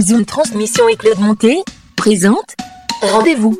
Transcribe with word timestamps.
Zoom 0.00 0.24
Transmission 0.24 0.88
et 0.88 0.96
Claude 0.96 1.18
Monté 1.18 1.62
présente 1.96 2.54
Rendez-vous. 3.02 3.58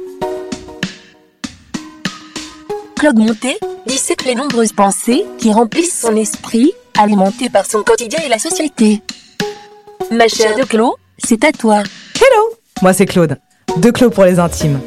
Claude 2.97 3.19
Monté 3.19 3.59
dissèque 3.87 4.25
les 4.25 4.35
nombreuses 4.35 4.73
pensées 4.73 5.27
qui 5.39 5.53
remplissent 5.53 6.01
son 6.01 6.17
esprit, 6.17 6.73
alimenté 6.99 7.51
par 7.51 7.67
son 7.67 7.83
quotidien 7.83 8.21
et 8.25 8.29
la 8.29 8.39
société. 8.39 9.03
Ma 10.11 10.29
chère 10.29 10.57
de 10.57 10.65
Claude, 10.65 10.95
c'est 11.19 11.45
à 11.45 11.53
toi. 11.53 11.83
Hello 12.17 12.57
Moi 12.83 12.93
c'est 12.93 13.07
Claude, 13.07 13.39
de 13.77 13.91
Claude 13.91 14.15
pour 14.15 14.25
les 14.25 14.39
intimes. 14.39 14.81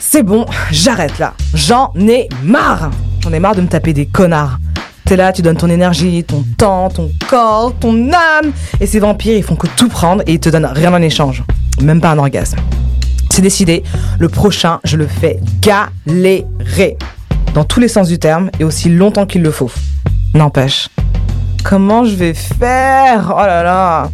C'est 0.00 0.22
bon, 0.22 0.46
j'arrête 0.70 1.18
là. 1.18 1.34
J'en 1.54 1.92
ai 1.96 2.28
marre 2.42 2.90
J'en 3.22 3.32
ai 3.32 3.40
marre 3.40 3.54
de 3.54 3.62
me 3.62 3.68
taper 3.68 3.92
des 3.92 4.06
connards. 4.06 4.58
T'es 5.04 5.16
là, 5.16 5.32
tu 5.32 5.42
donnes 5.42 5.56
ton 5.56 5.68
énergie, 5.68 6.24
ton 6.24 6.42
temps, 6.56 6.88
ton 6.88 7.10
corps, 7.28 7.74
ton 7.78 8.10
âme. 8.12 8.52
Et 8.80 8.86
ces 8.86 9.00
vampires, 9.00 9.36
ils 9.36 9.42
font 9.42 9.54
que 9.54 9.66
tout 9.76 9.88
prendre 9.88 10.22
et 10.26 10.34
ils 10.34 10.40
te 10.40 10.48
donnent 10.48 10.64
rien 10.64 10.94
en 10.94 11.02
échange. 11.02 11.42
Même 11.82 12.00
pas 12.00 12.10
un 12.10 12.18
orgasme. 12.18 12.56
C'est 13.30 13.42
décidé, 13.42 13.82
le 14.18 14.28
prochain, 14.28 14.80
je 14.84 14.96
le 14.96 15.06
fais 15.06 15.40
galérer. 15.60 16.96
Dans 17.52 17.64
tous 17.64 17.80
les 17.80 17.88
sens 17.88 18.08
du 18.08 18.18
terme 18.18 18.50
et 18.58 18.64
aussi 18.64 18.88
longtemps 18.88 19.26
qu'il 19.26 19.42
le 19.42 19.50
faut. 19.50 19.70
N'empêche. 20.32 20.88
Comment 21.64 22.04
je 22.04 22.14
vais 22.14 22.34
faire? 22.34 23.30
Oh 23.36 23.40
là 23.40 23.62
là 23.62 24.10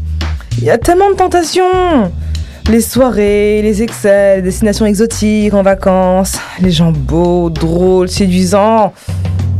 Il 0.58 0.64
y 0.64 0.70
a 0.70 0.78
tellement 0.78 1.10
de 1.10 1.16
tentations 1.16 2.10
les 2.68 2.80
soirées, 2.80 3.62
les 3.62 3.82
excès, 3.82 4.36
les 4.36 4.42
destinations 4.42 4.86
exotiques 4.86 5.54
en 5.54 5.62
vacances, 5.62 6.38
les 6.60 6.70
gens 6.70 6.92
beaux, 6.92 7.50
drôles, 7.50 8.08
séduisants. 8.08 8.92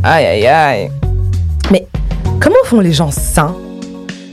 Aïe 0.03 0.25
aïe 0.25 0.47
aïe. 0.47 0.91
Mais 1.69 1.87
comment 2.39 2.55
font 2.65 2.79
les 2.79 2.93
gens 2.93 3.11
sains, 3.11 3.55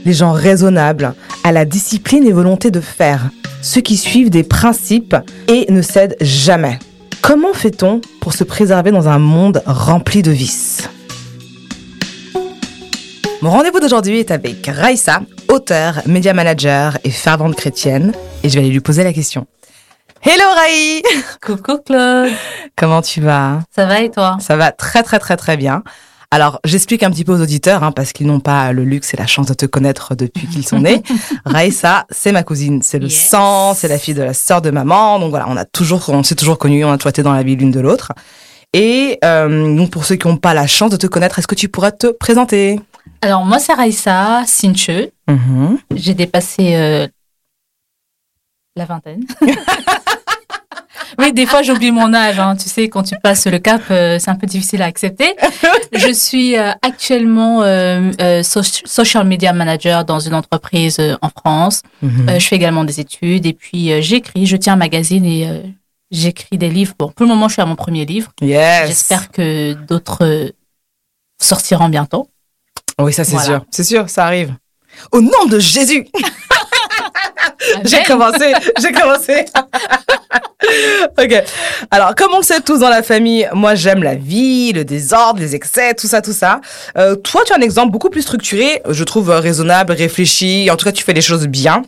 les 0.05 0.13
gens 0.13 0.31
raisonnables, 0.31 1.13
à 1.43 1.51
la 1.51 1.65
discipline 1.65 2.25
et 2.25 2.31
volonté 2.31 2.71
de 2.71 2.79
faire, 2.79 3.29
ceux 3.61 3.81
qui 3.81 3.97
suivent 3.97 4.29
des 4.29 4.43
principes 4.43 5.15
et 5.47 5.71
ne 5.71 5.81
cèdent 5.81 6.17
jamais? 6.21 6.79
Comment 7.21 7.53
fait-on 7.53 8.01
pour 8.21 8.33
se 8.33 8.43
préserver 8.43 8.91
dans 8.91 9.07
un 9.07 9.19
monde 9.19 9.61
rempli 9.65 10.21
de 10.21 10.31
vices? 10.31 10.89
Mon 13.41 13.51
rendez-vous 13.51 13.79
d'aujourd'hui 13.79 14.19
est 14.19 14.31
avec 14.31 14.65
Raissa, 14.67 15.21
auteure, 15.47 16.01
média 16.05 16.33
manager 16.33 16.97
et 17.03 17.11
fervente 17.11 17.55
chrétienne, 17.55 18.13
et 18.43 18.49
je 18.49 18.55
vais 18.55 18.61
aller 18.61 18.69
lui 18.69 18.81
poser 18.81 19.03
la 19.03 19.13
question. 19.13 19.45
Hello 20.21 20.43
Raï 20.53 21.01
Coucou 21.41 21.77
Claude. 21.77 22.31
Comment 22.75 23.01
tu 23.01 23.21
vas? 23.21 23.61
Ça 23.73 23.85
va 23.85 24.01
et 24.01 24.11
toi? 24.11 24.37
Ça 24.41 24.57
va 24.57 24.73
très 24.73 25.03
très 25.03 25.19
très 25.19 25.37
très 25.37 25.55
bien. 25.55 25.83
Alors, 26.31 26.59
j'explique 26.63 27.01
un 27.01 27.09
petit 27.09 27.23
peu 27.25 27.33
aux 27.33 27.41
auditeurs, 27.41 27.83
hein, 27.83 27.91
parce 27.91 28.13
qu'ils 28.13 28.27
n'ont 28.27 28.39
pas 28.39 28.71
le 28.71 28.83
luxe 28.83 29.13
et 29.15 29.17
la 29.17 29.25
chance 29.25 29.47
de 29.47 29.55
te 29.55 29.65
connaître 29.65 30.13
depuis 30.13 30.45
qu'ils 30.47 30.65
sont 30.65 30.79
nés. 30.79 31.01
Raïssa, 31.45 32.05
c'est 32.11 32.31
ma 32.31 32.43
cousine, 32.43 32.81
c'est 32.83 32.99
le 32.99 33.07
Yes. 33.07 33.29
sang, 33.29 33.73
c'est 33.73 33.87
la 33.87 33.97
fille 33.97 34.13
de 34.13 34.21
la 34.21 34.35
sœur 34.35 34.61
de 34.61 34.69
maman. 34.69 35.17
Donc 35.19 35.31
voilà, 35.31 35.47
on 35.49 35.57
a 35.57 35.65
toujours, 35.65 36.07
on 36.09 36.21
s'est 36.21 36.35
toujours 36.35 36.59
connus, 36.59 36.85
on 36.85 36.91
a 36.91 36.97
toujours 36.97 37.09
été 37.09 37.23
dans 37.23 37.33
la 37.33 37.41
vie 37.41 37.55
l'une 37.55 37.71
de 37.71 37.79
l'autre. 37.79 38.11
Et 38.73 39.17
euh, 39.25 39.75
donc 39.75 39.89
pour 39.89 40.05
ceux 40.05 40.15
qui 40.17 40.27
n'ont 40.27 40.37
pas 40.37 40.53
la 40.53 40.67
chance 40.67 40.91
de 40.91 40.97
te 40.97 41.07
connaître, 41.07 41.39
est-ce 41.39 41.47
que 41.47 41.55
tu 41.55 41.67
pourrais 41.67 41.91
te 41.93 42.05
présenter? 42.07 42.79
Alors 43.23 43.43
moi 43.43 43.57
c'est 43.57 43.73
Raissa 43.73 44.43
Sinche. 44.45 44.91
Mhm. 45.27 45.79
J'ai 45.95 46.13
dépassé 46.13 46.75
euh, 46.75 47.07
la 48.75 48.85
vingtaine. 48.85 49.25
oui, 51.17 51.33
des 51.33 51.45
fois 51.45 51.61
j'oublie 51.63 51.91
mon 51.91 52.13
âge. 52.13 52.39
hein. 52.39 52.55
Tu 52.55 52.69
sais, 52.69 52.87
quand 52.89 53.03
tu 53.03 53.15
passes 53.23 53.47
le 53.47 53.57
cap, 53.59 53.81
euh, 53.91 54.19
c'est 54.19 54.29
un 54.29 54.35
peu 54.35 54.47
difficile 54.47 54.81
à 54.81 54.85
accepter. 54.85 55.35
Je 55.93 56.11
suis 56.13 56.57
euh, 56.57 56.71
actuellement 56.81 57.63
euh, 57.63 58.11
soci- 58.41 58.85
social 58.85 59.25
media 59.25 59.51
manager 59.53 60.05
dans 60.05 60.19
une 60.19 60.35
entreprise 60.35 60.97
en 61.21 61.29
France. 61.29 61.81
Mhm. 62.01 62.39
Je 62.39 62.45
fais 62.47 62.55
également 62.55 62.83
des 62.83 62.99
études 62.99 63.45
et 63.45 63.53
puis 63.53 64.01
j'écris. 64.01 64.45
Je 64.45 64.55
tiens 64.57 64.73
un 64.73 64.77
magazine 64.77 65.25
et 65.25 65.47
j'écris 66.11 66.57
des 66.57 66.69
livres. 66.69 66.93
Bon, 66.97 67.09
pour 67.09 67.25
le 67.25 67.29
moment, 67.33 67.47
je 67.47 67.53
suis 67.53 67.61
à 67.61 67.65
mon 67.65 67.75
premier 67.75 68.05
livre. 68.05 68.31
Yes. 68.41 68.87
J'espère 68.87 69.31
que 69.31 69.73
d'autres 69.73 70.51
sortiront 71.41 71.89
bientôt. 71.89 72.29
Oui, 72.99 73.13
ça 73.13 73.23
c'est 73.23 73.31
Voilà. 73.31 73.45
sûr, 73.45 73.65
c'est 73.71 73.83
sûr, 73.83 74.09
ça 74.09 74.25
arrive. 74.25 74.53
Au 75.11 75.21
nom 75.21 75.45
de 75.49 75.59
Jésus 75.59 76.05
J'ai 77.83 78.03
commencé, 78.03 78.53
j'ai 78.81 78.91
commencé. 78.91 79.45
ok. 81.17 81.43
Alors, 81.91 82.15
comme 82.15 82.33
on 82.33 82.37
le 82.37 82.43
sait 82.43 82.61
tous 82.61 82.79
dans 82.79 82.89
la 82.89 83.03
famille, 83.03 83.47
moi 83.53 83.75
j'aime 83.75 84.03
la 84.03 84.15
vie, 84.15 84.73
le 84.73 84.85
désordre, 84.85 85.39
les 85.39 85.55
excès, 85.55 85.93
tout 85.93 86.07
ça, 86.07 86.21
tout 86.21 86.33
ça. 86.33 86.61
Euh, 86.97 87.15
toi, 87.15 87.41
tu 87.45 87.53
as 87.53 87.57
un 87.57 87.61
exemple 87.61 87.91
beaucoup 87.91 88.09
plus 88.09 88.21
structuré, 88.21 88.81
je 88.89 89.03
trouve 89.03 89.29
euh, 89.29 89.39
raisonnable, 89.39 89.93
réfléchi. 89.93 90.69
En 90.71 90.75
tout 90.75 90.85
cas, 90.85 90.91
tu 90.91 91.03
fais 91.03 91.13
les 91.13 91.21
choses 91.21 91.47
bien. 91.47 91.83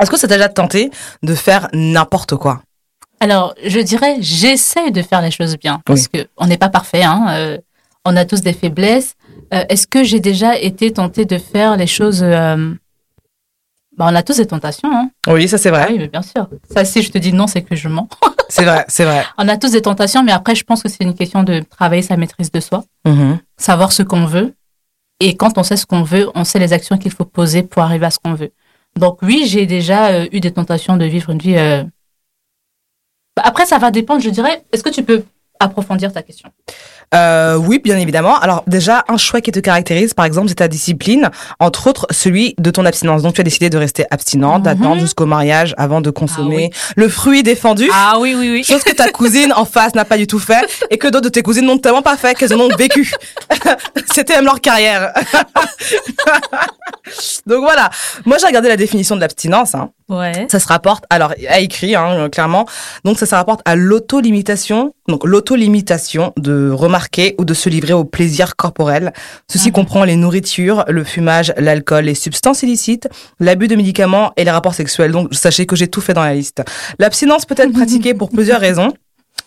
Est-ce 0.00 0.10
que 0.10 0.16
ça 0.16 0.28
t'a 0.28 0.36
déjà 0.36 0.48
tenté 0.48 0.90
de 1.22 1.34
faire 1.34 1.68
n'importe 1.72 2.36
quoi? 2.36 2.62
Alors, 3.20 3.54
je 3.64 3.80
dirais, 3.80 4.16
j'essaie 4.20 4.90
de 4.90 5.02
faire 5.02 5.20
les 5.20 5.30
choses 5.30 5.58
bien 5.58 5.80
parce 5.84 6.08
que 6.08 6.26
on 6.36 6.46
n'est 6.46 6.56
pas 6.56 6.70
parfait. 6.70 7.02
Hein, 7.02 7.26
euh, 7.30 7.58
on 8.06 8.16
a 8.16 8.24
tous 8.24 8.40
des 8.40 8.54
faiblesses. 8.54 9.14
Est-ce 9.52 9.88
que 9.88 10.04
j'ai 10.04 10.20
déjà 10.20 10.56
été 10.56 10.92
tentée 10.92 11.24
de 11.24 11.36
faire 11.36 11.76
les 11.76 11.88
choses 11.88 12.24
bah, 14.00 14.06
On 14.10 14.14
a 14.16 14.22
tous 14.22 14.38
des 14.38 14.46
tentations. 14.46 14.90
Hein. 14.92 15.10
Oui, 15.28 15.46
ça 15.46 15.58
c'est 15.58 15.68
Ah 15.68 15.72
vrai. 15.72 15.86
oui, 15.92 15.98
mais 15.98 16.08
bien 16.08 16.22
sûr. 16.22 16.48
Ça, 16.72 16.84
si 16.84 17.02
je 17.02 17.10
te 17.12 17.18
dis 17.18 17.32
non, 17.32 17.46
c'est 17.46 17.62
que 17.62 17.76
je 17.76 17.88
mens. 17.88 18.08
C'est 18.48 18.64
vrai, 18.64 18.84
c'est 18.88 19.04
vrai. 19.04 19.24
on 19.38 19.46
a 19.46 19.56
tous 19.56 19.70
des 19.70 19.80
tentations, 19.82 20.24
mais 20.24 20.32
après, 20.32 20.56
je 20.56 20.64
pense 20.64 20.82
que 20.82 20.88
c'est 20.88 21.04
une 21.04 21.14
question 21.14 21.44
de 21.44 21.60
travailler 21.60 22.02
sa 22.02 22.16
maîtrise 22.16 22.50
de 22.50 22.58
soi, 22.58 22.82
Mhm. 23.06 23.38
savoir 23.56 23.92
ce 23.92 24.02
qu'on 24.02 24.24
veut. 24.26 24.54
Et 25.20 25.36
quand 25.36 25.56
on 25.56 25.62
sait 25.62 25.76
ce 25.76 25.86
qu'on 25.86 26.02
veut, 26.02 26.28
on 26.34 26.42
sait 26.42 26.58
les 26.58 26.72
actions 26.72 26.98
qu'il 26.98 27.12
faut 27.12 27.24
poser 27.24 27.62
pour 27.62 27.82
arriver 27.84 28.06
à 28.06 28.10
ce 28.10 28.18
qu'on 28.18 28.34
veut. 28.34 28.50
Donc 28.96 29.18
oui, 29.22 29.44
j'ai 29.46 29.66
déjà 29.66 30.08
euh, 30.08 30.26
eu 30.32 30.40
des 30.40 30.50
tentations 30.50 30.96
de 30.96 31.04
vivre 31.04 31.30
une 31.30 31.38
vie. 31.38 31.56
euh, 31.56 31.84
bah, 33.36 33.42
Après, 33.44 33.66
ça 33.66 33.78
va 33.78 33.92
dépendre, 33.92 34.20
je 34.20 34.30
dirais. 34.30 34.64
Est-ce 34.72 34.82
que 34.82 34.90
tu 34.90 35.04
peux 35.04 35.22
approfondir 35.60 36.12
ta 36.12 36.22
question? 36.24 36.48
Euh, 37.12 37.56
oui, 37.56 37.80
bien 37.82 37.98
évidemment. 37.98 38.38
Alors 38.38 38.62
déjà, 38.68 39.04
un 39.08 39.16
choix 39.16 39.40
qui 39.40 39.50
te 39.50 39.58
caractérise, 39.58 40.14
par 40.14 40.26
exemple, 40.26 40.48
c'est 40.48 40.54
ta 40.56 40.68
discipline, 40.68 41.28
entre 41.58 41.88
autres 41.88 42.06
celui 42.10 42.54
de 42.58 42.70
ton 42.70 42.84
abstinence. 42.84 43.22
Donc 43.22 43.34
tu 43.34 43.40
as 43.40 43.44
décidé 43.44 43.68
de 43.68 43.78
rester 43.78 44.04
abstinente, 44.12 44.58
Mhm. 44.58 44.62
d'attendre 44.62 45.00
jusqu'au 45.00 45.26
mariage 45.26 45.74
avant 45.76 46.00
de 46.00 46.10
consommer 46.10 46.70
le 46.94 47.08
fruit 47.08 47.42
défendu. 47.42 47.88
Ah 47.92 48.14
oui, 48.20 48.36
oui, 48.38 48.50
oui. 48.52 48.62
Chose 48.64 48.84
que 48.84 48.92
ta 48.92 49.08
cousine 49.10 49.52
en 49.56 49.64
face 49.64 49.96
n'a 49.96 50.04
pas 50.04 50.18
du 50.18 50.28
tout 50.28 50.38
fait 50.38 50.64
et 50.90 50.98
que 50.98 51.08
d'autres 51.08 51.24
de 51.24 51.28
tes 51.30 51.42
cousines 51.42 51.66
n'ont 51.66 51.78
tellement 51.78 52.02
pas 52.02 52.16
fait 52.16 52.36
qu'elles 52.36 52.54
en 52.54 52.60
ont 52.60 52.76
vécu. 52.76 53.12
C'était 54.12 54.36
même 54.36 54.44
leur 54.44 54.60
carrière. 54.60 55.12
Donc 57.46 57.62
voilà. 57.62 57.90
Moi, 58.24 58.36
j'ai 58.38 58.46
regardé 58.46 58.68
la 58.68 58.76
définition 58.76 59.16
de 59.16 59.20
l'abstinence. 59.20 59.74
Hein. 59.74 59.90
Ouais. 60.10 60.46
Ça 60.50 60.58
se 60.58 60.66
rapporte, 60.66 61.04
alors, 61.08 61.32
à 61.48 61.60
écrit, 61.60 61.94
hein, 61.94 62.28
clairement. 62.30 62.66
Donc, 63.04 63.18
ça 63.18 63.26
se 63.26 63.34
rapporte 63.34 63.60
à 63.64 63.76
l'auto-limitation. 63.76 64.92
Donc, 65.08 65.24
l'auto-limitation 65.24 66.32
de 66.36 66.70
remarquer 66.70 67.34
ou 67.38 67.44
de 67.44 67.54
se 67.54 67.68
livrer 67.68 67.92
au 67.92 68.04
plaisir 68.04 68.56
corporel. 68.56 69.12
Ceci 69.48 69.68
Mhm. 69.68 69.72
comprend 69.72 70.04
les 70.04 70.16
nourritures, 70.16 70.84
le 70.88 71.04
fumage, 71.04 71.52
l'alcool, 71.56 72.04
les 72.04 72.14
substances 72.14 72.62
illicites, 72.62 73.08
l'abus 73.38 73.68
de 73.68 73.76
médicaments 73.76 74.32
et 74.36 74.44
les 74.44 74.50
rapports 74.50 74.74
sexuels. 74.74 75.12
Donc, 75.12 75.32
sachez 75.32 75.64
que 75.64 75.76
j'ai 75.76 75.88
tout 75.88 76.00
fait 76.00 76.12
dans 76.14 76.24
la 76.24 76.34
liste. 76.34 76.62
L'abstinence 76.98 77.46
peut 77.46 77.54
être 77.56 77.72
pratiquée 77.80 78.14
pour 78.14 78.30
plusieurs 78.30 78.60
raisons 78.60 78.92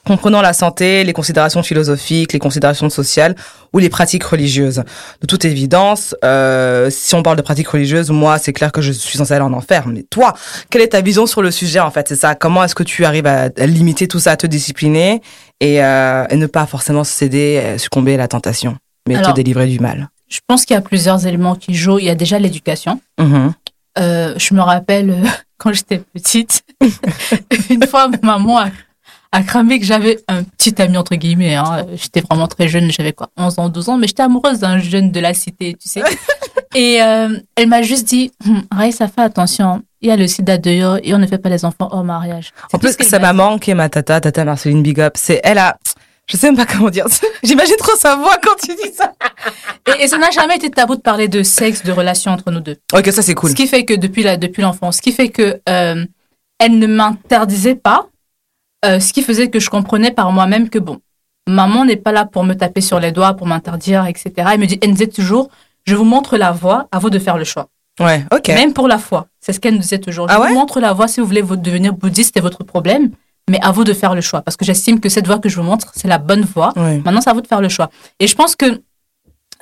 comprenant 0.05 0.41
la 0.41 0.53
santé, 0.53 1.03
les 1.03 1.13
considérations 1.13 1.63
philosophiques, 1.63 2.33
les 2.33 2.39
considérations 2.39 2.89
sociales 2.89 3.35
ou 3.71 3.79
les 3.79 3.89
pratiques 3.89 4.23
religieuses. 4.23 4.83
De 5.21 5.27
toute 5.27 5.45
évidence, 5.45 6.15
euh, 6.25 6.89
si 6.89 7.15
on 7.15 7.23
parle 7.23 7.37
de 7.37 7.41
pratiques 7.41 7.69
religieuses, 7.69 8.09
moi, 8.11 8.37
c'est 8.37 8.53
clair 8.53 8.71
que 8.71 8.81
je 8.81 8.91
suis 8.91 9.17
censée 9.17 9.33
aller 9.33 9.45
en 9.45 9.53
enfer. 9.53 9.87
Mais 9.87 10.03
toi, 10.03 10.33
quelle 10.69 10.81
est 10.81 10.89
ta 10.89 11.01
vision 11.01 11.25
sur 11.25 11.41
le 11.41 11.51
sujet, 11.51 11.79
en 11.79 11.91
fait 11.91 12.07
C'est 12.07 12.15
ça? 12.15 12.35
Comment 12.35 12.63
est-ce 12.63 12.75
que 12.75 12.83
tu 12.83 13.05
arrives 13.05 13.27
à, 13.27 13.49
à 13.57 13.65
limiter 13.65 14.07
tout 14.07 14.19
ça, 14.19 14.31
à 14.31 14.37
te 14.37 14.47
discipliner 14.47 15.21
et, 15.61 15.83
euh, 15.83 16.25
et 16.29 16.35
ne 16.35 16.47
pas 16.47 16.65
forcément 16.65 17.03
céder, 17.03 17.61
euh, 17.63 17.77
succomber 17.77 18.15
à 18.15 18.17
la 18.17 18.27
tentation, 18.27 18.77
mais 19.07 19.21
te 19.21 19.31
délivrer 19.31 19.67
du 19.67 19.79
mal? 19.79 20.09
Je 20.27 20.39
pense 20.47 20.65
qu'il 20.65 20.73
y 20.73 20.77
a 20.77 20.81
plusieurs 20.81 21.25
éléments 21.27 21.55
qui 21.55 21.75
jouent. 21.75 21.99
Il 21.99 22.05
y 22.05 22.09
a 22.09 22.15
déjà 22.15 22.39
l'éducation. 22.39 22.99
Mhm. 23.19 23.53
Euh, 23.99 24.33
je 24.37 24.53
me 24.53 24.61
rappelle 24.61 25.15
quand 25.57 25.71
j'étais 25.71 25.99
petite, 26.13 26.63
une 27.69 27.85
fois, 27.85 28.07
ma 28.07 28.17
maman 28.37 28.59
a, 28.59 28.69
a 29.33 29.41
cramé 29.41 29.79
que 29.79 29.85
j'avais 29.85 30.19
un 30.27 30.43
petit 30.43 30.79
ami, 30.81 30.95
entre 30.95 31.15
guillemets. 31.15 31.55
Hein. 31.55 31.87
J'étais 31.95 32.21
vraiment 32.21 32.47
très 32.47 32.67
jeune, 32.67 32.91
j'avais 32.91 33.13
quoi, 33.13 33.29
11 33.35 33.59
ans, 33.59 33.67
12 33.67 33.89
ans, 33.89 33.97
mais 33.97 34.07
j'étais 34.07 34.21
amoureuse 34.21 34.59
d'un 34.59 34.77
jeune 34.77 35.11
de 35.11 35.19
la 35.19 35.33
cité, 35.33 35.73
tu 35.73 35.89
sais. 35.89 36.03
Et 36.75 37.01
euh, 37.01 37.39
elle 37.55 37.67
m'a 37.67 37.81
juste 37.81 38.07
dit, 38.07 38.31
hum, 38.47 38.63
Raïssa, 38.71 39.07
fais 39.07 39.21
attention, 39.21 39.81
il 40.01 40.09
y 40.09 40.11
a 40.11 40.15
le 40.15 40.27
sida 40.27 40.57
dehors 40.57 40.97
et 41.03 41.13
on 41.13 41.19
ne 41.19 41.27
fait 41.27 41.37
pas 41.37 41.49
les 41.49 41.65
enfants 41.65 41.87
hors 41.91 42.03
mariage. 42.03 42.51
En 42.73 42.79
plus, 42.79 42.95
c'est 42.99 43.11
m'a 43.11 43.19
ma 43.19 43.33
maman 43.33 43.59
qui 43.59 43.71
est 43.71 43.75
ma 43.75 43.89
tata, 43.89 44.21
tata 44.21 44.43
Marceline 44.43 44.81
Big 44.81 44.99
Up. 44.99 45.13
C'est 45.15 45.39
elle 45.43 45.59
a, 45.59 45.77
je 46.27 46.35
sais 46.35 46.47
même 46.47 46.57
pas 46.57 46.65
comment 46.65 46.89
dire. 46.89 47.05
J'imagine 47.43 47.75
trop 47.77 47.95
sa 47.95 48.15
voix 48.15 48.37
quand 48.41 48.55
tu 48.61 48.75
dis 48.75 48.93
ça. 48.93 49.13
Et, 49.99 50.03
et 50.03 50.07
ça 50.07 50.17
n'a 50.17 50.31
jamais 50.31 50.55
été 50.55 50.69
tabou 50.69 50.95
de 50.95 51.01
parler 51.01 51.27
de 51.27 51.43
sexe, 51.43 51.83
de 51.83 51.91
relations 51.91 52.31
entre 52.31 52.49
nous 52.51 52.61
deux. 52.61 52.77
Ok, 52.93 53.11
ça 53.11 53.21
c'est 53.21 53.33
cool. 53.33 53.49
Ce 53.49 53.55
qui 53.55 53.67
fait 53.67 53.83
que 53.83 53.93
depuis 53.93 54.23
la 54.23 54.37
depuis 54.37 54.61
l'enfance, 54.61 54.97
ce 54.97 55.01
qui 55.01 55.11
fait 55.11 55.27
que 55.27 55.59
euh, 55.67 56.05
elle 56.57 56.79
ne 56.79 56.87
m'interdisait 56.87 57.75
pas, 57.75 58.07
euh, 58.83 58.99
ce 58.99 59.13
qui 59.13 59.21
faisait 59.21 59.49
que 59.49 59.59
je 59.59 59.69
comprenais 59.69 60.11
par 60.11 60.31
moi-même 60.31 60.69
que 60.69 60.79
bon, 60.79 60.99
maman 61.47 61.85
n'est 61.85 61.95
pas 61.97 62.11
là 62.11 62.25
pour 62.25 62.43
me 62.43 62.53
taper 62.53 62.81
sur 62.81 62.99
les 62.99 63.11
doigts, 63.11 63.33
pour 63.33 63.47
m'interdire, 63.47 64.05
etc. 64.05 64.31
Elle 64.53 64.59
me 64.59 64.65
dit, 64.65 64.79
elle 64.81 64.89
me 64.89 64.93
disait 64.93 65.07
toujours, 65.07 65.49
je 65.85 65.95
vous 65.95 66.05
montre 66.05 66.37
la 66.37 66.51
voie, 66.51 66.87
à 66.91 66.99
vous 66.99 67.09
de 67.09 67.19
faire 67.19 67.37
le 67.37 67.43
choix. 67.43 67.67
Ouais, 67.99 68.25
ok. 68.33 68.47
Même 68.49 68.73
pour 68.73 68.87
la 68.87 68.97
foi. 68.97 69.27
C'est 69.39 69.53
ce 69.53 69.59
qu'elle 69.59 69.73
nous 69.75 69.79
disait 69.81 69.99
toujours. 69.99 70.27
Je 70.27 70.33
Ah 70.33 70.37
vous 70.37 70.43
ouais? 70.45 70.53
montre 70.53 70.79
la 70.79 70.93
voie 70.93 71.07
si 71.07 71.19
vous 71.19 71.27
voulez 71.27 71.41
vous 71.41 71.55
devenir 71.57 71.93
bouddhiste, 71.93 72.31
c'est 72.35 72.41
votre 72.41 72.63
problème. 72.63 73.11
Mais 73.49 73.59
à 73.61 73.71
vous 73.71 73.83
de 73.83 73.93
faire 73.93 74.15
le 74.15 74.21
choix. 74.21 74.41
Parce 74.41 74.55
que 74.57 74.63
j'estime 74.65 74.99
que 75.01 75.09
cette 75.09 75.27
voie 75.27 75.37
que 75.37 75.49
je 75.49 75.57
vous 75.57 75.63
montre, 75.63 75.91
c'est 75.93 76.07
la 76.07 76.17
bonne 76.17 76.41
voie. 76.43 76.71
Ouais. 76.77 77.01
Maintenant, 77.03 77.19
c'est 77.21 77.29
à 77.29 77.33
vous 77.33 77.41
de 77.41 77.47
faire 77.47 77.59
le 77.61 77.67
choix. 77.69 77.89
Et 78.19 78.25
je 78.27 78.35
pense 78.35 78.55
que 78.55 78.81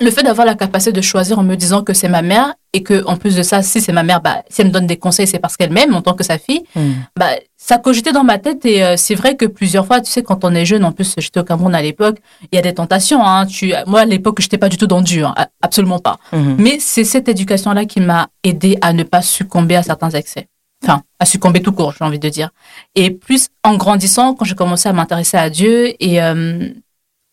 le 0.02 0.10
fait 0.10 0.22
d'avoir 0.22 0.46
la 0.46 0.54
capacité 0.54 0.92
de 0.92 1.00
choisir 1.00 1.38
en 1.38 1.42
me 1.42 1.54
disant 1.54 1.82
que 1.82 1.92
c'est 1.92 2.08
ma 2.08 2.22
mère 2.22 2.54
et 2.72 2.82
que, 2.82 3.04
en 3.06 3.16
plus 3.16 3.36
de 3.36 3.42
ça, 3.42 3.62
si 3.62 3.80
c'est 3.80 3.92
ma 3.92 4.02
mère, 4.02 4.20
bah, 4.20 4.42
si 4.48 4.60
elle 4.60 4.68
me 4.68 4.72
donne 4.72 4.86
des 4.86 4.96
conseils, 4.96 5.26
c'est 5.26 5.38
parce 5.38 5.56
qu'elle 5.56 5.72
m'aime 5.72 5.94
en 5.94 6.02
tant 6.02 6.14
que 6.14 6.24
sa 6.24 6.38
fille. 6.38 6.64
Hmm. 6.74 6.92
Bah, 7.16 7.30
ça 7.56 7.78
cogitait 7.78 8.12
dans 8.12 8.24
ma 8.24 8.38
tête 8.38 8.64
et 8.64 8.84
euh, 8.84 8.96
c'est 8.96 9.14
vrai 9.14 9.36
que 9.36 9.44
plusieurs 9.46 9.86
fois, 9.86 10.00
tu 10.00 10.10
sais, 10.10 10.22
quand 10.22 10.44
on 10.44 10.54
est 10.54 10.64
jeune, 10.64 10.84
en 10.84 10.92
plus, 10.92 11.14
j'étais 11.18 11.40
au 11.40 11.44
Cameroun 11.44 11.74
à 11.74 11.82
l'époque, 11.82 12.18
il 12.50 12.56
y 12.56 12.58
a 12.58 12.62
des 12.62 12.74
tentations. 12.74 13.24
Hein, 13.24 13.46
tu, 13.46 13.72
moi, 13.86 14.00
à 14.00 14.04
l'époque, 14.04 14.40
j'étais 14.40 14.58
pas 14.58 14.68
du 14.68 14.76
tout 14.76 14.86
dans 14.86 15.02
dur, 15.02 15.34
hein, 15.36 15.46
absolument 15.60 15.98
pas. 15.98 16.18
Mhm. 16.32 16.56
Mais 16.58 16.78
c'est 16.80 17.04
cette 17.04 17.28
éducation-là 17.28 17.84
qui 17.84 18.00
m'a 18.00 18.28
aidé 18.42 18.78
à 18.80 18.92
ne 18.92 19.02
pas 19.02 19.22
succomber 19.22 19.76
à 19.76 19.82
certains 19.82 20.10
excès. 20.10 20.48
Enfin, 20.82 21.02
à 21.20 21.26
succomber 21.26 21.62
tout 21.62 21.72
court, 21.72 21.94
j'ai 21.96 22.04
envie 22.04 22.18
de 22.18 22.28
dire. 22.28 22.50
Et 22.96 23.10
plus 23.10 23.48
en 23.62 23.76
grandissant, 23.76 24.34
quand 24.34 24.44
j'ai 24.44 24.56
commencé 24.56 24.88
à 24.88 24.92
m'intéresser 24.92 25.36
à 25.36 25.48
Dieu, 25.48 25.94
et 26.02 26.20
euh, 26.20 26.68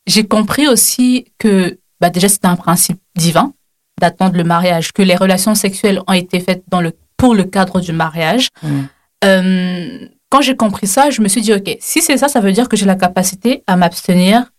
j'ai 0.06 0.27
compris 0.27 0.68
aussi 0.68 1.25
que 1.39 1.80
bah, 2.00 2.10
déjà 2.10 2.30
c'était 2.30 2.48
un 2.48 2.56
principe 2.56 3.00
divin 3.16 3.54
d'attendre 4.00 4.38
le 4.38 4.44
mariage, 4.44 4.94
que 4.94 5.01
les 5.01 5.16
relations 5.16 5.56
sexuelles 5.56 6.01
ont 6.07 6.13
été 6.13 6.40
faites 6.40 6.63
dans 6.69 6.81
le, 6.81 6.94
pour 7.18 7.36
le 7.36 7.44
cadre 7.44 7.81
du 7.81 7.92
mariage. 7.92 8.48
Mhm. 8.63 8.88
Euh, 9.25 10.07
quand 10.30 10.42
j'ai 10.42 10.56
compris 10.56 10.88
ça, 10.88 11.10
je 11.10 11.22
me 11.22 11.28
suis 11.28 11.42
dit, 11.42 11.54
OK, 11.54 11.78
si 11.81 12.01
c'est 12.01 12.18
ça, 12.18 12.28
ça 12.28 12.40
veut 12.40 12.54
dire 12.54 12.69
que 12.69 12.78
j'ai 12.78 12.86
la 12.86 12.96
capacité 12.96 13.63
à 13.68 13.75
m'abstenir 13.75 14.51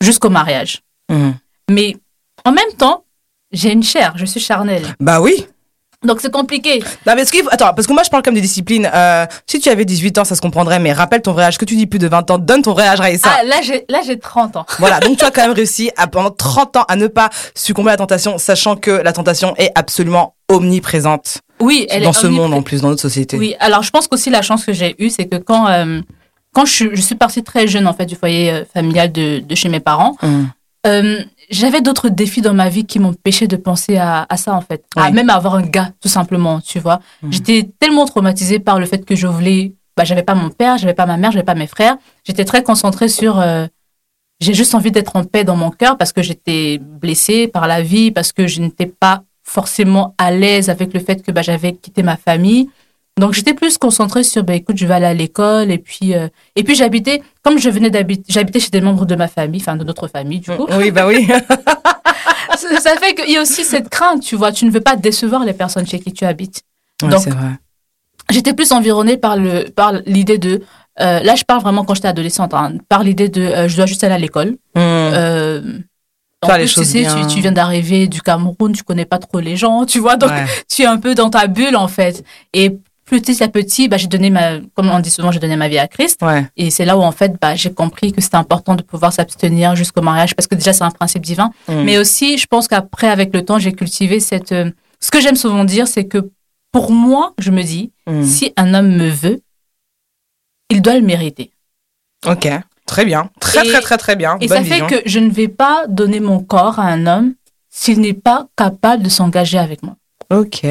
jusqu'au 0.00 0.30
mariage. 0.30 0.82
Mhm. 1.10 1.34
Mais 1.70 1.96
en 2.44 2.52
même 2.52 2.72
temps, 2.78 3.04
j'ai 3.52 3.72
une 3.72 3.82
chair, 3.82 4.12
je 4.16 4.24
suis 4.24 4.40
charnelle. 4.40 4.94
Bah 5.00 5.20
oui. 5.20 5.46
Donc 6.04 6.20
c'est 6.20 6.30
compliqué. 6.32 6.82
Non, 7.06 7.14
mais 7.16 7.24
qu'il 7.24 7.42
faut- 7.42 7.48
Attends, 7.50 7.72
parce 7.74 7.86
que 7.86 7.92
moi, 7.92 8.02
je 8.04 8.10
parle 8.10 8.22
comme 8.22 8.34
des 8.34 8.40
disciplines. 8.40 8.88
Euh, 8.94 9.26
si 9.46 9.58
tu 9.60 9.68
avais 9.68 9.84
18 9.84 10.18
ans, 10.18 10.24
ça 10.24 10.34
se 10.34 10.40
comprendrait, 10.40 10.78
mais 10.78 10.92
rappelle 10.92 11.22
ton 11.22 11.32
vrai 11.32 11.44
âge. 11.44 11.58
Que 11.58 11.64
tu 11.64 11.76
dis 11.76 11.86
plus 11.86 11.98
de 11.98 12.08
20 12.08 12.30
ans, 12.30 12.38
donne 12.38 12.62
ton 12.62 12.72
vrai 12.72 12.86
âge, 12.86 13.00
Raïssa. 13.00 13.30
Ah, 13.40 13.44
là, 13.44 13.56
j'ai, 13.62 13.84
là, 13.88 14.00
j'ai 14.06 14.18
30 14.18 14.56
ans. 14.56 14.66
Voilà, 14.78 15.00
donc 15.00 15.16
tu 15.18 15.24
as 15.24 15.30
quand 15.32 15.42
même 15.42 15.52
réussi 15.52 15.90
à, 15.96 16.06
pendant 16.06 16.30
30 16.30 16.76
ans 16.76 16.84
à 16.88 16.96
ne 16.96 17.06
pas 17.06 17.30
succomber 17.54 17.88
à 17.88 17.92
la 17.92 17.96
tentation, 17.98 18.38
sachant 18.38 18.76
que 18.76 18.90
la 18.90 19.12
tentation 19.12 19.54
est 19.56 19.70
absolument 19.74 20.34
omniprésente 20.48 21.38
Oui, 21.60 21.86
elle 21.90 22.02
dans 22.02 22.10
est 22.10 22.12
ce 22.20 22.26
monde 22.26 22.52
en 22.54 22.62
plus, 22.62 22.82
dans 22.82 22.88
notre 22.88 23.00
société. 23.02 23.38
Oui, 23.38 23.54
alors 23.60 23.82
je 23.82 23.90
pense 23.90 24.08
qu'aussi 24.08 24.30
la 24.30 24.42
chance 24.42 24.64
que 24.64 24.72
j'ai 24.72 24.94
eue, 24.98 25.08
c'est 25.10 25.26
que 25.26 25.36
quand, 25.36 25.68
euh, 25.68 26.00
quand 26.52 26.64
je, 26.66 26.72
suis- 26.72 26.90
je 26.92 27.00
suis 27.00 27.14
partie 27.14 27.42
très 27.42 27.66
jeune, 27.66 27.86
en 27.86 27.92
fait, 27.94 28.06
du 28.06 28.14
foyer 28.16 28.50
euh, 28.50 28.64
familial 28.72 29.10
de, 29.12 29.38
de 29.40 29.54
chez 29.54 29.68
mes 29.68 29.80
parents, 29.80 30.16
Mhm. 30.22 30.48
Euh, 30.86 31.22
j'avais 31.50 31.80
d'autres 31.80 32.08
défis 32.08 32.40
dans 32.40 32.54
ma 32.54 32.68
vie 32.68 32.84
qui 32.84 32.98
m'empêchaient 32.98 33.46
de 33.46 33.56
penser 33.56 33.96
à, 33.96 34.26
à 34.28 34.36
ça, 34.36 34.54
en 34.54 34.60
fait. 34.60 34.84
À 34.96 35.10
même 35.10 35.30
avoir 35.30 35.54
un 35.54 35.62
gars, 35.62 35.92
tout 36.00 36.08
simplement, 36.08 36.60
tu 36.60 36.78
vois. 36.78 37.00
Mhm. 37.22 37.32
J'étais 37.32 37.70
tellement 37.78 38.06
traumatisée 38.06 38.58
par 38.58 38.78
le 38.78 38.86
fait 38.86 39.04
que 39.04 39.14
je 39.14 39.26
voulais, 39.26 39.72
bah, 39.96 40.04
j'avais 40.04 40.22
pas 40.22 40.34
mon 40.34 40.50
père, 40.50 40.78
j'avais 40.78 40.94
pas 40.94 41.06
ma 41.06 41.16
mère, 41.16 41.32
j'avais 41.32 41.44
pas 41.44 41.54
mes 41.54 41.66
frères. 41.66 41.96
J'étais 42.24 42.44
très 42.44 42.62
concentrée 42.62 43.08
sur, 43.08 43.40
euh, 43.40 43.66
j'ai 44.40 44.54
juste 44.54 44.74
envie 44.74 44.90
d'être 44.90 45.16
en 45.16 45.24
paix 45.24 45.44
dans 45.44 45.56
mon 45.56 45.70
cœur 45.70 45.96
parce 45.96 46.12
que 46.12 46.22
j'étais 46.22 46.78
blessée 46.78 47.48
par 47.48 47.66
la 47.66 47.82
vie, 47.82 48.10
parce 48.10 48.32
que 48.32 48.46
je 48.46 48.60
n'étais 48.60 48.86
pas 48.86 49.22
forcément 49.42 50.14
à 50.18 50.30
l'aise 50.30 50.70
avec 50.70 50.92
le 50.94 51.00
fait 51.00 51.22
que 51.22 51.30
bah, 51.30 51.42
j'avais 51.42 51.74
quitté 51.74 52.02
ma 52.02 52.16
famille. 52.16 52.68
Donc 53.20 53.32
j'étais 53.32 53.54
plus 53.54 53.78
concentrée 53.78 54.24
sur 54.24 54.42
bah 54.42 54.54
écoute 54.54 54.76
je 54.76 54.86
vais 54.86 54.94
aller 54.94 55.06
à 55.06 55.14
l'école 55.14 55.70
et 55.70 55.78
puis 55.78 56.14
euh, 56.14 56.28
et 56.56 56.64
puis 56.64 56.74
j'habitais 56.74 57.22
comme 57.42 57.58
je 57.58 57.70
venais 57.70 57.88
d'habiter 57.90 58.24
j'habitais 58.28 58.58
chez 58.58 58.70
des 58.70 58.80
membres 58.80 59.06
de 59.06 59.14
ma 59.14 59.28
famille 59.28 59.60
enfin 59.60 59.76
de 59.76 59.84
notre 59.84 60.08
famille 60.08 60.40
du 60.40 60.50
coup 60.50 60.66
Oui, 60.76 60.90
bah 60.90 61.06
oui. 61.06 61.28
ça, 62.56 62.80
ça 62.80 62.96
fait 62.96 63.14
qu'il 63.14 63.30
y 63.32 63.36
a 63.36 63.42
aussi 63.42 63.64
cette 63.64 63.88
crainte 63.88 64.22
tu 64.22 64.34
vois 64.36 64.50
tu 64.52 64.64
ne 64.64 64.70
veux 64.70 64.80
pas 64.80 64.96
décevoir 64.96 65.44
les 65.44 65.52
personnes 65.52 65.86
chez 65.86 66.00
qui 66.00 66.12
tu 66.12 66.24
habites 66.24 66.62
Ouais, 67.02 67.08
Donc, 67.10 67.20
c'est 67.20 67.30
vrai. 67.30 67.50
j'étais 68.30 68.52
plus 68.52 68.72
environnée 68.72 69.16
par 69.16 69.36
le 69.36 69.68
par 69.70 69.92
l'idée 70.06 70.38
de 70.38 70.62
euh, 71.00 71.20
là 71.20 71.34
je 71.36 71.44
parle 71.44 71.60
vraiment 71.62 71.84
quand 71.84 71.94
j'étais 71.94 72.08
adolescente 72.08 72.52
hein, 72.54 72.72
par 72.88 73.04
l'idée 73.04 73.28
de 73.28 73.42
euh, 73.42 73.68
je 73.68 73.76
dois 73.76 73.86
juste 73.86 74.02
aller 74.02 74.14
à 74.14 74.18
l'école 74.18 74.56
euh, 74.76 75.78
en 76.42 76.46
Faire 76.48 76.58
les 76.58 76.64
plus, 76.64 76.74
tu 76.74 76.84
sais, 76.84 77.04
tu, 77.04 77.26
tu 77.34 77.40
viens 77.40 77.52
d'arriver 77.52 78.06
du 78.06 78.20
Cameroun, 78.20 78.72
tu 78.74 78.82
connais 78.82 79.06
pas 79.06 79.18
trop 79.18 79.40
les 79.40 79.56
gens, 79.56 79.86
tu 79.86 79.98
vois, 79.98 80.16
donc 80.16 80.30
Ouais. 80.30 80.44
tu 80.68 80.82
es 80.82 80.84
un 80.84 80.98
peu 80.98 81.14
dans 81.14 81.30
ta 81.30 81.46
bulle 81.46 81.74
en 81.74 81.88
fait. 81.88 82.22
Et 82.52 82.76
petit 83.04 83.42
à 83.42 83.48
petit, 83.48 83.88
bah, 83.88 83.96
j'ai 83.96 84.06
donné 84.08 84.30
ma, 84.30 84.58
comme 84.74 84.88
on 84.90 84.98
dit 85.00 85.10
souvent, 85.10 85.30
j'ai 85.32 85.38
donné 85.40 85.56
ma 85.56 85.68
vie 85.68 85.78
à 85.78 85.86
Christ. 85.88 86.20
Ouais. 86.22 86.46
Et 86.56 86.70
c'est 86.70 86.84
là 86.84 86.96
où 86.96 87.02
en 87.02 87.12
fait, 87.12 87.32
bah, 87.40 87.54
j'ai 87.54 87.72
compris 87.72 88.12
que 88.12 88.20
c'était 88.20 88.36
important 88.36 88.74
de 88.74 88.82
pouvoir 88.82 89.12
s'abstenir 89.12 89.76
jusqu'au 89.76 90.02
mariage 90.02 90.34
parce 90.34 90.46
que 90.46 90.54
déjà 90.54 90.72
c'est 90.72 90.84
un 90.84 90.90
principe 90.90 91.22
divin. 91.24 91.50
Mhm. 91.68 91.84
Mais 91.84 91.98
aussi, 91.98 92.38
je 92.38 92.46
pense 92.46 92.68
qu'après, 92.68 93.08
avec 93.08 93.32
le 93.34 93.44
temps, 93.44 93.58
j'ai 93.58 93.72
cultivé 93.72 94.20
cette. 94.20 94.52
euh, 94.52 94.70
ce 95.00 95.10
que 95.10 95.20
j'aime 95.20 95.36
souvent 95.36 95.64
dire, 95.64 95.86
c'est 95.86 96.04
que 96.06 96.30
pour 96.72 96.90
moi, 96.90 97.34
je 97.38 97.50
me 97.50 97.62
dis, 97.62 97.92
Mhm. 98.06 98.24
si 98.24 98.52
un 98.56 98.74
homme 98.74 98.88
me 98.96 99.08
veut, 99.08 99.40
il 100.70 100.80
doit 100.82 100.94
le 100.94 101.02
mériter. 101.02 101.50
Ok. 102.26 102.48
Très 102.86 103.04
bien. 103.04 103.30
Très, 103.40 103.66
Et- 103.66 103.70
très, 103.70 103.80
très, 103.80 103.96
très 103.96 104.16
bien. 104.16 104.36
Et 104.40 104.46
Bonne 104.46 104.58
ça 104.58 104.64
fait 104.64 104.86
que 104.86 105.02
je 105.08 105.18
ne 105.18 105.30
vais 105.30 105.48
pas 105.48 105.84
donner 105.88 106.20
mon 106.20 106.40
corps 106.40 106.78
à 106.78 106.84
un 106.84 107.06
homme 107.06 107.34
s'il 107.70 108.00
n'est 108.00 108.12
pas 108.14 108.46
capable 108.56 109.02
de 109.02 109.08
s'engager 109.08 109.58
avec 109.58 109.82
moi. 109.82 109.96
Ok. 110.30 110.64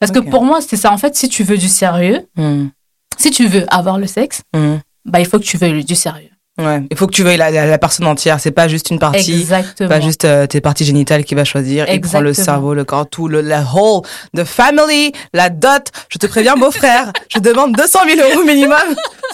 Parce 0.00 0.12
que 0.12 0.18
pour 0.18 0.44
moi, 0.44 0.60
c'est 0.60 0.76
ça. 0.76 0.92
En 0.92 0.98
fait, 0.98 1.14
si 1.16 1.28
tu 1.28 1.42
veux 1.44 1.56
du 1.58 1.68
sérieux, 1.68 2.26
Mhm. 2.36 2.70
si 3.18 3.30
tu 3.30 3.46
veux 3.46 3.64
avoir 3.68 3.98
le 3.98 4.06
sexe, 4.06 4.42
Mhm. 4.54 4.80
bah, 5.04 5.20
il 5.20 5.26
faut 5.26 5.38
que 5.38 5.44
tu 5.44 5.56
veuilles 5.56 5.84
du 5.84 5.94
sérieux. 5.94 6.30
Ouais. 6.58 6.82
Il 6.90 6.96
faut 6.96 7.06
que 7.06 7.12
tu 7.12 7.22
veuilles 7.22 7.36
la, 7.36 7.50
la, 7.50 7.66
la 7.66 7.76
personne 7.78 8.06
entière. 8.06 8.40
C'est 8.40 8.50
pas 8.50 8.66
juste 8.66 8.88
une 8.88 8.98
partie. 8.98 9.40
Exactement. 9.40 9.90
Pas 9.90 10.00
juste 10.00 10.24
euh, 10.24 10.46
tes 10.46 10.62
parties 10.62 10.86
génitales 10.86 11.22
qui 11.24 11.34
va 11.34 11.44
choisir. 11.44 11.84
Il 11.92 12.00
prend 12.00 12.20
le 12.20 12.30
Exactement. 12.30 12.54
cerveau, 12.56 12.72
le 12.74 12.84
corps, 12.84 13.06
tout, 13.10 13.28
le 13.28 13.42
la 13.42 13.62
whole, 13.62 14.00
the 14.34 14.42
family, 14.44 15.12
la 15.34 15.50
dot. 15.50 15.92
Je 16.08 16.16
te 16.18 16.26
préviens, 16.26 16.56
beau-frère, 16.56 17.12
je 17.28 17.40
demande 17.40 17.76
200 17.76 17.98
000 18.08 18.26
euros 18.30 18.42
minimum. 18.46 18.78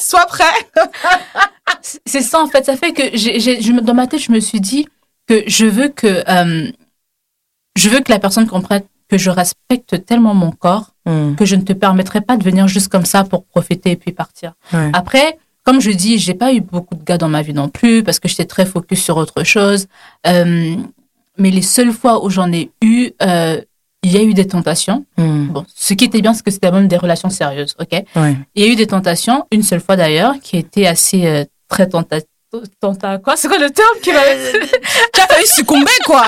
Sois 0.00 0.26
prêt. 0.26 0.44
C'est 2.04 2.22
ça, 2.22 2.40
en 2.40 2.48
fait. 2.48 2.64
Ça 2.66 2.76
fait 2.76 2.92
que 2.92 3.02
j'ai, 3.16 3.38
j'ai- 3.40 3.60
je 3.62 3.72
dans 3.72 3.94
ma 3.94 4.08
tête, 4.08 4.20
je 4.20 4.32
me 4.32 4.40
suis 4.40 4.60
dit 4.60 4.88
que 5.28 5.44
je 5.46 5.66
veux 5.66 5.88
que, 5.88 6.24
euh, 6.28 6.70
je 7.76 7.88
veux 7.88 8.00
que 8.00 8.10
la 8.10 8.18
personne 8.18 8.46
comprenne 8.48 8.82
que 9.12 9.18
je 9.18 9.28
respecte 9.30 10.06
tellement 10.06 10.32
mon 10.34 10.50
corps 10.52 10.88
Mhm. 11.04 11.34
que 11.36 11.44
je 11.44 11.56
ne 11.56 11.62
te 11.62 11.72
permettrai 11.74 12.20
pas 12.22 12.36
de 12.36 12.44
venir 12.44 12.66
juste 12.68 12.88
comme 12.88 13.04
ça 13.04 13.24
pour 13.24 13.44
profiter 13.44 13.90
et 13.90 13.96
puis 13.96 14.12
partir. 14.12 14.52
Ouais. 14.72 14.88
Après, 14.94 15.36
comme 15.64 15.80
je 15.80 15.90
dis, 15.90 16.18
j'ai 16.18 16.32
pas 16.34 16.52
eu 16.54 16.60
beaucoup 16.60 16.94
de 16.94 17.02
gars 17.04 17.18
dans 17.18 17.28
ma 17.28 17.42
vie 17.42 17.52
non 17.52 17.68
plus 17.68 18.02
parce 18.04 18.18
que 18.20 18.28
j'étais 18.28 18.44
très 18.46 18.64
focus 18.64 19.02
sur 19.02 19.16
autre 19.16 19.42
chose. 19.44 19.86
Euh, 20.28 20.76
mais 21.38 21.50
les 21.50 21.60
seules 21.62 21.92
fois 21.92 22.24
où 22.24 22.30
j'en 22.30 22.50
ai 22.52 22.70
eu, 22.82 23.10
euh, 23.20 23.60
il 24.04 24.12
y 24.12 24.16
a 24.16 24.22
eu 24.22 24.32
des 24.32 24.46
tentations. 24.46 25.04
Mhm. 25.18 25.48
Bon, 25.48 25.64
ce 25.74 25.92
qui 25.94 26.04
était 26.04 26.20
bien, 26.22 26.32
c'est 26.34 26.44
que 26.44 26.50
c'était 26.52 26.70
même 26.70 26.88
des 26.88 26.96
relations 26.96 27.28
sérieuses, 27.30 27.74
ok? 27.80 28.04
Ouais. 28.16 28.36
Il 28.54 28.64
y 28.64 28.68
a 28.68 28.72
eu 28.72 28.76
des 28.76 28.86
tentations, 28.86 29.44
une 29.50 29.62
seule 29.64 29.80
fois 29.80 29.96
d'ailleurs, 29.96 30.34
qui 30.40 30.56
était 30.56 30.86
assez 30.86 31.26
euh, 31.26 31.44
très 31.68 31.88
tenta... 31.88 32.18
tenta... 32.80 33.18
Quoi 33.18 33.36
C'est 33.36 33.48
quoi 33.48 33.58
le 33.58 33.70
terme 33.70 33.98
qui 34.02 34.10
va... 34.12 34.20
Tu 35.12 35.20
as 35.20 35.26
failli 35.26 35.46
succomber, 35.46 35.90
quoi. 36.04 36.24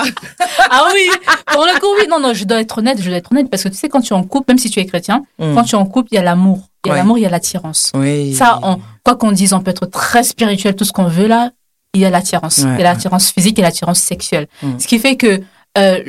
ah 0.69 0.87
oui 0.93 1.09
Pour 1.47 1.63
le 1.65 1.79
coup, 1.79 1.87
oui. 1.99 2.07
Non, 2.09 2.19
non, 2.19 2.33
je 2.33 2.43
dois 2.45 2.61
être 2.61 2.77
honnête, 2.79 3.01
je 3.01 3.07
dois 3.09 3.17
être 3.17 3.31
honnête 3.31 3.49
parce 3.49 3.63
que 3.63 3.69
tu 3.69 3.75
sais, 3.75 3.89
quand 3.89 4.01
tu 4.01 4.13
es 4.13 4.15
en 4.15 4.23
couple, 4.23 4.45
même 4.51 4.57
si 4.57 4.69
tu 4.69 4.79
es 4.79 4.85
chrétien, 4.85 5.23
Mhm. 5.39 5.55
quand 5.55 5.63
tu 5.63 5.75
es 5.75 5.77
en 5.77 5.85
couple, 5.85 6.09
il 6.11 6.15
y 6.15 6.17
a 6.17 6.23
l'amour. 6.23 6.67
Il 6.83 6.89
y 6.89 6.91
a 6.91 6.93
Ouais. 6.93 6.99
l'amour, 6.99 7.17
il 7.17 7.21
y 7.21 7.25
a 7.25 7.29
l'attirance. 7.29 7.91
Oui. 7.95 8.33
Ça, 8.35 8.59
on, 8.63 8.79
quoi 9.03 9.15
qu'on 9.15 9.31
dise, 9.31 9.53
on 9.53 9.61
peut 9.61 9.71
être 9.71 9.85
très 9.87 10.23
spirituel, 10.23 10.75
tout 10.75 10.85
ce 10.85 10.91
qu'on 10.91 11.07
veut 11.07 11.27
là, 11.27 11.51
il 11.93 12.01
y 12.01 12.05
a 12.05 12.09
l'attirance. 12.09 12.59
Ouais, 12.59 12.71
il 12.75 12.77
y 12.79 12.81
a 12.81 12.91
l'attirance 12.93 13.31
physique 13.31 13.57
et 13.59 13.61
l'attirance 13.61 13.99
sexuelle. 13.99 14.47
Mm. 14.61 14.79
Ce 14.79 14.87
qui 14.87 14.99
fait 14.99 15.15
que 15.15 15.41
euh, 15.77 16.03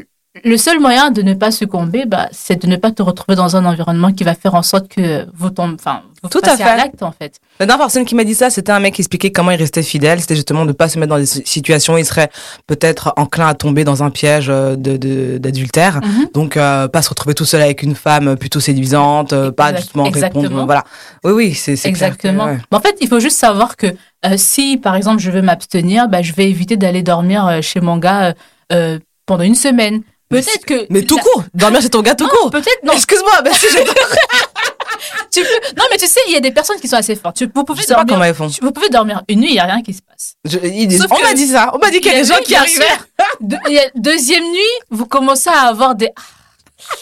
le 0.44 0.56
seul 0.56 0.80
moyen 0.80 1.10
de 1.10 1.22
ne 1.22 1.34
pas 1.34 1.50
succomber, 1.50 2.04
bah, 2.06 2.28
c'est 2.32 2.60
de 2.62 2.66
ne 2.66 2.76
pas 2.76 2.90
te 2.90 3.02
retrouver 3.02 3.36
dans 3.36 3.56
un 3.56 3.64
environnement 3.64 4.12
qui 4.12 4.24
va 4.24 4.34
faire 4.34 4.54
en 4.54 4.62
sorte 4.62 4.88
que 4.88 5.26
vous 5.34 5.50
tombez, 5.50 5.74
enfin, 5.78 6.02
vous 6.22 6.28
Tout 6.28 6.40
à 6.44 6.56
fait. 6.56 6.64
l'acte 6.76 7.02
en 7.02 7.12
fait. 7.12 7.36
La 7.60 7.66
dernière 7.66 7.84
personne 7.86 8.04
qui 8.04 8.14
m'a 8.14 8.24
dit 8.24 8.34
ça, 8.34 8.50
c'était 8.50 8.72
un 8.72 8.80
mec 8.80 8.94
qui 8.94 9.00
expliquait 9.02 9.30
comment 9.32 9.50
il 9.50 9.56
restait 9.56 9.82
fidèle. 9.82 10.20
C'était 10.20 10.34
justement 10.34 10.66
de 10.66 10.72
pas 10.72 10.88
se 10.88 10.98
mettre 10.98 11.10
dans 11.10 11.18
des 11.18 11.26
situations 11.26 11.94
où 11.94 11.98
il 11.98 12.04
serait 12.04 12.30
peut-être 12.66 13.12
enclin 13.16 13.46
à 13.48 13.54
tomber 13.54 13.84
dans 13.84 14.02
un 14.02 14.10
piège 14.10 14.48
euh, 14.50 14.76
de 14.76 15.38
d'adultère. 15.38 16.00
Mhm. 16.02 16.28
Donc, 16.34 16.56
euh, 16.56 16.88
pas 16.88 17.02
se 17.02 17.08
retrouver 17.08 17.34
tout 17.34 17.44
seul 17.44 17.62
avec 17.62 17.82
une 17.82 17.94
femme 17.94 18.36
plutôt 18.36 18.60
séduisante, 18.60 19.32
euh, 19.32 19.50
pas 19.50 19.74
justement 19.74 20.04
répondre. 20.04 20.24
exactement. 20.26 20.64
Voilà. 20.66 20.84
Oui, 21.24 21.32
oui, 21.32 21.54
c'est 21.54 21.76
c'est 21.76 21.92
clair 21.92 22.10
que, 22.10 22.26
Exactement. 22.26 22.44
ouais. 22.46 22.58
Mais 22.70 22.76
En 22.76 22.80
fait, 22.80 22.96
il 23.00 23.08
faut 23.08 23.20
juste 23.20 23.38
savoir 23.38 23.76
que 23.76 23.86
euh, 24.24 24.34
si, 24.36 24.76
par 24.76 24.96
exemple, 24.96 25.20
je 25.20 25.30
veux 25.30 25.42
m'abstenir, 25.42 26.08
bah, 26.08 26.22
je 26.22 26.32
vais 26.32 26.48
éviter 26.50 26.76
d'aller 26.76 27.02
dormir 27.02 27.46
euh, 27.46 27.60
chez 27.62 27.80
mon 27.80 27.96
gars 27.98 28.24
euh, 28.24 28.32
euh, 28.72 28.98
pendant 29.26 29.44
une 29.44 29.54
semaine. 29.54 30.02
Peut-être 30.28 30.64
que. 30.66 30.86
Mais 30.90 31.02
tout 31.02 31.16
la- 31.16 31.22
court. 31.22 31.44
Dormir 31.54 31.80
chez 31.80 31.88
ton 31.90 32.02
gars 32.02 32.14
tout 32.14 32.24
Non, 32.24 32.30
court. 32.30 32.50
Peut-être 32.50 32.82
non. 32.84 32.92
Excuse-moi, 32.92 33.42
mais 33.44 33.52
si 33.54 33.66
je, 33.70 33.78
Tu 35.30 35.40
peux- 35.42 35.76
Non, 35.76 35.84
mais 35.90 35.98
tu 35.98 36.06
sais, 36.06 36.20
il 36.26 36.32
y 36.32 36.36
a 36.36 36.40
des 36.40 36.50
personnes 36.50 36.80
qui 36.80 36.88
sont 36.88 36.96
assez 36.96 37.14
fortes. 37.16 37.36
Tu- 37.36 37.44
Vous 37.44 37.60
je 37.60 37.64
pouvez 37.64 37.82
sais 37.82 37.94
pas 37.94 38.04
dormir. 38.04 38.14
comment 38.14 38.24
ils 38.24 38.34
font. 38.34 38.64
Vous 38.66 38.72
pouvez 38.72 38.88
dormir 38.88 39.22
une 39.28 39.40
nuit, 39.40 39.50
il 39.50 39.52
n'y 39.52 39.58
a 39.60 39.64
rien 39.64 39.82
qui 39.82 39.92
se 39.94 40.00
passe. 40.02 40.34
Je- 40.44 40.58
on 40.58 41.22
m'a 41.22 41.34
dit 41.34 41.46
ça. 41.46 41.70
On 41.74 41.78
m'a 41.78 41.90
dit 41.90 42.00
qu'il 42.00 42.10
y 42.12 42.14
a 42.14 42.18
des 42.22 42.24
gens 42.28 42.38
qui 42.42 42.54
arrivaient. 42.56 42.84
sûr. 42.86 43.26
De- 43.40 43.56
il 43.68 43.74
y 43.74 43.78
a- 43.78 43.90
deuxième 43.94 44.42
nuit, 44.44 44.60
vous 44.90 45.06
commencez 45.06 45.50
à 45.50 45.60
avoir 45.68 45.94
des. 45.94 46.10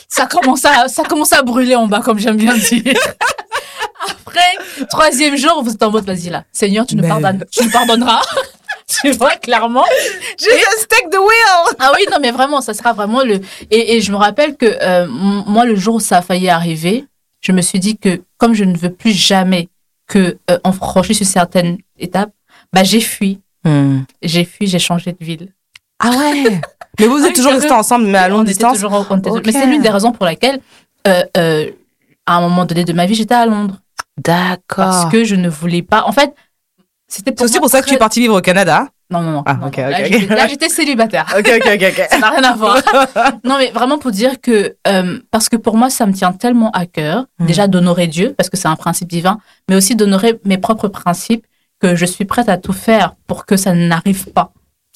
Ça 0.09 0.27
commence 0.27 0.65
à, 0.65 0.89
ça 0.89 1.03
commence 1.05 1.33
à 1.33 1.43
brûler 1.43 1.75
en 1.77 1.87
bas, 1.87 2.01
comme 2.01 2.19
j'aime 2.19 2.37
bien 2.37 2.55
dire. 2.57 2.83
Après, 4.27 4.87
troisième 4.91 5.37
jour, 5.37 5.63
vous 5.63 5.73
êtes 5.73 5.83
en 5.83 5.91
mode, 5.91 6.05
vas-y 6.05 6.29
là, 6.31 6.45
Seigneur, 6.53 6.87
tu 6.87 6.97
nous, 6.97 7.03
Mais- 7.03 7.09
pardonnes, 7.09 7.45
tu 7.51 7.65
nous 7.65 7.71
pardonneras. 7.71 8.21
tu 9.03 9.11
vois, 9.13 9.37
clairement. 9.37 9.85
Just 10.39 10.89
take 10.89 11.09
the 11.11 11.19
wheel. 11.19 11.77
Ah 11.79 11.93
oui, 11.97 12.05
non, 12.11 12.19
mais 12.21 12.31
vraiment, 12.31 12.61
ça 12.61 12.75
sera 12.75 12.93
vraiment 12.93 13.23
le. 13.23 13.41
Et, 13.71 13.97
et 13.97 14.01
je 14.01 14.11
me 14.13 14.17
rappelle 14.17 14.57
que 14.57 14.67
euh, 14.83 15.07
moi, 15.09 15.65
le 15.65 15.75
jour 15.77 15.97
où 15.97 16.01
ça 16.01 16.19
a 16.19 16.23
failli 16.23 16.49
arriver, 16.49 17.07
je 17.41 17.53
me 17.53 17.61
suis 17.63 17.79
dit 17.81 17.97
que 17.99 18.23
comme 18.39 18.55
je 18.55 18.65
ne 18.65 18.77
veux 18.77 18.91
plus 18.93 19.13
jamais 19.13 19.69
que 20.07 20.37
euh, 20.51 20.59
on 20.65 20.73
franchisse 20.73 21.21
une 21.21 21.27
certaine 21.27 21.79
étape, 21.99 22.31
bah 22.73 22.85
j'ai 22.85 23.01
fui, 23.01 23.41
j'ai 24.23 24.45
fui, 24.45 24.67
j'ai 24.67 24.79
changé 24.79 25.13
de 25.13 25.25
ville. 25.25 25.53
Ah 25.99 26.11
ouais. 26.11 26.61
Mais 27.01 27.07
vous 27.07 27.19
êtes 27.19 27.29
oui, 27.29 27.33
toujours 27.33 27.53
restés 27.53 27.73
ensemble, 27.73 28.07
mais 28.07 28.19
à 28.19 28.27
On 28.27 28.31
longue 28.37 28.47
distance. 28.47 28.75
toujours- 28.75 29.07
on 29.11 29.17
était- 29.19 29.29
Ok. 29.31 29.43
Mais 29.47 29.53
c'est 29.53 29.67
l'une 29.67 29.83
des 29.83 29.89
raisons 29.89 30.13
pour 30.13 30.25
laquelle, 30.25 30.61
euh, 31.09 31.23
euh, 31.37 31.71
à 32.25 32.37
un 32.37 32.41
moment 32.41 32.65
donné 32.67 32.85
de 32.85 32.93
ma 32.93 33.05
vie, 33.07 33.17
j'étais 33.17 33.35
à 33.35 33.47
Londres 33.47 33.81
D'accord. 34.17 34.61
parce 34.77 35.11
que 35.11 35.25
je 35.25 35.35
ne 35.35 35.49
voulais 35.49 35.83
pas. 35.83 36.05
En 36.07 36.13
fait, 36.13 36.33
c'était 37.17 37.31
C'est 37.31 37.35
pour 37.37 37.45
aussi 37.45 37.59
pour 37.61 37.69
ça 37.71 37.81
que 37.81 37.87
tu 37.87 37.91
es 37.91 37.97
très- 37.97 37.99
parti 37.99 38.21
vivre 38.21 38.39
au 38.39 38.41
Canada. 38.41 38.89
Non, 39.11 39.21
non, 39.21 39.31
non. 39.33 39.43
Ah, 39.47 39.55
non, 39.55 39.67
ok, 39.69 39.77
non. 39.79 39.89
Là, 39.91 40.05
j'étais- 40.05 40.25
ok. 40.25 40.31
Là, 40.31 40.49
j'étais 40.49 40.69
célibataire. 40.69 41.27
Ok, 41.39 41.51
ok, 41.57 41.67
ok, 41.75 42.07
Ça 42.11 42.19
n'a 42.19 42.31
rien 42.31 42.43
à 42.45 42.55
voir. 42.55 42.79
non, 43.45 43.59
mais 43.59 43.71
vraiment 43.71 43.99
pour 43.99 44.11
dire 44.11 44.41
que, 44.41 44.77
euh, 44.89 45.19
parce 45.31 45.49
que 45.49 45.57
pour 45.57 45.77
moi, 45.77 45.91
ça 45.91 46.07
me 46.07 46.13
tient 46.13 46.33
tellement 46.33 46.71
à 46.73 46.87
cœur, 46.87 47.27
Mhm. 47.39 47.47
déjà 47.47 47.67
d'honorer 47.69 48.07
Dieu, 48.07 48.35
parce 48.37 48.49
que 48.51 48.57
c'est 48.57 48.69
un 48.69 48.77
principe 48.77 49.09
divin, 49.09 49.39
mais 49.69 49.77
aussi 49.77 49.95
d'honorer 49.95 50.41
mes 50.45 50.59
propres 50.59 50.89
principes, 50.89 51.47
que 51.81 51.95
je 51.97 52.07
suis 52.07 52.25
prête 52.25 52.49
à 52.49 52.57
tout 52.57 52.73
faire 52.73 53.15
pour 53.27 53.45
que 53.47 53.57
ça 53.57 53.75
n'arrive 53.75 54.27
pas. 54.33 54.53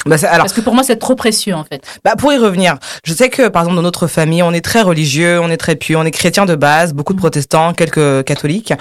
Bah, 0.07 0.15
alors, 0.23 0.39
Parce 0.47 0.53
que 0.53 0.61
pour 0.61 0.75
moi, 0.75 0.85
c'est 0.85 0.97
trop 0.97 1.17
précieux, 1.17 1.55
en 1.55 1.65
fait. 1.65 1.83
bah, 2.05 2.15
pour 2.17 2.33
y 2.33 2.37
revenir, 2.39 2.77
je 3.05 3.13
sais 3.13 3.29
que 3.31 3.49
par 3.49 3.63
exemple 3.63 3.77
dans 3.77 3.83
notre 3.83 4.07
famille, 4.07 4.43
on 4.45 4.53
est 4.53 4.65
très 4.65 4.81
religieux, 4.81 5.41
on 5.41 5.51
est 5.51 5.57
très 5.57 5.75
pieux, 5.75 5.97
on 5.97 6.05
est 6.05 6.13
chrétien 6.13 6.47
de 6.47 6.55
base, 6.55 6.95
beaucoup 6.95 7.13
de 7.15 7.19
protestants, 7.19 7.73
quelques 7.75 8.25
catholiques. 8.25 8.73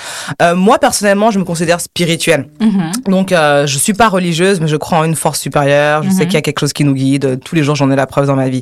Euh, 0.44 0.56
moi 0.56 0.78
personnellement, 0.78 1.32
je 1.32 1.40
me 1.40 1.44
considère 1.44 1.82
spirituelle. 1.82 2.48
Mhm. 2.62 2.92
Donc, 3.08 3.32
euh, 3.32 3.66
je 3.66 3.78
suis 3.80 3.94
pas 3.94 4.10
religieuse, 4.10 4.62
mais 4.62 4.68
je 4.68 4.78
crois 4.78 5.00
en 5.00 5.04
une 5.06 5.16
force 5.16 5.40
supérieure. 5.40 6.04
Je 6.04 6.10
sais 6.12 6.18
Mhm. 6.18 6.26
qu'il 6.26 6.34
y 6.36 6.38
a 6.38 6.42
quelque 6.44 6.60
chose 6.60 6.72
qui 6.74 6.84
nous 6.84 6.94
guide. 6.94 7.40
Tous 7.44 7.56
les 7.56 7.64
jours, 7.64 7.76
j'en 7.76 7.90
ai 7.90 7.96
la 7.96 8.06
preuve 8.06 8.28
dans 8.28 8.36
ma 8.36 8.48
vie. 8.50 8.62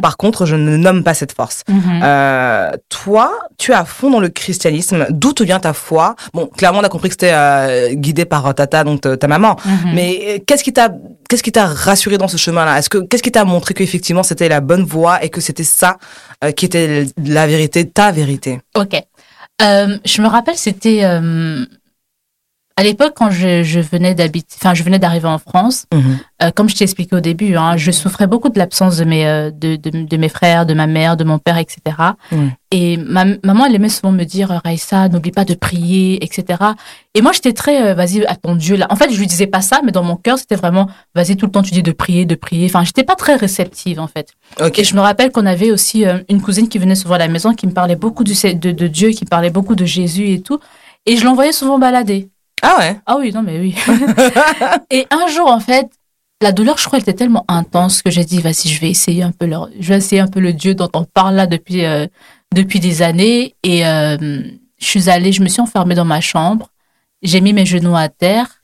Par 0.00 0.16
contre, 0.16 0.46
je 0.46 0.54
ne 0.54 0.76
nomme 0.76 1.02
pas 1.02 1.12
cette 1.12 1.32
force. 1.32 1.64
Euh, 2.02 2.70
toi, 2.88 3.32
tu 3.58 3.72
es 3.72 3.74
à 3.74 3.84
fond 3.84 4.10
dans 4.10 4.20
le 4.20 4.28
christianisme. 4.28 5.06
D'où 5.10 5.32
te 5.32 5.42
vient 5.42 5.58
ta 5.58 5.72
foi? 5.72 6.14
Bon, 6.34 6.46
clairement, 6.46 6.78
on 6.80 6.84
a 6.84 6.88
compris 6.88 7.08
que 7.08 7.14
c'était 7.14 7.32
euh, 7.34 7.94
guidé 7.94 8.24
par 8.26 8.46
euh, 8.46 8.52
Tata, 8.52 8.84
donc 8.84 9.00
ta 9.00 9.16
ta 9.16 9.26
maman. 9.28 9.56
Mais 9.92 10.20
euh, 10.26 10.38
qu'est-ce 10.46 10.62
qui 10.62 10.72
t'a 10.72 10.90
qu'est-ce 11.28 11.42
qui 11.42 11.52
t'a 11.52 11.66
rassuré 11.66 12.18
dans 12.18 12.28
ce 12.28 12.36
chemin-là? 12.36 12.78
Est-ce 12.78 12.88
que 12.88 12.98
qu'est-ce 12.98 13.22
qui 13.22 13.32
t'a 13.32 13.44
montré 13.44 13.74
qu'effectivement 13.74 14.22
c'était 14.22 14.48
la 14.48 14.60
bonne 14.60 14.84
voie 14.84 15.22
et 15.24 15.28
que 15.28 15.40
c'était 15.40 15.64
ça 15.64 15.98
euh, 16.44 16.52
qui 16.52 16.66
était 16.66 17.06
la 17.22 17.46
vérité, 17.46 17.88
ta 17.88 18.12
vérité? 18.12 18.60
Ok. 18.74 18.94
Euh, 19.62 19.98
je 20.04 20.22
me 20.22 20.28
rappelle, 20.28 20.56
c'était 20.56 21.04
euh, 21.04 21.64
à 22.78 22.82
l'époque 22.82 23.14
quand 23.16 23.30
je, 23.30 23.62
je 23.62 23.80
venais 23.80 24.14
d'habiter, 24.14 24.54
enfin 24.60 24.74
je 24.74 24.82
venais 24.82 24.98
d'arriver 24.98 25.28
en 25.28 25.38
France. 25.38 25.86
Euh, 26.42 26.50
comme 26.54 26.68
je 26.68 26.74
t'ai 26.76 26.84
expliqué 26.84 27.16
au 27.16 27.20
début, 27.20 27.56
hein, 27.56 27.76
je 27.76 27.90
souffrais 27.90 28.26
beaucoup 28.26 28.50
de 28.50 28.58
l'absence 28.58 28.98
de 28.98 29.04
mes 29.04 29.26
euh, 29.26 29.50
de, 29.50 29.76
de, 29.76 30.04
de 30.04 30.16
mes 30.18 30.28
frères, 30.28 30.66
de 30.66 30.74
ma 30.74 30.86
mère, 30.86 31.16
de 31.16 31.24
mon 31.24 31.38
père, 31.38 31.56
etc. 31.56 31.96
Et 32.72 32.96
ma 32.98 33.24
maman, 33.44 33.64
elle 33.66 33.76
aimait 33.76 33.88
souvent 33.88 34.12
me 34.12 34.24
dire, 34.24 34.50
euh, 34.50 34.58
Raïssa, 34.62 35.08
n'oublie 35.08 35.30
pas 35.30 35.44
de 35.44 35.54
prier, 35.54 36.22
etc. 36.22 36.58
Et 37.14 37.22
moi, 37.22 37.32
j'étais 37.32 37.52
très, 37.52 37.88
euh, 37.90 37.94
vas-y, 37.94 38.26
à 38.26 38.34
ton 38.36 38.56
Dieu 38.56 38.76
là. 38.76 38.86
En 38.90 38.96
fait, 38.96 39.10
je 39.10 39.18
lui 39.18 39.26
disais 39.26 39.46
pas 39.46 39.62
ça, 39.62 39.80
mais 39.84 39.92
dans 39.92 40.02
mon 40.02 40.16
cœur, 40.16 40.36
c'était 40.36 40.56
vraiment, 40.56 40.88
vas-y, 41.14 41.36
tout 41.36 41.46
le 41.46 41.52
temps, 41.52 41.62
tu 41.62 41.70
dis 41.70 41.82
de 41.82 41.92
prier, 41.92 42.26
de 42.26 42.34
prier. 42.34 42.66
Enfin, 42.66 42.84
j'étais 42.84 43.04
pas 43.04 43.14
très 43.14 43.36
réceptive 43.36 44.00
en 44.00 44.08
fait. 44.08 44.34
Ok. 44.60 44.78
Et 44.78 44.84
je 44.84 44.94
me 44.94 45.00
rappelle 45.00 45.30
qu'on 45.30 45.46
avait 45.46 45.70
aussi 45.70 46.04
euh, 46.04 46.18
une 46.28 46.42
cousine 46.42 46.68
qui 46.68 46.78
venait 46.78 46.96
souvent 46.96 47.14
à 47.14 47.18
la 47.18 47.28
maison, 47.28 47.54
qui 47.54 47.66
me 47.66 47.72
parlait 47.72 47.96
beaucoup 47.96 48.24
du, 48.24 48.34
de, 48.34 48.72
de 48.72 48.86
Dieu, 48.88 49.10
qui 49.10 49.24
parlait 49.24 49.50
beaucoup 49.50 49.76
de 49.76 49.84
Jésus 49.84 50.28
et 50.32 50.42
tout. 50.42 50.58
Et 51.06 51.16
je 51.16 51.24
l'envoyais 51.24 51.52
souvent 51.52 51.78
balader. 51.78 52.28
Ah 52.62 52.76
ouais. 52.78 53.00
Ah 53.06 53.16
oui, 53.18 53.32
non, 53.32 53.42
mais 53.42 53.58
oui. 53.58 53.76
et 54.90 55.06
un 55.10 55.28
jour, 55.28 55.48
en 55.48 55.60
fait, 55.60 55.90
la 56.40 56.52
douleur, 56.52 56.78
je 56.78 56.84
crois, 56.84 56.98
elle 56.98 57.02
était 57.02 57.14
tellement 57.14 57.44
intense 57.48 58.02
que 58.02 58.10
j'ai 58.10 58.24
dit, 58.24 58.40
vas-y, 58.40 58.68
je 58.68 58.80
vais 58.80 58.90
essayer 58.90 59.22
un 59.22 59.32
peu 59.32 59.46
le, 59.46 59.56
je 59.80 59.88
vais 59.88 59.98
essayer 59.98 60.20
un 60.20 60.26
peu 60.26 60.40
le 60.40 60.52
Dieu 60.52 60.74
dont 60.74 60.90
on 60.94 61.04
parle 61.04 61.34
là 61.34 61.46
depuis, 61.46 61.84
euh, 61.84 62.06
depuis 62.54 62.80
des 62.80 63.02
années. 63.02 63.54
Et 63.62 63.86
euh, 63.86 64.42
je 64.78 64.84
suis 64.84 65.08
allée, 65.08 65.32
je 65.32 65.42
me 65.42 65.48
suis 65.48 65.60
enfermée 65.60 65.94
dans 65.94 66.04
ma 66.04 66.20
chambre. 66.20 66.70
J'ai 67.22 67.40
mis 67.40 67.52
mes 67.52 67.66
genoux 67.66 67.96
à 67.96 68.08
terre. 68.08 68.60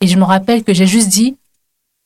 Et 0.00 0.06
je 0.06 0.16
me 0.16 0.24
rappelle 0.24 0.64
que 0.64 0.72
j'ai 0.72 0.86
juste 0.86 1.08
dit, 1.08 1.36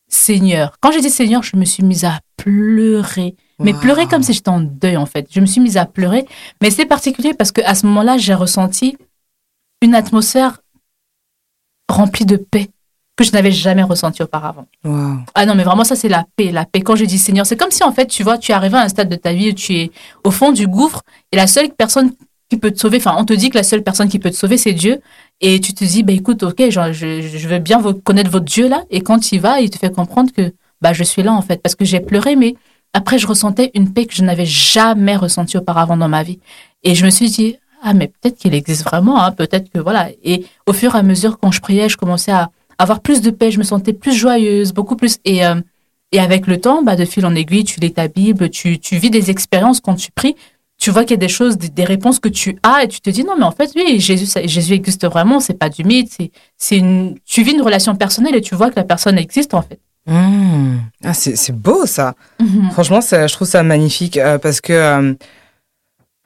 Seigneur. 0.09 0.77
Quand 0.81 0.93
j'ai 0.93 1.01
dit 1.01 1.11
Seigneur, 1.11 1.43
je 1.43 1.57
me 1.57 1.65
suis 1.65 1.83
mise 1.83 2.05
à 2.05 2.21
pleurer. 2.37 3.37
Mais 3.61 3.73
pleurer 3.73 4.07
comme 4.07 4.23
si 4.23 4.33
j'étais 4.33 4.49
en 4.49 4.61
deuil, 4.61 4.97
en 4.97 5.07
fait. 5.07 5.29
Je 5.31 5.41
me 5.41 5.47
suis 5.47 5.61
mise 5.61 5.77
à 5.77 5.87
pleurer. 5.87 6.27
Mais 6.61 6.71
c'est 6.71 6.87
particulier 6.87 7.35
parce 7.35 7.53
que 7.53 7.61
à 7.63 7.75
ce 7.75 7.87
moment-là, 7.87 8.19
j'ai 8.19 8.35
ressenti 8.35 8.97
une 9.81 9.95
atmosphère 9.95 10.59
remplie 11.95 12.27
de 12.27 12.37
paix 12.37 12.69
que 13.17 13.25
je 13.25 13.33
n'avais 13.33 13.53
jamais 13.53 13.83
ressentie 13.83 14.23
auparavant. 14.23 14.67
Wow. 14.85 15.19
Ah 15.35 15.47
non, 15.47 15.55
mais 15.55 15.63
vraiment, 15.63 15.85
ça, 15.85 15.95
c'est 15.95 16.09
la 16.09 16.25
paix. 16.37 16.51
La 16.51 16.65
paix. 16.65 16.81
Quand 16.81 16.97
je 16.97 17.05
dis 17.05 17.19
Seigneur, 17.19 17.47
c'est 17.47 17.57
comme 17.57 17.71
si, 17.71 17.85
en 17.85 17.93
fait, 17.93 18.07
tu 18.07 18.23
vois, 18.25 18.39
tu 18.39 18.51
es 18.53 18.55
arrivé 18.55 18.77
à 18.77 18.81
un 18.83 18.89
stade 18.89 19.09
de 19.09 19.17
ta 19.17 19.33
vie 19.33 19.51
où 19.51 19.53
tu 19.53 19.75
es 19.75 19.91
au 20.25 20.31
fond 20.31 20.51
du 20.51 20.67
gouffre 20.67 21.03
et 21.31 21.37
la 21.37 21.47
seule 21.47 21.71
personne 21.71 22.13
qui 22.51 22.57
peut 22.59 22.73
te 22.73 22.79
sauver, 22.79 22.99
enfin, 22.99 23.15
on 23.17 23.25
te 23.25 23.33
dit 23.33 23.51
que 23.51 23.57
la 23.57 23.63
seule 23.63 23.83
personne 23.83 24.09
qui 24.09 24.19
peut 24.19 24.31
te 24.31 24.37
sauver, 24.37 24.59
c'est 24.59 24.73
Dieu. 24.73 25.01
Et 25.41 25.61
tu 25.61 25.73
te 25.75 25.85
dis, 25.85 26.03
bah, 26.03 26.13
écoute, 26.13 26.43
ok, 26.43 26.71
genre, 26.71 26.93
je, 26.93 27.23
je 27.23 27.49
veux 27.49 27.59
bien 27.59 27.79
vous- 27.79 27.95
connaître 27.95 28.31
votre 28.31 28.45
Dieu 28.45 28.69
là. 28.69 28.83
Et 28.91 29.01
quand 29.01 29.33
il 29.33 29.41
va, 29.41 29.61
il 29.61 29.71
te 29.71 29.79
fait 29.79 29.95
comprendre 29.95 30.33
que, 30.33 30.53
bah, 30.81 30.93
je 30.93 31.05
suis 31.05 31.23
là, 31.23 31.33
en 31.33 31.43
fait, 31.43 31.63
parce 31.63 31.75
que 31.77 31.85
j'ai 31.85 32.01
pleuré, 32.01 32.37
mais 32.37 32.55
après, 32.93 33.19
je 33.19 33.27
ressentais 33.27 33.71
une 33.75 33.93
paix 33.93 34.07
que 34.07 34.15
je 34.15 34.23
n'avais 34.23 34.47
jamais 34.47 35.17
ressentie 35.17 35.57
auparavant 35.57 35.97
dans 35.97 36.09
ma 36.09 36.23
vie. 36.23 36.41
Et 36.83 36.95
je 36.95 37.05
me 37.05 37.11
suis 37.11 37.31
dit, 37.31 37.57
ah, 37.87 37.95
mais 37.95 38.09
peut-être 38.09 38.37
qu'il 38.39 38.55
existe 38.55 38.83
vraiment, 38.85 39.23
hein, 39.23 39.31
peut-être 39.33 39.71
que 39.71 39.79
voilà. 39.79 40.09
Et 40.25 40.47
au 40.67 40.73
fur 40.73 40.95
et 40.95 40.99
à 40.99 41.03
mesure, 41.03 41.39
quand 41.39 41.53
je 41.53 41.61
priais, 41.61 41.89
je 41.89 41.97
commençais 41.97 42.33
à 42.33 42.51
avoir 42.79 43.01
plus 43.01 43.21
de 43.21 43.31
paix, 43.31 43.51
je 43.51 43.59
me 43.59 43.63
sentais 43.65 43.93
plus 43.93 44.15
joyeuse, 44.15 44.73
beaucoup 44.73 44.97
plus. 44.97 45.19
Et, 45.25 45.45
euh, 45.47 45.61
et 46.11 46.19
avec 46.19 46.47
le 46.47 46.61
temps, 46.61 46.83
bah, 46.83 46.97
de 46.97 47.05
fil 47.05 47.25
en 47.27 47.35
aiguille, 47.35 47.65
tu 47.65 47.79
lis 47.81 47.93
ta 47.93 48.09
Bible, 48.09 48.49
tu, 48.49 48.79
tu 48.79 48.97
vis 48.97 49.11
des 49.11 49.31
expériences 49.31 49.81
quand 49.81 49.95
tu 49.97 50.11
pries. 50.11 50.35
Tu 50.77 50.91
vois 50.91 51.03
qu'il 51.05 51.13
y 51.13 51.15
a 51.15 51.19
des 51.19 51.29
choses, 51.29 51.57
des, 51.57 51.69
des 51.69 51.85
réponses 51.85 52.19
que 52.19 52.29
tu 52.29 52.59
as 52.65 52.83
et 52.85 52.89
tu 52.89 53.01
te 53.01 53.11
dis 53.11 53.23
non, 53.23 53.35
mais 53.39 53.45
en 53.45 53.53
fait, 53.53 53.71
oui, 53.77 54.01
Jésus, 54.01 54.27
ça- 54.27 54.45
Jésus 54.47 54.73
existe 54.75 55.07
vraiment, 55.07 55.39
c'est 55.39 55.55
pas 55.59 55.69
du 55.69 55.85
mythe, 55.85 56.11
c'est, 56.17 56.31
c'est 56.57 56.79
une, 56.79 57.17
tu 57.25 57.43
vis 57.45 57.53
une 57.53 57.63
relation 57.63 57.95
personnelle 57.95 58.35
et 58.35 58.41
tu 58.41 58.55
vois 58.57 58.71
que 58.71 58.77
la 58.77 58.85
personne 58.85 59.17
existe 59.19 59.55
en 59.55 59.63
fait. 59.63 59.79
Mmh. 60.07 60.79
Ah, 61.05 61.15
c'est 61.15 61.37
c'est 61.37 61.53
beau 61.55 61.87
ça. 61.87 62.15
Franchement, 62.73 63.01
ça, 63.01 63.27
je 63.27 63.35
trouve 63.35 63.47
ça 63.49 63.63
magnifique 63.63 64.17
euh, 64.17 64.39
parce 64.39 64.61
que. 64.61 64.73
euh, 64.73 65.15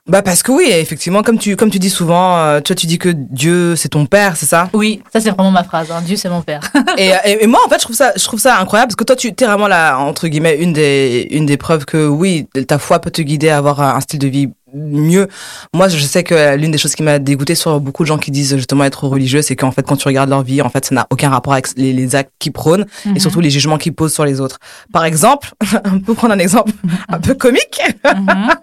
bah 0.08 0.22
parce 0.22 0.42
que 0.42 0.50
oui, 0.52 0.66
effectivement, 0.70 1.22
comme 1.22 1.38
tu 1.38 1.54
comme 1.56 1.70
tu 1.70 1.78
dis 1.78 1.90
souvent, 1.90 2.38
euh, 2.38 2.60
tu 2.60 2.72
vois, 2.72 2.76
tu 2.76 2.86
dis 2.86 2.98
que 2.98 3.10
Dieu 3.10 3.76
c'est 3.76 3.90
ton 3.90 4.06
père, 4.06 4.36
c'est 4.36 4.46
ça? 4.46 4.70
Oui, 4.72 5.02
ça 5.12 5.20
c'est 5.20 5.30
vraiment 5.30 5.50
ma 5.50 5.64
phrase. 5.64 5.90
hein. 5.90 6.00
Dieu, 6.04 6.16
c'est 6.16 6.30
mon 6.30 6.40
père. 6.42 6.60
et, 6.98 7.12
et, 7.24 7.44
et 7.44 7.46
moi, 7.46 7.60
en 7.66 7.68
fait, 7.68 7.76
je 7.78 7.84
trouve 7.84 7.96
ça, 7.96 8.12
je 8.16 8.24
trouve 8.24 8.40
ça 8.40 8.58
incroyable 8.58 8.88
parce 8.88 8.96
que 8.96 9.04
toi, 9.04 9.16
tu 9.16 9.28
es 9.28 9.46
vraiment 9.46 9.68
là 9.68 9.96
entre 9.98 10.28
guillemets 10.28 10.56
une 10.56 10.72
des 10.72 11.28
une 11.30 11.46
des 11.46 11.56
preuves 11.56 11.84
que 11.84 12.06
oui, 12.06 12.46
ta 12.66 12.78
foi 12.78 12.98
peut 13.00 13.10
te 13.10 13.22
guider 13.22 13.50
à 13.50 13.58
avoir 13.58 13.80
un 13.80 14.00
style 14.00 14.18
de 14.18 14.28
vie 14.28 14.48
mieux. 14.74 15.28
Moi, 15.74 15.88
je 15.88 15.98
sais 16.04 16.22
que 16.24 16.56
l'une 16.56 16.70
des 16.70 16.78
choses 16.78 16.94
qui 16.94 17.02
m'a 17.02 17.18
dégoûté 17.18 17.54
sur 17.54 17.80
beaucoup 17.80 18.02
de 18.02 18.08
gens 18.08 18.18
qui 18.18 18.30
disent 18.30 18.56
justement 18.56 18.84
être 18.84 19.04
religieux, 19.06 19.42
c'est 19.42 19.56
qu'en 19.56 19.70
fait, 19.70 19.82
quand 19.82 19.96
tu 19.96 20.06
regardes 20.08 20.30
leur 20.30 20.42
vie, 20.42 20.60
en 20.62 20.68
fait, 20.70 20.84
ça 20.84 20.94
n'a 20.94 21.06
aucun 21.10 21.30
rapport 21.30 21.52
avec 21.54 21.68
les, 21.76 21.92
les 21.92 22.14
actes 22.16 22.32
qu'ils 22.38 22.52
prônent 22.52 22.86
Mhm. 23.04 23.16
et 23.16 23.20
surtout 23.20 23.40
les 23.40 23.50
jugements 23.50 23.78
qu'ils 23.78 23.94
posent 23.94 24.12
sur 24.14 24.24
les 24.24 24.40
autres. 24.40 24.58
Par 24.92 25.04
exemple, 25.04 25.50
on 25.84 26.00
peut 26.00 26.14
prendre 26.14 26.34
un 26.34 26.38
exemple 26.38 26.72
un 27.08 27.18
peu 27.20 27.34
comique. 27.34 27.80
Mhm. 28.04 28.48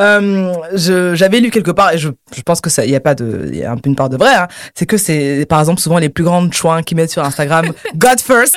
Euh, 0.00 0.52
je- 0.74 1.14
j'avais 1.14 1.38
lu 1.38 1.50
quelque 1.52 1.70
part 1.70 1.92
et 1.92 1.98
je, 1.98 2.08
je 2.36 2.42
pense 2.42 2.60
que 2.60 2.68
ça, 2.68 2.84
il 2.84 2.90
y 2.90 2.96
a 2.96 3.00
pas 3.00 3.14
de, 3.14 3.48
il 3.52 3.58
y 3.58 3.62
a 3.64 3.70
un 3.70 3.76
peu 3.76 3.88
une 3.88 3.94
part 3.94 4.08
de 4.08 4.16
vrai. 4.16 4.34
Hein, 4.34 4.48
c'est 4.74 4.86
que 4.86 4.96
c'est 4.96 5.46
par 5.48 5.60
exemple 5.60 5.80
souvent 5.80 5.98
les 5.98 6.08
plus 6.08 6.24
grandes 6.24 6.52
chouins 6.52 6.82
qui 6.82 6.96
mettent 6.96 7.12
sur 7.12 7.22
Instagram 7.24 7.66
God 7.94 8.18
first 8.20 8.56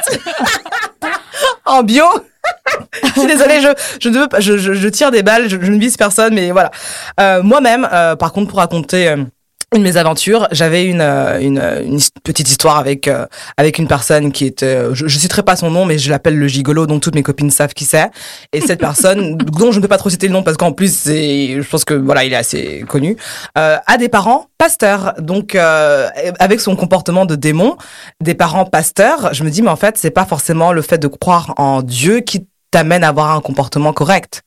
en 1.66 1.84
bio. 1.84 2.06
je 3.04 3.20
suis 3.20 3.28
désolée, 3.28 3.62
je, 3.62 3.70
je 4.02 4.10
ne 4.10 4.20
veux 4.20 4.28
pas, 4.28 4.40
je, 4.40 4.58
je, 4.58 4.74
je 4.74 4.88
tire 4.88 5.12
des 5.12 5.24
balles, 5.24 5.50
je, 5.50 5.58
je 5.62 5.72
ne 5.72 5.80
vise 5.80 5.98
personne, 5.98 6.34
mais 6.34 6.52
voilà. 6.52 6.72
Euh, 7.20 7.44
Moi-même, 7.44 7.88
euh, 7.92 8.16
par 8.16 8.34
contre, 8.34 8.50
pour 8.50 8.60
raconter 8.60 9.08
euh, 9.08 9.18
une 9.76 9.80
de 9.80 9.84
mes 9.84 9.98
aventures, 9.98 10.48
j'avais 10.52 10.86
une, 10.86 11.02
euh, 11.02 11.42
une, 11.42 11.58
euh, 11.58 11.84
une 11.84 12.00
petite 12.24 12.50
histoire 12.50 12.78
avec 12.78 13.10
euh, 13.10 13.26
avec 13.58 13.80
une 13.80 13.88
personne 13.88 14.32
qui 14.32 14.46
était, 14.46 14.94
je, 14.94 15.08
je 15.08 15.20
citerai 15.20 15.44
pas 15.44 15.58
son 15.58 15.70
nom, 15.70 15.86
mais 15.86 15.98
je 15.98 16.10
l'appelle 16.10 16.38
le 16.38 16.48
gigolo, 16.48 16.88
donc 16.88 17.02
toutes 17.02 17.16
mes 17.16 17.24
copines 17.24 17.52
savent 17.52 17.74
qui 17.74 17.84
c'est. 17.84 18.10
Et 18.54 18.62
cette 18.62 18.80
personne, 18.80 19.36
dont 19.38 19.74
je 19.74 19.78
ne 19.78 19.82
peux 19.82 19.90
pas 19.90 19.98
trop 19.98 20.10
citer 20.10 20.28
le 20.28 20.34
nom 20.34 20.42
parce 20.42 20.56
qu'en 20.56 20.72
plus, 20.72 20.96
c'est, 20.96 21.62
je 21.62 21.70
pense 21.70 21.84
que 21.84 21.94
voilà, 21.94 22.24
il 22.24 22.32
est 22.32 22.38
assez 22.38 22.86
connu, 22.88 23.18
euh, 23.58 23.76
a 23.86 23.98
des 23.98 24.08
parents 24.08 24.46
pasteurs. 24.58 25.16
Donc, 25.20 25.54
euh, 25.54 26.08
avec 26.40 26.62
son 26.62 26.78
comportement 26.78 27.26
de 27.26 27.36
démon, 27.36 27.76
des 28.24 28.36
parents 28.36 28.66
pasteurs, 28.66 29.34
je 29.34 29.44
me 29.44 29.50
dis, 29.50 29.62
mais 29.62 29.70
en 29.70 29.76
fait, 29.76 29.98
c'est 29.98 30.12
pas 30.12 30.26
forcément 30.26 30.72
le 30.72 30.82
fait 30.82 30.98
de 30.98 31.08
croire 31.08 31.54
en 31.58 31.82
Dieu 31.82 32.22
qui 32.22 32.48
t'amène 32.78 33.04
à 33.04 33.08
avoir 33.10 33.32
un 33.32 33.42
comportement 33.42 33.92
correct. 33.92 34.44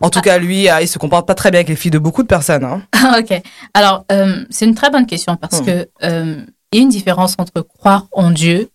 En 0.00 0.10
tout 0.10 0.20
cas, 0.20 0.36
lui, 0.38 0.68
euh, 0.68 0.82
il 0.82 0.88
se 0.88 0.98
comporte 0.98 1.26
pas 1.26 1.34
très 1.34 1.50
bien 1.50 1.60
avec 1.60 1.68
les 1.70 1.76
filles 1.76 1.90
de 1.90 1.98
beaucoup 1.98 2.22
de 2.22 2.28
personnes. 2.28 2.64
Hein. 2.64 2.82
ok. 3.18 3.40
Alors, 3.72 4.04
euh, 4.12 4.44
c'est 4.50 4.66
une 4.66 4.74
très 4.74 4.90
bonne 4.90 5.06
question 5.06 5.36
parce 5.36 5.60
Hmm. 5.60 5.64
que 5.64 5.88
euh, 6.02 6.44
il 6.72 6.78
y 6.78 6.80
a 6.80 6.82
une 6.82 6.88
différence 6.90 7.36
entre 7.38 7.62
croire 7.62 8.06
en 8.12 8.30
Dieu 8.30 8.68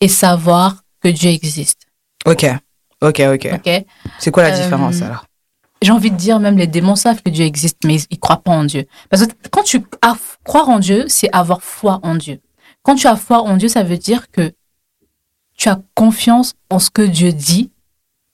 et 0.00 0.08
savoir 0.08 0.82
que 1.02 1.08
Dieu 1.08 1.30
existe. 1.30 1.82
Ok, 2.26 2.46
ok, 3.02 3.20
ok. 3.34 3.48
Ok. 3.54 3.84
C'est 4.18 4.30
quoi 4.32 4.42
la 4.42 4.54
Euh, 4.56 4.62
différence 4.62 5.02
alors? 5.02 5.24
J'ai 5.82 5.92
envie 5.92 6.10
de 6.10 6.16
dire 6.16 6.40
même 6.40 6.58
les 6.58 6.66
démons 6.66 6.96
savent 6.96 7.22
que 7.22 7.30
Dieu 7.30 7.44
existe, 7.44 7.78
mais 7.84 7.94
ils, 7.96 8.04
ils 8.10 8.18
croient 8.18 8.42
pas 8.42 8.50
en 8.52 8.64
Dieu. 8.64 8.86
Parce 9.08 9.24
que 9.26 9.32
quand 9.50 9.62
tu 9.62 9.84
as, 10.02 10.16
croire 10.44 10.68
en 10.68 10.78
Dieu, 10.80 11.04
c'est 11.08 11.28
avoir 11.32 11.62
foi 11.62 12.00
en 12.02 12.16
Dieu. 12.16 12.40
Quand 12.82 12.96
tu 12.96 13.06
as 13.06 13.16
foi 13.16 13.40
en 13.42 13.56
Dieu, 13.56 13.68
ça 13.68 13.82
veut 13.84 13.98
dire 13.98 14.30
que 14.30 14.52
tu 15.56 15.68
as 15.68 15.78
confiance 15.94 16.54
en 16.70 16.78
ce 16.78 16.90
que 16.90 17.02
Dieu 17.02 17.32
dit, 17.32 17.70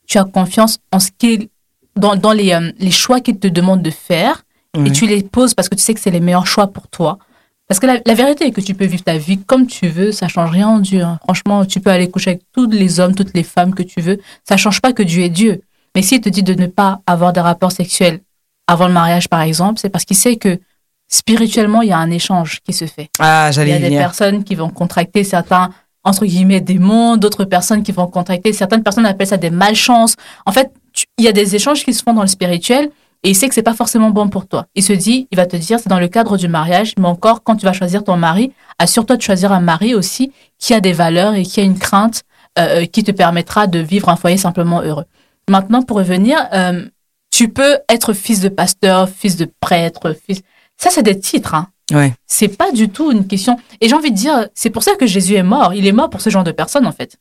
tu 0.06 0.18
as 0.18 0.24
confiance 0.24 0.78
en 0.92 0.98
ce 1.00 1.10
qu'il, 1.16 1.48
dans, 1.96 2.16
dans 2.16 2.32
les, 2.32 2.52
euh, 2.52 2.72
les 2.78 2.90
choix 2.90 3.20
qu'il 3.20 3.38
te 3.38 3.48
demande 3.48 3.82
de 3.82 3.90
faire, 3.90 4.42
et 4.84 4.92
tu 4.92 5.06
les 5.06 5.22
poses 5.22 5.54
parce 5.54 5.70
que 5.70 5.74
tu 5.74 5.82
sais 5.82 5.94
que 5.94 6.00
c'est 6.00 6.10
les 6.10 6.20
meilleurs 6.20 6.46
choix 6.46 6.66
pour 6.66 6.86
toi. 6.88 7.18
Parce 7.66 7.80
que 7.80 7.86
la, 7.86 7.98
la 8.04 8.12
vérité 8.14 8.46
est 8.46 8.50
que 8.52 8.60
tu 8.60 8.74
peux 8.74 8.84
vivre 8.84 9.02
ta 9.02 9.16
vie 9.16 9.38
comme 9.38 9.66
tu 9.66 9.88
veux, 9.88 10.12
ça 10.12 10.28
change 10.28 10.50
rien 10.50 10.68
en 10.68 10.78
Dieu. 10.80 11.00
hein. 11.02 11.18
Franchement, 11.24 11.64
tu 11.64 11.80
peux 11.80 11.88
aller 11.90 12.10
coucher 12.10 12.30
avec 12.32 12.42
tous 12.52 12.68
les 12.70 13.00
hommes, 13.00 13.14
toutes 13.14 13.32
les 13.34 13.42
femmes 13.42 13.74
que 13.74 13.82
tu 13.82 14.00
veux, 14.02 14.18
ça 14.46 14.56
change 14.58 14.80
pas 14.82 14.92
que 14.92 15.02
Dieu 15.02 15.22
est 15.24 15.30
Dieu. 15.30 15.62
Mais 15.94 16.02
s'il 16.02 16.20
te 16.20 16.28
dit 16.28 16.42
de 16.42 16.52
ne 16.52 16.66
pas 16.66 17.00
avoir 17.06 17.32
des 17.32 17.40
rapports 17.40 17.72
sexuels 17.72 18.20
avant 18.66 18.86
le 18.86 18.92
mariage, 18.92 19.28
par 19.30 19.40
exemple, 19.40 19.80
c'est 19.80 19.88
parce 19.88 20.04
qu'il 20.04 20.16
sait 20.16 20.36
que 20.36 20.60
spirituellement, 21.08 21.82
il 21.82 21.88
y 21.88 21.92
a 21.92 21.98
un 21.98 22.10
échange 22.10 22.60
qui 22.64 22.72
se 22.72 22.84
fait. 22.84 23.08
Ah, 23.18 23.46
Il 23.48 23.50
y 23.50 23.52
j'allais 23.54 23.72
a 23.74 23.78
des 23.78 23.84
venir. 23.86 24.00
personnes 24.00 24.44
qui 24.44 24.54
vont 24.54 24.68
contracter 24.70 25.24
certains, 25.24 25.70
entre 26.06 26.24
guillemets, 26.24 26.60
démons, 26.60 27.16
d'autres 27.16 27.44
personnes 27.44 27.82
qui 27.82 27.90
vont 27.90 28.06
contracter, 28.06 28.52
certaines 28.52 28.84
personnes 28.84 29.06
appellent 29.06 29.26
ça 29.26 29.36
des 29.36 29.50
malchances. 29.50 30.14
En 30.46 30.52
fait, 30.52 30.72
il 31.18 31.24
y 31.24 31.28
a 31.28 31.32
des 31.32 31.56
échanges 31.56 31.84
qui 31.84 31.92
se 31.92 32.02
font 32.02 32.14
dans 32.14 32.22
le 32.22 32.28
spirituel 32.28 32.90
et 33.24 33.30
il 33.30 33.34
sait 33.34 33.48
que 33.48 33.54
c'est 33.54 33.62
pas 33.64 33.74
forcément 33.74 34.10
bon 34.10 34.28
pour 34.28 34.46
toi. 34.46 34.66
Il 34.76 34.84
se 34.84 34.92
dit, 34.92 35.26
il 35.32 35.36
va 35.36 35.46
te 35.46 35.56
dire, 35.56 35.80
c'est 35.80 35.88
dans 35.88 35.98
le 35.98 36.06
cadre 36.06 36.36
du 36.36 36.46
mariage, 36.46 36.94
mais 36.96 37.08
encore, 37.08 37.42
quand 37.42 37.56
tu 37.56 37.66
vas 37.66 37.72
choisir 37.72 38.04
ton 38.04 38.16
mari, 38.16 38.52
assure-toi 38.78 39.16
de 39.16 39.22
choisir 39.22 39.50
un 39.50 39.58
mari 39.58 39.96
aussi 39.96 40.32
qui 40.60 40.74
a 40.74 40.80
des 40.80 40.92
valeurs 40.92 41.34
et 41.34 41.42
qui 41.42 41.58
a 41.58 41.64
une 41.64 41.78
crainte 41.78 42.22
euh, 42.56 42.86
qui 42.86 43.02
te 43.02 43.10
permettra 43.10 43.66
de 43.66 43.80
vivre 43.80 44.08
un 44.08 44.16
foyer 44.16 44.36
simplement 44.36 44.82
heureux. 44.82 45.06
Maintenant, 45.50 45.82
pour 45.82 45.96
revenir, 45.96 46.38
euh, 46.52 46.84
tu 47.32 47.48
peux 47.48 47.78
être 47.88 48.12
fils 48.12 48.40
de 48.40 48.48
pasteur, 48.48 49.08
fils 49.08 49.36
de 49.36 49.50
prêtre, 49.60 50.14
fils... 50.24 50.42
Ça, 50.76 50.90
c'est 50.90 51.02
des 51.02 51.18
titres, 51.18 51.54
hein 51.54 51.66
Ouais. 51.92 52.14
c'est 52.26 52.48
pas 52.48 52.72
du 52.72 52.88
tout 52.88 53.12
une 53.12 53.26
question. 53.26 53.56
Et 53.80 53.88
j'ai 53.88 53.94
envie 53.94 54.10
de 54.10 54.16
dire, 54.16 54.48
c'est 54.54 54.70
pour 54.70 54.82
ça 54.82 54.96
que 54.96 55.06
Jésus 55.06 55.34
est 55.34 55.42
mort. 55.42 55.72
Il 55.74 55.86
est 55.86 55.92
mort 55.92 56.10
pour 56.10 56.20
ce 56.20 56.30
genre 56.30 56.44
de 56.44 56.52
personnes, 56.52 56.86
en 56.86 56.92
fait. 56.92 57.16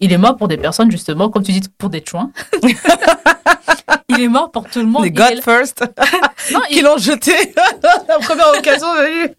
Il 0.00 0.12
est 0.12 0.18
mort 0.18 0.36
pour 0.36 0.48
des 0.48 0.56
personnes, 0.56 0.90
justement, 0.90 1.28
comme 1.30 1.42
tu 1.44 1.52
dis, 1.52 1.62
pour 1.78 1.90
des 1.90 2.02
chouins. 2.04 2.30
il 4.08 4.20
est 4.20 4.28
mort 4.28 4.50
pour 4.50 4.68
tout 4.68 4.80
le 4.80 4.86
monde. 4.86 5.04
Les 5.04 5.10
God 5.10 5.32
est- 5.32 5.42
First 5.42 5.84
Non, 6.52 6.60
qui 6.68 6.78
il, 6.78 6.82
l'ont 6.84 6.98
jeté 6.98 7.32
la 8.08 8.18
première 8.18 8.48
occasion 8.58 8.86
venue. 8.94 9.34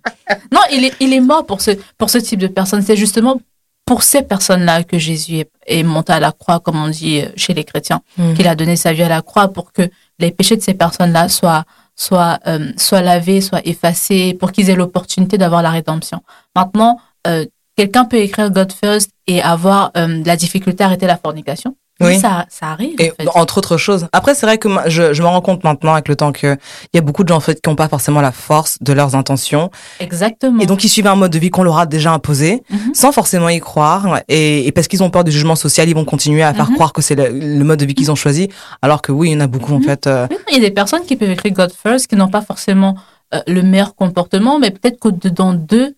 non, 0.51 0.61
il 0.71 0.85
est, 0.85 0.93
il 0.99 1.13
est 1.13 1.19
mort 1.19 1.45
pour 1.45 1.61
ce, 1.61 1.71
pour 1.97 2.09
ce 2.09 2.17
type 2.17 2.39
de 2.39 2.47
personnes. 2.47 2.81
C'est 2.81 2.95
justement 2.95 3.39
pour 3.85 4.01
ces 4.03 4.23
personnes-là 4.23 4.83
que 4.83 4.97
Jésus 4.97 5.39
est, 5.39 5.49
est 5.67 5.83
monté 5.83 6.13
à 6.13 6.19
la 6.19 6.31
croix, 6.31 6.59
comme 6.59 6.81
on 6.81 6.87
dit 6.89 7.23
chez 7.35 7.53
les 7.53 7.63
chrétiens, 7.63 8.01
Mhm. 8.17 8.33
qu'il 8.35 8.47
a 8.47 8.55
donné 8.55 8.75
sa 8.75 8.93
vie 8.93 9.03
à 9.03 9.09
la 9.09 9.21
croix 9.21 9.47
pour 9.49 9.71
que 9.71 9.83
les 10.17 10.31
péchés 10.31 10.55
de 10.55 10.61
ces 10.61 10.73
personnes-là 10.73 11.29
soient, 11.29 11.65
soient, 11.95 12.39
euh, 12.47 12.71
soient 12.77 13.01
lavés, 13.01 13.41
soient 13.41 13.65
effacés, 13.65 14.33
pour 14.33 14.51
qu'ils 14.51 14.69
aient 14.69 14.75
l'opportunité 14.75 15.37
d'avoir 15.37 15.61
la 15.61 15.71
rédemption. 15.71 16.21
Maintenant, 16.55 16.99
euh, 17.27 17.45
quelqu'un 17.75 18.05
peut 18.05 18.17
écrire 18.17 18.51
God 18.51 18.71
First 18.71 19.11
et 19.27 19.41
avoir 19.41 19.91
euh, 19.97 20.21
la 20.25 20.35
difficulté 20.35 20.83
à 20.83 20.87
arrêter 20.87 21.07
la 21.07 21.17
fornication. 21.17 21.75
Oui. 22.01 22.19
ça, 22.19 22.45
ça 22.49 22.67
arrive. 22.67 22.95
Et 22.99 23.11
en 23.11 23.23
fait. 23.23 23.29
entre 23.39 23.57
autres 23.59 23.77
choses. 23.77 24.07
Après, 24.11 24.35
c'est 24.35 24.45
vrai 24.45 24.57
que 24.57 24.67
je, 24.87 25.13
je 25.13 25.21
me 25.21 25.27
rends 25.27 25.39
compte 25.41 25.63
maintenant 25.63 25.93
avec 25.93 26.09
le 26.09 26.15
temps 26.17 26.33
que 26.33 26.57
il 26.93 26.95
y 26.95 26.97
a 26.97 27.01
beaucoup 27.01 27.23
de 27.23 27.29
gens 27.29 27.37
en 27.37 27.39
fait 27.39 27.61
qui 27.61 27.69
n'ont 27.69 27.75
pas 27.77 27.87
forcément 27.87 28.19
la 28.19 28.33
force 28.33 28.77
de 28.81 28.91
leurs 28.91 29.15
intentions 29.15 29.71
Exactement. 30.01 30.59
et 30.61 30.65
donc 30.65 30.83
ils 30.83 30.89
suivent 30.89 31.07
un 31.07 31.15
mode 31.15 31.31
de 31.31 31.39
vie 31.39 31.49
qu'on 31.49 31.63
leur 31.63 31.77
a 31.77 31.85
déjà 31.85 32.11
imposé 32.11 32.63
Mhm. 32.69 32.93
sans 32.93 33.11
forcément 33.11 33.47
y 33.49 33.59
croire 33.59 34.19
et, 34.27 34.67
et 34.67 34.71
parce 34.73 34.87
qu'ils 34.87 35.03
ont 35.03 35.09
peur 35.09 35.23
du 35.23 35.31
jugement 35.31 35.55
social, 35.55 35.87
ils 35.87 35.95
vont 35.95 36.05
continuer 36.05 36.43
à 36.43 36.53
faire 36.53 36.69
Mhm. 36.69 36.75
croire 36.75 36.91
que 36.93 37.01
c'est 37.01 37.15
le, 37.15 37.29
le 37.29 37.63
mode 37.63 37.79
de 37.79 37.85
vie 37.85 37.93
qu'ils 37.95 38.11
ont 38.11 38.15
choisi, 38.15 38.49
alors 38.81 39.01
que 39.01 39.11
oui, 39.11 39.29
il 39.29 39.33
y 39.33 39.37
en 39.37 39.39
a 39.41 39.47
beaucoup 39.47 39.73
en 39.73 39.79
Mhm. 39.79 39.83
fait. 39.85 40.07
euh, 40.07 40.27
Il 40.49 40.55
y 40.55 40.57
a 40.57 40.67
des 40.67 40.71
personnes 40.71 41.03
qui 41.05 41.15
peuvent 41.15 41.29
écrire 41.31 41.53
God 41.53 41.71
First, 41.71 42.07
qui 42.07 42.15
n'ont 42.17 42.27
pas 42.29 42.41
forcément 42.41 42.95
euh, 43.33 43.39
le 43.47 43.61
meilleur 43.63 43.95
comportement, 43.95 44.59
mais 44.59 44.69
peut-être 44.69 44.99
qu'au-dedans 44.99 45.53
d'eux, 45.53 45.95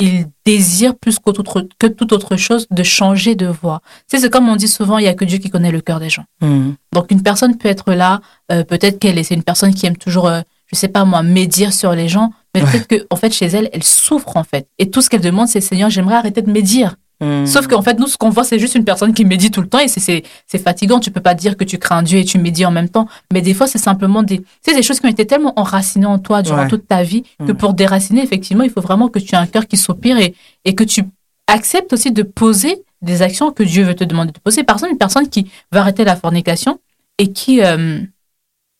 ils 0.00 0.26
désirent 0.44 0.96
plus 0.96 1.18
autre- 1.24 1.68
que 1.78 1.86
toute 1.86 2.12
autre 2.12 2.36
chose 2.36 2.66
de 2.70 2.82
changer 2.82 3.34
de 3.34 3.46
voie. 3.46 3.80
C'est 4.08 4.28
comme 4.30 4.48
on 4.48 4.56
dit 4.56 4.68
souvent, 4.68 4.98
il 4.98 5.04
y 5.04 5.08
a 5.08 5.14
que 5.14 5.24
Dieu 5.24 5.38
qui 5.38 5.50
connaît 5.50 5.70
le 5.70 5.80
cœur 5.80 6.00
des 6.00 6.10
gens. 6.10 6.24
hmm. 6.40 6.72
Donc 6.92 7.10
une 7.10 7.22
personne 7.22 7.56
peut 7.56 7.68
être 7.68 7.92
là, 7.92 8.20
euh, 8.50 8.64
peut-être 8.64 8.98
qu'elle 8.98 9.18
est, 9.18 9.22
c'est 9.24 9.34
une 9.34 9.44
personne 9.44 9.72
qui 9.74 9.86
aime 9.86 9.96
toujours, 9.96 10.26
euh, 10.28 10.40
je 10.72 10.76
sais 10.76 10.88
pas 10.88 11.04
moi, 11.04 11.22
médire 11.22 11.72
sur 11.72 11.92
les 11.92 12.08
gens, 12.08 12.32
mais 12.54 12.62
Ouais. 12.62 12.70
peut-être 12.70 12.88
que 12.88 13.06
en 13.10 13.16
fait 13.16 13.32
chez 13.32 13.46
elle, 13.46 13.70
elle 13.72 13.84
souffre 13.84 14.36
en 14.36 14.44
fait. 14.44 14.66
Et 14.78 14.90
tout 14.90 15.02
ce 15.02 15.08
qu'elle 15.10 15.20
demande, 15.20 15.48
c'est 15.48 15.60
Seigneur, 15.60 15.88
j'aimerais 15.90 16.16
arrêter 16.16 16.42
de 16.42 16.50
médire. 16.50 16.96
Hmm. 17.22 17.46
Sauf 17.46 17.68
qu'en 17.68 17.82
fait, 17.82 17.98
nous, 18.00 18.08
ce 18.08 18.16
qu'on 18.18 18.30
voit, 18.30 18.42
c'est 18.44 18.58
juste 18.58 18.74
une 18.74 18.84
personne 18.84 19.14
qui 19.14 19.24
médit 19.24 19.50
tout 19.50 19.60
le 19.62 19.68
temps 19.68 19.78
et 19.78 19.88
c'est- 19.88 20.22
fatigant. 20.58 20.98
Tu 21.00 21.10
peux 21.10 21.20
pas 21.20 21.34
dire 21.34 21.56
que 21.56 21.64
tu 21.64 21.78
crains 21.78 22.02
Dieu 22.02 22.18
et 22.18 22.24
tu 22.24 22.36
médis 22.38 22.66
en 22.66 22.70
même 22.72 22.88
temps. 22.88 23.06
Mais 23.32 23.40
des 23.40 23.54
fois, 23.54 23.66
c'est 23.66 23.78
simplement 23.78 24.22
des, 24.22 24.42
choses 24.82 24.98
qui 25.00 25.06
ont 25.06 25.10
été 25.10 25.26
tellement 25.26 25.52
enracinées 25.58 26.06
en 26.06 26.18
toi 26.18 26.42
durant 26.42 26.62
Ouais. 26.64 26.68
toute 26.68 26.86
ta 26.88 27.02
vie 27.04 27.22
que 27.46 27.52
Mm. 27.52 27.56
pour 27.56 27.74
déraciner, 27.74 28.22
effectivement, 28.22 28.64
il 28.64 28.70
faut 28.70 28.80
vraiment 28.80 29.08
que 29.08 29.18
tu 29.20 29.34
aies 29.34 29.38
un 29.38 29.46
cœur 29.46 29.66
qui 29.68 29.76
soupire 29.76 30.18
et, 30.18 30.34
et 30.64 30.74
que 30.74 30.84
tu 30.84 31.04
acceptes 31.46 31.92
aussi 31.92 32.10
de 32.12 32.22
poser 32.22 32.82
des 33.02 33.22
actions 33.22 33.50
que 33.52 33.62
Dieu 33.62 33.84
veut 33.84 33.94
te 33.94 34.04
demander 34.04 34.32
de 34.32 34.38
poser. 34.38 34.64
Par 34.64 34.76
exemple, 34.76 34.92
une 34.92 34.98
personne 34.98 35.28
qui 35.28 35.50
va 35.70 35.80
arrêter 35.80 36.04
la 36.04 36.16
fornication 36.16 36.78
et 37.18 37.32
qui, 37.32 37.62
euh, 37.62 38.00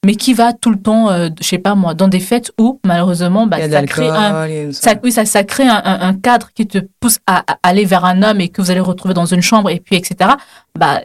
mais 0.05 0.17
qui 0.17 0.35
va 0.35 0.53
tout 0.53 0.71
le 0.71 0.81
temps, 0.81 1.11
euh, 1.11 1.29
je 1.41 1.47
sais 1.47 1.59
pas 1.59 1.75
moi, 1.75 1.95
dans 1.95 2.09
des 2.09 2.19
fêtes 2.21 2.51
où, 2.59 2.81
malheureusement, 2.85 3.47
bah, 3.47 3.59
ça 3.71 3.81
crée 3.87 4.09
un, 4.17 4.33
ça, 4.73 4.95
oui, 5.03 5.13
ça, 5.13 5.25
ça 5.25 5.45
crée 5.45 5.67
un, 5.69 5.81
un- 5.85 6.01
un 6.09 6.15
cadre 6.15 6.51
qui 6.55 6.67
te 6.67 6.79
pousse 7.01 7.19
à, 7.27 7.45
à 7.53 7.59
aller 7.63 7.85
vers 7.85 8.05
un 8.05 8.23
homme 8.23 8.41
et 8.41 8.49
que 8.49 8.61
vous 8.61 8.71
allez 8.71 8.81
retrouver 8.81 9.15
dans 9.15 9.27
une 9.27 9.43
chambre 9.43 9.71
et 9.71 9.79
puis 9.81 9.95
etc. 9.97 10.31
Bah, 10.79 11.01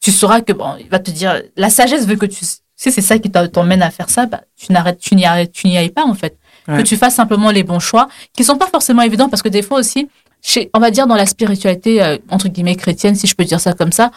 tu 0.00 0.10
sauras 0.12 0.40
que 0.42 0.52
bon, 0.52 0.74
il 0.80 0.88
va 0.88 0.98
te 0.98 1.10
dire 1.10 1.40
la 1.56 1.70
sagesse 1.70 2.06
veut 2.06 2.16
que 2.16 2.26
tu 2.26 2.44
si 2.44 2.90
c'est 2.90 3.00
ça 3.00 3.18
qui 3.18 3.30
t'emmène 3.30 3.80
à 3.82 3.90
faire 3.90 4.10
ça, 4.10 4.26
bah, 4.26 4.40
tu 4.56 4.72
n'arrêtes, 4.72 4.98
tu 4.98 5.14
n'y 5.14 5.24
arrêtes, 5.24 5.52
tu 5.52 5.68
n'y 5.68 5.76
ailles 5.78 5.90
pas 5.90 6.04
en 6.04 6.14
fait. 6.14 6.36
Ouais. 6.68 6.78
Que 6.78 6.82
tu 6.82 6.96
fasses 6.96 7.14
simplement 7.14 7.50
les 7.50 7.62
bons 7.62 7.78
choix 7.78 8.08
qui 8.32 8.44
sont 8.44 8.56
pas 8.56 8.66
forcément 8.66 9.02
évidents 9.02 9.28
parce 9.28 9.42
que 9.42 9.48
des 9.48 9.62
fois 9.62 9.78
aussi, 9.78 10.08
chez, 10.42 10.68
on 10.74 10.80
va 10.80 10.90
dire 10.90 11.06
dans 11.06 11.14
la 11.14 11.26
spiritualité 11.26 12.02
euh, 12.02 12.18
entre 12.30 12.48
guillemets 12.48 12.74
chrétienne, 12.76 13.14
si 13.14 13.26
je 13.26 13.34
peux 13.34 13.44
dire 13.44 13.60
ça 13.60 13.72
comme 13.72 13.92
ça, 13.92 14.10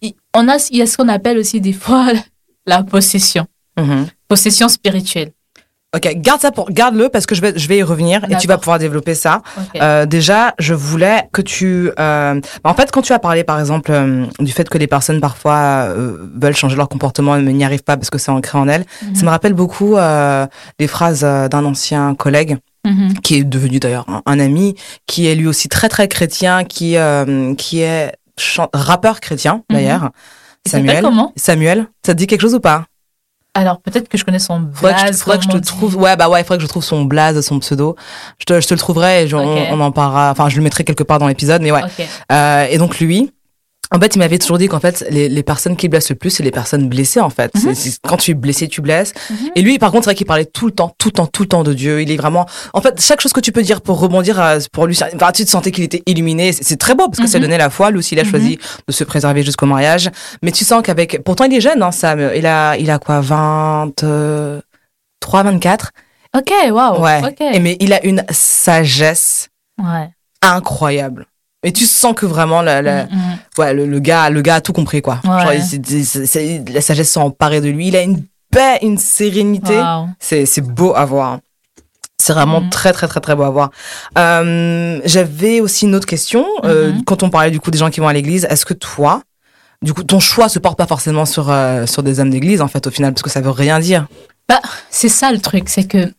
il- 0.00 0.14
on 0.34 0.48
a, 0.48 0.56
il 0.70 0.78
y 0.78 0.82
a 0.82 0.86
ce 0.86 0.96
qu'on 0.96 1.08
appelle 1.08 1.38
aussi 1.38 1.60
des 1.60 1.72
fois 1.72 2.06
la 2.66 2.82
possession, 2.82 3.46
Mhm. 3.78 4.06
possession 4.28 4.68
spirituelle. 4.68 5.32
Ok, 5.94 6.10
garde 6.16 6.40
ça 6.40 6.50
pour, 6.52 6.70
garde-le 6.70 7.10
parce 7.10 7.26
que 7.26 7.34
je 7.34 7.42
vais, 7.42 7.52
je 7.54 7.68
vais 7.68 7.76
y 7.76 7.82
revenir 7.82 8.24
et 8.30 8.36
tu 8.38 8.46
vas 8.48 8.56
pouvoir 8.56 8.78
développer 8.78 9.14
ça. 9.14 9.42
Euh, 9.76 10.06
déjà, 10.06 10.54
je 10.58 10.72
voulais 10.72 11.24
que 11.34 11.42
tu. 11.42 11.90
euh, 11.98 12.40
En 12.64 12.72
fait, 12.74 12.90
quand 12.90 13.02
tu 13.02 13.12
as 13.12 13.18
parlé, 13.18 13.44
par 13.44 13.60
exemple, 13.60 13.92
euh, 13.92 14.24
du 14.40 14.52
fait 14.52 14.66
que 14.70 14.78
les 14.78 14.86
personnes 14.86 15.20
parfois 15.20 15.84
euh, 15.88 16.16
veulent 16.34 16.56
changer 16.56 16.76
leur 16.76 16.88
comportement 16.88 17.36
mais 17.38 17.52
n'y 17.52 17.62
arrivent 17.62 17.82
pas 17.84 17.98
parce 17.98 18.08
que 18.08 18.16
c'est 18.16 18.30
ancré 18.30 18.56
en 18.56 18.68
elles, 18.68 18.86
Mhm. 19.02 19.14
ça 19.16 19.24
me 19.26 19.28
rappelle 19.30 19.52
beaucoup 19.52 19.96
euh, 19.98 20.46
les 20.78 20.86
phrases 20.86 21.24
euh, 21.24 21.48
d'un 21.48 21.64
ancien 21.66 22.14
collègue 22.14 22.56
Mhm. 22.86 23.12
qui 23.22 23.36
est 23.36 23.44
devenu 23.44 23.78
d'ailleurs 23.78 24.06
un, 24.08 24.22
un 24.24 24.40
ami, 24.40 24.74
qui 25.06 25.26
est 25.26 25.34
lui 25.34 25.46
aussi 25.46 25.68
très 25.68 25.90
très 25.90 26.08
chrétien, 26.08 26.64
qui 26.64 26.96
euh, 26.96 27.54
qui 27.54 27.80
est 27.82 28.12
chan- 28.38 28.70
rappeur 28.72 29.20
chrétien 29.20 29.62
d'ailleurs. 29.68 30.08
Samuel. 30.66 31.02
comment? 31.02 31.32
Samuel, 31.36 31.86
ça 32.06 32.14
te 32.14 32.18
dit 32.18 32.26
quelque 32.26 32.40
chose 32.40 32.54
ou 32.54 32.60
pas? 32.60 32.86
Alors 33.54 33.80
peut-être 33.80 34.08
que 34.08 34.16
je 34.16 34.24
connais 34.24 34.38
son 34.38 34.68
Faudrait 34.72 34.94
que 34.94 35.00
je, 35.00 35.04
blaze. 35.04 35.22
faudrait 35.22 35.38
que 35.38 35.44
je 35.44 35.48
te 35.50 35.56
on 35.56 35.58
dit. 35.60 35.66
trouve. 35.68 35.96
Ouais, 35.96 36.16
bah 36.16 36.28
ouais, 36.30 36.40
il 36.40 36.44
faudrait 36.44 36.56
que 36.58 36.62
je 36.62 36.68
trouve 36.68 36.84
son 36.84 37.04
blaze, 37.04 37.38
son 37.42 37.58
pseudo. 37.58 37.96
Je 38.38 38.44
te, 38.46 38.60
je 38.60 38.66
te 38.66 38.72
le 38.72 38.78
trouverai 38.78 39.24
et 39.24 39.28
je- 39.28 39.36
on, 39.36 39.72
on 39.72 39.80
en 39.80 39.92
parlera. 39.92 40.30
Enfin, 40.30 40.48
je 40.48 40.56
le 40.56 40.62
mettrai 40.62 40.84
quelque 40.84 41.02
part 41.02 41.18
dans 41.18 41.26
l'épisode, 41.28 41.60
mais 41.60 41.70
ouais. 41.70 41.82
Euh, 42.30 42.66
et 42.70 42.78
donc 42.78 42.98
lui, 42.98 43.30
en 43.94 44.00
fait, 44.00 44.16
il 44.16 44.18
m'avait 44.18 44.38
toujours 44.38 44.58
dit 44.58 44.68
qu'en 44.68 44.80
fait, 44.80 45.04
les, 45.10 45.28
les 45.28 45.42
personnes 45.42 45.76
qui 45.76 45.88
blessent 45.88 46.08
le 46.10 46.16
plus, 46.16 46.30
c'est 46.30 46.42
les 46.42 46.50
personnes 46.50 46.88
blessées, 46.88 47.20
en 47.20 47.30
fait. 47.30 47.54
Mhm. 47.54 47.74
Quand 48.08 48.16
tu 48.16 48.30
es 48.30 48.34
blessé, 48.34 48.68
tu 48.68 48.80
blesses. 48.80 49.12
Mhm. 49.30 49.36
Et 49.54 49.62
lui, 49.62 49.78
par 49.78 49.90
contre, 49.90 50.04
c'est 50.04 50.10
vrai 50.10 50.14
qu'il 50.14 50.26
parlait 50.26 50.46
tout 50.46 50.66
le 50.66 50.72
temps, 50.72 50.94
tout 50.98 51.08
le 51.08 51.12
temps, 51.12 51.26
tout 51.26 51.42
le 51.42 51.48
temps 51.48 51.62
de 51.62 51.74
Dieu. 51.74 52.00
Il 52.00 52.10
est 52.10 52.16
vraiment, 52.16 52.46
en 52.72 52.80
fait, 52.80 53.00
chaque 53.00 53.20
chose 53.20 53.32
que 53.32 53.40
tu 53.40 53.52
peux 53.52 53.62
dire 53.62 53.80
pour 53.82 54.00
rebondir, 54.00 54.40
euh, 54.40 54.58
pour 54.72 54.86
lui, 54.86 54.98
enfin, 55.14 55.32
tu 55.32 55.44
te 55.44 55.50
sentais 55.50 55.70
qu'il 55.70 55.84
était 55.84 56.02
illuminé. 56.06 56.52
C'est 56.52 56.78
très 56.78 56.94
beau 56.94 57.08
parce 57.08 57.18
que 57.20 57.26
ça 57.26 57.38
Mhm. 57.38 57.42
donnait 57.44 57.58
la 57.58 57.70
foi. 57.70 57.90
Lui 57.90 57.98
aussi, 57.98 58.14
il 58.14 58.20
a 58.20 58.24
choisi 58.24 58.58
de 58.88 58.92
se 58.92 59.04
préserver 59.04 59.42
jusqu'au 59.42 59.66
mariage. 59.66 60.10
Mais 60.42 60.52
tu 60.52 60.64
sens 60.64 60.82
qu'avec, 60.82 61.22
pourtant, 61.24 61.44
il 61.44 61.54
est 61.54 61.60
jeune, 61.60 61.82
hein, 61.82 61.92
Sam. 61.92 62.30
Il 62.34 62.46
a, 62.46 62.76
il 62.78 62.90
a 62.90 62.98
quoi, 62.98 63.20
23, 63.20 64.62
24? 65.42 65.90
Ok, 66.34 66.50
waouh. 66.70 67.02
Ouais. 67.02 67.20
Ok. 67.24 67.40
Et 67.40 67.60
mais 67.60 67.76
il 67.80 67.92
a 67.92 68.04
une 68.06 68.24
sagesse 68.30 69.48
Ouais. 69.78 70.08
incroyable. 70.40 71.26
Et 71.62 71.72
tu 71.72 71.84
sens 71.86 72.14
que 72.14 72.26
vraiment 72.26 72.60
la, 72.62 72.82
la- 72.82 73.04
Mm, 73.04 73.08
mm. 73.10 73.38
ouais, 73.58 73.74
le, 73.74 73.86
le 73.86 73.98
gars, 74.00 74.30
le 74.30 74.42
gars 74.42 74.56
a 74.56 74.60
tout 74.60 74.72
compris 74.72 75.00
quoi. 75.02 75.20
Ouais. 75.24 75.58
Genre, 75.60 76.64
la 76.72 76.80
sagesse 76.80 77.10
s'est 77.10 77.20
emparée 77.20 77.60
de 77.60 77.68
lui. 77.68 77.88
Il 77.88 77.96
a 77.96 78.02
une 78.02 78.24
paix, 78.50 78.78
une 78.82 78.98
sérénité. 78.98 79.80
C'est 80.20 80.60
beau 80.60 80.94
à 80.94 81.04
voir. 81.04 81.38
C'est 82.18 82.32
vraiment 82.34 82.60
Mhm. 82.60 82.70
très 82.70 82.92
très 82.92 83.08
très 83.08 83.20
très 83.20 83.34
beau 83.34 83.42
à 83.42 83.50
voir. 83.50 83.70
Euh, 84.18 85.00
J'avais 85.04 85.60
aussi 85.60 85.86
une 85.86 85.94
autre 85.94 86.06
question. 86.06 86.44
Euh, 86.64 86.92
Mhm. 86.92 87.04
quand 87.04 87.22
on 87.22 87.30
parlait 87.30 87.50
du 87.50 87.58
coup 87.60 87.70
des 87.70 87.78
gens 87.78 87.90
qui 87.90 88.00
vont 88.00 88.08
à 88.08 88.12
l'église, 88.12 88.46
est-ce 88.48 88.64
que 88.64 88.74
toi, 88.74 89.22
du 89.82 89.92
coup, 89.92 90.04
ton 90.04 90.20
choix 90.20 90.48
se 90.48 90.58
porte 90.60 90.78
pas 90.78 90.86
forcément 90.86 91.26
sur 91.26 91.50
euh, 91.50 91.86
sur 91.86 92.02
des 92.04 92.20
hommes 92.20 92.30
d'église 92.30 92.60
en 92.60 92.68
fait 92.68 92.86
au 92.86 92.90
final 92.90 93.12
parce 93.12 93.22
que 93.22 93.30
ça 93.30 93.40
veut 93.40 93.50
rien 93.50 93.80
dire? 93.80 94.06
C'est 94.90 95.08
ça 95.08 95.32
le 95.32 95.40
truc, 95.40 95.68
c'est 95.68 95.84
que 95.84 96.12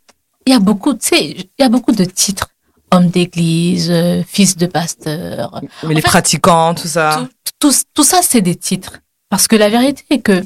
il 0.45 0.51
y 0.51 0.55
a 0.55 0.59
beaucoup, 0.59 0.93
tu 0.93 1.07
sais, 1.09 1.23
il 1.25 1.45
y 1.59 1.63
a 1.63 1.69
beaucoup 1.69 1.91
de 1.93 2.03
titres. 2.03 2.49
Homme 2.93 3.07
d'église, 3.07 3.89
euh, 3.89 4.23
fils 4.27 4.55
de 4.55 4.65
pasteur. 4.65 5.61
Mais 5.83 5.95
les 5.95 6.01
fait, 6.01 6.07
pratiquants, 6.07 6.73
tout 6.73 6.87
ça. 6.87 7.27
Tout, 7.59 7.69
tout, 7.71 7.75
tout 7.93 8.03
ça, 8.03 8.19
c'est 8.21 8.41
des 8.41 8.55
titres. 8.55 8.99
Parce 9.29 9.47
que 9.47 9.55
la 9.55 9.69
vérité 9.69 10.03
est 10.09 10.19
que 10.19 10.43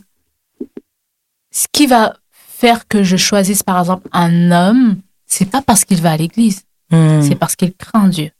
ce 1.51 1.67
qui 1.71 1.87
va 1.87 2.15
faire 2.31 2.87
que 2.87 3.03
je 3.03 3.17
choisisse, 3.17 3.63
par 3.63 3.79
exemple, 3.79 4.07
un 4.13 4.51
homme, 4.51 4.97
c'est 5.25 5.49
pas 5.49 5.61
parce 5.61 5.83
qu'il 5.85 6.01
va 6.01 6.11
à 6.11 6.17
l'église. 6.17 6.61
Hmm. 6.89 7.21
c'est 7.21 7.35
parce 7.35 7.57
qu'il 7.57 7.73
craint 7.73 8.07
Dieu. 8.07 8.31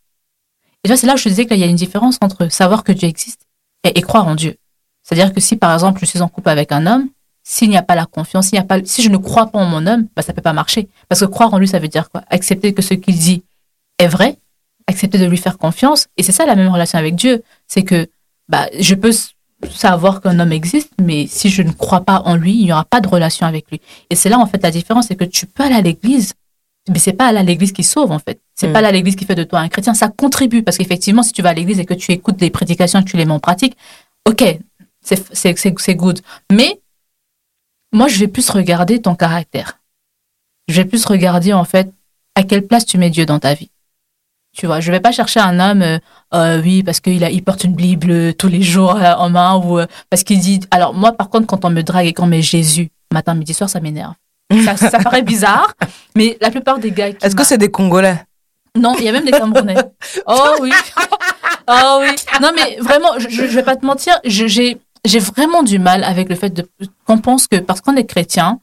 Et 0.85 0.87
là, 0.87 0.95
c'est 0.95 1.05
là 1.05 1.15
où 1.15 1.17
je 1.17 1.25
te 1.25 1.29
disais 1.29 1.45
qu'il 1.45 1.57
y 1.57 1.63
a 1.63 1.67
une 1.67 1.75
différence 1.75 2.17
entre 2.21 2.49
savoir 2.49 2.85
que 2.85 2.93
Dieu 2.93 3.09
existe 3.09 3.41
et, 3.83 3.99
et 3.99 4.01
croire 4.01 4.25
en 4.25 4.35
Dieu. 4.35 4.55
C'est-à-dire 5.03 5.33
que 5.33 5.41
si, 5.41 5.57
par 5.57 5.73
exemple, 5.73 5.99
je 5.99 6.05
suis 6.05 6.21
en 6.21 6.29
couple 6.29 6.47
avec 6.47 6.71
un 6.71 6.85
homme, 6.85 7.09
s'il 7.43 7.69
n'y 7.69 7.77
a 7.77 7.81
pas 7.81 7.95
la 7.95 8.05
confiance, 8.05 8.47
s'il 8.47 8.59
n'y 8.59 8.63
a 8.63 8.65
pas, 8.65 8.79
si 8.85 9.01
je 9.01 9.09
ne 9.09 9.17
crois 9.17 9.47
pas 9.47 9.59
en 9.59 9.65
mon 9.65 9.85
homme, 9.87 10.07
bah, 10.15 10.21
ça 10.21 10.33
peut 10.33 10.41
pas 10.41 10.53
marcher. 10.53 10.89
Parce 11.07 11.21
que 11.21 11.25
croire 11.25 11.53
en 11.53 11.57
lui, 11.57 11.67
ça 11.67 11.79
veut 11.79 11.87
dire 11.87 12.09
quoi? 12.09 12.23
Accepter 12.29 12.73
que 12.73 12.81
ce 12.81 12.93
qu'il 12.93 13.17
dit 13.17 13.43
est 13.99 14.07
vrai, 14.07 14.37
accepter 14.87 15.17
de 15.17 15.25
lui 15.25 15.37
faire 15.37 15.57
confiance. 15.57 16.07
Et 16.17 16.23
c'est 16.23 16.31
ça 16.31 16.45
la 16.45 16.55
même 16.55 16.69
relation 16.69 16.97
avec 16.99 17.15
Dieu. 17.15 17.43
C'est 17.67 17.83
que 17.83 18.07
bah, 18.47 18.67
je 18.79 18.95
peux 18.95 19.11
savoir 19.69 20.21
qu'un 20.21 20.39
homme 20.39 20.51
existe, 20.51 20.91
mais 21.01 21.27
si 21.27 21.49
je 21.49 21.61
ne 21.63 21.71
crois 21.71 22.01
pas 22.01 22.21
en 22.25 22.35
lui, 22.35 22.53
il 22.53 22.65
n'y 22.65 22.71
aura 22.71 22.85
pas 22.85 23.01
de 23.01 23.07
relation 23.07 23.45
avec 23.47 23.69
lui. 23.71 23.81
Et 24.09 24.15
c'est 24.15 24.29
là, 24.29 24.39
en 24.39 24.45
fait, 24.45 24.61
la 24.61 24.71
différence, 24.71 25.07
c'est 25.07 25.15
que 25.15 25.23
tu 25.23 25.45
peux 25.47 25.63
aller 25.63 25.75
à 25.75 25.81
l'église, 25.81 26.33
mais 26.89 26.99
c'est 26.99 27.13
pas 27.13 27.27
aller 27.27 27.39
à 27.39 27.43
l'église 27.43 27.71
qui 27.71 27.83
sauve, 27.83 28.11
en 28.11 28.19
fait. 28.19 28.39
C'est 28.55 28.67
Mm. 28.69 28.73
pas 28.73 28.79
aller 28.79 28.87
à 28.87 28.91
l'église 28.91 29.15
qui 29.15 29.25
fait 29.25 29.35
de 29.35 29.43
toi 29.43 29.59
un 29.59 29.67
chrétien. 29.67 29.93
Ça 29.93 30.09
contribue, 30.09 30.63
parce 30.63 30.77
qu'effectivement, 30.77 31.23
si 31.23 31.33
tu 31.33 31.41
vas 31.41 31.49
à 31.49 31.53
l'église 31.53 31.79
et 31.79 31.85
que 31.85 31.93
tu 31.95 32.11
écoutes 32.11 32.39
les 32.39 32.49
prédications, 32.49 33.01
que 33.03 33.09
tu 33.09 33.17
les 33.17 33.25
mets 33.25 33.33
en 33.33 33.39
pratique, 33.39 33.75
ok, 34.25 34.43
c'est, 35.01 35.35
c'est, 35.35 35.57
c'est, 35.57 35.73
c'est 35.79 35.95
good. 35.95 36.21
Mais, 36.51 36.79
moi, 37.91 38.07
je 38.07 38.19
vais 38.19 38.27
plus 38.27 38.49
regarder 38.49 39.01
ton 39.01 39.15
caractère. 39.15 39.79
Je 40.67 40.75
vais 40.75 40.85
plus 40.85 41.05
regarder, 41.05 41.51
en 41.53 41.63
fait, 41.65 41.91
à 42.35 42.43
quelle 42.43 42.65
place 42.67 42.85
tu 42.85 42.97
mets 42.97 43.09
Dieu 43.09 43.25
dans 43.25 43.39
ta 43.39 43.53
vie. 43.53 43.71
Tu 44.57 44.65
vois, 44.65 44.79
je 44.79 44.91
vais 44.91 44.99
pas 44.99 45.11
chercher 45.11 45.39
un 45.39 45.59
homme, 45.59 45.83
euh, 45.83 45.99
euh, 46.33 46.59
oui, 46.63 46.81
parce 46.81 46.99
qu'il 46.99 47.23
a, 47.23 47.29
il 47.29 47.43
porte 47.43 47.63
une 47.63 47.75
Bible 47.75 48.33
tous 48.33 48.47
les 48.47 48.63
jours 48.63 48.95
euh, 48.95 49.13
en 49.13 49.29
main 49.29 49.55
ou 49.55 49.79
parce 50.09 50.23
qu'il 50.23 50.39
dit. 50.39 50.59
Alors 50.71 50.95
moi, 50.95 51.11
par 51.11 51.29
contre, 51.29 51.45
quand 51.45 51.63
on 51.63 51.69
me 51.69 51.83
drague 51.83 52.07
et 52.07 52.13
qu'on 52.13 52.25
met 52.25 52.41
Jésus 52.41 52.89
matin, 53.13 53.35
midi, 53.35 53.53
soir, 53.53 53.69
ça 53.69 53.79
m'énerve. 53.79 54.15
Ça, 54.65 54.75
ça 54.75 54.97
paraît 54.99 55.21
bizarre, 55.21 55.73
mais 56.15 56.37
la 56.41 56.49
plupart 56.49 56.79
des 56.79 56.91
gars. 56.91 57.11
qui 57.11 57.23
Est-ce 57.23 57.35
que 57.35 57.43
c'est 57.43 57.59
des 57.59 57.69
Congolais? 57.69 58.23
Non, 58.75 58.95
il 58.97 59.05
y 59.05 59.09
a 59.09 59.11
même 59.11 59.25
des 59.25 59.31
Camerounais. 59.31 59.75
Oh 60.25 60.55
oui. 60.59 60.71
Oh 61.69 61.99
oui. 62.01 62.15
Non, 62.41 62.51
mais 62.55 62.77
vraiment, 62.79 63.19
je, 63.19 63.29
je 63.29 63.43
vais 63.43 63.63
pas 63.63 63.75
te 63.75 63.85
mentir, 63.85 64.19
j'ai, 64.23 64.79
j'ai 65.05 65.19
vraiment 65.19 65.61
du 65.63 65.77
mal 65.77 66.03
avec 66.03 66.29
le 66.29 66.35
fait 66.35 66.49
de, 66.49 66.67
qu'on 67.05 67.19
pense 67.19 67.47
que 67.47 67.57
parce 67.57 67.81
qu'on 67.81 67.95
est 67.95 68.05
chrétien, 68.05 68.59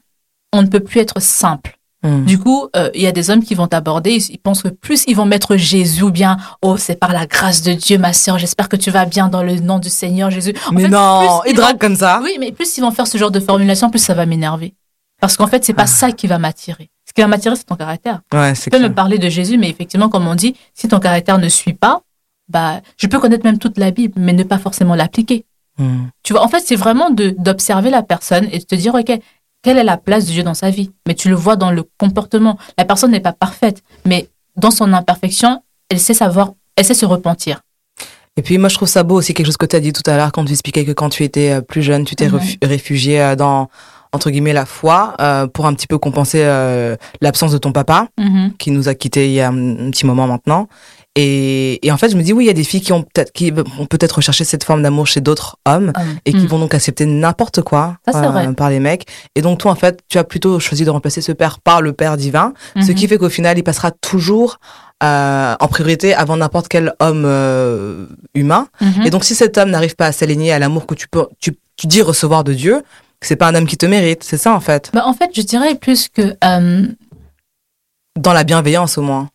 on 0.51 0.61
ne 0.61 0.67
peut 0.67 0.79
plus 0.81 0.99
être 0.99 1.21
simple. 1.21 1.77
Hmm. 2.05 2.23
Du 2.25 2.37
coup, 2.37 2.67
euh, 2.75 2.89
il 2.93 3.01
y 3.01 3.07
a 3.07 3.11
des 3.11 3.31
hommes 3.31 3.43
qui 3.43 3.55
vont 3.55 3.65
t'aborder, 3.65 4.11
ils, 4.11 4.33
ils 4.33 4.37
pensent 4.37 4.61
que 4.61 4.67
plus 4.67 5.03
ils 5.07 5.15
vont 5.15 5.25
mettre 5.25 5.55
Jésus 5.57 6.03
ou 6.03 6.11
bien, 6.11 6.37
oh, 6.61 6.77
c'est 6.77 6.99
par 6.99 7.11
la 7.13 7.25
grâce 7.25 7.63
de 7.63 7.73
Dieu, 7.73 7.97
ma 7.97 8.13
sœur, 8.13 8.37
j'espère 8.37 8.69
que 8.69 8.75
tu 8.75 8.91
vas 8.91 9.05
bien 9.05 9.27
dans 9.27 9.41
le 9.41 9.55
nom 9.59 9.79
du 9.79 9.89
Seigneur 9.89 10.29
Jésus. 10.29 10.53
En 10.67 10.73
Mais 10.73 10.83
fait, 10.83 10.89
non, 10.89 11.41
ils 11.47 11.55
draguent 11.55 11.79
comme 11.79 11.95
ça. 11.95 12.19
oui, 12.23 12.37
mais 12.39 12.51
plus 12.51 12.77
ils 12.77 12.81
vont 12.81 12.91
faire 12.91 13.07
ce 13.07 13.17
genre 13.17 13.31
de 13.31 13.39
formulation, 13.39 13.89
plus 13.89 13.99
ça 14.03 14.13
va 14.13 14.25
m'énerver. 14.27 14.75
Parce 15.19 15.35
qu'en 15.37 15.47
fait, 15.47 15.65
c'est 15.65 15.73
Ah. 15.73 15.81
pas 15.83 15.87
ça 15.87 16.11
qui 16.11 16.27
va 16.27 16.37
m'attirer. 16.37 16.91
Ce 17.07 17.13
qui 17.13 17.21
va 17.21 17.27
m'attirer, 17.27 17.55
c'est 17.55 17.63
ton 17.63 17.75
caractère. 17.75 18.21
Ouais, 18.33 18.53
Tu 18.53 18.69
peux 18.69 18.77
clair. 18.77 18.89
me 18.89 18.93
parler 18.93 19.17
de 19.17 19.29
Jésus, 19.29 19.57
mais 19.57 19.69
effectivement, 19.69 20.09
comme 20.09 20.27
on 20.27 20.35
dit, 20.35 20.55
si 20.73 20.87
ton 20.87 20.99
caractère 20.99 21.37
ne 21.39 21.49
suit 21.49 21.73
pas, 21.73 22.01
bah, 22.49 22.81
je 22.97 23.07
peux 23.07 23.17
connaître 23.19 23.45
même 23.45 23.57
toute 23.57 23.77
la 23.79 23.89
Bible, 23.91 24.13
mais 24.17 24.33
ne 24.33 24.43
pas 24.43 24.59
forcément 24.59 24.93
l'appliquer. 24.93 25.45
Hmm. 25.79 26.05
Tu 26.23 26.33
vois, 26.33 26.43
en 26.43 26.47
fait, 26.49 26.59
c'est 26.65 26.75
vraiment 26.75 27.09
de 27.09 27.33
d'observer 27.37 27.89
la 27.89 28.03
personne 28.03 28.47
et 28.51 28.59
de 28.59 28.63
te 28.63 28.75
dire, 28.75 28.93
ok, 28.93 29.19
quelle 29.65 29.79
est 29.79 29.83
la 29.83 29.97
place 29.97 30.27
de 30.27 30.31
Dieu 30.31 30.43
dans 30.43 30.53
sa 30.53 30.69
vie? 30.69 30.91
Mais 31.07 31.15
tu 31.15 31.27
le 31.27 31.33
vois 31.33 31.55
dans 31.55 31.71
le 31.71 31.83
comportement. 31.97 32.55
La 32.77 32.85
personne 32.85 33.09
n'est 33.09 33.19
pas 33.19 33.33
parfaite, 33.33 33.81
mais 34.05 34.29
dans 34.55 34.69
son 34.69 34.93
imperfection, 34.93 35.63
elle 35.89 35.99
sait 35.99 36.13
savoir, 36.13 36.51
elle 36.75 36.85
sait 36.85 36.93
se 36.93 37.07
repentir. 37.07 37.61
Et 38.37 38.43
puis 38.43 38.59
moi 38.59 38.69
je 38.69 38.75
trouve 38.75 38.87
ça 38.87 39.01
beau 39.01 39.15
aussi 39.15 39.33
quelque 39.33 39.47
chose 39.47 39.57
que 39.57 39.65
tu 39.65 39.75
as 39.75 39.79
dit 39.79 39.91
tout 39.91 40.03
à 40.05 40.17
l'heure 40.17 40.31
quand 40.31 40.45
tu 40.45 40.51
expliquais 40.51 40.85
que 40.85 40.91
quand 40.91 41.09
tu 41.09 41.23
étais 41.23 41.49
euh, 41.49 41.61
plus 41.61 41.81
jeune, 41.81 42.05
tu 42.05 42.15
t'es 42.15 42.29
réfugié 42.61 43.19
euh, 43.19 43.35
dans 43.35 43.69
entre 44.15 44.29
guillemets 44.29 44.53
la 44.53 44.65
foi 44.65 45.15
euh, 45.19 45.47
pour 45.47 45.65
un 45.65 45.73
petit 45.73 45.87
peu 45.87 45.97
compenser 45.97 46.41
euh, 46.43 46.95
l'absence 47.21 47.51
de 47.51 47.57
ton 47.57 47.71
papa 47.71 48.07
qui 48.59 48.71
nous 48.71 48.87
a 48.87 48.95
quittés 48.95 49.27
il 49.27 49.33
y 49.33 49.41
a 49.41 49.49
un 49.49 49.91
petit 49.91 50.05
moment 50.05 50.27
maintenant. 50.27 50.67
Et, 51.17 51.85
et 51.85 51.91
en 51.91 51.97
fait, 51.97 52.09
je 52.09 52.17
me 52.17 52.23
dis 52.23 52.33
oui, 52.33 52.43
il 52.43 52.47
y 52.47 52.49
a 52.49 52.53
des 52.53 52.63
filles 52.65 52.81
qui 52.81 52.91
ont 52.91 53.03
peut-être 53.03 53.31
qui 53.31 53.49
vont 53.51 53.85
peut-être 53.89 54.13
rechercher 54.17 54.43
cette 54.43 54.63
forme 54.65 54.81
d'amour 54.81 55.07
chez 55.07 55.21
d'autres 55.21 55.57
hommes 55.65 55.93
et 56.25 56.31
qui 56.33 56.39
hum. 56.41 56.47
vont 56.47 56.59
donc 56.59 56.73
accepter 56.73 57.05
n'importe 57.05 57.61
quoi 57.61 57.95
euh, 58.07 58.11
Ça, 58.11 58.21
c'est 58.21 58.27
vrai. 58.27 58.53
par 58.53 58.69
les 58.69 58.79
mecs. 58.81 59.05
Et 59.35 59.41
donc 59.41 59.59
toi 59.59 59.71
en 59.71 59.75
fait, 59.75 60.01
tu 60.09 60.17
as 60.17 60.23
plutôt 60.25 60.59
choisi 60.59 60.83
de 60.83 60.89
remplacer 60.89 61.21
ce 61.21 61.31
père 61.31 61.59
par 61.59 61.81
le 61.81 61.93
père 61.93 62.17
divin, 62.17 62.53
ce 62.75 62.91
Mhm. 62.91 62.95
qui 62.95 63.07
fait 63.07 63.17
qu'au 63.17 63.29
final, 63.29 63.57
il 63.57 63.63
passera 63.63 63.91
toujours 63.91 64.57
euh, 65.03 65.55
en 65.59 65.67
priorité 65.67 66.13
avant 66.13 66.37
n'importe 66.37 66.67
quel 66.67 66.93
homme 66.99 67.23
euh, 67.25 68.07
humain. 68.33 68.67
Mhm. 68.81 69.03
Et 69.05 69.09
donc, 69.09 69.23
si 69.23 69.35
cet 69.35 69.57
homme 69.57 69.69
n'arrive 69.69 69.95
pas 69.95 70.07
à 70.07 70.11
s'aligner 70.11 70.51
à 70.51 70.59
l'amour 70.59 70.85
que 70.85 70.95
tu 70.95 71.07
peux, 71.09 71.27
tu, 71.39 71.51
tu 71.77 71.87
dis 71.87 72.01
recevoir 72.01 72.43
de 72.45 72.53
Dieu, 72.53 72.81
c'est 73.21 73.35
pas 73.35 73.47
un 73.47 73.55
homme 73.55 73.67
qui 73.67 73.77
te 73.77 73.85
mérite. 73.85 74.23
C'est 74.23 74.37
ça, 74.37 74.53
en 74.53 74.59
fait. 74.61 74.91
Bah, 74.93 75.03
en 75.05 75.13
fait, 75.13 75.29
je 75.35 75.41
dirais 75.41 75.75
plus 75.75 76.07
que 76.07 76.35
euh, 76.43 76.87
Dans 78.19 78.31
la 78.33 78.43
bienveillance, 78.45 78.97
au 78.97 79.01
moins. 79.01 79.29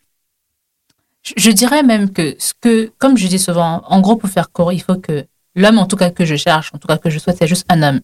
Je- 1.23 1.35
Je 1.37 1.51
dirais 1.51 1.83
même 1.83 2.11
que 2.13 2.35
ce 2.39 2.53
que, 2.61 2.93
comme 2.99 3.17
je 3.17 3.27
dis 3.27 3.39
souvent, 3.39 3.83
en 3.87 4.01
gros, 4.01 4.17
pour 4.17 4.31
faire 4.31 4.51
court, 4.53 4.73
il 4.73 4.81
faut 4.83 4.97
que 4.97 5.27
l'homme, 5.55 5.79
en 5.79 5.87
tout 5.87 5.97
cas 5.97 6.11
que 6.11 6.25
je 6.25 6.37
cherche, 6.37 6.71
en 6.75 6.79
tout 6.79 6.89
cas 6.89 6.99
que 6.99 7.11
je 7.11 7.19
souhaite, 7.19 7.37
c'est 7.39 7.47
juste 7.47 7.67
un 7.69 7.83
homme 7.83 8.01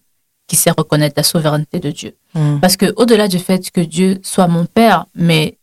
qui 0.47 0.57
sait 0.57 0.71
reconnaître 0.71 1.15
la 1.17 1.23
souveraineté 1.23 1.81
de 1.81 1.91
Dieu. 1.91 2.15
Mm. 2.35 2.61
Parce 2.61 2.77
que 2.77 2.93
au-delà 2.97 3.27
du 3.29 3.39
fait 3.39 3.71
que 3.71 3.81
Dieu 3.81 4.21
soit 4.23 4.47
mon 4.49 4.65
père, 4.67 5.07
mais 5.15 5.59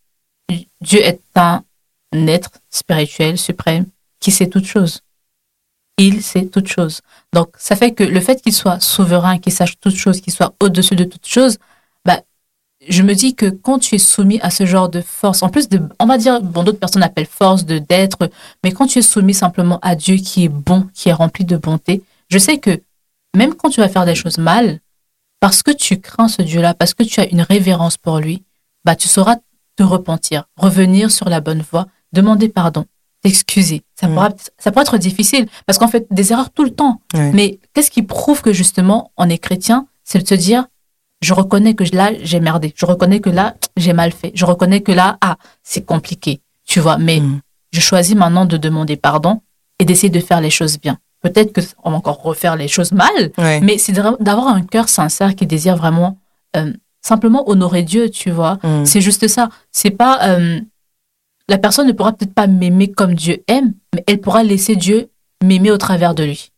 Dieu 0.82 1.00
est 1.00 1.22
un 1.36 1.64
être 2.28 2.52
spirituel 2.70 3.38
suprême 3.38 3.86
qui 4.20 4.32
sait 4.32 4.48
toutes 4.48 4.66
choses. 4.66 5.02
Il 5.98 6.22
sait 6.24 6.48
toutes 6.48 6.68
choses. 6.68 7.02
Donc, 7.34 7.50
ça 7.58 7.76
fait 7.76 7.92
que 7.92 8.04
le 8.04 8.20
fait 8.20 8.42
qu'il 8.42 8.52
soit 8.54 8.80
souverain, 8.80 9.38
qu'il 9.38 9.54
sache 9.54 9.80
toutes 9.80 9.96
choses, 9.96 10.22
qu'il 10.22 10.34
soit 10.34 10.54
au-dessus 10.60 10.96
de 10.96 11.04
toutes 11.06 11.28
choses, 11.28 11.58
je 12.90 13.02
me 13.04 13.14
dis 13.16 13.36
que 13.36 13.46
quand 13.48 13.80
tu 13.80 13.96
es 13.96 14.00
soumis 14.00 14.40
à 14.42 14.50
ce 14.50 14.66
genre 14.66 14.90
de 14.90 15.02
force, 15.02 15.44
en 15.44 15.50
plus 15.50 15.70
de, 15.70 15.82
on 16.00 16.06
va 16.06 16.18
dire, 16.18 16.42
bon, 16.42 16.64
d'autres 16.64 16.80
personnes 16.80 17.04
appellent 17.04 17.26
force 17.28 17.66
de 17.66 17.78
d'être, 17.80 18.30
mais 18.64 18.72
quand 18.72 18.88
tu 18.88 19.00
es 19.00 19.02
soumis 19.02 19.34
simplement 19.34 19.80
à 19.82 19.96
Dieu 19.96 20.16
qui 20.18 20.46
est 20.46 20.50
bon, 20.50 20.88
qui 20.94 21.10
est 21.10 21.14
rempli 21.14 21.46
de 21.46 21.58
bonté, 21.58 22.04
je 22.30 22.38
sais 22.38 22.58
que 22.58 22.82
même 23.36 23.54
quand 23.56 23.70
tu 23.70 23.80
vas 23.82 23.90
faire 23.90 24.06
des 24.06 24.16
choses 24.16 24.38
mal, 24.38 24.80
parce 25.40 25.64
que 25.64 25.72
tu 25.72 26.00
crains 26.00 26.28
ce 26.28 26.42
Dieu-là, 26.42 26.74
parce 26.74 26.94
que 26.94 27.04
tu 27.04 27.20
as 27.20 27.28
une 27.30 27.42
révérence 27.42 27.98
pour 27.98 28.20
lui, 28.20 28.44
bah, 28.86 28.96
tu 28.96 29.08
sauras 29.08 29.36
te 29.76 29.84
repentir, 29.84 30.46
revenir 30.58 31.10
sur 31.12 31.30
la 31.30 31.42
bonne 31.42 31.62
voie, 31.72 31.88
demander 32.12 32.48
pardon, 32.50 32.86
t'excuser. 33.24 33.82
Ça, 34.00 34.08
Mm. 34.08 34.14
pourra, 34.14 34.30
ça 34.60 34.72
pourra 34.72 34.84
être 34.84 34.98
difficile, 34.98 35.48
parce 35.66 35.80
qu'on 35.80 35.88
fait 35.88 36.06
des 36.12 36.32
erreurs 36.32 36.52
tout 36.52 36.64
le 36.64 36.70
temps. 36.72 37.02
Mais 37.34 37.60
qu'est-ce 37.74 37.90
qui 37.92 38.04
prouve 38.04 38.42
que 38.42 38.54
justement 38.54 39.12
on 39.18 39.30
est 39.30 39.38
chrétien 39.38 39.88
C'est 40.04 40.20
de 40.20 40.28
se 40.28 40.36
dire, 40.36 40.66
je 41.24 41.34
reconnais 41.34 41.74
que 41.74 41.84
là, 41.96 42.12
j'ai 42.22 42.40
merdé. 42.40 42.74
Je 42.76 42.86
reconnais 42.86 43.20
que 43.20 43.30
là, 43.30 43.56
j'ai 43.78 43.94
mal 43.94 44.12
fait. 44.12 44.32
Je 44.36 44.46
reconnais 44.46 44.82
que 44.82 44.92
là, 44.92 45.18
ah, 45.22 45.38
c'est 45.64 45.84
compliqué. 45.86 46.42
Tu 46.66 46.80
vois, 46.80 46.98
mais 46.98 47.20
Mm. 47.20 47.42
je 47.72 47.80
choisis 47.80 48.16
maintenant 48.16 48.46
de 48.46 48.58
demander 48.58 48.98
pardon 48.98 49.42
et 49.80 49.86
d'essayer 49.86 50.10
de 50.10 50.20
faire 50.20 50.42
les 50.42 50.50
choses 50.50 50.80
bien. 50.80 50.98
Peut-être 51.22 51.54
qu'on 51.54 51.92
va 51.92 51.98
encore 51.98 52.22
refaire 52.22 52.56
les 52.56 52.68
choses 52.68 52.92
mal, 52.92 53.32
Ouais. 53.38 53.62
mais 53.62 53.78
c'est 53.78 53.94
d'a- 53.94 54.18
d'avoir 54.20 54.48
un 54.48 54.62
cœur 54.62 54.90
sincère 54.90 55.36
qui 55.36 55.48
désire 55.48 55.78
vraiment 55.78 56.18
euh, 56.56 56.72
simplement 57.02 57.50
honorer 57.50 57.84
Dieu, 57.84 58.10
tu 58.10 58.30
vois. 58.30 58.60
Mm. 58.64 58.86
C'est 58.86 59.02
juste 59.02 59.28
ça. 59.28 59.50
C'est 59.72 59.90
pas 59.92 60.20
euh, 60.30 60.60
la 61.50 61.58
personne 61.58 61.88
ne 61.88 61.94
pourra 61.94 62.12
peut-être 62.14 62.34
pas 62.34 62.48
m'aimer 62.48 62.92
comme 62.92 63.14
Dieu 63.16 63.44
aime, 63.48 63.74
mais 63.96 64.04
elle 64.08 64.20
pourra 64.22 64.44
laisser 64.44 64.76
Dieu 64.76 65.10
m'aimer 65.44 65.72
au 65.72 65.78
travers 65.78 66.14
de 66.16 66.24
lui. 66.24 66.52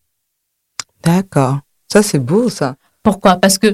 D'accord. 1.04 1.60
Ça, 1.92 2.02
c'est 2.04 2.20
beau, 2.20 2.50
ça. 2.50 2.76
Pourquoi? 3.06 3.36
Parce 3.38 3.58
que 3.58 3.68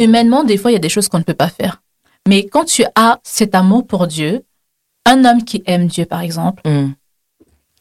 humainement, 0.00 0.44
des 0.44 0.56
fois, 0.56 0.70
il 0.70 0.74
y 0.74 0.76
a 0.76 0.80
des 0.80 0.88
choses 0.88 1.08
qu'on 1.08 1.18
ne 1.18 1.24
peut 1.24 1.34
pas 1.34 1.48
faire. 1.48 1.82
Mais 2.28 2.46
quand 2.46 2.64
tu 2.64 2.84
as 2.94 3.18
cet 3.22 3.54
amour 3.54 3.86
pour 3.86 4.06
Dieu, 4.06 4.42
un 5.04 5.24
homme 5.24 5.44
qui 5.44 5.62
aime 5.66 5.86
Dieu, 5.88 6.04
par 6.06 6.20
exemple, 6.20 6.62
Mm. 6.66 6.92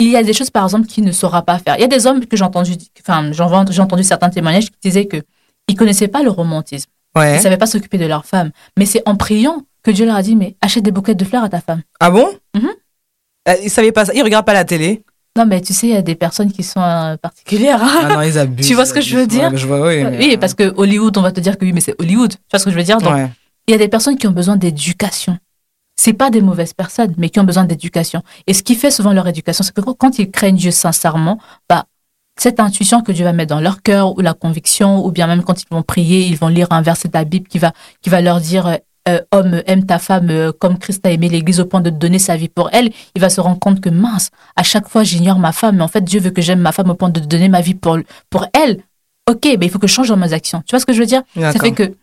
il 0.01 0.09
y 0.09 0.17
a 0.17 0.23
des 0.23 0.33
choses, 0.33 0.49
par 0.49 0.63
exemple, 0.63 0.87
qu'il 0.87 1.03
ne 1.05 1.11
saura 1.11 1.41
pas 1.43 1.57
faire. 1.59 1.75
Il 1.77 1.81
y 1.81 1.85
a 1.85 1.87
des 1.87 2.05
hommes 2.07 2.25
que 2.25 2.35
j'ai 2.35 2.43
entendu, 2.43 2.73
enfin, 2.99 3.31
j'ai 3.31 3.81
entendu 3.81 4.03
certains 4.03 4.29
témoignages 4.29 4.69
qui 4.71 4.77
disaient 4.83 5.05
que 5.05 5.21
ils 5.67 5.75
connaissaient 5.75 6.07
pas 6.09 6.21
le 6.23 6.29
romantisme. 6.29 6.89
Ouais. 7.15 7.37
Ils 7.37 7.41
savaient 7.41 7.57
pas 7.57 7.65
s'occuper 7.67 7.97
de 7.97 8.05
leur 8.05 8.25
femme. 8.25 8.51
Mais 8.77 8.85
c'est 8.85 9.01
en 9.07 9.15
priant 9.15 9.61
que 9.83 9.91
Dieu 9.91 10.05
leur 10.05 10.15
a 10.15 10.21
dit, 10.21 10.35
mais 10.35 10.55
achète 10.61 10.83
des 10.83 10.91
bouquets 10.91 11.15
de 11.15 11.23
fleurs 11.25 11.43
à 11.43 11.49
ta 11.49 11.61
femme. 11.61 11.81
Ah 11.99 12.09
bon? 12.11 12.27
Mhm. 12.55 12.69
Euh, 13.47 13.55
Ils 13.63 13.69
savaient 13.69 13.91
pas 13.91 14.05
ça. 14.05 14.13
Ils 14.13 14.23
regardent 14.23 14.45
pas 14.45 14.53
la 14.53 14.65
télé. 14.65 15.03
Non, 15.37 15.45
mais 15.45 15.59
tu 15.61 15.73
sais, 15.73 15.87
il 15.87 15.93
y 15.93 15.97
a 15.97 16.01
des 16.01 16.15
personnes 16.15 16.51
qui 16.51 16.63
sont 16.63 16.79
euh, 16.81 17.17
particulières. 17.17 17.83
hein. 17.83 17.99
Ah 18.03 18.13
non, 18.15 18.21
ils 18.21 18.37
abusent. 18.39 18.65
Tu 18.67 18.73
vois 18.73 18.85
ce 18.85 18.93
que 18.93 19.01
je 19.01 19.17
veux 19.17 19.27
dire? 19.27 19.51
Ouais, 19.51 19.57
Je 19.57 19.67
vois, 19.67 19.85
oui. 19.87 20.03
mais- 20.03 20.17
Oui, 20.17 20.37
parce 20.37 20.53
que 20.53 20.73
Hollywood, 20.77 21.17
on 21.17 21.21
va 21.21 21.31
te 21.31 21.39
dire 21.41 21.57
que 21.57 21.65
oui, 21.65 21.73
mais 21.73 21.81
c'est 21.81 21.95
Hollywood. 21.99 22.31
Tu 22.31 22.37
vois 22.51 22.59
ce 22.59 22.65
que 22.65 22.71
je 22.71 22.75
veux 22.77 22.83
dire? 22.83 22.99
Donc, 22.99 23.13
Ouais. 23.13 23.29
il 23.67 23.71
y 23.71 23.75
a 23.75 23.77
des 23.77 23.89
personnes 23.89 24.17
qui 24.17 24.27
ont 24.27 24.31
besoin 24.31 24.55
d'éducation. 24.55 25.37
C'est 25.97 26.13
pas 26.13 26.29
des 26.29 26.41
mauvaises 26.41 26.73
personnes, 26.73 27.13
mais 27.17 27.29
qui 27.29 27.39
ont 27.39 27.43
besoin 27.45 27.65
d'éducation. 27.65 28.21
Et 28.47 28.53
ce 28.53 28.63
qui 28.63 28.75
fait 28.75 28.91
souvent 28.91 29.11
leur 29.13 29.27
éducation, 29.27 29.63
c'est 29.63 29.73
que 29.73 29.81
quand- 29.81 29.93
quand 29.97 30.19
ils 30.19 30.29
craignent 30.31 30.55
Dieu 30.57 30.71
sincèrement, 30.71 31.37
bah, 31.69 31.85
cette 32.37 32.59
intuition 32.59 33.01
que 33.01 33.11
Dieu 33.13 33.23
va 33.25 33.31
mettre 33.33 33.53
dans 33.55 33.61
leur 33.61 33.81
cœur, 33.81 34.17
ou 34.17 34.21
la 34.21 34.33
conviction, 34.33 35.05
ou 35.05 35.11
bien 35.11 35.27
même 35.27 35.43
quand 35.43 35.61
ils 35.61 35.67
vont 35.71 35.83
prier, 35.83 36.25
ils 36.27 36.37
vont 36.37 36.49
lire 36.49 36.67
un 36.71 36.81
verset 36.81 37.07
de 37.09 37.13
la 37.13 37.23
Bible 37.25 37.47
qui 37.47 37.59
va, 37.59 37.71
qui 38.01 38.09
va 38.09 38.21
leur 38.21 38.39
dire, 38.41 38.77
euh, 39.07 39.21
homme, 39.31 39.61
aime 39.67 39.85
ta 39.85 39.99
femme 39.99 40.29
euh, 40.29 40.51
comme 40.51 40.79
Christ 40.79 41.05
a 41.05 41.11
aimé 41.11 41.29
l'Église 41.29 41.59
au 41.59 41.65
point 41.65 41.81
de 41.81 41.89
donner 41.89 42.19
sa 42.19 42.37
vie 42.37 42.49
pour 42.49 42.69
elle. 42.73 42.91
Il 43.15 43.21
va 43.21 43.29
se 43.29 43.39
rendre 43.39 43.59
compte 43.59 43.79
que 43.79 43.89
mince, 43.89 44.31
à 44.55 44.63
chaque 44.63 44.87
fois 44.87 45.03
j'ignore 45.03 45.37
ma 45.37 45.51
femme, 45.51 45.77
mais 45.77 45.83
en 45.83 45.87
fait 45.87 46.03
Dieu 46.03 46.19
veut 46.19 46.31
que 46.31 46.41
j'aime 46.41 46.59
ma 46.59 46.71
femme 46.71 46.89
au 46.89 46.95
point 46.95 47.09
de 47.09 47.19
donner 47.19 47.49
ma 47.49 47.61
vie 47.61 47.75
pour, 47.75 47.97
pour 48.29 48.47
elle. 48.53 48.81
Ok, 49.29 49.41
ben 49.43 49.63
il 49.63 49.69
faut 49.69 49.79
que 49.79 49.87
je 49.87 49.93
change 49.93 50.09
dans 50.09 50.17
mes 50.17 50.33
actions. 50.33 50.63
Tu 50.65 50.71
vois 50.71 50.79
ce 50.79 50.85
que 50.85 50.93
je 50.93 50.99
veux 50.99 51.05
dire? 51.05 51.21
Ça 51.35 51.53
fait 51.53 51.71
que 51.71 51.95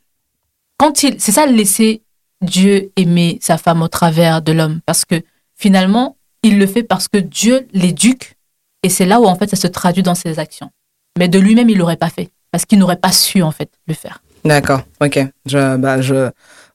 quand 0.77 1.03
il, 1.03 1.21
c'est 1.21 1.33
ça 1.33 1.47
laisser 1.47 2.03
Dieu 2.41 2.91
aimer 2.97 3.39
sa 3.41 3.59
femme 3.59 3.83
au 3.83 3.89
travers 3.89 4.43
de 4.43 4.53
l'homme, 4.53 4.81
parce 4.87 5.05
que 5.05 5.23
finalement, 5.57 6.17
il 6.43 6.59
le 6.59 6.67
fait 6.67 6.83
parce 6.83 7.09
que 7.09 7.19
Dieu 7.19 7.67
l'éduque 7.73 8.37
et 8.83 8.89
c'est 8.89 9.07
là 9.07 9.21
où 9.21 9.27
en 9.27 9.37
fait 9.37 9.49
ça 9.49 9.57
se 9.57 9.69
traduit 9.69 10.03
dans 10.03 10.15
ses 10.15 10.39
actions. 10.39 10.71
Mais 11.19 11.29
de 11.29 11.39
lui-même, 11.39 11.69
il 11.69 11.79
l'aurait 11.79 11.97
pas 11.97 12.11
fait 12.11 12.31
parce 12.51 12.65
qu'il 12.65 12.79
n'aurait 12.79 12.97
pas 12.97 13.13
su 13.13 13.43
en 13.43 13.51
fait 13.51 13.71
le 13.87 13.95
faire. 13.95 14.23
D'accord, 14.45 14.83
ok. 15.01 15.21
Je, 15.47 15.77
bah, 15.77 16.01
je, 16.01 16.31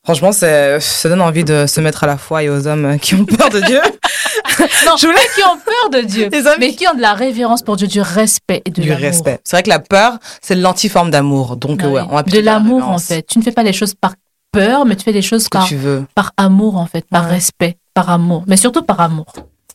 franchement, 0.08 0.32
ça 0.32 1.10
donne 1.10 1.22
envie 1.22 1.43
de 1.43 1.65
se 1.67 1.82
mettre 1.82 2.06
à 2.06 2.08
la 2.08 2.17
foi 2.17 2.43
et 2.43 2.50
aux 2.50 2.65
hommes 2.65 2.98
qui 2.98 3.13
ont 3.13 3.26
peur 3.26 3.50
de 3.50 3.60
Dieu. 3.60 3.82
non, 4.86 4.96
je 4.98 5.06
voulais 5.06 5.20
qui 5.36 5.43
ont 5.43 5.58
peur 5.58 6.02
de 6.02 6.08
Dieu, 6.08 6.30
mais 6.60 6.74
qui 6.74 6.88
ont 6.88 6.93
de 6.93 7.02
la 7.02 7.13
révérence 7.13 7.62
pour 7.62 7.76
Dieu, 7.76 7.88
du 7.88 8.00
respect 8.00 8.62
et 8.63 8.70
de 8.70 8.82
du 8.82 8.93
respect. 8.93 9.41
C'est 9.43 9.58
vrai 9.58 9.63
que 9.63 9.70
la 9.70 9.80
peur, 9.80 10.17
c'est 10.41 10.56
l'antiforme 10.56 11.12
d'amour. 11.12 11.58
Donc, 11.58 11.82
ah 11.84 11.89
ouais, 11.89 12.02
on 12.10 12.22
de 12.22 12.39
l'amour 12.39 12.88
en 12.88 13.00
fait. 13.00 13.24
Tu 13.24 13.38
ne 13.38 13.43
fais 13.43 13.52
pas 13.52 13.63
les 13.63 13.74
choses 13.74 13.96
par 13.96 14.13
peur, 14.54 14.86
mais 14.86 14.96
tu 14.96 15.04
fais 15.04 15.12
les 15.12 15.22
choses 15.22 15.50
par, 15.50 15.67
par 16.15 16.32
amour 16.38 16.78
en 16.78 16.86
fait, 16.86 17.06
par 17.10 17.26
respect, 17.26 17.76
par 17.93 18.10
amour, 18.10 18.46
mais 18.48 18.56
surtout 18.56 18.84
par 18.84 19.02
amour. 19.02 19.34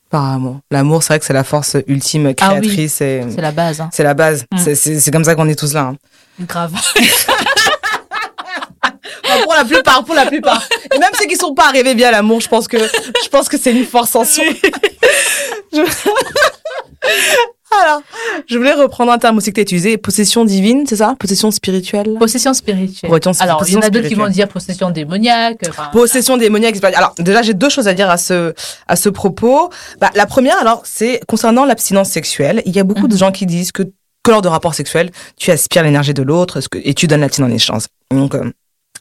Par 0.09 0.25
amour. 0.25 0.61
L'amour, 0.71 1.03
c'est 1.03 1.09
vrai 1.09 1.19
que 1.19 1.27
c'est 1.27 1.35
la 1.35 1.45
force 1.45 1.77
ultime 1.87 2.29
ah 2.29 2.35
créatrice. 2.35 2.95
c'est 2.95 3.37
la 3.37 3.53
base. 3.53 3.83
Hein. 3.83 3.91
C'est 3.93 4.03
la 4.03 4.15
base. 4.15 4.47
Mm. 4.51 4.75
C'est 4.75 5.11
comme 5.11 5.25
ça 5.25 5.35
qu'on 5.35 5.49
est 5.49 5.59
tous 5.59 5.75
là. 5.75 5.93
Hein. 5.93 5.97
Grave. 6.47 6.73
pour 9.43 9.55
la 9.55 9.65
plupart, 9.65 10.05
pour 10.05 10.15
la 10.15 10.27
plupart. 10.27 10.63
Et 10.95 10.99
même 10.99 11.11
ceux 11.19 11.27
qui 11.27 11.37
sont 11.37 11.55
pas 11.55 11.67
arrivés 11.69 11.95
bien 11.95 12.09
à 12.09 12.13
l'amour, 12.13 12.41
je 12.41 12.49
pense 12.49 12.69
que 12.69 12.79
je 12.79 13.29
pense 13.31 13.49
que 13.49 13.59
c'est 13.59 13.73
une 13.73 13.85
force 13.85 14.15
en 14.15 14.25
soi. 14.25 14.45
Alors, 17.85 18.03
je 18.47 18.59
voulais 18.59 18.75
reprendre 18.75 19.13
un 19.13 19.19
terme 19.19 19.39
aussi 19.39 19.51
que 19.51 19.55
tu 19.55 19.61
as 19.61 19.63
utilisé, 19.63 19.97
possession 19.97 20.45
divine, 20.45 20.85
c'est 20.87 20.97
ça? 20.97 21.15
Possession 21.19 21.51
spirituelle? 21.51 22.17
Possession 22.19 22.53
spirituelle. 22.55 23.11
Alors, 23.41 23.65
il 23.67 23.75
y 23.75 23.77
en 23.77 23.81
a 23.81 23.91
d'autres 23.91 24.09
qui 24.09 24.15
vont 24.15 24.29
dire 24.29 24.49
possession 24.49 24.91
démoniaque. 24.91 25.61
possession 25.93 26.37
démoniaque. 26.37 26.77
Alors, 26.95 27.15
déjà, 27.19 27.43
j'ai 27.43 27.55
deux 27.55 27.71
choses 27.71 27.89
à 27.89 27.95
dire 27.95 28.11
à 28.11 28.19
ce, 28.19 28.55
à 28.89 28.97
ce 28.97 29.09
propos. 29.09 29.71
Bah, 30.01 30.11
la 30.15 30.27
première, 30.27 30.59
alors, 30.61 30.83
c'est 30.85 31.21
concernant 31.27 31.65
l'abstinence 31.65 32.11
sexuelle. 32.11 32.63
Il 32.67 32.77
y 32.77 32.81
a 32.81 32.85
beaucoup 32.85 33.09
de 33.09 33.15
mhm. 33.15 33.19
gens 33.19 33.33
qui 33.33 33.47
disent 33.47 33.73
que, 33.73 33.85
que 34.23 34.31
lors 34.31 34.43
de 34.43 34.49
rapports 34.49 34.75
sexuels, 34.75 35.11
tu 35.37 35.51
aspires 35.51 35.83
l'énergie 35.83 36.15
de 36.15 36.23
l'autre 36.23 36.61
et 36.75 36.95
tu 36.95 37.07
donnes 37.07 37.21
la 37.21 37.29
tienne 37.29 37.51
en 37.51 37.55
échange. 37.55 37.85
Donc, 38.11 38.35
euh, 38.35 38.53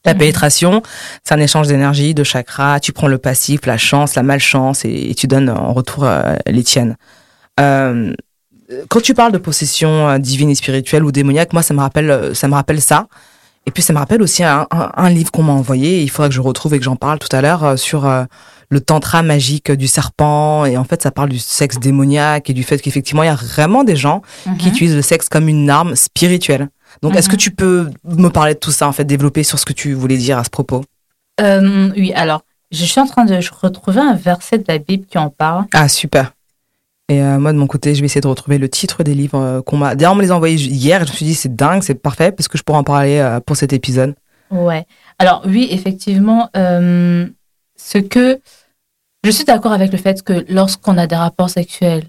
la 0.06 0.14
mhm. 0.14 0.20
pénétration, 0.20 0.82
c'est 1.24 1.34
un 1.34 1.40
échange 1.40 1.68
d'énergie, 1.68 2.14
de 2.14 2.24
chakras. 2.24 2.80
Tu 2.80 2.92
prends 2.92 3.08
le 3.08 3.18
passif, 3.18 3.66
la 3.66 3.78
chance, 3.78 4.16
la 4.16 4.24
malchance, 4.24 4.84
et, 4.86 5.14
tu 5.16 5.28
donnes 5.28 5.50
en 5.50 5.74
retour 5.74 6.06
euh, 6.06 6.36
les 6.48 6.64
tiennes. 6.64 6.96
Euh, 7.60 8.14
quand 8.90 9.02
tu 9.02 9.14
parles 9.14 9.32
de 9.32 9.38
possession 9.38 10.10
euh, 10.10 10.18
divine 10.18 10.50
et 10.50 10.56
spirituelle 10.56 11.04
ou 11.04 11.12
démoniaque, 11.12 11.54
moi 11.54 11.62
ça 11.62 11.74
me 11.74 11.80
rappelle, 11.80 12.10
euh, 12.10 12.34
ça 12.34 12.48
me 12.48 12.54
rappelle 12.54 12.82
ça. 12.82 13.08
Et 13.68 13.72
puis 13.72 13.84
ça 13.84 13.94
me 13.94 14.00
rappelle 14.00 14.24
aussi 14.24 14.44
un, 14.44 14.66
un, 14.72 15.10
livre 15.12 15.32
qu'on 15.32 15.44
m'a 15.44 15.54
envoyé. 15.54 16.02
il 16.02 16.10
faudra 16.10 16.30
que 16.30 16.34
je 16.34 16.42
retrouve 16.42 16.74
et 16.74 16.80
que 16.80 16.84
j'en 16.84 16.96
parle 16.96 17.20
tout 17.20 17.34
à 17.36 17.42
l'heure 17.42 17.78
sur 17.78 18.12
le 18.70 18.82
tantra 18.82 19.22
magique 19.22 19.72
du 19.72 19.88
serpent. 19.88 20.66
Et 20.66 20.78
en 20.78 20.84
fait, 20.84 21.04
ça 21.04 21.12
parle 21.12 21.30
du 21.30 21.38
sexe 21.38 21.78
démoniaque 21.78 22.50
et 22.50 22.54
du 22.54 22.64
fait 22.64 22.80
qu'effectivement, 22.80 23.22
il 23.22 23.28
y 23.28 23.30
a 23.30 23.36
vraiment 23.36 23.84
des 23.84 23.96
gens 23.96 24.24
qui 24.58 24.66
mhm. 24.66 24.74
utilisent 24.74 24.96
le 24.96 25.04
sexe 25.04 25.30
comme 25.30 25.48
une 25.48 25.70
arme 25.70 25.96
spirituelle. 25.96 26.70
Donc, 27.02 27.16
est-ce 27.16 27.30
que 27.30 27.36
mhm. 27.36 27.40
tu 27.40 27.52
peux 27.52 27.90
me 28.04 28.30
parler 28.30 28.54
de 28.54 28.60
tout 28.60 28.72
ça, 28.72 28.88
en 28.88 28.92
fait, 28.92 29.06
développer 29.06 29.44
sur 29.44 29.60
ce 29.60 29.66
que 29.66 29.74
tu 29.74 29.94
voulais 29.94 30.18
dire 30.18 30.38
à 30.38 30.44
ce 30.44 30.50
propos? 30.50 30.84
Euh, 31.40 31.92
Oui, 31.96 32.14
alors, 32.14 32.44
je 32.72 32.86
suis 32.86 33.00
en 33.00 33.06
train 33.06 33.26
de 33.26 33.40
retrouver 33.62 34.02
un 34.02 34.14
verset 34.14 34.58
de 34.60 34.66
la 34.68 34.78
Bible 34.78 35.06
qui 35.06 35.18
en 35.18 35.30
parle. 35.30 35.66
Ah, 35.74 35.88
super. 35.88 36.34
Et 37.10 37.22
euh, 37.22 37.40
moi, 37.40 37.52
de 37.52 37.58
mon 37.58 37.68
côté, 37.68 37.96
je 37.96 38.02
vais 38.02 38.06
essayer 38.06 38.22
de 38.22 38.28
retrouver 38.28 38.58
le 38.58 38.70
titre 38.70 39.04
des 39.04 39.14
livres 39.14 39.40
euh, 39.40 39.62
qu'on 39.62 39.78
m'a. 39.78 39.96
D'ailleurs, 39.96 40.14
on 40.14 40.16
me 40.16 40.22
les 40.22 40.32
a 40.32 40.36
envoyés 40.36 40.56
hier 40.56 41.02
et 41.02 41.06
je 41.06 41.12
me 41.12 41.16
suis 41.16 41.26
dit, 41.26 41.36
c'est 41.36 41.56
dingue, 41.56 41.84
c'est 41.84 41.96
parfait, 41.96 42.32
parce 42.32 42.48
que 42.48 42.58
je 42.58 42.64
pourrais 42.64 42.80
en 42.80 42.84
parler 42.84 43.40
pour 43.46 43.58
cet 43.58 43.74
épisode. 43.74 44.16
Ouais. 44.50 44.86
Alors, 45.20 45.44
oui, 45.46 45.68
effectivement, 45.72 46.50
ce 46.54 47.98
que. 47.98 48.40
Je 49.24 49.30
suis 49.30 49.44
d'accord 49.44 49.72
avec 49.72 49.92
le 49.92 50.00
fait 50.00 50.24
que 50.24 50.44
lorsqu'on 50.50 50.98
a 50.98 51.06
des 51.06 51.16
rapports 51.16 51.52
sexuels 51.52 52.06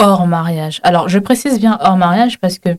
hors 0.00 0.26
mariage. 0.26 0.80
Alors, 0.84 1.08
je 1.08 1.18
précise 1.18 1.58
bien 1.58 1.78
hors 1.80 1.96
mariage 1.96 2.38
parce 2.38 2.60
que 2.60 2.78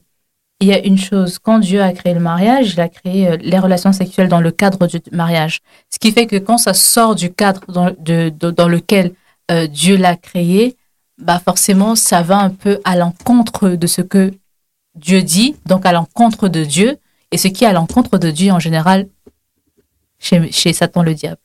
il 0.61 0.67
y 0.67 0.73
a 0.73 0.85
une 0.85 0.97
chose, 0.97 1.39
quand 1.39 1.59
Dieu 1.59 1.81
a 1.81 1.91
créé 1.93 2.13
le 2.13 2.19
mariage, 2.19 2.73
il 2.73 2.81
a 2.81 2.89
créé 2.89 3.29
euh, 3.29 3.37
les 3.39 3.59
relations 3.59 3.93
sexuelles 3.93 4.27
dans 4.27 4.41
le 4.41 4.51
cadre 4.51 4.87
du 4.87 4.99
mariage. 5.11 5.61
Ce 5.89 5.99
qui 5.99 6.11
fait 6.11 6.27
que 6.27 6.35
quand 6.35 6.57
ça 6.57 6.73
sort 6.73 7.15
du 7.15 7.31
cadre 7.31 7.61
dans, 7.69 7.91
de, 7.97 8.29
dans 8.29 8.67
lequel 8.67 9.13
euh, 9.51 9.67
Dieu 9.67 9.95
l'a 9.95 10.17
créé, 10.17 10.75
bah 11.17 11.41
forcément, 11.43 11.95
ça 11.95 12.21
va 12.21 12.39
un 12.39 12.49
peu 12.49 12.79
à 12.83 12.97
l'encontre 12.97 13.69
de 13.69 13.87
ce 13.87 14.01
que 14.01 14.33
Dieu 14.95 15.21
dit, 15.21 15.55
donc 15.65 15.85
à 15.85 15.93
l'encontre 15.93 16.49
de 16.49 16.65
Dieu. 16.65 16.97
Et 17.31 17.37
ce 17.37 17.47
qui 17.47 17.63
est 17.63 17.67
à 17.67 17.73
l'encontre 17.73 18.17
de 18.17 18.31
Dieu, 18.31 18.51
en 18.51 18.59
général, 18.59 19.07
chez, 20.19 20.51
chez 20.51 20.73
Satan 20.73 21.03
le 21.03 21.13
diable. 21.13 21.39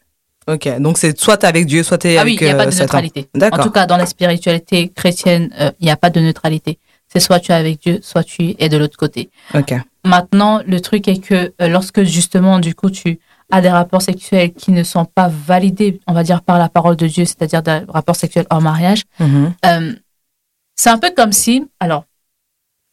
Ok, 0.48 0.68
donc 0.78 0.98
c'est 0.98 1.18
soit 1.18 1.42
avec 1.44 1.66
Dieu, 1.66 1.82
soit 1.82 2.04
es 2.04 2.16
avec 2.18 2.40
Satan. 2.40 2.40
Ah 2.40 2.40
oui, 2.40 2.40
il 2.40 2.44
n'y 2.46 2.50
a 2.50 2.64
pas 2.64 2.70
de 2.70 2.76
neutralité. 2.76 3.28
En 3.52 3.62
tout 3.62 3.70
cas, 3.70 3.86
dans 3.86 3.96
la 3.96 4.06
spiritualité 4.06 4.88
chrétienne, 4.88 5.50
il 5.80 5.84
n'y 5.84 5.90
a 5.90 5.96
pas 5.96 6.10
de 6.10 6.20
neutralité 6.20 6.78
c'est 7.14 7.20
soit 7.20 7.38
tu 7.38 7.52
es 7.52 7.54
avec 7.54 7.80
Dieu, 7.80 8.00
soit 8.02 8.24
tu 8.24 8.56
es 8.58 8.68
de 8.68 8.76
l'autre 8.76 8.96
côté. 8.96 9.30
Maintenant, 10.04 10.60
le 10.66 10.80
truc 10.80 11.06
est 11.08 11.18
que 11.18 11.54
euh, 11.62 11.68
lorsque 11.68 12.02
justement, 12.02 12.58
du 12.58 12.74
coup, 12.74 12.90
tu 12.90 13.20
as 13.50 13.60
des 13.60 13.70
rapports 13.70 14.02
sexuels 14.02 14.52
qui 14.52 14.72
ne 14.72 14.82
sont 14.82 15.04
pas 15.04 15.28
validés, 15.28 16.00
on 16.06 16.12
va 16.12 16.24
dire, 16.24 16.42
par 16.42 16.58
la 16.58 16.68
parole 16.68 16.96
de 16.96 17.06
Dieu, 17.06 17.24
c'est-à-dire 17.24 17.62
des 17.62 17.80
rapports 17.88 18.16
sexuels 18.16 18.46
hors 18.50 18.60
mariage, 18.60 19.02
mm-hmm. 19.20 19.52
euh, 19.66 19.92
c'est 20.74 20.90
un 20.90 20.98
peu 20.98 21.10
comme 21.16 21.32
si, 21.32 21.64
alors, 21.78 22.04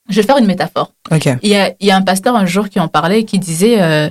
je 0.10 0.22
vais 0.22 0.28
faire 0.28 0.38
une 0.38 0.46
métaphore. 0.46 0.94
Ok. 1.10 1.28
Il, 1.42 1.50
y 1.50 1.56
a, 1.56 1.74
il 1.80 1.88
y 1.88 1.92
a 1.92 1.98
un 1.98 2.02
pasteur 2.02 2.36
un 2.36 2.46
jour 2.46 2.70
qui 2.70 2.80
en 2.80 2.88
parlait 2.88 3.22
et 3.22 3.26
qui 3.26 3.40
disait, 3.40 3.82
euh, 3.82 4.10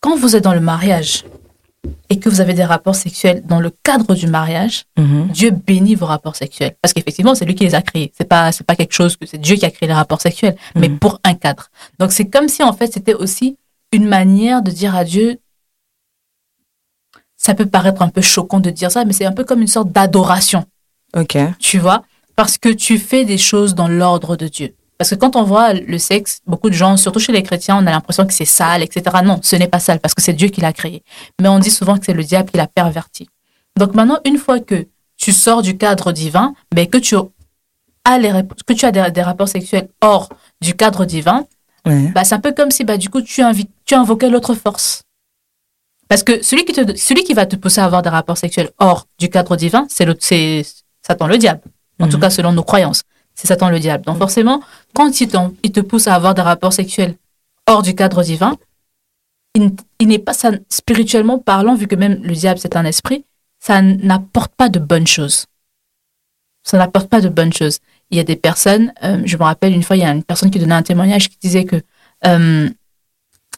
quand 0.00 0.16
vous 0.16 0.36
êtes 0.36 0.44
dans 0.44 0.54
le 0.54 0.60
mariage, 0.60 1.24
et 2.08 2.18
que 2.18 2.28
vous 2.28 2.40
avez 2.40 2.54
des 2.54 2.64
rapports 2.64 2.94
sexuels 2.94 3.42
dans 3.44 3.60
le 3.60 3.70
cadre 3.82 4.14
du 4.14 4.26
mariage, 4.26 4.84
mhm. 4.96 5.28
Dieu 5.28 5.50
bénit 5.50 5.94
vos 5.94 6.06
rapports 6.06 6.36
sexuels. 6.36 6.74
Parce 6.80 6.92
qu'effectivement, 6.94 7.34
c'est 7.34 7.44
lui 7.44 7.54
qui 7.54 7.64
les 7.64 7.74
a 7.74 7.82
créés. 7.82 8.12
C'est 8.16 8.28
pas, 8.28 8.52
c'est 8.52 8.64
pas 8.64 8.76
quelque 8.76 8.92
chose 8.92 9.16
que 9.16 9.26
c'est 9.26 9.38
Dieu 9.38 9.56
qui 9.56 9.66
a 9.66 9.70
créé 9.70 9.88
les 9.88 9.94
rapports 9.94 10.20
sexuels, 10.20 10.56
mais 10.74 10.88
mhm. 10.88 10.98
pour 10.98 11.20
un 11.24 11.34
cadre. 11.34 11.70
Donc 11.98 12.12
c'est 12.12 12.28
comme 12.28 12.48
si 12.48 12.62
en 12.62 12.72
fait 12.72 12.92
c'était 12.92 13.14
aussi 13.14 13.56
une 13.92 14.06
manière 14.06 14.62
de 14.62 14.70
dire 14.70 14.94
à 14.94 15.04
Dieu, 15.04 15.38
ça 17.36 17.54
peut 17.54 17.66
paraître 17.66 18.02
un 18.02 18.08
peu 18.08 18.20
choquant 18.20 18.60
de 18.60 18.70
dire 18.70 18.90
ça, 18.90 19.04
mais 19.04 19.12
c'est 19.12 19.24
un 19.24 19.32
peu 19.32 19.44
comme 19.44 19.60
une 19.60 19.68
sorte 19.68 19.92
d'adoration. 19.92 20.64
Ok. 21.16 21.38
Tu 21.58 21.78
vois? 21.78 22.02
Parce 22.34 22.58
que 22.58 22.68
tu 22.68 22.98
fais 22.98 23.24
des 23.24 23.38
choses 23.38 23.74
dans 23.74 23.88
l'ordre 23.88 24.36
de 24.36 24.48
Dieu. 24.48 24.74
Parce 24.98 25.10
que 25.10 25.14
quand 25.14 25.36
on 25.36 25.42
voit 25.42 25.74
le 25.74 25.98
sexe, 25.98 26.40
beaucoup 26.46 26.70
de 26.70 26.74
gens, 26.74 26.96
surtout 26.96 27.20
chez 27.20 27.32
les 27.32 27.42
chrétiens, 27.42 27.76
on 27.76 27.86
a 27.86 27.90
l'impression 27.90 28.26
que 28.26 28.32
c'est 28.32 28.46
sale, 28.46 28.82
etc. 28.82 29.16
Non, 29.24 29.40
ce 29.42 29.56
n'est 29.56 29.68
pas 29.68 29.78
sale 29.78 30.00
parce 30.00 30.14
que 30.14 30.22
c'est 30.22 30.32
Dieu 30.32 30.48
qui 30.48 30.60
l'a 30.60 30.72
créé. 30.72 31.02
Mais 31.40 31.48
on 31.48 31.58
dit 31.58 31.70
souvent 31.70 31.98
que 31.98 32.06
c'est 32.06 32.14
le 32.14 32.24
diable 32.24 32.50
qui 32.50 32.56
l'a 32.56 32.66
perverti. 32.66 33.28
Donc 33.76 33.94
maintenant, 33.94 34.18
une 34.24 34.38
fois 34.38 34.58
que 34.60 34.86
tu 35.18 35.32
sors 35.32 35.62
du 35.62 35.76
cadre 35.76 36.12
divin, 36.12 36.54
ben, 36.74 36.86
que 36.86 36.98
tu 36.98 37.14
as, 38.04 38.18
les, 38.18 38.32
que 38.66 38.72
tu 38.72 38.86
as 38.86 39.10
des, 39.10 39.22
rapports 39.22 39.48
sexuels 39.48 39.88
hors 40.00 40.30
du 40.62 40.74
cadre 40.74 41.04
divin, 41.04 41.46
bah, 41.84 42.24
c'est 42.24 42.34
un 42.34 42.40
peu 42.40 42.52
comme 42.52 42.70
si 42.70 42.84
bah, 42.84 42.96
du 42.96 43.10
coup 43.10 43.20
tu, 43.20 43.42
invites, 43.42 43.70
tu 43.84 43.94
invoquais 43.94 44.30
l'autre 44.30 44.54
force. 44.54 45.02
Parce 46.08 46.22
que 46.22 46.42
celui 46.42 46.64
qui, 46.64 46.72
te, 46.72 46.96
celui 46.96 47.24
qui 47.24 47.34
va 47.34 47.46
te 47.46 47.56
pousser 47.56 47.80
à 47.80 47.84
avoir 47.84 48.00
des 48.00 48.08
rapports 48.08 48.38
sexuels 48.38 48.70
hors 48.78 49.06
du 49.18 49.28
cadre 49.28 49.56
divin, 49.56 49.86
c'est 49.90 50.64
Satan 51.02 51.26
le 51.26 51.36
diable. 51.36 51.60
En 52.00 52.08
tout 52.08 52.16
mhm. 52.16 52.22
cas, 52.22 52.30
selon 52.30 52.52
nos 52.52 52.62
croyances 52.62 53.02
c'est 53.36 53.46
Satan 53.46 53.70
le 53.70 53.78
diable. 53.78 54.04
Donc 54.04 54.18
forcément, 54.18 54.60
quand 54.94 55.20
il, 55.20 55.30
il 55.62 55.70
te 55.70 55.80
pousse 55.80 56.08
à 56.08 56.14
avoir 56.14 56.34
des 56.34 56.42
rapports 56.42 56.72
sexuels 56.72 57.14
hors 57.66 57.82
du 57.82 57.94
cadre 57.94 58.22
divin, 58.22 58.56
il, 59.54 60.08
n'est 60.08 60.18
pas 60.18 60.32
ça, 60.32 60.50
spirituellement 60.68 61.38
parlant, 61.38 61.74
vu 61.74 61.86
que 61.86 61.94
même 61.94 62.22
le 62.22 62.34
diable 62.34 62.58
c'est 62.58 62.76
un 62.76 62.84
esprit, 62.84 63.24
ça 63.58 63.80
n'apporte 63.80 64.54
pas 64.54 64.68
de 64.68 64.78
bonnes 64.78 65.06
choses. 65.06 65.46
Ça 66.62 66.78
n'apporte 66.78 67.08
pas 67.08 67.20
de 67.20 67.28
bonnes 67.28 67.52
choses. 67.52 67.78
Il 68.10 68.16
y 68.16 68.20
a 68.20 68.24
des 68.24 68.36
personnes, 68.36 68.92
euh, 69.02 69.22
je 69.24 69.36
me 69.36 69.42
rappelle 69.44 69.72
une 69.72 69.82
fois, 69.82 69.96
il 69.96 70.00
y 70.00 70.04
a 70.04 70.10
une 70.10 70.24
personne 70.24 70.50
qui 70.50 70.58
donnait 70.58 70.74
un 70.74 70.82
témoignage 70.82 71.28
qui 71.28 71.38
disait 71.40 71.64
que 71.64 71.76
euh, 72.26 72.68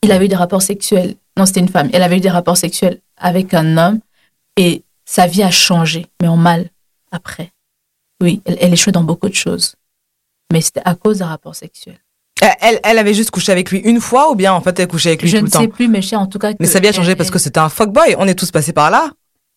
il 0.03 0.13
avait 0.13 0.27
eu 0.27 0.29
des 0.29 0.37
rapports 0.37 0.63
sexuels. 0.63 1.17
Non, 1.37 1.47
c'était 1.47 1.61
une 1.61 1.69
femme. 1.69 1.89
Elle 1.93 2.03
avait 2.03 2.19
eu 2.19 2.21
des 2.21 2.31
rapports 2.31 2.57
sexuels 2.57 3.01
avec 3.17 3.55
un 3.55 3.77
homme 3.77 4.01
et 4.57 4.85
sa 5.05 5.27
vie 5.27 5.43
a 5.43 5.51
changé, 5.51 6.07
mais 6.21 6.29
en 6.29 6.37
mal 6.37 6.69
après. 7.11 7.51
Oui, 8.21 8.43
elle, 8.45 8.59
elle 8.61 8.73
échouait 8.73 8.93
dans 8.93 9.05
beaucoup 9.05 9.29
de 9.29 9.35
choses. 9.35 9.75
Mais 10.53 10.61
c'était 10.61 10.83
à 10.85 10.95
cause 10.95 11.19
d'un 11.19 11.27
rapport 11.27 11.55
sexuel. 11.55 11.99
Elle, 12.61 12.81
elle 12.85 12.99
avait 12.99 13.15
juste 13.15 13.31
couché 13.31 13.53
avec 13.53 13.71
lui 13.71 13.79
une 13.79 14.01
fois 14.01 14.31
ou 14.31 14.35
bien 14.35 14.53
en 14.53 14.61
fait 14.61 14.79
elle 14.79 14.87
couchait 14.87 15.11
avec 15.11 15.23
lui 15.23 15.31
tout 15.31 15.37
le 15.37 15.51
temps? 15.51 15.59
Je 15.59 15.65
ne 15.65 15.71
sais 15.71 15.75
plus, 15.75 15.89
mais 15.89 16.03
je 16.03 16.09
sais 16.09 16.17
en 16.17 16.27
tout 16.27 16.39
cas. 16.39 16.53
mais 16.61 16.67
ça 16.67 16.81
vient 16.81 16.93
changer 16.93 17.17
parce 17.17 17.31
que 17.31 17.39
c'était 17.39 17.59
un 17.59 17.69
fuckboy. 17.69 18.15
On 18.19 18.27
est 18.27 18.35
tous 18.35 18.51
passés 18.51 18.73
par 18.73 18.91
là. 18.91 19.11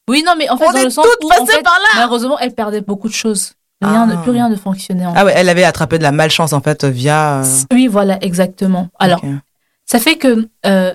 Oui, 0.10 0.24
non, 0.26 0.34
mais 0.38 0.50
en 0.50 0.58
fait, 0.58 0.66
on 0.68 0.72
dans 0.72 0.80
est 0.80 0.84
le 0.86 0.90
sens 0.90 1.06
toutes 1.06 1.30
passées 1.30 1.62
par 1.64 1.74
là. 1.74 1.90
Malheureusement, 1.96 2.40
elle 2.40 2.54
perdait 2.54 2.82
beaucoup 2.82 3.08
de 3.08 3.14
choses. 3.14 3.54
Rien, 3.82 4.10
ah. 4.12 4.22
plus 4.22 4.32
rien 4.32 4.50
ne 4.50 4.56
fonctionnait. 4.56 5.06
En 5.06 5.14
ah 5.16 5.26
ouais, 5.26 5.34
elle 5.36 5.50
avait 5.50 5.64
attrapé 5.64 5.98
de 5.98 6.04
la 6.04 6.12
malchance 6.12 6.54
en 6.54 6.62
fait 6.62 6.84
via. 6.86 7.42
Euh, 7.42 7.46
oui, 7.72 7.88
voilà, 7.88 8.18
exactement. 8.24 8.90
Alors, 9.00 9.22
ça 9.86 10.00
fait 10.00 10.16
que 10.16 10.48
euh, 10.66 10.94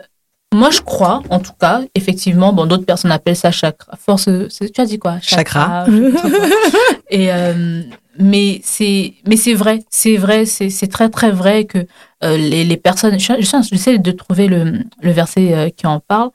moi, 0.56 0.70
je 0.70 0.80
crois, 0.80 1.22
en 1.28 1.38
tout 1.38 1.52
cas, 1.60 1.82
effectivement, 1.94 2.52
bon, 2.52 2.66
d'autres 2.66 2.86
personnes 2.86 3.12
appellent 3.12 3.36
ça 3.36 3.50
chakra. 3.50 3.92
Force, 3.98 4.28
tu 4.74 4.80
as 4.80 4.86
dit 4.86 4.98
quoi? 4.98 5.18
Chakra. 5.20 5.86
et 7.10 7.30
euh, 7.30 7.82
mais 8.18 8.60
c'est, 8.64 9.12
mais 9.26 9.36
c'est 9.36 9.52
vrai, 9.52 9.84
c'est 9.90 10.16
vrai, 10.16 10.46
c'est, 10.46 10.86
très 10.86 11.10
très 11.10 11.30
vrai 11.30 11.66
que 11.66 11.86
euh, 12.24 12.36
les, 12.38 12.64
les 12.64 12.76
personnes. 12.78 13.18
Je, 13.20 13.34
je, 13.38 13.68
j'essaie 13.70 13.98
de 13.98 14.10
trouver 14.10 14.48
le, 14.48 14.80
le 15.02 15.10
verset 15.10 15.52
euh, 15.52 15.68
qui 15.68 15.86
en 15.86 16.00
parle. 16.00 16.30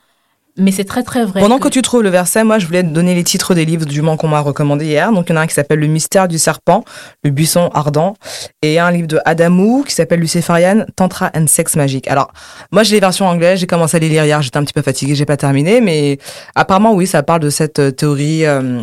Mais 0.57 0.71
c'est 0.71 0.83
très 0.83 1.01
très 1.03 1.23
vrai. 1.25 1.39
Pendant 1.39 1.59
que... 1.59 1.69
tu 1.69 1.81
trouves 1.81 2.03
le 2.03 2.09
verset, 2.09 2.43
moi 2.43 2.59
je 2.59 2.65
voulais 2.67 2.83
te 2.83 2.89
donner 2.89 3.15
les 3.15 3.23
titres 3.23 3.55
des 3.55 3.63
livres 3.65 3.85
du 3.85 4.01
moment 4.01 4.17
qu'on 4.17 4.27
m'a 4.27 4.41
recommandé 4.41 4.85
hier. 4.85 5.11
Donc 5.11 5.29
il 5.29 5.33
y 5.33 5.33
en 5.33 5.39
a 5.39 5.43
un 5.43 5.47
qui 5.47 5.53
s'appelle 5.53 5.79
Le 5.79 5.87
mystère 5.87 6.27
du 6.27 6.37
serpent, 6.37 6.83
Le 7.23 7.29
buisson 7.29 7.69
ardent, 7.73 8.15
et 8.61 8.77
un 8.79 8.91
livre 8.91 9.07
de 9.07 9.19
Adamou 9.25 9.83
qui 9.87 9.93
s'appelle 9.95 10.19
Luciferian, 10.19 10.85
Tantra 10.95 11.31
and 11.35 11.47
Sex 11.47 11.75
Magic. 11.77 12.07
Alors 12.07 12.31
moi 12.71 12.83
j'ai 12.83 12.95
les 12.95 12.99
versions 12.99 13.27
anglaises, 13.27 13.59
j'ai 13.59 13.67
commencé 13.67 13.97
à 13.97 13.99
les 13.99 14.09
lire 14.09 14.25
hier, 14.25 14.41
j'étais 14.41 14.57
un 14.57 14.63
petit 14.63 14.73
peu 14.73 14.81
fatiguée, 14.81 15.15
j'ai 15.15 15.25
pas 15.25 15.37
terminé, 15.37 15.79
mais 15.81 16.17
apparemment 16.53 16.93
oui, 16.93 17.07
ça 17.07 17.23
parle 17.23 17.39
de 17.41 17.49
cette 17.49 17.79
euh, 17.79 17.91
théorie. 17.91 18.45
Euh, 18.45 18.81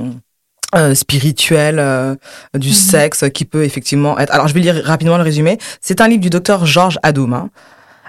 euh, 0.75 0.95
spirituelle 0.95 1.79
euh, 1.79 2.15
du 2.53 2.69
Mhm. 2.69 2.75
sexe 2.75 3.25
qui 3.33 3.47
peut 3.47 3.65
effectivement 3.65 4.19
être. 4.19 4.31
Alors 4.35 4.49
je 4.49 4.53
vais 4.55 4.61
lire 4.61 4.83
rapidement 4.85 5.17
le 5.17 5.23
résumé. 5.23 5.57
C'est 5.81 6.03
un 6.03 6.09
livre 6.09 6.21
du 6.21 6.29
docteur 6.29 6.67
Georges 6.67 6.99
Adoum. 7.03 7.33
hein. 7.33 7.49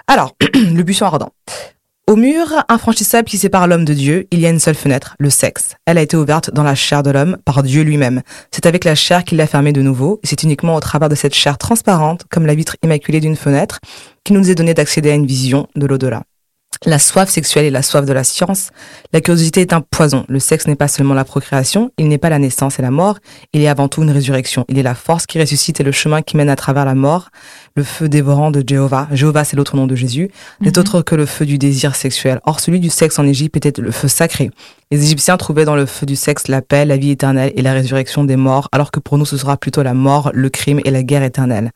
Alors 0.06 0.34
le 0.54 0.82
buisson 0.82 1.06
ardent. 1.06 1.30
Au 2.10 2.16
mur 2.16 2.64
infranchissable 2.68 3.28
qui 3.28 3.38
sépare 3.38 3.68
l'homme 3.68 3.84
de 3.84 3.94
Dieu, 3.94 4.26
il 4.32 4.40
y 4.40 4.46
a 4.46 4.50
une 4.50 4.58
seule 4.58 4.74
fenêtre, 4.74 5.14
le 5.20 5.30
sexe. 5.30 5.76
Elle 5.86 5.96
a 5.96 6.02
été 6.02 6.16
ouverte 6.16 6.50
dans 6.52 6.64
la 6.64 6.74
chair 6.74 7.04
de 7.04 7.10
l'homme 7.12 7.36
par 7.44 7.62
Dieu 7.62 7.82
lui-même. 7.82 8.22
C'est 8.50 8.66
avec 8.66 8.82
la 8.82 8.96
chair 8.96 9.22
qu'il 9.22 9.38
l'a 9.38 9.46
fermée 9.46 9.72
de 9.72 9.80
nouveau, 9.80 10.18
et 10.24 10.26
c'est 10.26 10.42
uniquement 10.42 10.74
au 10.74 10.80
travers 10.80 11.08
de 11.08 11.14
cette 11.14 11.34
chair 11.34 11.56
transparente, 11.56 12.24
comme 12.28 12.46
la 12.46 12.56
vitre 12.56 12.74
immaculée 12.82 13.20
d'une 13.20 13.36
fenêtre, 13.36 13.78
qu'il 14.24 14.36
nous 14.36 14.50
est 14.50 14.56
donné 14.56 14.74
d'accéder 14.74 15.12
à 15.12 15.14
une 15.14 15.24
vision 15.24 15.68
de 15.76 15.86
l'au-delà. 15.86 16.24
La 16.86 16.98
soif 16.98 17.28
sexuelle 17.28 17.66
et 17.66 17.70
la 17.70 17.82
soif 17.82 18.06
de 18.06 18.12
la 18.14 18.24
science. 18.24 18.70
La 19.12 19.20
curiosité 19.20 19.60
est 19.60 19.74
un 19.74 19.82
poison. 19.82 20.24
Le 20.28 20.38
sexe 20.38 20.66
n'est 20.66 20.76
pas 20.76 20.88
seulement 20.88 21.12
la 21.12 21.26
procréation, 21.26 21.90
il 21.98 22.08
n'est 22.08 22.16
pas 22.16 22.30
la 22.30 22.38
naissance 22.38 22.78
et 22.78 22.82
la 22.82 22.90
mort, 22.90 23.18
il 23.52 23.60
est 23.60 23.68
avant 23.68 23.88
tout 23.88 24.02
une 24.02 24.10
résurrection. 24.10 24.64
Il 24.68 24.78
est 24.78 24.82
la 24.82 24.94
force 24.94 25.26
qui 25.26 25.38
ressuscite 25.38 25.78
et 25.80 25.82
le 25.82 25.92
chemin 25.92 26.22
qui 26.22 26.38
mène 26.38 26.48
à 26.48 26.56
travers 26.56 26.86
la 26.86 26.94
mort. 26.94 27.28
Le 27.76 27.82
feu 27.82 28.08
dévorant 28.08 28.50
de 28.50 28.64
Jéhovah. 28.66 29.08
Jéhovah, 29.12 29.44
c'est 29.44 29.56
l'autre 29.56 29.76
nom 29.76 29.86
de 29.86 29.94
Jésus 29.94 30.30
n'est 30.62 30.70
Mhm. 30.74 30.80
autre 30.80 31.02
que 31.02 31.14
le 31.14 31.26
feu 31.26 31.44
du 31.44 31.58
désir 31.58 31.94
sexuel. 31.94 32.40
Or, 32.46 32.60
celui 32.60 32.80
du 32.80 32.88
sexe 32.88 33.18
en 33.18 33.26
Égypte 33.26 33.56
était 33.58 33.78
le 33.78 33.90
feu 33.90 34.08
sacré. 34.08 34.50
Les 34.90 35.04
Égyptiens 35.04 35.36
trouvaient 35.36 35.66
dans 35.66 35.76
le 35.76 35.84
feu 35.86 36.06
du 36.06 36.16
sexe 36.16 36.48
la 36.48 36.62
paix, 36.62 36.86
la 36.86 36.96
vie 36.96 37.10
éternelle 37.10 37.52
et 37.56 37.62
la 37.62 37.74
résurrection 37.74 38.24
des 38.24 38.36
morts, 38.36 38.68
alors 38.72 38.90
que 38.90 39.00
pour 39.00 39.18
nous, 39.18 39.26
ce 39.26 39.36
sera 39.36 39.58
plutôt 39.58 39.82
la 39.82 39.94
mort, 39.94 40.30
le 40.32 40.48
crime 40.48 40.80
et 40.84 40.90
la 40.90 41.02
guerre 41.02 41.22
éternelle. 41.24 41.72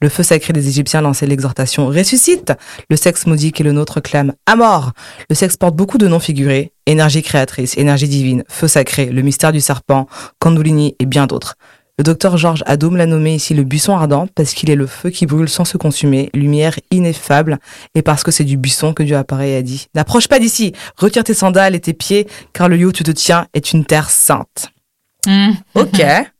Le 0.00 0.08
feu 0.08 0.22
sacré 0.22 0.52
des 0.52 0.68
Égyptiens 0.68 1.00
lançait 1.00 1.26
l'exhortation 1.26 1.88
ressuscite. 1.88 2.52
Le 2.88 2.96
sexe 2.96 3.26
maudit 3.26 3.52
qui 3.52 3.62
est 3.62 3.64
le 3.64 3.72
nôtre 3.72 4.00
clame 4.00 4.32
à 4.46 4.54
mort. 4.54 4.92
Le 5.28 5.34
sexe 5.34 5.56
porte 5.56 5.74
beaucoup 5.74 5.98
de 5.98 6.06
noms 6.06 6.20
figurés 6.20 6.72
énergie 6.86 7.22
créatrice, 7.22 7.76
énergie 7.76 8.08
divine, 8.08 8.44
feu 8.48 8.66
sacré, 8.66 9.06
le 9.06 9.22
mystère 9.22 9.52
du 9.52 9.60
serpent, 9.60 10.06
Kundalini 10.40 10.96
et 10.98 11.06
bien 11.06 11.26
d'autres. 11.26 11.56
Le 11.98 12.04
docteur 12.04 12.36
Georges 12.36 12.62
Adoum 12.64 12.96
l'a 12.96 13.06
nommé 13.06 13.34
ici 13.34 13.54
le 13.54 13.64
buisson 13.64 13.96
ardent 13.96 14.28
parce 14.36 14.54
qu'il 14.54 14.70
est 14.70 14.76
le 14.76 14.86
feu 14.86 15.10
qui 15.10 15.26
brûle 15.26 15.48
sans 15.48 15.64
se 15.64 15.76
consumer, 15.76 16.30
lumière 16.32 16.78
ineffable, 16.92 17.58
et 17.96 18.02
parce 18.02 18.22
que 18.22 18.30
c'est 18.30 18.44
du 18.44 18.56
buisson 18.56 18.94
que 18.94 19.02
Dieu 19.02 19.16
apparaît 19.16 19.50
et 19.50 19.56
a 19.56 19.62
dit 19.62 19.88
N'approche 19.96 20.28
pas 20.28 20.38
d'ici, 20.38 20.72
retire 20.96 21.24
tes 21.24 21.34
sandales 21.34 21.74
et 21.74 21.80
tes 21.80 21.94
pieds, 21.94 22.28
car 22.52 22.68
le 22.68 22.76
lieu 22.76 22.86
où 22.86 22.92
tu 22.92 23.02
te 23.02 23.10
tiens 23.10 23.46
est 23.52 23.72
une 23.72 23.84
terre 23.84 24.10
sainte. 24.10 24.70
Mhm. 25.26 25.56
Ok. 25.74 26.02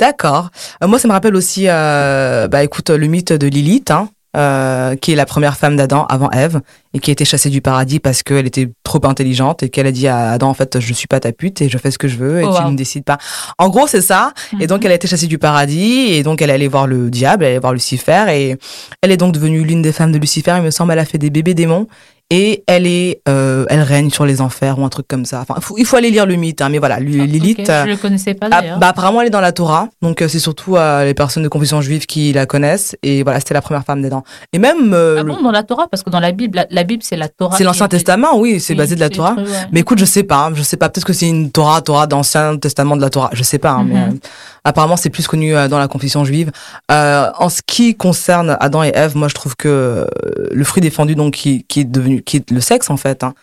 D'accord. 0.00 0.48
Euh, 0.82 0.88
moi, 0.88 0.98
ça 0.98 1.06
me 1.08 1.12
rappelle 1.12 1.36
aussi, 1.36 1.64
euh, 1.68 2.48
bah, 2.48 2.64
écoute, 2.64 2.90
le 2.90 3.06
mythe 3.06 3.32
de 3.32 3.46
Lilith, 3.46 3.90
hein, 3.90 4.08
euh, 4.36 4.96
qui 4.96 5.12
est 5.12 5.14
la 5.16 5.26
première 5.26 5.56
femme 5.56 5.76
d'Adam 5.76 6.06
avant 6.08 6.30
Ève, 6.30 6.60
et 6.94 7.00
qui 7.00 7.10
a 7.10 7.12
été 7.12 7.24
chassée 7.24 7.50
du 7.50 7.60
paradis 7.60 8.00
parce 8.00 8.22
qu'elle 8.22 8.46
était 8.46 8.70
trop 8.82 9.04
intelligente 9.04 9.62
et 9.62 9.68
qu'elle 9.68 9.86
a 9.86 9.92
dit 9.92 10.08
à 10.08 10.30
Adam, 10.30 10.48
en 10.48 10.54
fait, 10.54 10.80
je 10.80 10.92
suis 10.94 11.06
pas 11.06 11.20
ta 11.20 11.32
pute 11.32 11.60
et 11.60 11.68
je 11.68 11.76
fais 11.78 11.90
ce 11.90 11.98
que 11.98 12.08
je 12.08 12.16
veux 12.16 12.40
et 12.40 12.44
Oh, 12.44 12.54
tu 12.56 12.62
wow. 12.62 12.70
ne 12.70 12.76
décides 12.76 13.04
pas. 13.04 13.18
En 13.58 13.68
gros, 13.68 13.86
c'est 13.86 14.00
ça. 14.00 14.32
Et 14.58 14.66
donc, 14.66 14.84
elle 14.84 14.92
a 14.92 14.94
été 14.94 15.06
chassée 15.06 15.26
du 15.26 15.38
paradis 15.38 16.06
et 16.12 16.22
donc 16.22 16.40
elle 16.42 16.50
est 16.50 16.54
allée 16.54 16.68
voir 16.68 16.86
le 16.86 17.10
diable, 17.10 17.44
elle 17.44 17.48
est 17.48 17.52
allée 17.52 17.60
voir 17.60 17.72
Lucifer 17.74 18.24
et 18.30 18.56
elle 19.02 19.10
est 19.10 19.16
donc 19.18 19.34
devenue 19.34 19.62
l'une 19.64 19.82
des 19.82 19.92
femmes 19.92 20.12
de 20.12 20.18
Lucifer. 20.18 20.54
Il 20.56 20.62
me 20.62 20.70
semble, 20.70 20.92
elle 20.92 20.98
a 20.98 21.04
fait 21.04 21.18
des 21.18 21.30
bébés 21.30 21.54
démons 21.54 21.86
et 22.30 22.62
elle 22.68 22.86
est, 22.86 23.20
euh, 23.28 23.66
elle 23.68 23.82
règne 23.82 24.08
sur 24.10 24.24
les 24.24 24.40
enfers 24.40 24.78
ou 24.78 24.84
un 24.84 24.88
truc 24.88 25.06
comme 25.08 25.24
ça. 25.24 25.40
Enfin, 25.40 25.54
il 25.56 25.62
faut, 25.62 25.74
il 25.78 25.84
faut 25.84 25.96
aller 25.96 26.10
lire 26.10 26.26
le 26.26 26.36
mythe, 26.36 26.60
hein, 26.62 26.68
mais 26.68 26.78
voilà, 26.78 26.96
Ah, 26.96 27.00
Lilith. 27.00 27.60
ok, 27.60 27.68
euh, 27.68 27.84
Je 27.84 27.90
le 27.90 27.96
connaissais 27.96 28.34
pas 28.34 28.46
ah, 28.50 28.60
d'ailleurs. 28.60 28.78
bah, 28.78 28.88
apparemment, 28.88 29.20
elle 29.20 29.26
est 29.26 29.30
dans 29.30 29.40
la 29.40 29.52
Torah, 29.52 29.88
donc 30.00 30.22
euh, 30.22 30.28
c'est 30.28 30.38
surtout 30.38 30.76
euh, 30.76 31.04
les 31.04 31.14
personnes 31.14 31.42
de 31.42 31.48
confession 31.48 31.80
juive 31.80 32.06
qui 32.06 32.32
la 32.32 32.46
connaissent. 32.46 32.96
Et 33.02 33.22
voilà, 33.24 33.40
c'était 33.40 33.54
la 33.54 33.62
première 33.62 33.84
femme 33.84 34.00
dedans. 34.02 34.22
Et 34.52 34.58
même, 34.58 34.92
euh, 34.94 35.16
ah 35.18 35.22
le- 35.22 35.32
bon, 35.32 35.42
dans 35.42 35.50
la 35.50 35.62
Torah? 35.64 35.86
Parce 35.90 36.02
que 36.02 36.10
dans 36.10 36.20
la 36.20 36.32
Bible, 36.32 36.56
la, 36.56 36.66
la 36.70 36.84
Bible 36.84 37.02
c'est 37.02 37.16
la 37.16 37.28
Torah. 37.28 37.56
c'est 37.56 37.64
l'Ancien 37.64 37.88
Testament, 37.88 38.38
oui, 38.38 38.60
c'est 38.60 38.74
Oui, 38.74 38.78
basé 38.78 38.94
de 38.94 39.00
la 39.00 39.10
Torah. 39.10 39.34
ouais. 39.34 39.42
Mais 39.72 39.80
écoute, 39.80 39.98
je 39.98 40.04
sais 40.04 40.22
pas, 40.22 40.46
hein, 40.46 40.52
je 40.54 40.62
sais 40.62 40.76
pas. 40.76 40.88
Peut-être 40.88 41.06
que 41.06 41.12
c'est 41.12 41.28
une 41.28 41.50
Torah, 41.50 41.80
Torah 41.82 42.06
d'Ancien 42.06 42.56
Testament 42.58 42.96
de 42.96 43.02
la 43.02 43.10
Torah. 43.10 43.30
Je 43.32 43.42
sais 43.42 43.58
pas, 43.58 43.72
hein, 43.72 43.84
mais 43.88 43.94
Mhm. 43.94 44.12
euh, 44.14 44.16
apparemment 44.64 44.96
c'est 44.96 45.10
plus 45.10 45.26
connu 45.26 45.56
euh, 45.56 45.68
dans 45.68 45.78
la 45.78 45.88
confession 45.88 46.24
juive. 46.24 46.50
Euh, 46.90 47.30
en 47.38 47.48
ce 47.48 47.60
qui 47.66 47.96
concerne 47.96 48.56
Adam 48.60 48.82
et 48.82 48.92
Ève, 48.94 49.16
moi 49.16 49.28
je 49.28 49.34
trouve 49.34 49.56
que 49.56 49.68
euh, 49.68 50.04
le 50.50 50.64
fruit 50.64 50.80
défendu, 50.80 51.14
donc 51.14 51.34
qui, 51.34 51.64
qui 51.64 51.80
est 51.80 51.84
devenu, 51.84 52.22
qui 52.22 52.38
est 52.38 52.50
le 52.50 52.60
sexe 52.60 52.90
en 52.90 52.96
fait. 52.96 53.24
Hein, 53.24 53.34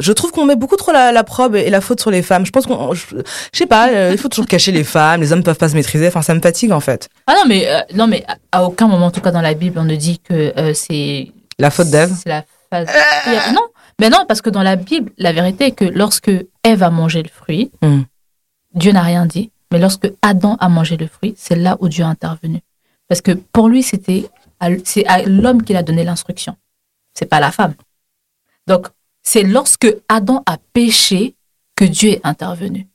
je 0.00 0.12
trouve 0.12 0.30
qu'on 0.30 0.44
met 0.44 0.54
beaucoup 0.54 0.76
trop 0.76 0.92
la, 0.92 1.10
la 1.10 1.24
probe 1.24 1.56
et 1.56 1.70
la 1.70 1.80
faute 1.80 2.00
sur 2.00 2.10
les 2.10 2.22
femmes. 2.22 2.46
Je 2.46 2.52
pense 2.52 2.66
qu'on, 2.66 2.94
je, 2.94 3.04
je 3.52 3.58
sais 3.58 3.66
pas, 3.66 4.10
il 4.12 4.18
faut 4.18 4.28
toujours 4.28 4.46
cacher 4.46 4.70
les 4.70 4.84
femmes. 4.84 5.20
Les 5.20 5.32
hommes 5.32 5.42
peuvent 5.42 5.58
pas 5.58 5.68
se 5.68 5.74
maîtriser. 5.74 6.06
Enfin, 6.06 6.22
ça 6.22 6.34
me 6.34 6.40
fatigue 6.40 6.70
en 6.70 6.80
fait. 6.80 7.08
Ah 7.26 7.34
non, 7.34 7.42
mais, 7.48 7.66
euh, 7.68 7.80
non, 7.94 8.06
mais 8.06 8.24
à, 8.52 8.64
aucun 8.64 8.86
moment, 8.86 9.06
en 9.06 9.10
tout 9.10 9.20
cas 9.20 9.32
dans 9.32 9.40
la 9.40 9.54
Bible, 9.54 9.78
on 9.78 9.84
ne 9.84 9.96
dit 9.96 10.20
que 10.20 10.52
euh, 10.56 10.72
c'est. 10.72 11.32
La 11.58 11.70
faute 11.70 11.90
d'Ève. 11.90 12.12
C'est 12.22 12.28
la 12.28 12.44
phase. 12.70 12.86
Non, 13.52 13.62
mais 14.00 14.08
non, 14.08 14.24
parce 14.28 14.40
que 14.40 14.50
dans 14.50 14.62
la 14.62 14.76
Bible, 14.76 15.10
la 15.18 15.32
vérité 15.32 15.66
est 15.66 15.72
que 15.72 15.84
lorsque 15.84 16.30
Ève 16.62 16.84
a 16.84 16.90
mangé 16.90 17.22
le 17.22 17.28
fruit, 17.28 17.72
Mm. 17.82 18.02
Dieu 18.74 18.92
n'a 18.92 19.02
rien 19.02 19.26
dit. 19.26 19.50
Mais 19.72 19.78
lorsque 19.78 20.10
Adam 20.22 20.56
a 20.60 20.68
mangé 20.68 20.96
le 20.96 21.06
fruit, 21.06 21.34
c'est 21.36 21.56
là 21.56 21.76
où 21.80 21.88
Dieu 21.88 22.04
a 22.04 22.08
intervenu. 22.08 22.60
Parce 23.08 23.20
que 23.20 23.32
pour 23.32 23.68
lui, 23.68 23.82
c'était 23.82 24.28
à- 24.60 24.68
c'est 24.84 25.06
à 25.06 25.22
l'homme 25.22 25.62
qu'il 25.62 25.76
a 25.76 25.82
donné 25.82 26.04
l'instruction. 26.04 26.56
C'est 27.14 27.26
pas 27.26 27.40
la 27.40 27.50
femme. 27.52 27.74
Donc, 28.66 28.86
c'est 29.22 29.42
lorsque 29.42 29.88
Adam 30.08 30.42
a 30.46 30.56
péché 30.72 31.34
que 31.76 31.84
Dieu 31.84 32.10
est 32.10 32.20
intervenu. 32.24 32.86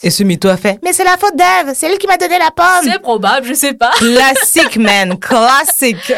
Et 0.00 0.10
ce 0.10 0.22
mytho 0.22 0.48
a 0.48 0.56
fait. 0.56 0.78
Mais 0.84 0.92
c'est 0.92 1.02
la 1.02 1.16
faute 1.16 1.34
d'Ève. 1.34 1.74
C'est 1.74 1.90
elle 1.90 1.98
qui 1.98 2.06
m'a 2.06 2.16
donné 2.16 2.38
la 2.38 2.52
pomme. 2.52 2.84
C'est 2.88 3.00
probable, 3.00 3.46
je 3.48 3.54
sais 3.54 3.72
pas. 3.74 3.90
Classique, 3.96 4.76
man. 4.76 5.18
Classique. 5.20 6.12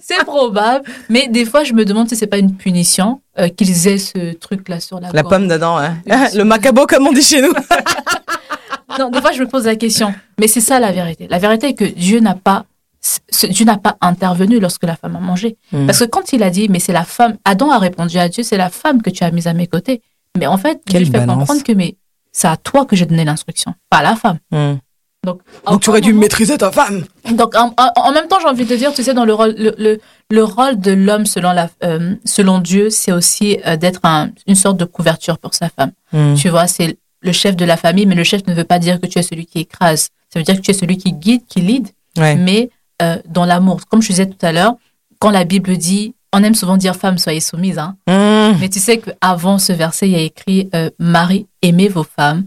C'est 0.00 0.24
probable. 0.24 0.88
Mais 1.08 1.26
des 1.26 1.46
fois, 1.46 1.64
je 1.64 1.72
me 1.72 1.84
demande 1.84 2.08
si 2.08 2.14
c'est 2.16 2.28
pas 2.28 2.38
une 2.38 2.54
punition 2.56 3.20
euh, 3.40 3.48
qu'ils 3.48 3.88
aient 3.88 3.98
ce 3.98 4.34
truc-là 4.34 4.78
sur 4.78 5.00
la 5.00 5.10
La 5.10 5.22
gorge. 5.22 5.34
pomme 5.34 5.48
dedans, 5.48 5.76
hein. 5.78 5.96
Le 6.34 6.44
macabo, 6.44 6.86
comme 6.86 7.08
on 7.08 7.12
dit 7.12 7.22
chez 7.22 7.42
nous. 7.42 7.52
Non, 8.98 9.10
des 9.10 9.20
fois, 9.20 9.32
je 9.32 9.40
me 9.42 9.48
pose 9.48 9.64
la 9.66 9.76
question. 9.76 10.14
Mais 10.40 10.48
c'est 10.48 10.60
ça 10.60 10.78
la 10.80 10.92
vérité. 10.92 11.26
La 11.28 11.38
vérité 11.38 11.68
est 11.68 11.74
que 11.74 11.84
Dieu 11.84 12.20
n'a 12.20 12.34
pas, 12.34 12.64
Dieu 13.50 13.64
n'a 13.64 13.76
pas 13.76 13.96
intervenu 14.00 14.60
lorsque 14.60 14.84
la 14.84 14.96
femme 14.96 15.16
a 15.16 15.20
mangé. 15.20 15.56
Mm. 15.72 15.86
Parce 15.86 15.98
que 16.00 16.04
quand 16.04 16.32
il 16.32 16.42
a 16.42 16.50
dit, 16.50 16.68
mais 16.68 16.78
c'est 16.78 16.92
la 16.92 17.04
femme, 17.04 17.36
Adam 17.44 17.70
a 17.70 17.78
répondu 17.78 18.18
à 18.18 18.28
Dieu, 18.28 18.42
c'est 18.42 18.56
la 18.56 18.70
femme 18.70 19.02
que 19.02 19.10
tu 19.10 19.24
as 19.24 19.30
mise 19.30 19.46
à 19.46 19.52
mes 19.52 19.66
côtés. 19.66 20.02
Mais 20.38 20.46
en 20.46 20.56
fait, 20.56 20.80
Quelle 20.86 21.04
Dieu 21.04 21.12
fait 21.20 21.26
comprendre 21.26 21.62
que 21.62 21.72
mais 21.72 21.96
c'est 22.32 22.48
à 22.48 22.56
toi 22.56 22.84
que 22.86 22.96
j'ai 22.96 23.06
donné 23.06 23.24
l'instruction, 23.24 23.74
pas 23.90 23.98
à 23.98 24.02
la 24.02 24.16
femme. 24.16 24.38
Hmm. 24.50 24.74
Donc, 25.24 25.40
Donc 25.66 25.80
tu 25.80 25.88
aurais 25.90 26.00
dû 26.00 26.12
maîtriser 26.12 26.58
ta 26.58 26.70
femme. 26.72 27.04
Donc, 27.30 27.54
en, 27.56 27.72
en- 27.78 27.92
en 27.96 28.12
même 28.12 28.26
temps, 28.26 28.38
j'ai 28.40 28.48
envie 28.48 28.64
de 28.66 28.76
dire, 28.76 28.92
tu 28.92 29.02
sais, 29.02 29.14
dans 29.14 29.24
le 29.24 29.32
rôle, 29.32 29.54
le, 29.56 29.74
le, 29.78 30.00
le 30.30 30.44
rôle 30.44 30.78
de 30.80 30.90
l'homme 30.92 31.24
selon 31.24 31.52
la, 31.52 31.70
euh, 31.82 32.14
selon 32.26 32.58
Dieu, 32.58 32.90
c'est 32.90 33.12
aussi 33.12 33.58
euh, 33.66 33.76
d'être 33.76 34.00
un- 34.04 34.30
une 34.46 34.54
sorte 34.56 34.76
de 34.76 34.84
couverture 34.84 35.38
pour 35.38 35.54
sa 35.54 35.68
femme. 35.70 35.92
Hmm. 36.12 36.34
Tu 36.34 36.48
vois, 36.50 36.66
c'est 36.66 36.98
le 37.24 37.32
chef 37.32 37.56
de 37.56 37.64
la 37.64 37.76
famille, 37.76 38.06
mais 38.06 38.14
le 38.14 38.22
chef 38.24 38.46
ne 38.46 38.54
veut 38.54 38.64
pas 38.64 38.78
dire 38.78 39.00
que 39.00 39.06
tu 39.06 39.18
es 39.18 39.22
celui 39.22 39.46
qui 39.46 39.60
écrase. 39.60 40.10
Ça 40.32 40.38
veut 40.38 40.44
dire 40.44 40.54
que 40.56 40.60
tu 40.60 40.70
es 40.70 40.74
celui 40.74 40.96
qui 40.98 41.12
guide, 41.12 41.42
qui 41.48 41.60
lead, 41.60 41.88
Ouais. 42.16 42.36
mais 42.36 42.70
euh, 43.02 43.16
dans 43.26 43.44
l'amour. 43.44 43.80
Comme 43.88 44.02
je 44.02 44.08
disais 44.08 44.26
tout 44.26 44.46
à 44.46 44.52
l'heure, 44.52 44.74
quand 45.18 45.30
la 45.30 45.44
Bible 45.44 45.76
dit, 45.76 46.14
on 46.32 46.42
aime 46.44 46.54
souvent 46.54 46.76
dire 46.76 46.94
femme, 46.96 47.18
soyez 47.18 47.40
soumise, 47.40 47.78
hein. 47.78 47.96
Hmm. 48.06 48.56
Mais 48.60 48.68
tu 48.68 48.78
sais 48.78 48.98
qu'avant 48.98 49.58
ce 49.58 49.72
verset, 49.72 50.08
il 50.08 50.12
y 50.12 50.16
a 50.16 50.20
écrit 50.20 50.68
euh, 50.74 50.90
Marie, 50.98 51.46
aimez 51.62 51.88
vos 51.88 52.04
femmes 52.04 52.46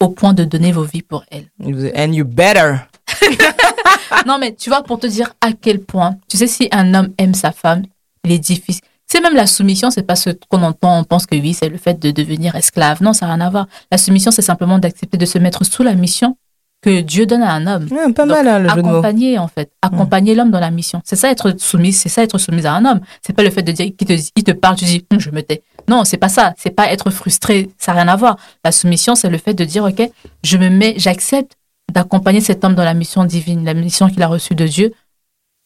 au 0.00 0.08
point 0.08 0.34
de 0.34 0.44
donner 0.44 0.72
vos 0.72 0.82
vies 0.84 1.02
pour 1.02 1.24
elles. 1.30 1.48
And 1.96 2.12
you 2.12 2.24
better. 2.24 2.74
non, 4.26 4.38
mais 4.38 4.54
tu 4.54 4.68
vois, 4.68 4.82
pour 4.82 4.98
te 4.98 5.06
dire 5.06 5.34
à 5.40 5.52
quel 5.52 5.80
point, 5.80 6.16
tu 6.28 6.36
sais, 6.36 6.46
si 6.46 6.68
un 6.72 6.94
homme 6.94 7.10
aime 7.18 7.34
sa 7.34 7.52
femme, 7.52 7.82
il 8.24 8.32
est 8.32 8.38
difficile. 8.38 8.82
C'est 9.12 9.20
même 9.20 9.34
la 9.34 9.46
soumission, 9.46 9.90
c'est 9.90 10.04
pas 10.04 10.16
ce 10.16 10.30
qu'on 10.48 10.62
entend, 10.62 10.98
on 11.00 11.04
pense 11.04 11.26
que 11.26 11.36
oui, 11.36 11.52
c'est 11.52 11.68
le 11.68 11.76
fait 11.76 12.00
de 12.00 12.12
devenir 12.12 12.56
esclave. 12.56 13.02
Non, 13.02 13.12
ça 13.12 13.26
n'a 13.26 13.34
rien 13.34 13.44
à 13.44 13.50
voir. 13.50 13.66
La 13.90 13.98
soumission, 13.98 14.30
c'est 14.30 14.40
simplement 14.40 14.78
d'accepter 14.78 15.18
de 15.18 15.26
se 15.26 15.36
mettre 15.36 15.66
sous 15.66 15.82
la 15.82 15.94
mission 15.94 16.38
que 16.80 17.02
Dieu 17.02 17.26
donne 17.26 17.42
à 17.42 17.52
un 17.52 17.66
homme. 17.66 17.88
Ouais, 17.90 18.10
pas 18.14 18.24
Donc, 18.24 18.36
mal, 18.38 18.48
hein, 18.48 18.58
le 18.60 18.70
jeu 18.70 18.76
de 18.76 18.80
mots. 18.80 18.88
accompagner 18.88 19.38
en 19.38 19.48
fait, 19.48 19.70
accompagner 19.82 20.34
l'homme 20.34 20.50
dans 20.50 20.60
la 20.60 20.70
mission. 20.70 21.02
C'est 21.04 21.16
ça 21.16 21.30
être 21.30 21.60
soumise, 21.60 22.00
c'est 22.00 22.08
ça 22.08 22.22
être 22.22 22.38
soumise 22.38 22.64
à 22.64 22.72
un 22.72 22.86
homme. 22.86 23.00
C'est 23.20 23.34
pas 23.34 23.42
le 23.42 23.50
fait 23.50 23.62
de 23.62 23.72
dire 23.72 23.90
qu'il 23.98 24.08
te, 24.08 24.14
il 24.34 24.44
te 24.44 24.52
parle, 24.52 24.76
tu 24.76 24.86
dis 24.86 25.04
Hum, 25.12 25.20
je 25.20 25.28
me 25.28 25.42
tais. 25.42 25.62
Non, 25.88 26.04
c'est 26.04 26.16
pas 26.16 26.30
ça. 26.30 26.54
C'est 26.56 26.70
pas 26.70 26.90
être 26.90 27.10
frustré, 27.10 27.68
ça 27.76 27.92
n'a 27.92 28.04
rien 28.04 28.10
à 28.10 28.16
voir. 28.16 28.38
La 28.64 28.72
soumission, 28.72 29.14
c'est 29.14 29.28
le 29.28 29.36
fait 29.36 29.52
de 29.52 29.64
dire 29.66 29.84
ok, 29.84 30.10
je 30.42 30.56
me 30.56 30.70
mets, 30.70 30.94
j'accepte 30.96 31.52
d'accompagner 31.92 32.40
cet 32.40 32.64
homme 32.64 32.74
dans 32.74 32.84
la 32.84 32.94
mission 32.94 33.24
divine, 33.24 33.62
la 33.66 33.74
mission 33.74 34.08
qu'il 34.08 34.22
a 34.22 34.26
reçue 34.26 34.54
de 34.54 34.66
Dieu, 34.66 34.94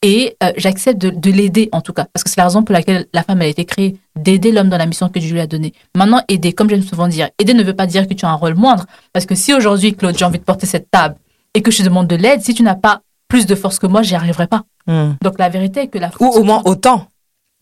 et 0.09 0.37
euh, 0.41 0.53
j'accepte 0.55 0.99
de, 1.01 1.09
de 1.09 1.31
l'aider 1.31 1.67
en 1.73 1.81
tout 1.81 1.91
cas, 1.91 2.05
parce 2.13 2.23
que 2.23 2.29
c'est 2.29 2.37
la 2.39 2.45
raison 2.45 2.63
pour 2.63 2.71
laquelle 2.71 3.07
la 3.13 3.23
femme 3.23 3.41
elle 3.41 3.47
a 3.47 3.49
été 3.49 3.65
créée, 3.65 3.97
d'aider 4.15 4.53
l'homme 4.53 4.69
dans 4.69 4.77
la 4.77 4.85
mission 4.85 5.09
que 5.09 5.19
Dieu 5.19 5.33
lui 5.33 5.41
a 5.41 5.47
donnée. 5.47 5.73
Maintenant, 5.97 6.21
aider, 6.29 6.53
comme 6.53 6.69
j'aime 6.69 6.81
souvent 6.81 7.09
dire, 7.09 7.27
aider 7.39 7.53
ne 7.53 7.61
veut 7.63 7.73
pas 7.75 7.87
dire 7.87 8.07
que 8.07 8.13
tu 8.13 8.23
as 8.25 8.29
un 8.29 8.35
rôle 8.35 8.55
moindre, 8.55 8.85
parce 9.11 9.25
que 9.25 9.35
si 9.35 9.53
aujourd'hui 9.53 9.93
Claude 9.95 10.17
j'ai 10.17 10.23
envie 10.23 10.39
de 10.39 10.45
porter 10.45 10.65
cette 10.65 10.89
table 10.89 11.15
et 11.53 11.61
que 11.61 11.71
je 11.71 11.79
te 11.79 11.83
demande 11.83 12.07
de 12.07 12.15
l'aide, 12.15 12.41
si 12.41 12.53
tu 12.53 12.63
n'as 12.63 12.75
pas 12.75 13.01
plus 13.27 13.45
de 13.45 13.55
force 13.55 13.79
que 13.79 13.87
moi, 13.87 14.01
j'y 14.03 14.15
arriverai 14.15 14.47
pas. 14.47 14.63
Hmm. 14.87 15.15
Donc 15.21 15.37
la 15.39 15.49
vérité 15.49 15.81
est 15.81 15.87
que 15.87 15.97
la 15.99 16.07
Ou 16.07 16.11
force. 16.25 16.37
au 16.37 16.43
moins 16.43 16.61
autant. 16.63 17.07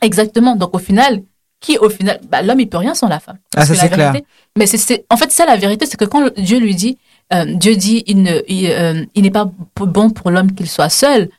Exactement. 0.04 0.56
Donc 0.56 0.76
au 0.76 0.80
final, 0.80 1.24
qui 1.60 1.78
au 1.80 1.90
final, 1.90 2.20
bah, 2.30 2.44
l'homme 2.44 2.60
il 2.60 2.70
peut 2.70 2.78
rien 2.78 2.94
sans 2.94 3.08
la 3.08 3.20
femme. 3.20 3.40
Ah, 3.56 3.66
ça, 3.66 3.74
c'est 3.74 3.90
la 3.90 3.96
clair. 4.12 4.14
Mais 4.58 4.68
c'est, 4.68 4.78
c'est- 4.78 5.06
en 5.10 5.18
fait, 5.18 5.32
ça 5.32 5.46
la 5.48 5.56
vérité, 5.58 5.88
c'est 5.88 5.98
que 5.98 6.06
quand 6.06 6.30
Dieu 6.38 6.60
lui 6.60 6.76
dit, 6.76 6.98
euh, 7.34 7.46
Dieu 7.56 7.76
dit, 7.76 8.04
il 8.06 8.22
ne, 8.22 8.42
il, 8.48 8.70
euh, 8.70 9.04
il 9.16 9.24
n'est 9.24 9.32
pas 9.32 9.50
bon 9.76 10.12
pour 10.12 10.30
l'homme 10.30 10.52
qu'il 10.52 10.70
soit 10.70 10.90
seul, 10.90 11.30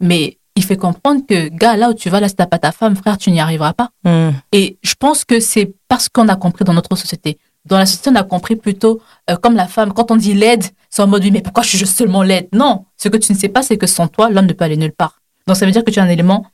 mais 0.00 0.38
il 0.56 0.64
fait 0.64 0.76
comprendre 0.76 1.24
que, 1.26 1.48
gars, 1.48 1.76
là 1.76 1.90
où 1.90 1.94
tu 1.94 2.08
vas, 2.08 2.18
là, 2.18 2.28
si 2.28 2.34
t'as 2.34 2.46
pas 2.46 2.58
ta 2.58 2.72
femme, 2.72 2.96
frère, 2.96 3.18
tu 3.18 3.30
n'y 3.30 3.40
arriveras 3.40 3.74
pas. 3.74 3.90
Hmm. 4.04 4.30
Et 4.52 4.78
je 4.82 4.94
pense 4.94 5.24
que 5.24 5.38
c'est 5.38 5.74
parce 5.86 6.08
qu'on 6.08 6.28
a 6.28 6.36
compris 6.36 6.64
dans 6.64 6.72
notre 6.72 6.96
société. 6.96 7.38
Dans 7.66 7.78
la 7.78 7.84
société, 7.84 8.10
on 8.10 8.14
a 8.14 8.22
compris 8.22 8.56
plutôt, 8.56 9.00
euh, 9.30 9.36
comme 9.36 9.54
la 9.54 9.68
femme, 9.68 9.92
quand 9.92 10.10
on 10.10 10.16
dit 10.16 10.34
laide, 10.34 10.64
c'est 10.88 11.02
en 11.02 11.06
mode, 11.06 11.22
oui, 11.22 11.30
mais 11.30 11.42
pourquoi 11.42 11.62
je 11.62 11.68
suis 11.68 11.78
juste 11.78 11.96
seulement 11.96 12.22
laide? 12.22 12.48
Non, 12.52 12.86
ce 12.96 13.08
que 13.08 13.18
tu 13.18 13.32
ne 13.32 13.36
sais 13.36 13.48
pas, 13.48 13.62
c'est 13.62 13.76
que 13.76 13.86
sans 13.86 14.08
toi, 14.08 14.30
l'homme 14.30 14.46
ne 14.46 14.52
peut 14.52 14.64
aller 14.64 14.76
nulle 14.76 14.92
part. 14.92 15.20
Donc 15.46 15.56
ça 15.56 15.66
veut 15.66 15.72
dire 15.72 15.84
que 15.84 15.90
tu 15.90 16.00
as 16.00 16.02
un 16.02 16.08
élément, 16.08 16.46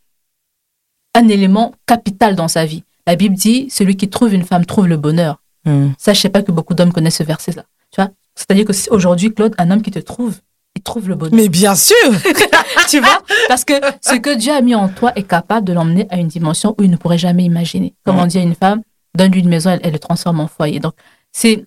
un 1.15 1.29
élément 1.29 1.75
capital 1.87 2.35
dans 2.35 2.49
sa 2.49 2.67
vie. 2.67 2.83
La 3.07 3.15
Bible 3.15 3.37
dit, 3.37 3.69
celui 3.71 3.97
qui 3.97 4.09
trouve 4.09 4.35
une 4.35 4.45
femme 4.45 4.67
trouve 4.67 4.89
le 4.89 4.97
bonheur. 4.97 5.41
Hmm. 5.65 5.91
Ça, 5.97 6.13
je 6.13 6.21
sais 6.21 6.29
pas 6.29 6.43
que 6.43 6.51
beaucoup 6.51 6.75
d'hommes 6.75 6.93
connaissent 6.93 7.19
ce 7.19 7.23
verset-là. 7.23 7.65
Tu 7.93 8.01
vois? 8.01 8.11
C'est-à-dire 8.35 8.65
que 8.65 8.73
si 8.73 8.89
aujourd'hui, 8.91 9.33
Claude, 9.33 9.55
un 9.59 9.71
homme 9.71 9.83
qui 9.83 9.91
te 9.91 9.99
trouve, 9.99 10.41
il 10.77 10.83
trouve 10.83 11.09
le 11.09 11.15
bonheur. 11.15 11.35
Mais 11.35 11.49
bien 11.49 11.75
sûr 11.75 11.97
tu 12.89 13.01
vois 13.01 13.23
Parce 13.49 13.65
que 13.65 13.75
ce 14.01 14.15
que 14.15 14.35
Dieu 14.35 14.53
a 14.53 14.61
mis 14.61 14.75
en 14.75 14.89
toi 14.89 15.13
est 15.17 15.23
capable 15.23 15.67
de 15.67 15.73
l'emmener 15.73 16.07
à 16.11 16.17
une 16.17 16.29
dimension 16.29 16.75
où 16.79 16.83
il 16.83 16.91
ne 16.91 16.97
pourrait 16.97 17.19
jamais 17.19 17.45
imaginer. 17.45 17.95
Comme 18.05 18.19
on 18.19 18.27
dit 18.27 18.39
à 18.39 18.43
une 18.43 18.55
femme, 18.55 18.83
donne-lui 19.17 19.41
une 19.41 19.49
maison, 19.49 19.71
elle, 19.71 19.81
elle 19.83 19.93
le 19.93 19.99
transforme 19.99 20.41
en 20.41 20.49
foyer. 20.49 20.81
Donc, 20.81 20.95
c'est 21.33 21.67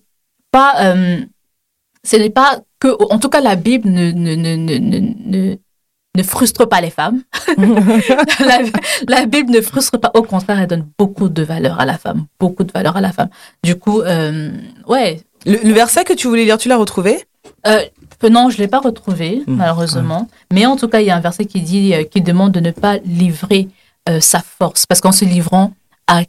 pas, 0.50 0.74
euh, 0.80 1.20
ce 2.04 2.16
n'est 2.16 2.30
pas 2.30 2.60
que, 2.80 2.88
en 3.12 3.18
tout 3.18 3.28
cas, 3.28 3.40
la 3.40 3.56
Bible 3.56 3.88
ne, 3.88 4.10
ne, 4.10 4.34
ne, 4.34 4.56
ne, 4.56 5.56
ne, 6.16 6.22
frustre 6.22 6.68
pas 6.68 6.80
les 6.80 6.90
femmes. 6.90 7.22
la, 8.40 8.58
la 9.06 9.26
Bible 9.26 9.52
ne 9.52 9.60
frustre 9.60 9.98
pas. 9.98 10.10
Au 10.14 10.22
contraire, 10.22 10.60
elle 10.60 10.66
donne 10.66 10.88
beaucoup 10.98 11.28
de 11.28 11.42
valeur 11.42 11.78
à 11.80 11.84
la 11.84 11.98
femme. 11.98 12.26
Beaucoup 12.40 12.64
de 12.64 12.72
valeur 12.72 12.96
à 12.96 13.00
la 13.00 13.12
femme. 13.12 13.28
Du 13.62 13.76
coup, 13.76 14.00
euh, 14.00 14.50
ouais. 14.86 15.20
le, 15.44 15.58
le 15.58 15.72
verset 15.72 16.04
que 16.04 16.12
tu 16.12 16.26
voulais 16.26 16.44
lire, 16.44 16.58
tu 16.58 16.68
l'as 16.68 16.76
retrouvé? 16.76 17.24
Euh, 17.66 17.82
non, 18.22 18.50
je 18.50 18.58
l'ai 18.58 18.68
pas 18.68 18.80
retrouvé, 18.80 19.42
Hmm, 19.46 19.56
malheureusement. 19.56 20.28
Mais 20.52 20.66
en 20.66 20.76
tout 20.76 20.88
cas, 20.88 21.00
il 21.00 21.06
y 21.06 21.10
a 21.10 21.16
un 21.16 21.20
verset 21.20 21.44
qui 21.46 21.60
dit, 21.60 21.94
euh, 21.94 22.04
qui 22.04 22.20
demande 22.20 22.52
de 22.52 22.60
ne 22.60 22.70
pas 22.70 22.98
livrer 22.98 23.68
euh, 24.08 24.20
sa 24.20 24.40
force. 24.40 24.86
Parce 24.86 25.00
qu'en 25.00 25.12
se 25.12 25.24
livrant 25.24 25.72
à 26.06 26.22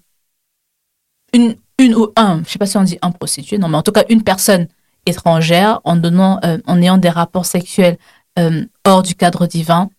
une, 1.34 1.56
une 1.80 1.96
ou 1.96 2.12
un, 2.16 2.42
je 2.46 2.52
sais 2.52 2.60
pas 2.60 2.66
si 2.66 2.78
on 2.78 2.84
dit 2.84 2.98
un 3.02 3.12
prostitué, 3.12 3.58
non, 3.58 3.70
mais 3.70 3.78
en 3.78 3.84
tout 3.84 3.92
cas, 3.92 4.04
une 4.10 4.24
personne 4.24 4.68
étrangère, 5.06 5.80
en 5.84 5.96
donnant, 5.96 6.40
euh, 6.44 6.58
en 6.66 6.82
ayant 6.82 6.98
des 6.98 7.10
rapports 7.10 7.46
sexuels 7.46 7.98
euh, 8.38 8.66
hors 8.86 9.04
du 9.04 9.16
cadre 9.16 9.48
divin, 9.48 9.90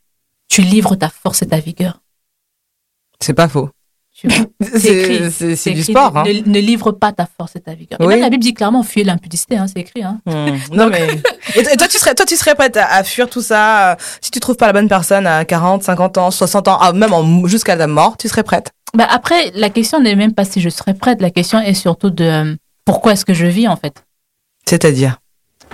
tu 0.49 0.63
livres 0.63 0.97
ta 0.97 1.09
force 1.09 1.43
et 1.43 1.49
ta 1.49 1.59
vigueur. 1.59 2.01
C'est 3.21 3.35
pas 3.35 3.49
faux. 3.49 3.71
C'est 4.61 5.71
du 5.71 5.83
sport. 5.83 6.17
Hein. 6.17 6.25
Ne, 6.25 6.51
ne 6.53 6.59
livre 6.61 6.93
pas 6.93 7.13
ta 7.13 7.27
force 7.37 7.55
et 7.57 7.61
ta 7.61 7.75
vigueur. 7.75 8.01
Et 8.01 8.05
Oui. 8.05 8.15
même 8.15 8.23
la 8.23 8.31
Bible 8.31 8.43
dit 8.43 8.55
clairement, 8.55 8.83
fuyez 8.83 9.05
l'impudicité, 9.05 9.57
hein, 9.57 9.67
c'est 9.67 9.81
écrit. 9.81 10.03
Hein. 10.03 10.21
Hmm. 10.27 10.57
Non 10.73 10.89
mais 10.89 11.07
et 11.55 11.63
toi, 11.63 11.73
et 11.73 11.89
tu 11.89 11.99
serais 11.99 12.15
toi 12.15 12.27
tu 12.27 12.37
serais 12.37 12.55
prête 12.55 12.77
à, 12.77 12.87
à 12.87 13.05
fuir 13.05 13.29
tout 13.31 13.43
ça 13.43 13.93
euh, 13.93 13.97
si 14.21 14.31
tu 14.31 14.41
trouves 14.41 14.57
pas 14.57 14.67
la 14.67 14.73
bonne 14.73 14.89
personne 14.89 15.27
à 15.27 15.45
40, 15.45 15.83
50 15.83 16.19
ans, 16.19 16.31
60 16.31 16.69
ans, 16.69 16.79
ah, 16.81 16.93
même 16.93 17.13
jusqu'à 17.47 17.77
la 17.77 17.87
mort, 17.87 18.17
tu 18.17 18.29
serais 18.29 18.43
prête? 18.43 18.73
Bah 18.95 19.07
après, 19.11 19.51
la 19.55 19.71
question 19.71 20.01
n'est 20.01 20.17
même 20.17 20.33
pas 20.35 20.45
si 20.45 20.61
je 20.61 20.69
serais 20.71 20.95
prête. 20.95 21.21
La 21.21 21.31
question 21.31 21.61
est 21.61 21.75
surtout 21.75 22.11
de 22.11 22.25
euh, 22.25 22.55
pourquoi 22.85 23.13
est-ce 23.13 23.25
que 23.25 23.35
je 23.35 23.47
vis 23.47 23.69
en 23.69 23.77
fait? 23.77 24.03
C'est-à-dire? 24.67 25.19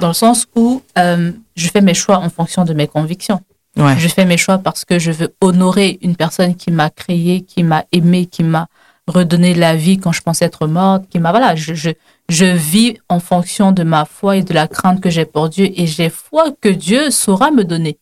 Dans 0.00 0.08
le 0.08 0.14
sens 0.14 0.46
où 0.56 0.82
euh, 0.98 1.30
je 1.56 1.68
fais 1.68 1.80
mes 1.80 1.94
choix 1.94 2.18
en 2.18 2.28
fonction 2.28 2.64
de 2.64 2.74
mes 2.74 2.88
convictions. 2.88 3.40
Je 3.76 4.08
fais 4.08 4.24
mes 4.24 4.36
choix 4.36 4.58
parce 4.58 4.84
que 4.84 4.98
je 4.98 5.10
veux 5.10 5.34
honorer 5.40 5.98
une 6.02 6.16
personne 6.16 6.54
qui 6.54 6.70
m'a 6.70 6.90
créé, 6.90 7.42
qui 7.42 7.62
m'a 7.62 7.84
aimé, 7.92 8.26
qui 8.26 8.44
m'a 8.44 8.68
redonné 9.06 9.52
la 9.52 9.76
vie 9.76 9.98
quand 9.98 10.12
je 10.12 10.22
pensais 10.22 10.44
être 10.44 10.66
morte, 10.66 11.08
qui 11.08 11.18
m'a 11.18 11.30
voilà, 11.30 11.54
je, 11.56 11.74
je 11.74 11.90
je 12.28 12.46
vis 12.46 12.96
en 13.08 13.20
fonction 13.20 13.72
de 13.72 13.82
ma 13.82 14.04
foi 14.04 14.38
et 14.38 14.42
de 14.42 14.54
la 14.54 14.66
crainte 14.66 15.00
que 15.00 15.10
j'ai 15.10 15.26
pour 15.26 15.48
Dieu 15.48 15.70
et 15.74 15.86
j'ai 15.86 16.08
foi 16.08 16.52
que 16.60 16.70
Dieu 16.70 17.10
saura 17.10 17.50
me 17.50 17.64
donner 17.64 17.98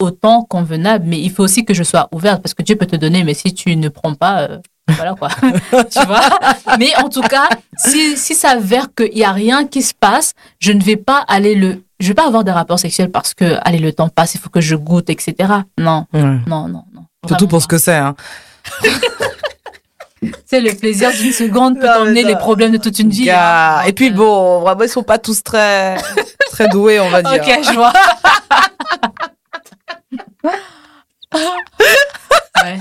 autant 0.00 0.42
convenable, 0.42 1.04
mais 1.06 1.20
il 1.20 1.30
faut 1.30 1.44
aussi 1.44 1.64
que 1.64 1.74
je 1.74 1.84
sois 1.84 2.08
ouverte 2.12 2.42
parce 2.42 2.54
que 2.54 2.62
Dieu 2.62 2.74
peut 2.76 2.86
te 2.86 2.96
donner, 2.96 3.22
mais 3.22 3.34
si 3.34 3.54
tu 3.54 3.76
ne 3.76 3.88
prends 3.88 4.14
pas, 4.14 4.42
euh, 4.42 4.58
voilà 4.96 5.14
quoi, 5.14 5.28
tu 5.90 6.06
vois? 6.06 6.20
Mais 6.78 6.94
en 7.02 7.08
tout 7.08 7.22
cas, 7.22 7.48
si 7.76 8.16
si 8.16 8.34
ça 8.34 8.50
s'avère 8.50 8.88
qu'il 8.94 9.16
y 9.16 9.24
a 9.24 9.32
rien 9.32 9.66
qui 9.66 9.82
se 9.82 9.94
passe, 9.94 10.34
je 10.58 10.72
ne 10.72 10.82
vais 10.82 10.96
pas 10.96 11.24
aller 11.28 11.54
le, 11.54 11.82
je 12.00 12.08
vais 12.08 12.14
pas 12.14 12.26
avoir 12.26 12.44
des 12.44 12.52
rapports 12.52 12.78
sexuels 12.78 13.10
parce 13.10 13.34
que 13.34 13.56
allez 13.62 13.78
le 13.78 13.92
temps 13.92 14.08
passe, 14.08 14.34
il 14.34 14.40
faut 14.40 14.50
que 14.50 14.60
je 14.60 14.76
goûte, 14.76 15.10
etc. 15.10 15.34
Non, 15.78 16.06
Ouais. 16.12 16.20
non, 16.46 16.68
non, 16.68 16.84
non. 16.94 17.04
Surtout 17.26 17.46
pour 17.48 17.60
ce 17.62 17.66
que 17.68 17.78
c'est. 17.78 17.96
Hein. 17.96 18.14
C'est 20.44 20.60
le 20.60 20.74
plaisir 20.74 21.10
d'une 21.12 21.32
seconde 21.32 21.80
peut 21.80 21.88
emmener 21.90 22.22
les 22.22 22.36
problèmes 22.36 22.72
de 22.72 22.76
toute 22.76 22.98
une 22.98 23.08
vie. 23.08 23.30
Hein. 23.30 23.80
Et 23.86 23.94
puis 23.94 24.10
bon, 24.10 24.60
vraiment, 24.60 24.82
ils 24.82 24.88
sont 24.88 25.02
pas 25.02 25.16
tous 25.16 25.42
très 25.42 25.96
très 26.50 26.68
doués, 26.68 27.00
on 27.00 27.08
va 27.08 27.22
dire. 27.22 27.40
Ok, 27.42 27.64
je 27.64 27.72
vois. 27.72 27.92
Ouais. 32.62 32.78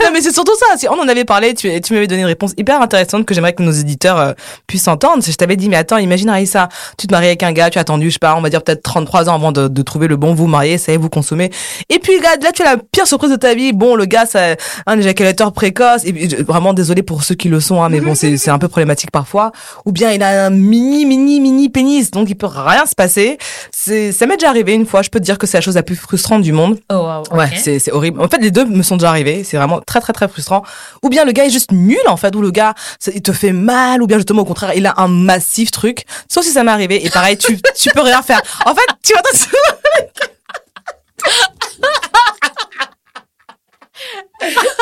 Non, 0.00 0.10
mais 0.12 0.20
c'est 0.20 0.32
surtout 0.32 0.54
ça. 0.56 0.76
Si 0.76 0.88
on 0.88 0.98
en 0.98 1.08
avait 1.08 1.24
parlé, 1.24 1.54
tu, 1.54 1.80
tu 1.80 1.94
m'avais 1.94 2.06
donné 2.06 2.22
une 2.22 2.26
réponse 2.26 2.52
hyper 2.56 2.80
intéressante 2.80 3.24
que 3.26 3.34
j'aimerais 3.34 3.52
que 3.52 3.62
nos 3.62 3.72
éditeurs 3.72 4.18
euh, 4.18 4.32
puissent 4.66 4.88
entendre. 4.88 5.22
Je 5.24 5.32
t'avais 5.32 5.56
dit, 5.56 5.68
mais 5.68 5.76
attends, 5.76 5.98
imagine 5.98 6.28
Aïssa, 6.28 6.68
tu 6.98 7.06
te 7.06 7.12
maries 7.12 7.26
avec 7.26 7.42
un 7.42 7.52
gars, 7.52 7.70
tu 7.70 7.78
as 7.78 7.82
attendu, 7.82 8.08
je 8.08 8.14
sais 8.14 8.18
pas, 8.18 8.34
on 8.36 8.40
va 8.40 8.50
dire 8.50 8.62
peut-être 8.62 8.82
33 8.82 9.28
ans 9.28 9.34
avant 9.34 9.52
de, 9.52 9.68
de 9.68 9.82
trouver 9.82 10.08
le 10.08 10.16
bon 10.16 10.34
vous 10.34 10.46
marier, 10.46 10.78
ça 10.78 10.92
y 10.92 10.94
est, 10.94 10.98
vous 10.98 11.10
consommez. 11.10 11.50
Et 11.88 11.98
puis, 11.98 12.20
gars, 12.20 12.36
là, 12.42 12.52
tu 12.52 12.62
as 12.62 12.76
la 12.76 12.76
pire 12.76 13.06
surprise 13.06 13.30
de 13.30 13.36
ta 13.36 13.54
vie. 13.54 13.72
Bon, 13.72 13.94
le 13.96 14.04
gars, 14.04 14.26
c'est 14.26 14.56
un 14.86 14.98
éjaculateur 14.98 15.52
précoce. 15.52 16.04
Et 16.04 16.12
vraiment 16.42 16.72
désolé 16.72 17.02
pour 17.02 17.24
ceux 17.24 17.34
qui 17.34 17.48
le 17.48 17.60
sont, 17.60 17.82
hein, 17.82 17.88
mais 17.88 18.00
bon, 18.00 18.14
c'est 18.14 18.36
c'est 18.36 18.50
un 18.50 18.58
peu 18.58 18.68
problématique 18.68 19.10
parfois. 19.10 19.52
Ou 19.84 19.92
bien, 19.92 20.12
il 20.12 20.22
a 20.22 20.46
un 20.46 20.50
mini, 20.50 21.04
mini, 21.04 21.40
mini 21.40 21.68
pénis, 21.68 22.10
donc 22.10 22.28
il 22.30 22.34
peut 22.34 22.46
rien 22.46 22.86
se 22.86 22.94
passer. 22.94 23.38
C'est, 23.70 24.12
ça 24.12 24.26
m'est 24.26 24.36
déjà 24.36 24.48
arrivé 24.48 24.74
une 24.74 24.86
fois. 24.86 25.02
Je 25.02 25.10
peux 25.10 25.20
te 25.20 25.24
dire 25.24 25.38
que 25.38 25.46
c'est 25.46 25.58
la 25.58 25.62
chose 25.62 25.74
la 25.74 25.82
plus 25.82 25.96
frustrante 25.96 26.42
du 26.42 26.52
monde. 26.52 26.78
Oh, 26.90 26.94
wow. 26.94 27.36
Ouais, 27.36 27.50
c'est 27.56 27.78
c'est 27.78 27.92
horrible. 27.92 28.20
En 28.20 28.28
fait, 28.28 28.38
les 28.38 28.50
deux 28.50 28.64
me 28.64 28.82
sont 28.82 28.96
déjà 28.96 29.10
arrivés. 29.10 29.44
C'est 29.44 29.56
vraiment 29.56 29.79
très 29.86 30.00
très 30.00 30.12
très 30.12 30.28
frustrant. 30.28 30.62
Ou 31.02 31.08
bien 31.08 31.24
le 31.24 31.32
gars 31.32 31.44
est 31.44 31.50
juste 31.50 31.72
nul 31.72 31.98
en 32.06 32.16
fait, 32.16 32.34
ou 32.36 32.40
le 32.42 32.50
gars 32.50 32.74
ça- 32.98 33.10
il 33.14 33.22
te 33.22 33.32
fait 33.32 33.52
mal, 33.52 34.02
ou 34.02 34.06
bien 34.06 34.18
justement 34.18 34.42
au 34.42 34.46
contraire 34.46 34.72
il 34.74 34.86
a 34.86 34.94
un 34.98 35.08
massif 35.08 35.70
truc. 35.70 36.04
Sauf 36.28 36.44
si 36.44 36.52
ça 36.52 36.62
m'est 36.64 36.72
arrivé. 36.72 37.04
Et 37.04 37.10
pareil, 37.10 37.36
tu 37.38 37.58
tu 37.76 37.90
peux 37.90 38.00
rien 38.02 38.22
faire. 38.22 38.40
En 38.66 38.74
fait, 38.74 38.86
tu 39.02 39.12
vois. 39.12 39.22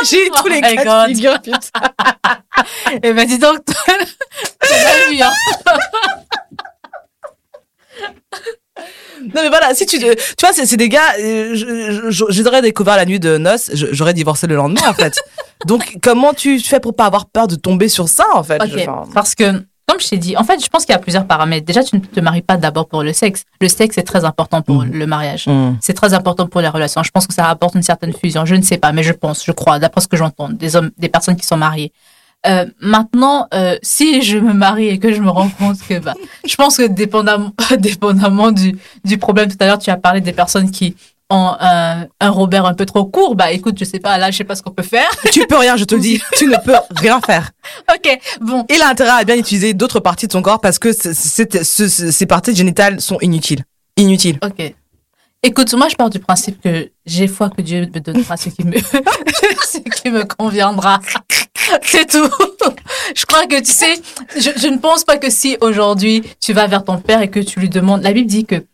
J'ai 0.09 0.27
eu 0.27 0.31
tous 0.31 0.47
les 0.47 0.59
Oh 0.59 0.85
cas 0.85 1.07
de 1.09 1.15
figure, 1.15 1.35
putain. 1.43 1.59
Eh 3.03 3.13
ben 3.13 3.27
dis 3.27 3.39
donc, 3.39 3.59
t'as 3.65 3.95
mal 4.85 5.11
vu, 5.11 5.21
hein. 5.21 5.33
Non 9.21 9.43
mais 9.43 9.49
voilà, 9.49 9.75
si 9.75 9.85
tu 9.85 9.99
tu 9.99 10.07
vois 10.07 10.53
c'est 10.53 10.77
des 10.77 10.89
gars 10.89 11.01
euh, 11.21 11.51
je, 11.55 12.11
je, 12.11 12.25
je 12.31 12.41
les 12.41 12.47
aurais 12.47 12.63
découvert 12.63 12.97
la 12.97 13.05
nuit 13.05 13.19
de 13.19 13.37
noces, 13.37 13.71
j'aurais 13.75 14.15
divorcé 14.15 14.47
le 14.47 14.55
lendemain 14.55 14.89
en 14.89 14.95
fait. 14.95 15.15
Donc 15.67 15.97
comment 16.03 16.33
tu 16.35 16.61
fais 16.61 16.79
pour 16.79 16.95
pas 16.95 17.07
avoir 17.07 17.27
peur 17.27 17.49
de 17.49 17.57
tomber 17.57 17.89
sur 17.89 18.09
ça 18.09 18.25
en 18.35 18.45
fait 18.45 18.61
Je- 18.69 18.75
parce 19.13 19.35
que, 19.35 19.45
comme 19.89 19.99
je 19.99 20.09
t'ai 20.09 20.19
dit, 20.19 20.37
en 20.37 20.45
fait, 20.45 20.63
je 20.63 20.69
pense 20.69 20.85
qu'il 20.85 20.93
y 20.93 20.97
a 20.97 21.01
plusieurs 21.01 21.27
paramètres. 21.27 21.65
Déjà, 21.67 21.83
tu 21.83 21.97
ne 21.97 22.01
te 22.01 22.21
maries 22.21 22.43
pas 22.43 22.59
d'abord 22.59 22.87
pour 22.87 23.03
le 23.03 23.13
sexe. 23.15 23.43
Le 23.61 23.69
sexe 23.69 23.97
est 23.99 24.03
très 24.03 24.25
important 24.25 24.61
pour 24.63 24.83
le 24.85 25.07
mariage. 25.07 25.47
C'est 25.81 25.95
très 25.95 26.13
important 26.15 26.47
pour 26.47 26.61
les 26.61 26.69
relations. 26.69 27.03
Je 27.03 27.11
pense 27.11 27.27
que 27.27 27.33
ça 27.35 27.49
apporte 27.49 27.75
une 27.75 27.83
certaine 27.83 28.13
fusion. 28.13 28.45
Je 28.45 28.55
ne 28.55 28.63
sais 28.63 28.77
pas, 28.79 28.93
mais 28.93 29.03
je 29.03 29.13
pense, 29.15 29.45
je 29.45 29.51
crois, 29.51 29.79
d'après 29.79 30.03
ce 30.03 30.07
que 30.07 30.17
j'entends, 30.19 30.51
des 30.51 30.77
hommes, 30.77 30.91
des 30.99 31.09
personnes 31.09 31.37
qui 31.37 31.47
sont 31.47 31.57
mariées. 31.57 31.91
Euh, 32.47 32.67
maintenant, 32.81 33.49
euh, 33.53 33.77
si 33.83 34.23
je 34.23 34.39
me 34.39 34.53
marie 34.53 34.89
et 34.89 34.99
que 34.99 35.13
je 35.13 35.21
me 35.21 35.29
rends 35.29 35.49
compte 35.49 35.79
que, 35.89 35.99
bah, 35.99 36.15
je 36.47 36.55
pense 36.55 36.77
que 36.77 36.87
dépendamment, 36.87 37.53
dépendamment 37.79 38.53
du, 38.53 38.77
du 39.05 39.19
problème, 39.19 39.51
tout 39.51 39.57
à 39.61 39.67
l'heure, 39.67 39.79
tu 39.79 39.91
as 39.91 39.97
parlé 39.97 40.21
des 40.21 40.33
personnes 40.33 40.71
qui 40.71 40.95
ont 41.31 41.55
un, 41.61 42.07
un 42.21 42.31
Robert 42.31 42.65
un 42.65 42.75
peu 42.75 42.87
trop 42.87 43.05
court. 43.05 43.35
Bah, 43.35 43.51
écoute, 43.51 43.77
je 43.79 43.85
sais 43.85 43.99
pas, 43.99 44.17
là, 44.19 44.31
je 44.31 44.37
sais 44.39 44.45
pas 44.45 44.55
ce 44.55 44.63
qu'on 44.63 44.71
peut 44.71 44.83
faire. 44.83 45.11
Tu 45.33 45.47
peux 45.47 45.59
rien, 45.59 45.77
je 45.77 45.85
te 45.85 45.95
le 45.95 46.01
dis. 46.01 46.23
Tu 46.37 46.47
ne 46.47 46.57
peux 46.65 46.77
rien 46.97 47.21
faire. 47.21 47.51
ok, 47.93 48.19
bon. 48.41 48.65
Il 48.71 48.81
a 48.83 48.89
intérêt 48.89 49.21
à 49.21 49.25
bien 49.25 49.37
utiliser 49.37 49.75
d'autres 49.75 50.01
parties 50.01 50.27
de 50.27 50.33
son 50.33 50.43
corps 50.43 50.61
parce 50.61 50.79
que 50.79 50.93
ces 50.93 52.27
parties 52.27 52.55
génitales 52.55 53.01
sont 53.01 53.19
inutiles. 53.21 53.65
Inutiles. 53.97 54.39
Ok. 54.45 54.75
Écoute, 55.43 55.73
moi, 55.75 55.89
je 55.89 55.95
pars 55.95 56.11
du 56.11 56.19
principe 56.19 56.61
que 56.61 56.91
j'ai 57.07 57.29
foi 57.29 57.49
que 57.51 57.63
Dieu 57.63 57.89
me 57.95 58.01
donnera 58.01 58.37
ce 58.37 58.49
qui 58.49 58.65
me, 58.65 58.77
ce 58.77 59.79
qui 59.79 60.11
me 60.11 60.25
conviendra. 60.25 61.01
C'est 61.83 62.07
tout. 62.07 62.29
Je 63.15 63.25
crois 63.25 63.47
que, 63.47 63.61
tu 63.61 63.73
sais, 63.73 64.01
je, 64.37 64.51
je 64.57 64.69
ne 64.69 64.79
pense 64.79 65.05
pas 65.05 65.19
que 65.19 65.31
si 65.31 65.57
aujourd'hui 65.61 66.23
tu 66.41 66.53
vas 66.53 66.67
vers 66.67 66.85
ton 66.85 66.99
père 66.99 67.23
et 67.23 67.29
que 67.29 67.41
tu 67.41 67.61
lui 67.61 67.69
demandes, 67.69 68.03
la 68.03 68.13
Bible 68.13 68.29
dit 68.29 68.45
que 68.45 68.65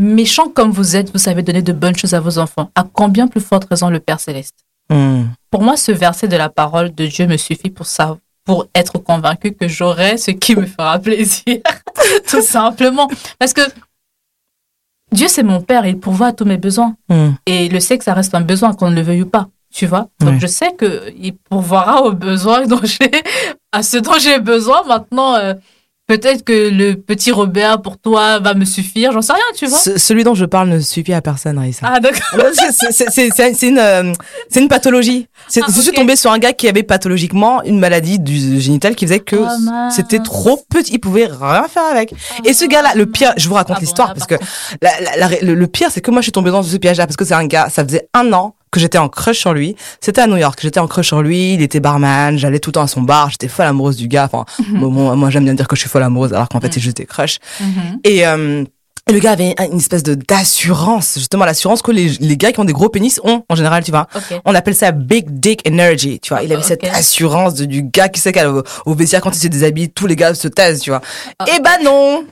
méchant 0.00 0.48
comme 0.48 0.70
vous 0.70 0.96
êtes, 0.96 1.12
vous 1.12 1.18
savez 1.18 1.42
donner 1.42 1.62
de 1.62 1.72
bonnes 1.72 1.96
choses 1.96 2.14
à 2.14 2.20
vos 2.20 2.38
enfants. 2.38 2.70
À 2.74 2.84
combien 2.90 3.28
plus 3.28 3.40
forte 3.40 3.66
raison 3.68 3.90
le 3.90 4.00
Père 4.00 4.20
Céleste? 4.20 4.64
Hmm. 4.88 5.24
Pour 5.50 5.62
moi, 5.62 5.76
ce 5.76 5.92
verset 5.92 6.26
de 6.26 6.36
la 6.36 6.48
parole 6.48 6.94
de 6.94 7.06
Dieu 7.06 7.26
me 7.26 7.36
suffit 7.36 7.70
pour 7.70 7.86
ça, 7.86 8.16
pour 8.44 8.66
être 8.74 8.98
convaincu 8.98 9.52
que 9.52 9.68
j'aurai 9.68 10.16
ce 10.16 10.30
qui 10.30 10.56
me 10.56 10.66
fera 10.66 10.98
plaisir. 10.98 11.58
Tout 12.28 12.42
simplement. 12.42 13.08
Parce 13.38 13.52
que 13.52 13.62
Dieu, 15.12 15.28
c'est 15.28 15.42
mon 15.42 15.60
Père, 15.60 15.86
il 15.86 15.98
pourvoit 15.98 16.28
à 16.28 16.32
tous 16.32 16.44
mes 16.44 16.56
besoins. 16.56 16.96
Hmm. 17.08 17.32
Et 17.46 17.68
le 17.68 17.80
sexe, 17.80 18.06
ça 18.06 18.14
reste 18.14 18.34
un 18.34 18.40
besoin, 18.40 18.74
qu'on 18.74 18.90
ne 18.90 18.96
le 18.96 19.02
veuille 19.02 19.22
ou 19.22 19.26
pas. 19.26 19.48
Tu 19.72 19.86
vois? 19.86 20.08
Donc 20.20 20.40
je 20.40 20.46
sais 20.46 20.72
que 20.76 21.12
il 21.16 21.34
pourvoira 21.36 22.02
aux 22.02 22.12
besoins 22.12 22.66
dont 22.66 22.80
j'ai, 22.82 23.10
à 23.72 23.82
ce 23.82 23.98
dont 23.98 24.18
j'ai 24.18 24.40
besoin. 24.40 24.82
Maintenant, 24.84 25.36
euh, 25.36 25.54
peut-être 26.08 26.42
que 26.44 26.70
le 26.70 26.94
petit 26.94 27.30
Robert 27.30 27.80
pour 27.80 27.96
toi 27.96 28.40
va 28.40 28.54
me 28.54 28.64
suffire. 28.64 29.12
J'en 29.12 29.22
sais 29.22 29.32
rien, 29.32 29.42
tu 29.56 29.66
vois 29.66 29.78
Ce- 29.78 29.96
celui 29.96 30.24
dont 30.24 30.34
je 30.34 30.44
parle 30.44 30.68
ne 30.70 30.80
suffit 30.80 31.12
à 31.12 31.22
personne, 31.22 31.56
Raïssa. 31.56 31.86
Ah 31.88 32.00
d'accord. 32.00 32.40
C'est- 32.52 33.10
c'est- 33.32 33.62
une, 33.68 33.78
euh, 33.78 34.12
c'est 34.48 34.60
une 34.60 34.66
pathologie. 34.66 35.28
C'est- 35.46 35.60
Ah, 35.62 35.66
Je 35.72 35.80
suis 35.80 35.92
tombée 35.92 36.16
sur 36.16 36.32
un 36.32 36.38
gars 36.40 36.52
qui 36.52 36.68
avait 36.68 36.82
pathologiquement 36.82 37.62
une 37.62 37.78
maladie 37.78 38.18
du 38.18 38.60
génital 38.60 38.96
qui 38.96 39.06
faisait 39.06 39.20
que 39.20 39.36
Ah, 39.36 39.56
mince. 39.60 39.94
c'était 39.94 40.18
trop 40.18 40.60
petit. 40.68 40.94
Il 40.94 40.98
pouvait 40.98 41.26
rien 41.26 41.68
faire 41.68 41.84
avec. 41.88 42.12
Et 42.44 42.54
ce 42.54 42.64
gars-là, 42.64 42.94
le 42.96 43.06
pire, 43.06 43.32
je 43.36 43.48
vous 43.48 43.54
raconte 43.54 43.76
Ah 43.78 43.80
l'histoire 43.80 44.14
parce 44.14 44.26
par 44.26 44.38
que 44.38 44.44
la- 44.82 45.00
la- 45.16 45.28
la- 45.28 45.40
le, 45.42 45.54
le 45.54 45.66
pire, 45.68 45.90
c'est 45.92 46.00
que 46.00 46.10
moi, 46.10 46.22
je 46.22 46.24
suis 46.24 46.32
tombée 46.32 46.50
dans 46.50 46.64
ce 46.64 46.76
piège-là 46.76 47.06
parce 47.06 47.16
que 47.16 47.24
c'est 47.24 47.34
un 47.34 47.46
gars, 47.46 47.68
ça 47.70 47.84
faisait 47.84 48.08
un 48.14 48.32
an 48.32 48.56
que 48.70 48.80
j'étais 48.80 48.98
en 48.98 49.08
crush 49.08 49.38
sur 49.38 49.52
lui. 49.52 49.76
C'était 50.00 50.20
à 50.20 50.26
New 50.26 50.36
York, 50.36 50.58
j'étais 50.62 50.80
en 50.80 50.86
crush 50.86 51.08
sur 51.08 51.22
lui, 51.22 51.54
il 51.54 51.62
était 51.62 51.80
barman, 51.80 52.36
j'allais 52.38 52.58
tout 52.60 52.70
le 52.70 52.74
temps 52.74 52.82
à 52.82 52.88
son 52.88 53.02
bar, 53.02 53.30
j'étais 53.30 53.48
folle 53.48 53.66
amoureuse 53.66 53.96
du 53.96 54.08
gars. 54.08 54.28
Enfin, 54.32 54.44
bon, 54.68 54.90
moi, 55.16 55.30
j'aime 55.30 55.44
bien 55.44 55.54
dire 55.54 55.66
que 55.68 55.76
je 55.76 55.80
suis 55.80 55.88
folle 55.90 56.02
amoureuse 56.02 56.32
alors 56.32 56.48
qu'en 56.48 56.60
fait, 56.60 56.68
Mhm. 56.68 56.72
c'est 56.74 56.80
juste 56.80 56.96
des 56.98 57.06
crushs. 57.06 57.38
Mhm. 57.60 57.98
Et, 58.04 58.26
euh, 58.26 58.64
le 59.10 59.18
gars 59.18 59.32
avait 59.32 59.56
une 59.72 59.78
espèce 59.78 60.04
de 60.04 60.14
d'assurance, 60.14 61.14
justement 61.16 61.44
l'assurance 61.44 61.82
que 61.82 61.90
les, 61.90 62.10
les 62.20 62.36
gars 62.36 62.52
qui 62.52 62.60
ont 62.60 62.64
des 62.64 62.72
gros 62.72 62.88
pénis 62.90 63.20
ont 63.24 63.42
en 63.48 63.56
général, 63.56 63.82
tu 63.82 63.90
vois. 63.90 64.06
On 64.44 64.54
appelle 64.54 64.74
ça 64.76 64.92
big 64.92 65.26
dick 65.40 65.66
energy, 65.68 66.20
tu 66.20 66.32
vois. 66.32 66.44
Il 66.44 66.52
avait 66.52 66.62
cette 66.62 66.84
assurance 66.84 67.54
de, 67.54 67.64
du 67.64 67.82
gars 67.82 68.08
qui 68.08 68.20
sait 68.20 68.30
qu'au 68.32 68.62
au 68.86 68.94
vestiaire 68.94 69.20
quand 69.20 69.34
il 69.34 69.40
se 69.40 69.48
déshabille, 69.48 69.88
tous 69.90 70.06
les 70.06 70.14
gars 70.14 70.34
se 70.34 70.46
taisent, 70.46 70.80
tu 70.80 70.90
vois. 70.90 71.00
Ah. 71.40 71.44
Et 71.48 71.60
bah 71.60 71.78
non. 71.82 72.24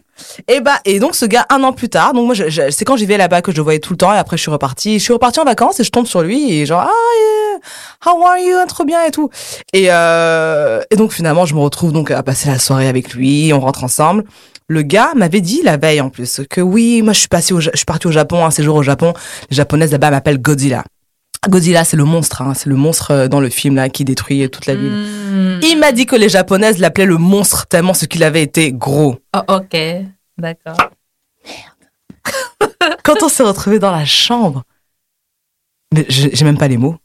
Et 0.47 0.61
bah 0.61 0.79
et 0.85 0.99
donc 1.01 1.14
ce 1.14 1.25
gars 1.27 1.47
un 1.51 1.62
an 1.62 1.73
plus 1.73 1.89
tard, 1.89 2.12
donc 2.12 2.27
moi 2.27 2.35
c'est 2.71 2.85
quand 2.85 2.97
j'y 2.97 3.07
vais 3.07 3.16
là-bas 3.16 3.43
que 3.43 3.53
je 3.53 3.57
le 3.57 3.62
voyais 3.62 3.79
tout 3.79 3.93
le 3.93 3.97
temps 3.97 4.12
et 4.12 4.19
après 4.19 4.37
je 4.37 4.43
suis 4.43 4.51
repartie, 4.51 4.99
je 4.99 5.05
suis 5.05 5.12
repartie 5.12 5.41
en 5.41 5.45
vacances 5.45 5.81
et 5.81 5.85
je 5.85 5.91
tombe 5.91 6.07
sur 6.07 6.23
lui 6.23 6.53
et 6.53 6.66
genre 6.66 6.83
ah 6.83 6.91
yeah, 7.21 8.12
how 8.12 8.27
are 8.27 8.39
you, 8.39 8.57
trop 8.66 8.85
bien 8.85 9.05
et 9.05 9.11
tout. 9.11 9.31
Et 9.73 9.87
euh, 9.91 10.81
et 10.91 10.97
donc 10.97 11.12
finalement 11.12 11.47
je 11.47 11.55
me 11.55 11.61
retrouve 11.61 11.93
donc 11.93 12.11
à 12.11 12.23
passer 12.23 12.49
la 12.49 12.59
soirée 12.59 12.89
avec 12.89 13.14
lui, 13.14 13.53
on 13.53 13.61
rentre 13.61 13.85
ensemble. 13.85 14.25
Le 14.71 14.83
gars 14.83 15.12
m'avait 15.16 15.41
dit 15.41 15.62
la 15.62 15.79
veille 15.79 16.01
en 16.01 16.11
plus 16.11 16.43
que 16.49 16.61
oui, 16.61 17.01
moi 17.01 17.14
je 17.14 17.21
suis 17.21 17.53
au, 17.53 17.61
je 17.61 17.71
suis 17.75 17.87
parti 17.87 18.07
au 18.07 18.11
Japon 18.11 18.45
un 18.45 18.51
séjour 18.51 18.77
au 18.77 18.83
Japon. 18.83 19.14
Les 19.51 19.57
japonaises 19.57 19.93
là-bas 19.93 20.11
m'appellent 20.11 20.43
Godzilla. 20.43 20.85
Godzilla, 21.49 21.84
c'est 21.84 21.96
le 21.96 22.05
monstre, 22.05 22.42
hein, 22.42 22.55
c'est 22.55 22.68
le 22.68 22.76
monstre 22.76 23.11
euh, 23.11 23.28
dans 23.28 23.40
le 23.40 23.49
film 23.49 23.76
là 23.76 23.88
qui 23.88 24.05
détruit 24.05 24.49
toute 24.51 24.66
la 24.66 24.74
ville. 24.74 24.92
Hmm. 24.92 25.61
Il 25.62 25.78
m'a 25.78 25.92
dit 25.92 26.07
que 26.07 26.16
les 26.16 26.28
japonaises 26.28 26.78
l'appelaient 26.78 27.07
le 27.07 27.18
monstre 27.18 27.66
tellement 27.66 27.94
ce 27.94 28.07
qu'il 28.07 28.22
avait 28.22 28.42
été 28.42 28.72
gros. 28.72 29.16
Oh, 29.36 29.40
ok, 29.57 29.76
d'accord. 30.36 30.76
Quand 33.05 33.22
on 33.22 33.28
s'est 33.28 33.42
retrouvés 33.42 33.78
dans 33.78 33.90
la 33.90 34.05
chambre, 34.05 34.64
mais 35.94 36.05
j'ai 36.09 36.44
même 36.44 36.59
pas 36.59 36.68
les 36.68 36.76
mots. 36.76 36.96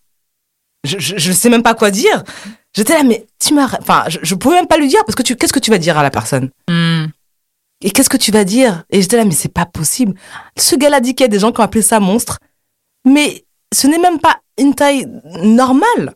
Je, 0.83 0.99
je, 0.99 1.17
je 1.17 1.31
sais 1.31 1.49
même 1.49 1.63
pas 1.63 1.75
quoi 1.75 1.91
dire. 1.91 2.23
J'étais 2.75 2.93
là, 2.93 3.03
mais 3.03 3.25
tu 3.39 3.53
m'as, 3.53 3.69
enfin, 3.79 4.03
je, 4.07 4.19
je 4.21 4.35
pouvais 4.35 4.55
même 4.55 4.67
pas 4.67 4.77
lui 4.77 4.87
dire 4.87 5.03
parce 5.05 5.15
que 5.15 5.23
tu, 5.23 5.35
qu'est-ce 5.35 5.53
que 5.53 5.59
tu 5.59 5.71
vas 5.71 5.77
dire 5.77 5.97
à 5.97 6.03
la 6.03 6.09
personne? 6.09 6.49
Hmm. 6.69 7.05
Et 7.81 7.91
qu'est-ce 7.91 8.09
que 8.09 8.17
tu 8.17 8.31
vas 8.31 8.43
dire? 8.43 8.83
Et 8.89 9.01
j'étais 9.01 9.17
là, 9.17 9.25
mais 9.25 9.31
c'est 9.31 9.53
pas 9.53 9.65
possible. 9.65 10.13
Ce 10.57 10.75
gars-là 10.75 10.99
dit 10.99 11.15
qu'il 11.15 11.23
y 11.23 11.25
a 11.25 11.29
des 11.29 11.39
gens 11.39 11.51
qui 11.51 11.59
ont 11.61 11.63
appelé 11.63 11.81
ça 11.81 11.99
monstre, 11.99 12.39
mais 13.05 13.45
ce 13.73 13.87
n'est 13.87 13.99
même 13.99 14.19
pas 14.19 14.39
une 14.57 14.75
taille 14.75 15.07
normale. 15.41 16.13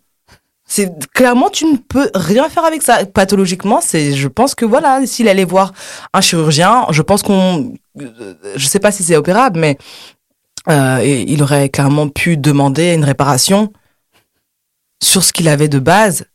C'est 0.69 0.91
clairement 1.13 1.49
tu 1.49 1.65
ne 1.65 1.77
peux 1.77 2.09
rien 2.13 2.49
faire 2.49 2.65
avec 2.65 2.81
ça. 2.81 3.05
Pathologiquement, 3.05 3.79
c'est, 3.81 4.13
je 4.13 4.27
pense 4.27 4.53
que 4.53 4.65
voilà, 4.65 5.05
s'il 5.05 5.29
allait 5.29 5.45
voir 5.45 5.71
un 6.13 6.19
chirurgien, 6.19 6.85
je 6.89 7.01
pense 7.01 7.23
qu'on, 7.23 7.73
euh, 8.01 8.33
je 8.55 8.67
sais 8.67 8.79
pas 8.79 8.91
si 8.91 9.03
c'est 9.03 9.15
opérable, 9.15 9.59
mais 9.59 9.77
euh, 10.67 11.01
il 11.03 11.41
aurait 11.41 11.69
clairement 11.69 12.09
pu 12.09 12.35
demander 12.35 12.93
une 12.93 13.05
réparation 13.05 13.71
sur 15.01 15.23
ce 15.23 15.31
qu'il 15.31 15.47
avait 15.47 15.69
de 15.69 15.79
base, 15.79 16.25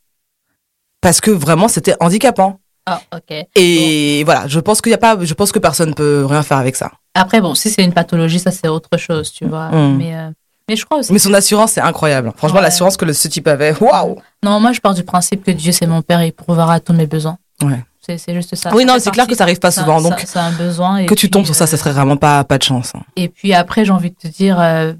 parce 0.99 1.21
que 1.21 1.29
vraiment 1.29 1.67
c'était 1.67 1.95
handicapant. 1.99 2.59
Ah, 2.85 3.01
ok. 3.13 3.45
Et 3.55 4.23
voilà, 4.25 4.47
je 4.47 4.59
pense 4.59 4.81
qu'il 4.81 4.91
y 4.91 4.95
a 4.95 4.97
pas, 4.97 5.17
je 5.21 5.33
pense 5.35 5.51
que 5.51 5.59
personne 5.59 5.93
peut 5.93 6.25
rien 6.25 6.43
faire 6.43 6.57
avec 6.57 6.75
ça. 6.75 6.91
Après, 7.13 7.39
bon, 7.39 7.53
si 7.55 7.69
c'est 7.69 7.83
une 7.83 7.93
pathologie, 7.93 8.39
ça 8.39 8.51
c'est 8.51 8.67
autre 8.67 8.97
chose, 8.97 9.31
tu 9.31 9.45
vois. 9.45 9.69
Hmm. 9.69 9.97
Mais, 9.97 10.15
euh, 10.15 10.31
mais 10.69 10.75
je 10.75 10.85
crois 10.85 10.99
aussi. 10.99 11.11
Mais 11.13 11.19
son 11.19 11.33
assurance, 11.33 11.71
c'est 11.73 11.81
incroyable. 11.81 12.31
Franchement, 12.37 12.57
Ouais. 12.57 12.63
l'assurance 12.63 12.97
que 12.97 13.05
le, 13.05 13.13
ce 13.13 13.27
type 13.27 13.47
avait, 13.47 13.75
waouh! 13.79 14.17
Non, 14.43 14.59
moi 14.59 14.71
je 14.71 14.79
pars 14.81 14.93
du 14.93 15.03
principe 15.03 15.43
que 15.43 15.51
Dieu 15.51 15.71
c'est 15.71 15.87
mon 15.87 16.01
père 16.01 16.21
et 16.21 16.27
il 16.27 16.31
pourvoira 16.33 16.73
à 16.75 16.79
tous 16.79 16.93
mes 16.93 17.07
besoins. 17.07 17.37
Ouais. 17.61 17.83
C'est 18.05 18.33
juste 18.33 18.53
ça. 18.55 18.73
Oui, 18.75 18.83
non, 18.83 18.95
c'est 18.99 19.11
clair 19.11 19.25
que 19.27 19.33
ça 19.35 19.45
arrive 19.45 19.59
pas 19.59 19.71
souvent. 19.71 19.97
ça- 19.99 20.09
Donc, 20.09 20.19
c'est 20.25 20.37
un 20.39 20.51
besoin. 20.51 20.97
et 20.97 21.05
que 21.05 21.13
tu 21.13 21.27
puis, 21.27 21.31
tombes 21.31 21.45
sur 21.45 21.55
ça, 21.55 21.63
euh, 21.63 21.67
ça 21.67 21.77
serait 21.77 21.93
vraiment 21.93 22.17
pas, 22.17 22.43
pas 22.43 22.57
de 22.57 22.63
chance. 22.63 22.91
hein. 22.95 23.01
Et 23.15 23.29
puis 23.29 23.53
après, 23.53 23.85
j'ai 23.85 23.91
envie 23.93 24.09
de 24.11 24.15
te 24.17 24.27
dire, 24.27 24.59
euh, 24.59 24.91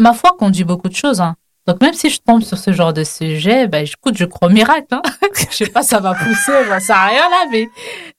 ma 0.00 0.14
foi 0.14 0.34
conduit 0.38 0.64
beaucoup 0.64 0.88
de 0.88 0.94
choses. 0.94 1.20
hein. 1.20 1.36
Donc 1.66 1.80
même 1.80 1.94
si 1.94 2.10
je 2.10 2.20
tombe 2.24 2.42
sur 2.42 2.58
ce 2.58 2.72
genre 2.72 2.92
de 2.92 3.02
sujet, 3.02 3.66
ben, 3.66 3.84
écoute, 3.84 4.14
je 4.16 4.24
crois 4.24 4.48
au 4.48 4.50
miracle. 4.52 4.86
Hein. 4.92 5.02
je 5.50 5.56
sais 5.56 5.66
pas, 5.66 5.82
ça 5.82 5.98
va 5.98 6.14
pousser, 6.14 6.52
ben, 6.68 6.78
ça 6.78 6.96
a 6.96 7.06
rien 7.08 7.20
là, 7.28 7.44
mais 7.50 7.68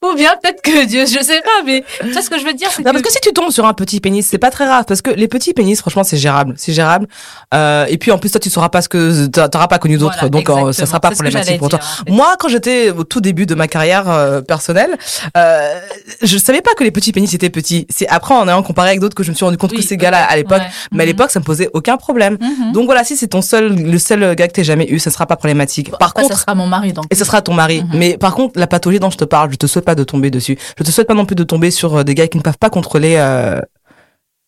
ou 0.04 0.14
bien 0.16 0.34
peut-être 0.42 0.62
que 0.62 0.86
Dieu, 0.86 1.06
je 1.06 1.24
sais 1.24 1.42
pas, 1.42 1.64
mais 1.66 1.84
tu 2.02 2.12
vois 2.12 2.22
ce 2.22 2.30
que 2.30 2.38
je 2.40 2.44
veux 2.46 2.54
dire, 2.54 2.70
c'est 2.72 2.84
Non, 2.84 2.90
que 2.92 2.98
parce 2.98 3.04
que 3.04 3.12
si 3.12 3.20
tu 3.22 3.32
tombes 3.32 3.52
sur 3.52 3.66
un 3.66 3.74
petit 3.74 4.00
pénis, 4.02 4.28
c'est 4.28 4.38
pas 4.38 4.52
très 4.52 4.66
grave. 4.66 4.84
Parce 4.88 5.02
que 5.02 5.12
les 5.12 5.28
petits 5.28 5.54
pénis, 5.54 5.80
franchement, 5.80 6.04
c'est 6.04 6.18
gérable. 6.18 6.56
C'est 6.58 6.74
gérable. 6.74 7.08
Euh, 7.54 7.86
et 7.88 7.98
puis, 7.98 8.12
en 8.12 8.18
plus, 8.18 8.30
toi, 8.32 8.40
tu 8.40 8.50
sauras 8.50 8.70
pas 8.70 8.82
ce 8.82 8.90
que, 8.90 9.28
t'a- 9.28 9.48
t'auras 9.50 9.68
pas 9.68 9.80
connu 9.80 9.98
d'autres. 9.98 10.16
Voilà, 10.20 10.30
donc, 10.30 10.50
euh, 10.50 10.72
ça 10.74 10.86
sera 10.86 11.00
pas 11.00 11.12
problématique 11.12 11.58
pour 11.58 11.70
toi. 11.70 11.80
dire, 11.80 11.88
en 12.02 12.06
fait. 12.06 12.12
Moi, 12.12 12.36
quand 12.40 12.50
j'étais 12.50 12.92
au 12.92 13.04
tout 13.06 13.22
début 13.22 13.46
de 13.46 13.56
ma 13.56 13.68
carrière 13.68 14.10
euh, 14.10 14.42
personnelle, 14.42 14.98
euh, 15.38 15.80
je 16.22 16.38
savais 16.38 16.62
pas 16.62 16.74
que 16.76 16.84
les 16.84 16.92
petits 16.92 17.12
pénis 17.14 17.34
étaient 17.34 17.50
petits. 17.50 17.88
C'est 17.90 18.08
après, 18.10 18.34
en 18.36 18.48
ayant 18.48 18.62
comparé 18.64 18.90
avec 18.90 19.00
d'autres, 19.00 19.16
que 19.16 19.24
je 19.24 19.30
me 19.32 19.36
suis 19.36 19.46
rendu 19.46 19.58
compte 19.58 19.72
Oui, 19.72 19.78
que 19.78 19.84
ces 19.84 19.96
gars-là, 19.98 20.24
à 20.26 20.36
l'époque, 20.36 20.60
ouais. 20.60 20.68
mais 20.92 21.04
à 21.04 21.06
Mhm. 21.06 21.12
l'époque, 21.12 21.32
ça 21.32 21.40
me 21.40 21.46
posait 21.46 21.70
aucun 21.74 21.98
problème. 21.98 22.38
Mhm. 22.42 22.74
Donc 22.74 22.86
voilà, 22.86 23.04
si 23.04 23.16
c'est 23.16 23.28
ton 23.38 23.42
seul, 23.42 23.74
le 23.76 23.98
seul 24.00 24.36
gars 24.36 24.48
que 24.48 24.54
t'aies 24.54 24.64
jamais 24.64 24.88
eu, 24.90 25.00
ça 25.00 25.12
sera 25.12 25.26
pas 25.26 25.36
problématique. 25.36 25.92
Par 25.92 26.10
après, 26.10 26.24
contre, 26.24 26.36
ça 26.36 26.42
sera 26.42 26.56
mon 26.56 26.68
mari, 26.68 26.94
donc. 26.94 27.06
et 27.10 27.16
ce 27.16 27.24
sera 27.26 27.42
ton 27.42 27.54
mari. 27.54 27.84
Mhm. 27.84 27.90
Mais 27.94 28.18
par 28.18 28.34
contre, 28.36 28.60
la 28.60 28.68
pathologie 28.68 29.00
dont 29.00 29.10
je 29.12 29.18
te 29.18 29.26
parle, 29.26 29.52
je 29.52 29.58
te 29.58 29.68
souhaite 29.68 29.86
pas 29.86 29.96
de 29.96 30.04
tomber 30.04 30.32
dessus. 30.32 30.58
Je 30.78 30.84
te 30.84 30.92
souhaite 30.92 31.08
pas 31.08 31.14
non 31.14 31.26
plus 31.26 31.36
de 31.36 31.44
tomber 31.44 31.70
sur 31.72 31.98
euh, 31.98 32.04
des 32.04 32.16
gars 32.16 32.28
qui 32.28 32.38
ne 32.38 32.44
peuvent 32.44 32.58
pas 32.60 32.70
contrôler 32.70 33.16
euh, 33.18 33.60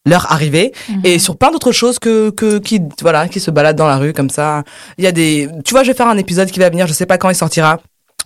leur 0.06 0.32
arrivée 0.32 0.72
Mhm. 0.90 1.02
et 1.04 1.20
sur 1.20 1.38
plein 1.38 1.52
d'autres 1.52 1.72
choses 1.72 2.00
que 2.00 2.30
que 2.32 2.58
qui 2.60 2.82
voilà 3.02 3.28
qui 3.28 3.40
se 3.40 3.52
baladent 3.52 3.76
dans 3.78 3.88
la 3.88 3.98
rue 3.98 4.14
comme 4.14 4.30
ça. 4.30 4.64
Il 4.98 5.04
y 5.04 5.08
a 5.08 5.12
des, 5.12 5.48
tu 5.66 5.74
vois, 5.74 5.84
je 5.84 5.92
vais 5.92 5.98
faire 5.98 6.08
un 6.08 6.18
épisode 6.18 6.50
qui 6.50 6.60
va 6.60 6.70
venir, 6.70 6.88
je 6.88 6.94
sais 6.94 7.06
pas 7.06 7.18
quand 7.18 7.30
il 7.30 7.36
sortira, 7.36 7.80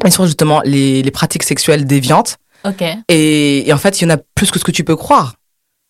mais 0.03 0.11
sur 0.11 0.26
justement 0.26 0.61
les 0.64 1.01
les 1.01 1.11
pratiques 1.11 1.43
sexuelles 1.43 1.86
déviantes. 1.86 2.38
Ok. 2.66 2.82
Et, 3.09 3.68
et 3.68 3.74
en 3.74 3.78
fait, 3.78 3.99
il 3.99 4.07
y 4.07 4.11
en 4.11 4.16
a 4.16 4.18
plus 4.36 4.49
que 4.51 4.59
ce 4.59 4.64
que 4.64 4.72
tu 4.72 4.84
peux 4.86 4.95
croire. 4.95 5.34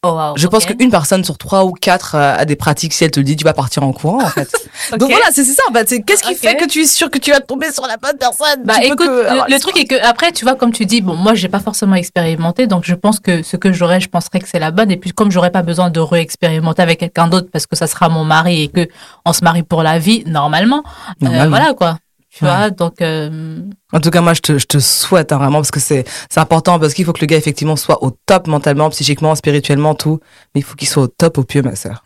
Oh, 0.06 0.10
wow, 0.12 0.34
Je 0.36 0.48
pense 0.48 0.66
qu'une 0.66 0.92
personne 0.92 1.24
sur 1.24 1.38
trois 1.38 1.64
ou 1.64 1.72
quatre 1.72 2.16
euh, 2.16 2.36
a 2.38 2.44
des 2.44 2.58
pratiques. 2.58 2.94
Si 2.94 3.06
elle 3.06 3.12
te 3.12 3.22
le 3.22 3.24
dit, 3.24 3.38
tu 3.38 3.46
vas 3.46 3.54
partir 3.54 3.84
en 3.84 3.94
courant 3.94 4.22
en 4.22 4.28
fait. 4.28 4.50
Donc 4.98 5.10
voilà, 5.10 5.26
c'est 5.32 5.46
ça. 5.46 5.64
Bah, 5.72 5.86
qu'est-ce 5.86 6.24
qui 6.24 6.36
fait 6.36 6.56
que 6.58 6.66
tu 6.66 6.82
es 6.82 6.86
sûr 6.86 7.10
que 7.10 7.18
tu 7.18 7.32
vas 7.32 7.40
tomber 7.40 7.72
sur 7.72 7.88
la 7.88 7.96
bonne 7.96 8.18
personne? 8.18 8.64
Bah 8.66 8.76
Tu 8.82 8.88
écoute, 8.88 9.08
que 9.08 9.26
avoir 9.28 9.48
le, 9.48 9.54
le 9.54 9.60
truc 9.62 9.78
est 9.80 9.86
que 9.86 9.96
après, 10.06 10.34
tu 10.34 10.44
vois, 10.44 10.56
comme 10.56 10.74
tu 10.74 10.86
dis, 10.86 11.00
bon, 11.02 11.16
moi, 11.16 11.36
j'ai 11.36 11.48
pas 11.48 11.60
forcément 11.62 11.96
expérimenté, 11.96 12.68
donc 12.68 12.84
je 12.84 12.96
pense 12.96 13.20
que 13.22 13.44
ce 13.44 13.56
que 13.56 13.72
j'aurais, 13.72 14.02
je 14.02 14.10
penserais 14.10 14.40
que 14.40 14.48
c'est 14.50 14.60
la 14.60 14.72
bonne. 14.72 14.92
Et 14.92 14.98
puis, 14.98 15.12
comme 15.12 15.32
j'aurais 15.32 15.52
pas 15.52 15.62
besoin 15.62 15.90
de 15.90 16.00
réexpérimenter 16.02 16.82
avec 16.82 17.00
quelqu'un 17.00 17.28
d'autre 17.28 17.48
parce 17.52 17.66
que 17.66 17.78
ça 17.78 17.88
sera 17.88 18.10
mon 18.10 18.26
mari 18.26 18.64
et 18.64 18.68
que 18.68 18.88
on 19.26 19.32
se 19.32 19.44
marie 19.44 19.64
pour 19.64 19.84
la 19.84 20.00
vie 20.00 20.24
normalement, 20.26 20.84
euh, 20.86 21.26
Normalement. 21.26 21.58
voilà 21.58 21.74
quoi. 21.74 21.98
Tu 22.36 22.44
Ouais. 22.46 22.50
vois, 22.50 22.70
donc 22.72 23.00
euh, 23.02 23.60
En 23.92 24.00
tout 24.00 24.10
cas, 24.10 24.22
moi, 24.22 24.34
je 24.34 24.42
te, 24.42 24.58
je 24.58 24.66
te 24.66 24.80
souhaite 24.80 25.32
hein, 25.32 25.38
vraiment 25.38 25.60
parce 25.60 25.70
que 25.72 25.80
c'est 25.80 26.04
c'est 26.30 26.40
important 26.40 26.80
parce 26.80 26.94
qu'il 26.96 27.06
faut 27.06 27.14
que 27.14 27.22
le 27.22 27.28
gars 27.28 27.38
effectivement 27.38 27.76
soit 27.76 28.04
au 28.04 28.12
top 28.26 28.48
mentalement, 28.48 28.90
psychiquement, 28.90 29.36
spirituellement, 29.36 29.94
tout. 29.94 30.20
Mais 30.56 30.62
il 30.62 30.64
faut 30.64 30.76
qu'il 30.76 30.88
soit 30.88 31.04
au 31.04 31.08
top 31.08 31.38
au 31.38 31.44
pieu, 31.44 31.62
ma 31.62 31.76
sœur. 31.76 32.04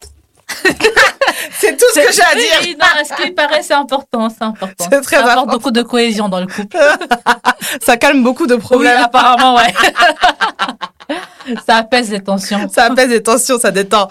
c'est 1.59 1.77
tout 1.77 1.85
ce 1.93 2.05
que 2.07 2.11
j'ai 2.13 2.21
à 2.21 2.35
Oui, 2.35 2.41
dire. 2.41 2.59
oui, 2.61 2.77
non, 2.79 2.87
ce 3.05 3.23
qui 3.23 3.31
paraît, 3.31 3.63
c'est 3.63 3.73
important, 3.73 4.29
c'est 4.29 4.43
important. 4.43 4.85
C'est 4.89 5.01
très 5.01 5.15
ça 5.15 5.21
apporte 5.21 5.37
important. 5.37 5.51
beaucoup 5.57 5.71
de 5.71 5.81
cohésion 5.81 6.27
dans 6.29 6.39
le 6.41 6.47
couple. 6.47 6.77
Ça 7.81 7.97
calme 7.97 8.23
beaucoup 8.23 8.47
de 8.47 8.55
Oui, 8.55 8.59
problèmes. 8.61 8.97
apparemment, 9.03 9.55
ouais. 9.55 9.73
ça 11.65 11.77
apaise 11.77 12.09
les 12.11 12.21
tensions. 12.21 12.69
Ça 12.73 12.85
apaise 12.85 13.09
les 13.09 13.21
tensions, 13.23 13.59
ça 13.59 13.71
détend. 13.71 14.07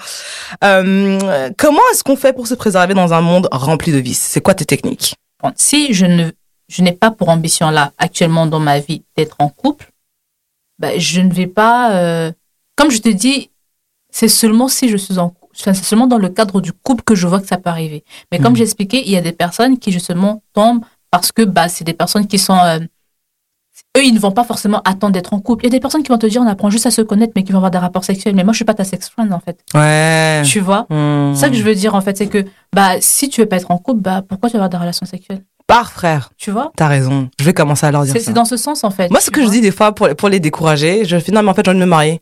Euh, 0.64 1.50
comment 1.56 1.80
est-ce 1.92 2.02
qu'on 2.04 2.16
fait 2.16 2.32
pour 2.34 2.46
se 2.46 2.54
préserver 2.54 2.92
dans 2.94 3.12
un 3.14 3.20
monde 3.22 3.48
rempli 3.52 3.92
de 3.92 3.98
vices? 3.98 4.20
C'est 4.22 4.40
quoi 4.42 4.54
tes 4.54 4.64
techniques? 4.66 5.14
Si 5.56 5.92
je 5.94 6.06
ne 6.06 6.30
je 6.68 6.82
n'ai 6.82 6.92
pas 6.92 7.10
pour 7.10 7.28
ambition 7.28 7.70
là 7.70 7.92
actuellement 7.98 8.46
dans 8.46 8.58
ma 8.58 8.80
vie 8.80 9.04
d'être 9.16 9.36
en 9.38 9.48
couple, 9.48 9.92
ben, 10.78 10.98
je 10.98 11.20
ne 11.20 11.32
vais 11.32 11.46
pas 11.46 11.94
euh, 11.94 12.32
comme 12.76 12.90
je 12.90 13.00
te 13.00 13.08
dis, 13.08 13.50
c'est 14.10 14.28
seulement 14.28 14.68
si 14.68 14.88
je 14.88 14.96
suis 14.96 15.18
en 15.18 15.32
enfin, 15.54 15.72
c'est 15.72 15.84
seulement 15.84 16.06
dans 16.06 16.18
le 16.18 16.28
cadre 16.28 16.60
du 16.60 16.72
couple 16.72 17.02
que 17.04 17.14
je 17.14 17.26
vois 17.26 17.40
que 17.40 17.46
ça 17.46 17.56
peut 17.58 17.70
arriver. 17.70 18.04
Mais 18.30 18.38
comme 18.38 18.52
Mhm. 18.52 18.56
j'ai 18.56 18.64
expliqué, 18.64 19.02
il 19.04 19.10
y 19.10 19.16
a 19.16 19.22
des 19.22 19.32
personnes 19.32 19.78
qui 19.78 19.90
justement 19.92 20.42
tombent 20.52 20.84
parce 21.10 21.32
que 21.32 21.42
bah 21.42 21.68
c'est 21.68 21.84
des 21.84 21.94
personnes 21.94 22.26
qui 22.26 22.38
sont 22.38 22.58
euh, 22.58 22.78
eux, 23.96 24.04
ils 24.04 24.14
ne 24.14 24.18
vont 24.18 24.30
pas 24.32 24.44
forcément 24.44 24.80
attendre 24.84 25.12
d'être 25.12 25.32
en 25.34 25.40
couple. 25.40 25.64
Il 25.64 25.68
y 25.68 25.70
a 25.70 25.76
des 25.76 25.80
personnes 25.80 26.02
qui 26.02 26.10
vont 26.10 26.18
te 26.18 26.26
dire 26.26 26.40
on 26.42 26.46
apprend 26.46 26.70
juste 26.70 26.86
à 26.86 26.90
se 26.90 27.02
connaître, 27.02 27.32
mais 27.36 27.42
qui 27.42 27.52
vont 27.52 27.58
avoir 27.58 27.70
des 27.70 27.78
rapports 27.78 28.04
sexuels. 28.04 28.34
Mais 28.34 28.44
moi, 28.44 28.52
je 28.52 28.56
suis 28.56 28.64
pas 28.64 28.74
ta 28.74 28.84
sex 28.84 29.08
friend, 29.08 29.32
en 29.32 29.40
fait. 29.40 29.58
Ouais. 29.74 30.42
Tu 30.44 30.60
vois? 30.60 30.86
C'est 30.90 31.34
ça 31.40 31.48
que 31.48 31.54
je 31.56 31.62
veux 31.62 31.74
dire, 31.74 31.94
en 31.94 32.00
fait. 32.00 32.16
C'est 32.16 32.26
que 32.28 32.44
bah, 32.74 32.92
si 33.00 33.28
tu 33.28 33.40
veux 33.40 33.46
pas 33.46 33.56
être 33.56 33.70
en 33.70 33.78
couple, 33.78 34.00
bah, 34.00 34.22
pourquoi 34.28 34.48
tu 34.50 34.54
vas 34.54 34.64
avoir 34.64 34.70
des 34.70 34.76
relations 34.76 35.06
sexuelles? 35.06 35.42
Pars, 35.66 35.90
frère. 35.90 36.30
Tu 36.36 36.50
vois? 36.50 36.70
T'as 36.76 36.86
raison. 36.86 37.28
Je 37.40 37.44
vais 37.44 37.52
commencer 37.52 37.86
à 37.86 37.90
leur 37.90 38.04
dire 38.04 38.12
C'est 38.12 38.20
ça. 38.20 38.26
c'est 38.26 38.32
dans 38.32 38.44
ce 38.44 38.56
sens, 38.56 38.84
en 38.84 38.90
fait. 38.90 39.10
Moi, 39.10 39.20
ce 39.20 39.30
que 39.30 39.42
je 39.44 39.48
dis 39.50 39.60
des 39.60 39.72
fois 39.72 39.92
pour, 39.92 40.08
pour 40.14 40.28
les 40.28 40.38
décourager, 40.40 41.04
je 41.04 41.18
fais 41.18 41.32
non, 41.32 41.42
mais 41.42 41.50
en 41.50 41.54
fait, 41.54 41.64
j'ai 41.64 41.70
envie 41.70 41.80
de 41.80 41.84
me 41.84 41.90
marier. 41.90 42.20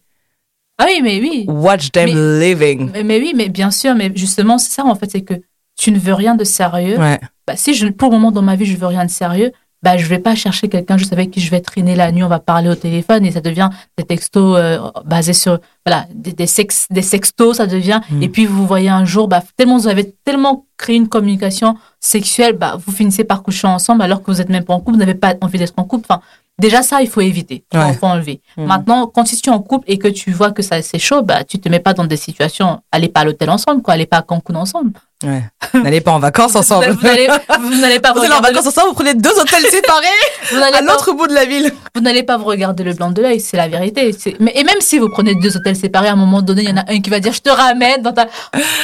Ah 0.78 0.86
oui, 0.88 1.00
mais 1.02 1.20
oui. 1.20 1.44
Watch 1.48 1.92
them 1.92 2.08
living. 2.40 2.90
Mais, 2.92 3.04
mais 3.04 3.18
oui, 3.18 3.32
mais 3.36 3.48
bien 3.48 3.70
sûr, 3.70 3.94
mais 3.94 4.10
justement, 4.14 4.58
c'est 4.58 4.70
ça, 4.72 4.84
en 4.84 4.94
fait. 4.94 5.10
C'est 5.10 5.20
que 5.22 5.34
tu 5.76 5.90
ne 5.92 5.98
veux 5.98 6.14
rien 6.14 6.34
de 6.36 6.44
sérieux, 6.44 6.98
Ouais. 6.98 7.18
bah, 7.46 7.54
si 7.56 7.74
je, 7.74 7.86
pour 7.88 8.10
le 8.10 8.16
moment 8.16 8.30
dans 8.32 8.42
ma 8.42 8.56
vie, 8.56 8.64
je 8.64 8.76
veux 8.76 8.86
rien 8.86 9.04
de 9.04 9.10
sérieux, 9.10 9.52
bah, 9.84 9.98
je 9.98 10.06
vais 10.06 10.18
pas 10.18 10.34
chercher 10.34 10.68
quelqu'un 10.68 10.96
juste 10.96 11.12
avec 11.12 11.30
qui 11.30 11.40
je 11.40 11.50
vais 11.50 11.60
traîner 11.60 11.94
la 11.94 12.10
nuit, 12.10 12.24
on 12.24 12.28
va 12.28 12.38
parler 12.40 12.70
au 12.70 12.74
téléphone 12.74 13.26
et 13.26 13.30
ça 13.30 13.42
devient 13.42 13.68
des 13.98 14.04
textos 14.04 14.56
euh, 14.58 14.78
basés 15.04 15.34
sur, 15.34 15.58
voilà, 15.84 16.06
des, 16.14 16.32
des, 16.32 16.46
sex, 16.46 16.86
des 16.90 17.02
sextos, 17.02 17.58
ça 17.58 17.66
devient, 17.66 18.00
Mm. 18.10 18.22
et 18.22 18.28
puis 18.28 18.46
vous 18.46 18.66
voyez 18.66 18.88
un 18.88 19.04
jour, 19.04 19.28
bah, 19.28 19.42
tellement 19.56 19.76
vous 19.78 19.88
avez 19.88 20.14
tellement 20.24 20.64
créé 20.76 20.96
une 20.96 21.08
communication 21.08 21.76
sexuelle, 22.00 22.54
bah, 22.54 22.76
vous 22.84 22.92
finissez 22.92 23.24
par 23.24 23.42
coucher 23.42 23.66
ensemble 23.66 24.02
alors 24.02 24.22
que 24.22 24.30
vous 24.30 24.40
êtes 24.40 24.48
même 24.48 24.64
pas 24.64 24.74
en 24.74 24.80
couple, 24.80 24.92
vous 24.92 24.98
n'avez 24.98 25.14
pas 25.14 25.34
envie 25.40 25.58
d'être 25.58 25.74
en 25.76 25.84
couple. 25.84 26.06
Enfin, 26.08 26.22
déjà 26.58 26.82
ça, 26.82 27.02
il 27.02 27.08
faut 27.08 27.20
éviter, 27.20 27.64
il 27.72 27.78
Ouais. 27.78 27.92
faut 27.94 28.06
enlever. 28.06 28.40
Mm. 28.56 28.64
Maintenant, 28.66 29.06
quand 29.06 29.26
si 29.26 29.40
tu 29.40 29.50
es 29.50 29.52
en 29.52 29.60
couple 29.60 29.84
et 29.90 29.98
que 29.98 30.08
tu 30.08 30.30
vois 30.32 30.50
que 30.52 30.62
ça 30.62 30.80
c'est 30.82 30.98
chaud, 30.98 31.22
bah, 31.22 31.44
tu 31.44 31.58
te 31.58 31.68
mets 31.68 31.80
pas 31.80 31.94
dans 31.94 32.04
des 32.04 32.16
situations, 32.16 32.80
allez 32.92 33.08
pas 33.08 33.20
à 33.20 33.24
l'hôtel 33.24 33.50
ensemble, 33.50 33.82
quoi, 33.82 33.94
allez 33.94 34.06
pas 34.06 34.18
à 34.18 34.22
Cancun 34.22 34.54
ensemble. 34.56 34.92
Ouais. 35.24 35.42
N'allez 35.74 36.02
pas 36.02 36.12
en 36.12 36.18
vacances 36.18 36.54
ensemble. 36.54 36.90
Vous 36.90 37.00
n'allez 37.02 37.26
pas 37.26 37.38
vous 37.58 37.70
Vous 37.70 37.82
allez 37.84 37.98
en 38.04 38.12
le- 38.40 38.42
vacances 38.42 38.66
ensemble, 38.66 38.88
vous 38.88 38.94
prenez 38.94 39.14
deux 39.14 39.30
hôtels 39.38 39.64
séparés 39.70 40.06
vous 40.50 40.56
à 40.58 40.70
pas- 40.70 40.80
l'autre 40.82 41.12
bout 41.12 41.26
de 41.26 41.32
la 41.32 41.46
ville. 41.46 41.72
vous 41.94 42.02
n'allez 42.02 42.22
pas 42.24 42.36
vous 42.36 42.44
regarder 42.44 42.84
le 42.84 42.92
blanc 42.92 43.10
de 43.10 43.22
l'œil, 43.22 43.40
c'est 43.40 43.56
la 43.56 43.68
vérité. 43.68 44.14
Mais, 44.40 44.52
et 44.54 44.64
même 44.64 44.80
si 44.80 44.98
vous 44.98 45.08
prenez 45.08 45.34
deux 45.36 45.56
hôtels 45.56 45.76
séparés, 45.76 46.08
à 46.08 46.12
un 46.12 46.16
moment 46.16 46.42
donné, 46.42 46.62
il 46.64 46.68
y 46.68 46.72
en 46.72 46.76
a 46.76 46.84
un 46.92 47.00
qui 47.00 47.08
va 47.08 47.20
dire 47.20 47.32
je 47.32 47.40
te 47.40 47.48
ramène 47.48 48.02
dans 48.02 48.12
ta. 48.12 48.26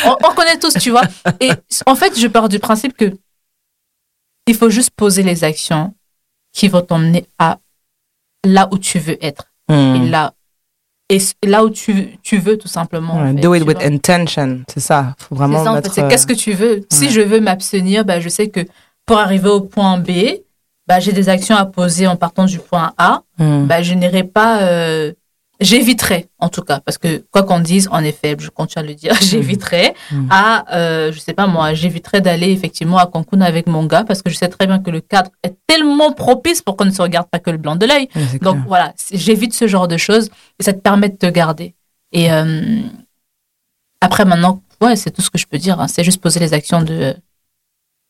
On, 0.07 0.17
on 0.29 0.35
connaît 0.35 0.59
tous, 0.59 0.73
tu 0.75 0.91
vois. 0.91 1.03
Et 1.41 1.51
en 1.87 1.95
fait, 1.95 2.19
je 2.19 2.27
pars 2.27 2.49
du 2.49 2.59
principe 2.59 2.97
que 2.97 3.13
il 4.47 4.55
faut 4.57 4.71
juste 4.71 4.91
poser 4.97 5.23
les 5.23 5.45
actions 5.45 5.93
qui 6.53 6.69
vont 6.69 6.83
t'emmener 6.83 7.27
à 7.39 7.59
là 8.45 8.69
où 8.73 8.79
tu 8.79 8.99
veux 8.99 9.23
être 9.25 9.45
et 9.69 10.09
là 10.09 10.33
et 11.09 11.19
là 11.45 11.65
où 11.65 11.71
tu, 11.71 12.19
tu 12.23 12.39
veux 12.39 12.57
tout 12.57 12.69
simplement. 12.69 13.15
en 13.15 13.25
Ouais, 13.25 13.35
fait, 13.35 13.41
do 13.41 13.55
it 13.55 13.65
with 13.65 13.79
vois. 13.79 13.87
intention, 13.87 14.63
c'est 14.73 14.79
ça. 14.81 15.15
Faut 15.19 15.35
C'est 15.35 15.39
vraiment 15.41 15.65
ça, 15.65 15.73
en 15.73 15.75
fait, 15.75 15.83
mettre. 15.89 15.99
euh, 15.99 16.09
qu'est-ce 16.09 16.27
que 16.27 16.33
tu 16.33 16.53
veux. 16.53 16.83
Si 16.89 17.11
je 17.11 17.21
veux 17.21 17.41
m'abstenir, 17.41 18.05
bah, 18.05 18.21
je 18.21 18.29
sais 18.29 18.49
que 18.49 18.61
pour 19.07 19.19
arriver 19.19 19.49
au 19.49 19.61
point 19.61 19.99
B, 19.99 20.11
bah, 20.87 21.01
j'ai 21.01 21.13
des 21.13 21.29
actions 21.29 21.57
à 21.57 21.67
poser 21.67 22.07
en 22.07 22.15
partant 22.17 22.45
du 22.45 22.59
point 22.61 22.93
A. 22.97 23.23
hmm. 23.39 23.67
bah, 23.67 23.83
je 23.83 23.95
n'irai 23.95 24.23
pas. 24.25 24.63
euh, 24.63 25.13
J'éviterai, 25.61 26.29
en 26.39 26.49
tout 26.49 26.63
cas, 26.63 26.81
parce 26.81 26.97
que 26.97 27.25
quoi 27.31 27.43
qu'on 27.43 27.61
dise, 27.61 27.87
en 27.93 28.03
effet, 28.03 28.35
je 28.39 28.49
continue 28.49 28.83
à 28.85 28.87
le 28.89 28.95
dire, 28.95 29.15
j'éviterai 29.21 29.95
Mm. 30.11 30.27
à, 30.31 30.77
euh, 30.77 31.13
je 31.13 31.19
sais 31.19 31.35
pas 31.35 31.47
moi, 31.47 31.75
j'éviterai 31.75 32.21
d'aller 32.23 32.51
effectivement 32.51 32.97
à 32.99 33.07
Cancun 33.07 33.43
avec 33.43 33.67
mon 33.67 33.85
gars, 33.85 34.05
parce 34.05 34.23
que 34.23 34.31
je 34.31 34.37
sais 34.37 34.49
très 34.49 34.67
bien 34.67 34.79
que 34.79 34.91
le 34.91 35.01
cadre 35.01 35.31
est 35.43 35.55
tellement 35.67 36.13
propice 36.13 36.63
pour 36.63 36.77
qu'on 36.77 36.87
ne 36.87 36.91
se 36.91 37.03
regarde 37.03 37.29
pas 37.31 37.39
que 37.39 37.51
le 37.51 37.59
blanc 37.59 37.77
de 37.77 37.85
l'œil. 37.87 38.09
Donc 38.41 38.55
clair. 38.55 38.65
voilà, 38.67 38.95
j'évite 39.13 39.53
ce 39.55 39.67
genre 39.69 39.87
de 39.89 39.97
choses 39.99 40.31
et 40.59 40.63
ça 40.63 40.73
te 40.73 40.79
permet 40.81 41.11
de 41.11 41.17
te 41.17 41.27
garder. 41.27 41.75
Et 42.13 42.33
euh, 42.33 42.81
après 44.01 44.25
maintenant, 44.25 44.63
ouais, 44.81 44.97
c'est 44.97 45.11
tout 45.11 45.21
ce 45.23 45.31
que 45.31 45.39
je 45.39 45.47
peux 45.47 45.59
dire. 45.59 45.79
hein. 45.81 45.89
C'est 45.89 46.05
juste 46.05 46.21
poser 46.23 46.41
les 46.41 46.55
actions 46.55 46.83
de, 46.83 47.15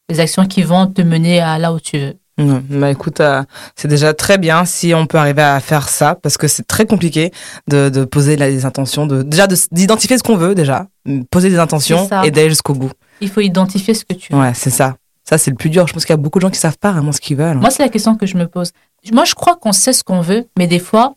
les 0.09 0.21
actions 0.21 0.47
qui 0.47 0.63
vont 0.63 0.87
te 0.87 1.03
mener 1.03 1.41
à 1.41 1.59
là 1.59 1.73
où 1.73 1.81
tu 1.81 1.99
veux. 1.99 2.15
Ouais, 2.41 2.61
bah 2.71 2.91
écoute, 2.91 3.21
euh, 3.21 3.43
c'est 3.77 3.89
déjà 3.89 4.15
très 4.15 4.39
bien 4.39 4.65
si 4.65 4.95
on 4.95 5.07
peut 5.07 5.19
arriver 5.19 5.43
à 5.43 5.61
faire 5.61 5.89
ça, 5.89 6.15
parce 6.15 6.37
que 6.39 6.49
c'est 6.49 6.67
très 6.67 6.87
compliqué 6.87 7.33
de, 7.69 7.89
de 7.89 8.05
poser 8.05 8.37
les 8.37 8.65
intentions, 8.65 9.07
de, 9.07 9.23
déjà 9.23 9.47
d'identifier 9.71 10.17
ce 10.19 10.23
qu'on 10.23 10.37
veut 10.37 10.55
déjà, 10.55 10.87
poser 11.31 11.51
des 11.51 11.59
intentions 11.59 12.09
et 12.25 12.31
d'aller 12.31 12.49
jusqu'au 12.51 12.75
bout. 12.75 12.93
Il 13.21 13.29
faut 13.31 13.41
identifier 13.41 13.95
ce 13.95 14.05
que 14.05 14.15
tu 14.15 14.33
veux. 14.33 14.39
Ouais, 14.41 14.53
c'est 14.55 14.71
ça. 14.71 14.97
Ça, 15.29 15.39
c'est 15.39 15.51
le 15.51 15.57
plus 15.57 15.71
dur. 15.71 15.87
Je 15.87 15.93
pense 15.93 16.05
qu'il 16.05 16.13
y 16.13 16.15
a 16.15 16.17
beaucoup 16.17 16.39
de 16.39 16.43
gens 16.43 16.51
qui 16.51 16.59
savent 16.59 16.79
pas 16.79 16.93
vraiment 16.93 17.13
ce 17.13 17.21
qu'ils 17.21 17.37
veulent. 17.37 17.57
hein. 17.57 17.61
Moi, 17.61 17.71
c'est 17.71 17.83
la 17.83 17.89
question 17.91 18.17
que 18.17 18.27
je 18.27 18.37
me 18.37 18.47
pose. 18.49 18.73
Moi, 19.13 19.25
je 19.25 19.35
crois 19.35 19.57
qu'on 19.57 19.73
sait 19.73 19.93
ce 19.93 20.03
qu'on 20.03 20.23
veut, 20.23 20.47
mais 20.59 20.67
des 20.67 20.79
fois, 20.79 21.15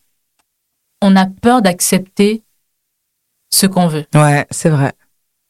on 1.01 1.15
a 1.15 1.25
peur 1.25 1.61
d'accepter 1.61 2.43
ce 3.49 3.65
qu'on 3.65 3.87
veut. 3.87 4.05
Ouais, 4.13 4.45
c'est 4.51 4.69
vrai. 4.69 4.93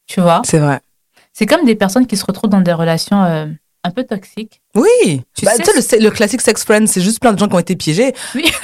Tu 0.08 0.22
vois? 0.22 0.42
C'est 0.46 0.60
vrai. 0.60 0.80
C'est 1.34 1.46
comme 1.46 1.66
des 1.66 1.76
personnes 1.76 2.06
qui 2.06 2.16
se 2.16 2.26
retrouvent 2.26 2.50
dans 2.50 2.62
des 2.62 2.74
relations 2.74 3.24
euh, 3.24 3.48
un 3.86 3.92
peu 3.92 4.04
toxiques. 4.06 4.62
Oui. 4.76 5.22
Tu 5.36 5.46
Bah, 5.46 5.52
sais 5.56 5.98
le, 6.00 6.04
le 6.06 6.10
classique 6.12 6.42
sex 6.42 6.64
friend, 6.64 6.88
c'est 6.88 7.02
juste 7.02 7.20
plein 7.20 7.34
de 7.34 7.40
gens 7.40 7.48
qui 7.48 7.56
ont 7.56 7.60
été 7.60 7.76
piégés. 7.76 8.14
Oui, 8.36 8.44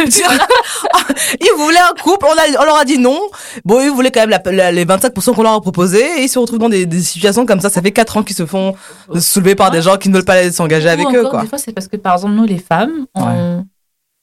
Ils 1.42 1.58
voulaient 1.58 1.78
un 1.80 1.94
couple, 2.02 2.26
on, 2.26 2.32
a, 2.38 2.62
on 2.62 2.66
leur 2.66 2.78
a 2.78 2.86
dit 2.86 2.98
non. 2.98 3.20
Bon, 3.66 3.82
ils 3.82 3.90
voulaient 3.92 4.12
quand 4.12 4.22
même 4.26 4.30
la- 4.30 4.52
la- 4.52 4.72
les 4.72 4.86
25% 4.86 5.34
qu'on 5.36 5.44
leur 5.44 5.54
a 5.54 5.62
proposé 5.62 6.00
et 6.20 6.24
ils 6.24 6.30
se 6.30 6.40
retrouvent 6.40 6.60
dans 6.60 6.70
des, 6.70 6.86
des 6.86 7.02
situations 7.02 7.46
comme 7.46 7.60
ça. 7.60 7.70
Ça 7.70 7.82
fait 7.82 7.92
4 7.92 8.18
ans 8.18 8.24
qu'ils 8.24 8.36
se 8.36 8.46
font 8.46 8.76
soulever 9.20 9.56
par 9.56 9.72
des 9.72 9.82
gens 9.82 9.98
qui 9.98 10.10
ne 10.10 10.16
veulent 10.16 10.26
pas 10.26 10.52
s'engager 10.52 10.90
avec 10.90 11.08
eux, 11.14 11.24
quoi. 11.30 11.42
Des 11.42 11.48
fois, 11.48 11.58
c'est 11.58 11.74
parce 11.74 11.88
que, 11.88 11.98
par 11.98 12.16
exemple, 12.16 12.34
nous, 12.34 12.46
les 12.46 12.58
femmes, 12.60 13.06
on, 13.16 13.24
Ouais. 13.26 13.64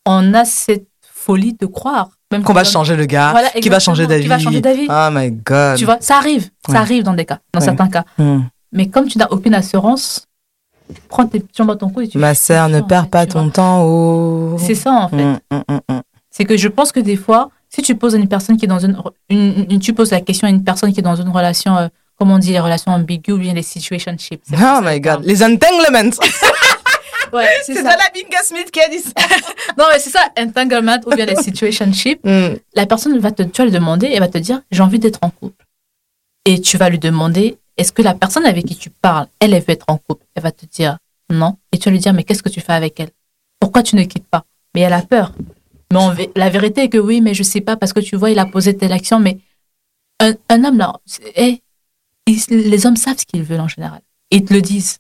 on 0.06 0.34
a 0.34 0.44
cette 0.44 0.86
folie 1.02 1.54
de 1.54 1.66
croire. 1.66 2.10
Même 2.32 2.42
Qu'on 2.42 2.52
va 2.54 2.64
changer 2.64 2.96
le 2.96 3.06
gars, 3.06 3.30
Voilà, 3.30 3.50
qui 3.50 3.68
va 3.68 3.78
changer 3.78 4.06
d'avis. 4.08 4.22
qui 4.22 4.28
va 4.28 4.38
changer 4.40 4.60
d'avis. 4.60 4.88
Oh 4.90 5.08
my 5.12 5.30
god. 5.30 5.76
Tu 5.76 5.84
vois, 5.84 5.98
ça 6.00 6.16
arrive. 6.16 6.48
Ça 6.68 6.78
arrive 6.80 7.04
dans 7.04 7.12
des 7.14 7.24
cas, 7.24 7.38
dans 7.52 7.60
certains 7.60 7.86
cas. 7.88 8.02
Hmm. 8.18 8.40
Mais 8.72 8.88
comme 8.88 9.06
tu 9.06 9.16
n'as 9.18 9.28
aucune 9.30 9.54
assurance, 9.54 10.26
prends 11.08 11.26
tes 11.26 11.42
jambes 11.56 11.70
à 11.70 11.76
ton 11.76 11.88
cou 11.90 12.00
et 12.02 12.08
tu 12.08 12.18
Ma 12.18 12.34
sœur, 12.34 12.68
ne 12.68 12.80
perds 12.80 13.08
pas 13.08 13.26
ton 13.26 13.50
temps 13.50 13.82
au. 13.84 14.56
C'est 14.58 14.74
ça, 14.74 14.92
en 14.92 15.08
fait. 15.08 15.16
Hmm, 15.24 15.38
hmm, 15.50 15.78
hmm. 15.90 16.00
C'est 16.30 16.44
que 16.44 16.56
je 16.56 16.68
pense 16.68 16.92
que 16.92 17.00
des 17.00 17.16
fois, 17.16 17.50
si 17.68 17.82
tu 17.82 17.94
poses 17.96 18.14
à 18.14 18.18
une 18.18 18.28
personne 18.28 18.56
qui 18.56 18.64
est 18.66 18.68
dans 18.68 18.78
une, 18.78 18.96
une- 19.30 19.66
une- 19.70 19.80
tu 19.80 19.92
poses 19.92 20.10
la 20.10 20.20
question 20.20 20.46
à 20.46 20.50
une 20.50 20.62
personne 20.64 20.92
qui 20.92 21.00
est 21.00 21.02
dans 21.02 21.16
une 21.16 21.28
relation, 21.30 21.76
euh, 21.76 21.88
comme 22.18 22.30
on 22.30 22.38
dit, 22.38 22.52
les 22.52 22.60
relations 22.60 22.92
ambiguës 22.92 23.36
ou 23.36 23.40
bien 23.40 23.54
les 23.54 23.62
situationships. 23.62 24.42
Oh 24.52 24.80
my 24.82 25.00
god. 25.00 25.24
Les 25.24 25.42
entanglements. 25.42 26.10
Ouais, 27.32 27.48
c'est 27.64 27.74
ça. 27.74 27.82
la 27.82 28.08
Binga 28.14 28.38
Smith 28.44 28.70
qui 28.70 28.80
a 28.80 28.88
dit 28.88 29.00
ça. 29.00 29.10
Non, 29.76 29.84
mais 29.92 29.98
c'est 29.98 30.10
ça, 30.10 30.20
entanglement 30.38 30.96
ou 31.06 31.14
bien 31.14 31.26
les 31.26 31.34
situationships. 31.36 32.20
La 32.74 32.86
personne 32.86 33.18
va 33.18 33.32
te, 33.32 33.42
tu 33.42 33.60
vas 33.60 33.64
lui 33.64 33.72
demander, 33.72 34.08
elle 34.12 34.20
va 34.20 34.28
te 34.28 34.38
dire, 34.38 34.60
j'ai 34.70 34.82
envie 34.82 35.00
d'être 35.00 35.18
en 35.22 35.30
couple. 35.30 35.64
Et 36.44 36.60
tu 36.60 36.78
vas 36.78 36.88
lui 36.88 37.00
demander, 37.00 37.58
est-ce 37.76 37.92
que 37.92 38.02
la 38.02 38.14
personne 38.14 38.46
avec 38.46 38.64
qui 38.66 38.76
tu 38.76 38.90
parles, 38.90 39.28
elle, 39.40 39.54
elle 39.54 39.62
veut 39.62 39.70
être 39.70 39.86
en 39.88 39.98
couple? 39.98 40.24
Elle 40.34 40.42
va 40.42 40.52
te 40.52 40.66
dire 40.66 40.98
non. 41.30 41.56
Et 41.72 41.78
tu 41.78 41.88
vas 41.88 41.90
lui 41.90 41.98
dire, 41.98 42.12
mais 42.12 42.24
qu'est-ce 42.24 42.42
que 42.42 42.48
tu 42.48 42.60
fais 42.60 42.72
avec 42.72 42.98
elle? 43.00 43.10
Pourquoi 43.60 43.82
tu 43.82 43.96
ne 43.96 44.04
quittes 44.04 44.26
pas? 44.26 44.44
Mais 44.74 44.82
elle 44.82 44.92
a 44.92 45.02
peur. 45.02 45.32
Mais 45.92 46.30
la 46.36 46.50
vérité 46.50 46.82
est 46.82 46.88
que 46.88 46.98
oui, 46.98 47.20
mais 47.20 47.34
je 47.34 47.42
sais 47.42 47.60
pas, 47.60 47.76
parce 47.76 47.92
que 47.92 48.00
tu 48.00 48.16
vois, 48.16 48.30
il 48.30 48.38
a 48.38 48.46
posé 48.46 48.76
telle 48.76 48.92
action, 48.92 49.18
mais 49.18 49.38
un, 50.20 50.64
homme, 50.64 50.78
là, 50.78 50.94
eh, 51.36 51.62
les 52.26 52.86
hommes 52.86 52.96
savent 52.96 53.18
ce 53.18 53.26
qu'ils 53.26 53.42
veulent 53.42 53.60
en 53.60 53.68
général. 53.68 54.00
Ils 54.30 54.44
te 54.44 54.54
le 54.54 54.62
disent. 54.62 54.98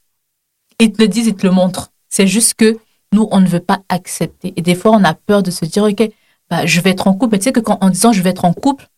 Ils 0.78 0.92
te 0.92 1.00
le 1.00 1.08
disent, 1.08 1.26
ils 1.26 1.34
te 1.34 1.46
le 1.46 1.52
montrent. 1.52 1.90
C'est 2.08 2.26
juste 2.26 2.54
que 2.54 2.78
nous, 3.12 3.28
on 3.30 3.40
ne 3.40 3.46
veut 3.46 3.60
pas 3.60 3.80
accepter. 3.88 4.52
Et 4.56 4.62
des 4.62 4.74
fois, 4.74 4.92
on 4.92 5.04
a 5.04 5.14
peur 5.14 5.42
de 5.42 5.50
se 5.50 5.64
dire, 5.64 5.84
OK, 5.84 6.10
bah, 6.50 6.66
je 6.66 6.80
vais 6.80 6.90
être 6.90 7.08
en 7.08 7.14
couple. 7.14 7.32
Mais 7.32 7.38
tu 7.38 7.44
sais 7.44 7.52
que 7.52 7.60
quand, 7.60 7.78
en 7.80 7.90
disant 7.90 8.12
je 8.12 8.22
vais 8.22 8.30
être 8.30 8.44
en 8.44 8.52
couple, 8.52 8.88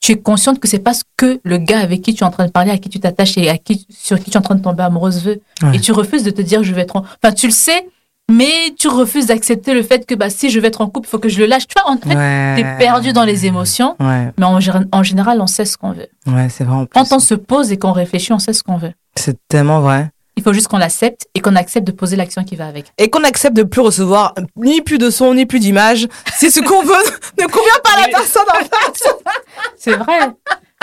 tu 0.00 0.12
es 0.12 0.16
consciente 0.20 0.60
que 0.60 0.68
c'est 0.68 0.78
pas 0.78 0.94
ce 0.94 1.02
que 1.16 1.40
le 1.42 1.58
gars 1.58 1.80
avec 1.80 2.02
qui 2.02 2.14
tu 2.14 2.22
es 2.22 2.26
en 2.26 2.30
train 2.30 2.46
de 2.46 2.50
parler, 2.52 2.70
à 2.70 2.78
qui 2.78 2.88
tu 2.88 3.00
t'attaches 3.00 3.36
et 3.38 3.48
à 3.48 3.58
qui, 3.58 3.86
sur 3.90 4.18
qui 4.18 4.30
tu 4.30 4.34
es 4.34 4.36
en 4.36 4.42
train 4.42 4.54
de 4.54 4.62
tomber 4.62 4.82
amoureuse 4.84 5.22
veut. 5.22 5.40
Ouais. 5.62 5.76
Et 5.76 5.80
tu 5.80 5.92
refuses 5.92 6.22
de 6.22 6.30
te 6.30 6.42
dire 6.42 6.62
je 6.62 6.72
vais 6.74 6.82
être 6.82 6.96
en... 6.96 7.00
Enfin, 7.22 7.32
tu 7.34 7.46
le 7.46 7.52
sais, 7.52 7.88
mais 8.30 8.50
tu 8.78 8.88
refuses 8.88 9.26
d'accepter 9.26 9.72
le 9.74 9.82
fait 9.82 10.04
que 10.06 10.14
bah, 10.14 10.30
si 10.30 10.50
je 10.50 10.58
vais 10.60 10.68
être 10.68 10.80
en 10.80 10.88
couple, 10.88 11.06
il 11.08 11.10
faut 11.10 11.18
que 11.18 11.28
je 11.28 11.38
le 11.40 11.46
lâche. 11.46 11.66
Tu 11.66 11.74
vois, 11.80 11.90
en 11.92 11.96
fait, 11.96 12.14
Ouais. 12.16 12.54
t'es 12.56 12.84
perdu 12.84 13.12
dans 13.12 13.24
les 13.24 13.46
émotions. 13.46 13.96
Ouais, 14.00 14.32
Mais 14.38 14.44
en, 14.44 14.58
en 14.92 15.02
général, 15.02 15.40
on 15.40 15.46
sait 15.46 15.64
ce 15.64 15.76
qu'on 15.76 15.92
veut. 15.92 16.08
ouais, 16.26 16.48
c'est 16.50 16.64
vrai. 16.64 16.86
Quand 16.92 17.12
on 17.12 17.18
se 17.18 17.34
pose 17.34 17.72
et 17.72 17.76
qu'on 17.78 17.92
réfléchit, 17.92 18.32
on 18.32 18.38
sait 18.38 18.52
ce 18.52 18.62
qu'on 18.62 18.76
veut. 18.76 18.92
C'est 19.16 19.38
tellement 19.48 19.80
vrai. 19.80 20.10
Il 20.36 20.42
faut 20.42 20.52
juste 20.52 20.68
qu'on 20.68 20.76
l'accepte 20.76 21.26
et 21.34 21.40
qu'on 21.40 21.56
accepte 21.56 21.86
de 21.86 21.92
poser 21.92 22.14
l'action 22.14 22.44
qui 22.44 22.56
va 22.56 22.66
avec. 22.66 22.86
Et 22.98 23.08
qu'on 23.08 23.24
accepte 23.24 23.56
de 23.56 23.62
plus 23.62 23.80
recevoir 23.80 24.34
ni 24.56 24.82
plus 24.82 24.98
de 24.98 25.08
son, 25.08 25.34
ni 25.34 25.46
plus 25.46 25.60
d'image. 25.60 26.06
Si 26.36 26.50
ce 26.50 26.60
qu'on 26.60 26.82
veut 26.82 26.92
ne 27.38 27.46
convient 27.46 27.80
pas 27.82 27.90
à 27.96 28.00
la 28.02 28.08
personne 28.08 28.44
en 28.50 28.64
face. 28.64 29.14
C'est 29.76 29.96
vrai. 29.96 30.30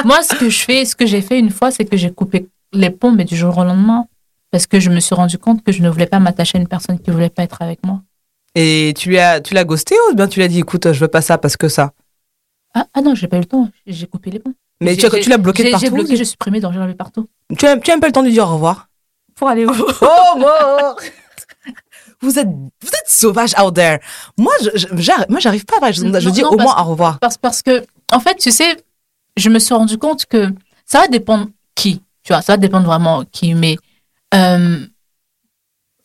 Moi, 0.03 0.23
ce 0.23 0.35
que 0.35 0.49
je 0.49 0.59
fais, 0.59 0.85
ce 0.85 0.95
que 0.95 1.05
j'ai 1.05 1.21
fait 1.21 1.37
une 1.37 1.51
fois, 1.51 1.69
c'est 1.69 1.85
que 1.85 1.97
j'ai 1.97 2.11
coupé 2.11 2.47
les 2.73 2.89
ponts, 2.89 3.11
mais 3.11 3.25
du 3.25 3.35
jour 3.35 3.55
au 3.57 3.63
lendemain. 3.63 4.07
Parce 4.49 4.67
que 4.67 4.79
je 4.79 4.89
me 4.89 4.99
suis 4.99 5.15
rendu 5.15 5.37
compte 5.37 5.63
que 5.63 5.71
je 5.71 5.81
ne 5.81 5.89
voulais 5.89 6.07
pas 6.07 6.19
m'attacher 6.19 6.57
à 6.57 6.61
une 6.61 6.67
personne 6.67 6.99
qui 6.99 7.09
ne 7.09 7.15
voulait 7.15 7.29
pas 7.29 7.43
être 7.43 7.61
avec 7.61 7.83
moi. 7.85 8.01
Et 8.55 8.93
tu 8.97 9.09
lui 9.09 9.17
as, 9.19 9.41
tu 9.41 9.53
l'as 9.53 9.63
ghosté 9.63 9.95
ou 10.09 10.15
bien 10.15 10.27
tu 10.27 10.39
lui 10.39 10.45
as 10.45 10.47
dit, 10.47 10.59
écoute, 10.59 10.91
je 10.91 10.99
veux 10.99 11.07
pas 11.07 11.21
ça 11.21 11.37
parce 11.37 11.57
que 11.57 11.67
ça? 11.67 11.93
Ah, 12.73 12.87
ah 12.93 13.01
non, 13.01 13.15
j'ai 13.15 13.27
pas 13.27 13.37
eu 13.37 13.41
le 13.41 13.45
temps. 13.45 13.69
J'ai 13.85 14.07
coupé 14.07 14.31
les 14.31 14.39
ponts. 14.39 14.53
Mais 14.81 14.95
tu, 14.95 15.07
l'as 15.29 15.37
bloqué 15.37 15.63
de 15.63 15.69
partout. 15.69 15.85
J'ai 15.85 15.91
bloqué, 15.91 16.15
j'ai 16.15 16.25
supprimé, 16.25 16.59
donc 16.59 16.73
j'ai 16.73 16.79
enlevé 16.79 16.95
partout. 16.95 17.29
Tu 17.57 17.65
as, 17.65 17.77
tu 17.77 17.91
as 17.91 17.93
même 17.93 18.01
pas 18.01 18.07
le 18.07 18.13
temps 18.13 18.21
de 18.21 18.27
lui 18.27 18.33
dire 18.33 18.47
au 18.47 18.53
revoir. 18.53 18.89
Pour 19.35 19.47
aller 19.49 19.65
où 19.65 19.71
Oh, 20.01 20.37
mort 20.37 20.95
Vous 22.21 22.39
êtes, 22.39 22.47
vous 22.47 22.87
êtes 22.87 23.07
sauvage 23.07 23.53
out 23.61 23.73
there. 23.75 23.99
Moi, 24.37 24.53
je, 24.61 25.27
moi, 25.29 25.39
j'arrive 25.39 25.65
pas 25.65 25.75
à. 25.81 25.91
Je, 25.91 26.03
Non, 26.03 26.19
je 26.19 26.29
dis 26.29 26.41
non, 26.41 26.49
au 26.51 26.55
parce 26.57 26.63
moins 26.73 26.81
au 26.85 26.89
revoir. 26.91 27.19
parce, 27.19 27.37
parce 27.37 27.61
que, 27.61 27.83
en 28.11 28.19
fait, 28.19 28.35
tu 28.35 28.51
sais, 28.51 28.77
je 29.35 29.49
me 29.49 29.59
suis 29.59 29.73
rendu 29.73 29.97
compte 29.97 30.25
que 30.25 30.53
ça 30.85 30.99
va 31.01 31.07
dépendre 31.07 31.47
qui. 31.75 32.01
Tu 32.23 32.31
vois, 32.31 32.41
ça 32.41 32.53
va 32.53 32.57
dépendre 32.57 32.85
vraiment 32.85 33.23
qui. 33.25 33.53
Mais 33.55 33.77
euh, 34.33 34.85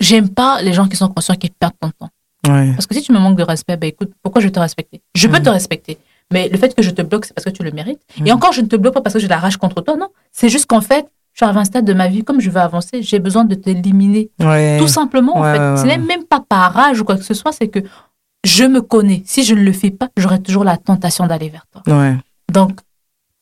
j'aime 0.01 0.29
pas 0.31 0.61
les 0.63 0.73
gens 0.73 0.89
qui 0.89 0.97
sont 0.97 1.09
conscients 1.09 1.37
qu'ils 1.37 1.53
perdent 1.53 1.75
ton 1.81 1.91
temps. 1.91 2.11
Ouais. 2.49 2.73
Parce 2.73 2.87
que 2.87 2.95
si 2.95 3.03
tu 3.03 3.13
me 3.13 3.19
manques 3.19 3.37
de 3.37 3.43
respect, 3.43 3.77
bah 3.77 3.87
écoute, 3.87 4.11
pourquoi 4.23 4.41
je 4.41 4.47
vais 4.47 4.53
te 4.53 4.61
respecter? 4.61 5.03
Je 5.15 5.27
peux 5.29 5.41
te 5.41 5.51
respecter. 5.51 5.99
Mais 6.33 6.49
le 6.49 6.59
fait 6.59 6.75
que 6.75 6.83
je 6.83 6.91
te 6.91 7.03
bloque, 7.03 7.25
c'est 7.25 7.33
parce 7.35 7.45
que 7.45 7.51
tu 7.51 7.63
le 7.63 7.71
mérites. 7.71 8.01
Et 8.25 8.33
encore, 8.33 8.53
je 8.53 8.61
ne 8.61 8.67
te 8.67 8.77
bloque 8.77 8.95
pas 8.95 9.01
parce 9.01 9.15
que 9.15 9.19
j'ai 9.21 9.29
la 9.29 9.39
rage 9.39 9.57
contre 9.57 9.81
toi, 9.83 9.97
non. 9.97 10.09
C'est 10.33 10.49
juste 10.49 10.67
qu'en 10.67 10.81
fait, 10.81 11.07
je 11.39 11.47
suis 11.47 11.57
à 11.57 11.57
un 11.57 11.65
stade 11.65 11.85
de 11.85 11.93
ma 11.93 12.09
vie, 12.09 12.25
comme 12.25 12.41
je 12.41 12.51
veux 12.51 12.61
avancer, 12.61 13.01
j'ai 13.01 13.21
besoin 13.21 13.45
de 13.45 13.55
t'éliminer. 13.55 14.29
Ouais. 14.41 14.77
Tout 14.81 14.89
simplement, 14.89 15.37
en 15.39 15.45
fait. 15.45 15.83
Ce 15.83 15.87
n'est 15.87 15.99
même 15.99 16.25
pas 16.25 16.41
par 16.41 16.73
rage 16.73 17.01
ou 17.01 17.05
quoi 17.05 17.17
que 17.17 17.23
ce 17.23 17.35
soit, 17.35 17.53
c'est 17.53 17.69
que 17.69 17.79
je 18.45 18.65
me 18.65 18.81
connais. 18.81 19.23
Si 19.25 19.45
je 19.45 19.55
ne 19.55 19.61
le 19.61 19.73
fais 19.73 19.91
pas, 19.93 20.09
j'aurai 20.17 20.43
toujours 20.43 20.65
la 20.65 20.77
tentation 20.77 21.29
d'aller 21.29 21.49
vers 21.49 21.65
toi. 21.71 21.83
Ouais. 21.97 22.17
Donc, 22.53 22.81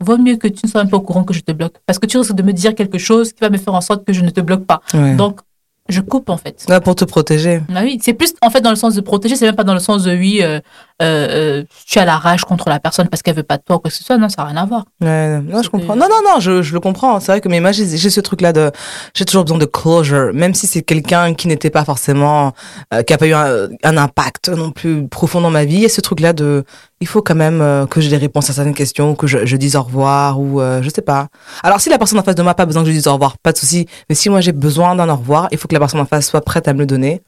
vaut 0.00 0.18
mieux 0.18 0.36
que 0.36 0.46
tu 0.46 0.66
ne 0.66 0.70
sois 0.70 0.82
même 0.82 0.90
pas 0.90 0.98
au 0.98 1.00
courant 1.00 1.24
que 1.24 1.32
je 1.32 1.40
te 1.40 1.52
bloque. 1.52 1.76
Parce 1.86 1.98
que 1.98 2.04
tu 2.04 2.18
risques 2.18 2.34
de 2.34 2.42
me 2.42 2.52
dire 2.52 2.74
quelque 2.74 2.98
chose 2.98 3.32
qui 3.32 3.40
va 3.40 3.48
me 3.48 3.56
faire 3.56 3.72
en 3.72 3.80
sorte 3.80 4.04
que 4.04 4.12
je 4.12 4.20
ne 4.20 4.28
te 4.28 4.42
bloque 4.42 4.66
pas. 4.66 4.82
Ouais. 4.92 5.14
Donc, 5.14 5.40
je 5.88 6.00
coupe 6.00 6.28
en 6.28 6.36
fait. 6.36 6.66
Ouais, 6.68 6.80
pour 6.80 6.96
te 6.96 7.04
protéger. 7.04 7.62
Ah 7.74 7.80
oui, 7.82 7.98
c'est 8.02 8.12
plus 8.12 8.34
en 8.42 8.50
fait 8.50 8.60
dans 8.60 8.70
le 8.70 8.76
sens 8.76 8.94
de 8.94 9.00
protéger, 9.00 9.36
c'est 9.36 9.46
même 9.46 9.54
pas 9.54 9.64
dans 9.64 9.74
le 9.74 9.80
sens 9.80 10.02
de 10.02 10.14
oui, 10.14 10.40
euh, 10.42 10.60
euh, 11.02 11.60
euh, 11.60 11.64
tu 11.86 11.98
as 11.98 12.04
la 12.04 12.16
rage 12.16 12.44
contre 12.44 12.68
la 12.68 12.80
personne 12.80 13.08
parce 13.08 13.22
qu'elle 13.22 13.36
veut 13.36 13.42
pas 13.42 13.58
de 13.58 13.62
toi 13.62 13.76
ou 13.76 13.78
quoi 13.80 13.90
que 13.90 13.96
ce 13.96 14.02
soit. 14.02 14.16
Non, 14.16 14.28
ça 14.28 14.42
n'a 14.42 14.48
rien 14.48 14.56
à 14.62 14.64
voir. 14.66 14.84
Ouais, 15.00 15.40
non, 15.40 15.62
je 15.62 15.68
comprends. 15.68 15.94
Non, 15.96 16.06
non, 16.08 16.20
non, 16.24 16.40
je, 16.40 16.62
je 16.62 16.72
le 16.72 16.80
comprends. 16.80 17.20
C'est 17.20 17.32
vrai 17.32 17.40
que 17.40 17.48
mais 17.48 17.60
moi, 17.60 17.72
j'ai 17.72 17.86
ce 17.86 18.20
truc-là 18.20 18.52
de, 18.52 18.70
j'ai 19.14 19.24
toujours 19.24 19.44
besoin 19.44 19.58
de 19.58 19.66
closure, 19.66 20.32
même 20.32 20.54
si 20.54 20.66
c'est 20.66 20.82
quelqu'un 20.82 21.34
qui 21.34 21.48
n'était 21.48 21.70
pas 21.70 21.84
forcément, 21.84 22.52
euh, 22.94 23.02
qui 23.02 23.12
a 23.12 23.18
pas 23.18 23.26
eu 23.26 23.34
un, 23.34 23.68
un 23.82 23.96
impact 23.96 24.48
non 24.48 24.70
plus 24.70 25.06
profond 25.08 25.40
dans 25.40 25.50
ma 25.50 25.64
vie. 25.64 25.76
Il 25.76 25.82
y 25.82 25.86
a 25.86 25.90
ce 25.90 26.00
truc-là 26.00 26.32
de, 26.32 26.64
il 27.00 27.06
faut 27.06 27.22
quand 27.22 27.34
même 27.34 27.60
euh, 27.60 27.86
que 27.86 28.00
j'ai 28.00 28.08
des 28.08 28.16
réponses 28.16 28.48
à 28.50 28.52
certaines 28.54 28.74
questions, 28.74 29.14
que 29.14 29.26
je, 29.26 29.44
je 29.44 29.56
dise 29.56 29.76
au 29.76 29.82
revoir 29.82 30.40
ou 30.40 30.60
euh, 30.60 30.82
je 30.82 30.88
sais 30.88 31.02
pas. 31.02 31.28
Alors 31.62 31.80
si 31.80 31.90
la 31.90 31.98
personne 31.98 32.18
en 32.18 32.22
face 32.22 32.34
de 32.34 32.42
moi 32.42 32.52
a 32.52 32.54
pas 32.54 32.66
besoin 32.66 32.82
que 32.82 32.88
je 32.88 32.94
dise 32.94 33.06
au 33.06 33.12
revoir, 33.12 33.36
pas 33.38 33.52
de 33.52 33.58
souci. 33.58 33.86
Mais 34.08 34.14
si 34.14 34.30
moi 34.30 34.40
j'ai 34.40 34.52
besoin 34.52 34.94
d'un 34.94 35.08
au 35.08 35.16
revoir, 35.16 35.48
il 35.52 35.58
faut 35.58 35.68
que 35.68 35.74
la 35.74 35.80
personne 35.80 36.00
en 36.00 36.06
face 36.06 36.26
soit 36.26 36.40
prête 36.40 36.68
à 36.68 36.72
me 36.72 36.80
le 36.80 36.86
donner. 36.86 37.22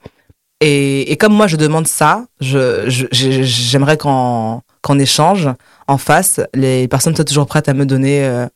Et, 0.60 1.12
et 1.12 1.16
comme 1.16 1.32
moi 1.34 1.46
je 1.46 1.56
demande 1.56 1.86
ça, 1.86 2.24
je, 2.40 2.88
je- 2.90 3.06
j'ai- 3.12 3.44
j'aimerais 3.44 3.96
qu'en 3.96 4.62
qu'en 4.82 4.98
échange, 4.98 5.48
en 5.88 5.98
face, 5.98 6.40
les 6.54 6.88
personnes 6.88 7.14
soient 7.14 7.24
toujours 7.24 7.46
prêtes 7.46 7.68
à 7.68 7.74
me 7.74 7.84
donner 7.84 8.24
euh, 8.24 8.46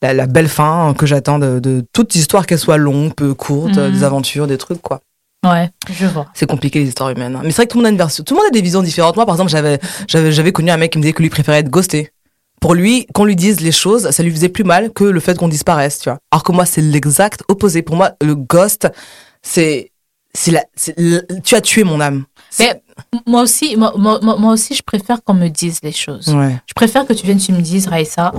la, 0.00 0.14
la 0.14 0.26
belle 0.26 0.48
fin 0.48 0.94
que 0.96 1.06
j'attends 1.06 1.38
de, 1.38 1.58
de 1.60 1.84
toute 1.92 2.14
histoire, 2.14 2.46
qu'elle 2.46 2.58
soit 2.58 2.76
longue, 2.78 3.14
peu 3.14 3.34
courte, 3.34 3.76
Mhm. 3.76 3.92
des 3.92 4.04
aventures, 4.04 4.46
des 4.46 4.58
trucs 4.58 4.80
quoi. 4.82 5.00
Ouais, 5.44 5.70
je 5.92 6.06
vois. 6.06 6.26
C'est 6.34 6.46
compliqué 6.46 6.78
les 6.80 6.86
histoires 6.88 7.10
humaines. 7.10 7.34
hein. 7.36 7.40
Mais 7.42 7.50
c'est 7.50 7.56
vrai 7.56 7.66
que 7.66 7.72
tout 7.72 7.78
le 7.78 7.82
monde 7.82 7.86
a 7.88 7.90
une 7.90 7.96
version, 7.98 8.22
tout 8.24 8.34
le 8.34 8.38
monde 8.38 8.46
a 8.48 8.52
des 8.52 8.62
visions 8.62 8.82
différentes. 8.82 9.16
Moi 9.16 9.26
par 9.26 9.34
exemple, 9.34 9.50
j'avais 9.50 9.78
j'avais 10.08 10.30
j'avais 10.32 10.52
connu 10.52 10.70
un 10.70 10.76
mec 10.76 10.92
qui 10.92 10.98
me 10.98 11.02
disait 11.02 11.12
que 11.12 11.22
lui 11.22 11.30
préférait 11.30 11.58
être 11.58 11.70
ghosté. 11.70 12.10
Pour 12.60 12.74
lui, 12.74 13.06
qu'on 13.12 13.24
lui 13.24 13.34
dise 13.36 13.60
les 13.60 13.72
choses, 13.72 14.10
ça 14.10 14.22
lui 14.22 14.30
faisait 14.30 14.48
plus 14.48 14.62
mal 14.64 14.92
que 14.92 15.02
le 15.04 15.18
fait 15.20 15.36
qu'on 15.36 15.48
disparaisse, 15.48 15.98
tu 15.98 16.08
vois. 16.10 16.18
Alors 16.30 16.44
que 16.44 16.52
moi, 16.52 16.64
c'est 16.64 16.80
l'exact 16.80 17.42
opposé. 17.48 17.82
Pour 17.82 17.96
moi, 17.96 18.12
le 18.22 18.36
ghost, 18.36 18.88
c'est 19.42 19.90
c'est 20.34 20.50
la 20.50 20.62
tu 21.42 21.54
as 21.54 21.60
tué 21.60 21.84
mon 21.84 22.00
âme. 22.00 22.24
Mais 22.58 22.82
moi 23.26 23.42
aussi, 23.42 23.76
moi, 23.76 23.92
moi, 23.96 24.20
moi 24.20 24.52
aussi, 24.52 24.74
je 24.74 24.82
préfère 24.82 25.22
qu'on 25.22 25.34
me 25.34 25.48
dise 25.48 25.80
les 25.82 25.92
choses. 25.92 26.28
Ouais. 26.28 26.56
Je 26.66 26.74
préfère 26.74 27.06
que 27.06 27.12
tu 27.12 27.24
viennes, 27.24 27.38
tu 27.38 27.52
me 27.52 27.60
dises, 27.60 27.86
Raïssa, 27.86 28.32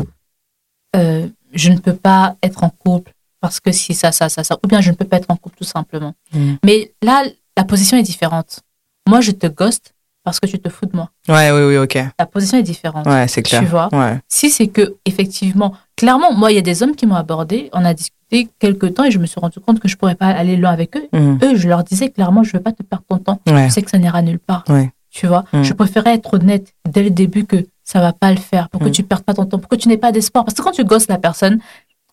euh, 0.95 1.27
je 1.53 1.69
ne 1.69 1.77
peux 1.77 1.95
pas 1.95 2.35
être 2.41 2.63
en 2.63 2.69
couple 2.69 3.13
parce 3.39 3.59
que 3.59 3.71
si 3.71 3.93
ça, 3.93 4.11
ça, 4.11 4.29
ça, 4.29 4.43
ça, 4.43 4.57
ou 4.63 4.67
bien 4.67 4.81
je 4.81 4.91
ne 4.91 4.95
peux 4.95 5.05
pas 5.05 5.17
être 5.17 5.29
en 5.29 5.35
couple 5.35 5.57
tout 5.57 5.63
simplement. 5.63 6.13
Mm. 6.31 6.53
Mais 6.63 6.93
là, 7.01 7.25
la 7.57 7.63
position 7.63 7.97
est 7.97 8.03
différente. 8.03 8.61
Moi, 9.07 9.21
je 9.21 9.31
te 9.31 9.47
ghost 9.47 9.93
parce 10.23 10.39
que 10.39 10.45
tu 10.45 10.59
te 10.59 10.69
fous 10.69 10.85
de 10.85 10.95
moi. 10.95 11.09
Ouais, 11.27 11.51
oui, 11.51 11.63
oui, 11.63 11.77
ok. 11.77 11.99
La 12.17 12.25
position 12.25 12.57
est 12.57 12.63
différente. 12.63 13.05
Ouais, 13.05 13.27
c'est 13.27 13.43
clair. 13.43 13.61
Tu 13.61 13.67
vois 13.67 13.89
Ouais. 13.91 14.19
Si 14.29 14.49
c'est 14.49 14.67
que, 14.67 14.95
effectivement, 15.05 15.75
clairement, 15.95 16.33
moi, 16.33 16.51
il 16.51 16.55
y 16.55 16.57
a 16.57 16.61
des 16.61 16.83
hommes 16.83 16.95
qui 16.95 17.05
m'ont 17.05 17.15
abordé, 17.15 17.69
on 17.73 17.83
a 17.85 17.93
discuté 17.93 18.49
quelques 18.59 18.93
temps 18.95 19.03
et 19.03 19.11
je 19.11 19.19
me 19.19 19.25
suis 19.25 19.39
rendu 19.39 19.59
compte 19.59 19.79
que 19.79 19.87
je 19.87 19.95
pourrais 19.95 20.15
pas 20.15 20.27
aller 20.27 20.55
loin 20.57 20.71
avec 20.71 20.95
eux. 20.97 21.07
Mhm. 21.13 21.39
Eux, 21.43 21.55
je 21.55 21.67
leur 21.67 21.83
disais 21.83 22.09
clairement, 22.09 22.43
je 22.43 22.51
veux 22.53 22.61
pas 22.63 22.71
te 22.71 22.81
perdre 22.83 23.05
ton 23.07 23.17
temps. 23.17 23.39
Ouais. 23.47 23.67
Je 23.69 23.73
sais 23.73 23.81
que 23.81 23.89
ça 23.91 23.97
n'ira 23.99 24.21
nulle 24.21 24.39
part. 24.39 24.63
Ouais. 24.69 24.91
Tu 25.11 25.27
vois, 25.27 25.43
Mm. 25.53 25.61
je 25.63 25.73
préférais 25.73 26.15
être 26.15 26.33
honnête 26.33 26.73
dès 26.89 27.03
le 27.03 27.11
début 27.11 27.45
que 27.45 27.67
ça 27.83 27.99
va 27.99 28.13
pas 28.13 28.31
le 28.31 28.39
faire 28.39 28.69
pour 28.69 28.81
que 28.81 28.87
Mm. 28.87 28.91
tu 28.91 29.03
perdes 29.03 29.21
pas 29.23 29.35
ton 29.35 29.45
temps, 29.45 29.59
pour 29.59 29.69
que 29.69 29.75
tu 29.75 29.87
n'aies 29.87 29.97
pas 29.97 30.11
d'espoir. 30.11 30.43
Parce 30.43 30.55
que 30.57 30.63
quand 30.63 30.71
tu 30.71 30.83
gosses 30.83 31.07
la 31.07 31.19
personne, 31.19 31.59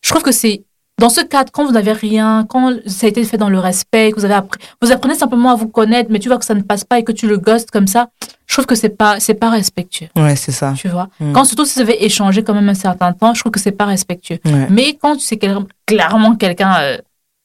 je 0.03 0.11
trouve 0.11 0.23
que 0.23 0.33
c'est 0.33 0.65
dans 1.01 1.09
ce 1.09 1.21
cadre, 1.23 1.51
quand 1.51 1.65
vous 1.65 1.73
n'avez 1.73 1.93
rien, 1.93 2.47
quand 2.49 2.77
ça 2.87 3.07
a 3.07 3.09
été 3.09 3.25
fait 3.25 3.37
dans 3.39 3.49
le 3.49 3.59
respect, 3.59 4.11
que 4.13 4.17
vous 4.21 4.25
avez 4.25 4.35
appris, 4.35 4.61
vous 4.83 4.93
apprenez 4.93 5.15
simplement 5.15 5.51
à 5.51 5.55
vous 5.57 5.67
connaître, 5.69 6.11
mais 6.13 6.19
tu 6.21 6.29
vois 6.29 6.39
que 6.39 6.45
ça 6.45 6.55
ne 6.55 6.63
passe 6.63 6.85
pas 6.85 6.99
et 6.99 7.05
que 7.05 7.13
tu 7.13 7.27
le 7.27 7.39
ghostes 7.39 7.71
comme 7.71 7.87
ça, 7.89 8.09
je 8.47 8.55
trouve 8.55 8.67
que 8.67 8.75
c'est 8.75 8.91
pas, 8.91 9.19
c'est 9.19 9.35
pas 9.35 9.51
respectueux. 9.51 10.09
Ouais, 10.17 10.37
c'est 10.37 10.53
ça. 10.53 10.75
Tu 10.77 10.89
vois? 10.89 11.09
Mm. 11.19 11.33
Quand 11.33 11.45
surtout 11.45 11.65
si 11.65 11.75
vous 11.77 11.81
avez 11.81 12.05
échangé 12.05 12.45
quand 12.45 12.55
même 12.55 12.69
un 12.69 12.75
certain 12.75 13.13
temps, 13.13 13.35
je 13.35 13.41
trouve 13.41 13.53
que 13.53 13.61
c'est 13.61 13.73
pas 13.73 13.87
respectueux. 13.87 14.39
Ouais. 14.45 14.67
Mais 14.71 14.95
quand 15.01 15.17
tu 15.17 15.23
sais 15.25 15.37
quel- 15.39 15.59
clairement 15.87 16.37
quelqu'un 16.37 16.75
euh, 16.81 16.99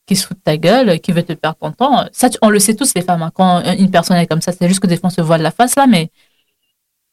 qui 0.08 0.16
se 0.16 0.28
fout 0.28 0.38
de 0.38 0.41
ta 0.43 0.58
gueule, 0.58 0.99
qui 0.99 1.12
veut 1.12 1.24
te 1.24 1.34
perdre 1.34 1.58
ton 1.60 1.72
temps, 1.72 1.99
euh, 2.01 2.06
ça, 2.12 2.28
on 2.41 2.49
le 2.49 2.60
sait 2.60 2.76
tous 2.76 2.91
les 2.95 3.01
femmes. 3.01 3.22
hein, 3.24 3.32
quand 3.34 3.60
euh, 3.66 3.74
une 3.80 3.89
personne 3.89 4.18
est 4.18 4.28
comme 4.28 4.41
ça, 4.41 4.51
c'est 4.51 4.68
juste 4.68 4.80
que 4.82 4.88
des 4.88 4.97
fois 4.97 5.08
on 5.08 5.16
se 5.16 5.22
voile 5.22 5.41
la 5.41 5.51
face 5.51 5.76
là, 5.76 5.88
mais 5.88 6.10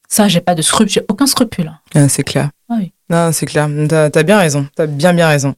ça, 0.09 0.29
j'ai 0.29 0.41
pas 0.41 0.55
de 0.55 0.63
scrupule, 0.63 0.93
j'ai 0.93 1.03
aucun 1.09 1.27
scrupule. 1.27 1.69
hein. 1.69 1.79
Ouais, 1.95 2.09
c'est 2.09 2.25
clair. 2.25 2.51
Ah 2.69 2.75
oui. 2.79 2.93
Non, 3.09 3.31
c'est 3.33 3.47
clair. 3.47 3.69
T'as 3.89 4.11
as 4.15 4.23
bien 4.23 4.39
raison. 4.39 4.67
T'as 4.75 4.87
bien, 4.87 5.15
bien 5.15 5.29
raison. 5.29 5.55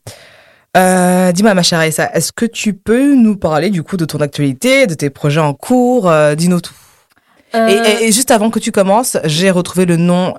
Euh, 0.76 1.32
Dis-moi, 1.32 1.54
ma 1.54 1.62
chère 1.62 1.78
Aïssa, 1.78 2.10
est-ce 2.14 2.32
que 2.32 2.46
tu 2.46 2.74
peux 2.74 3.14
nous 3.14 3.36
parler 3.36 3.70
du 3.70 3.82
coup 3.82 3.96
de 3.96 4.04
ton 4.04 4.20
actualité, 4.20 4.86
de 4.86 4.94
tes 4.94 5.10
projets 5.10 5.40
en 5.40 5.54
cours 5.54 6.08
euh, 6.10 6.34
Dis-nous 6.34 6.60
tout. 6.60 6.74
Et, 7.54 7.56
Euh, 7.56 7.84
et- 8.00 8.04
et 8.08 8.12
juste 8.12 8.32
avant 8.32 8.50
que 8.50 8.58
tu 8.58 8.72
commences, 8.72 9.16
j'ai 9.24 9.50
retrouvé 9.52 9.86
le 9.86 9.96
nom 9.96 10.30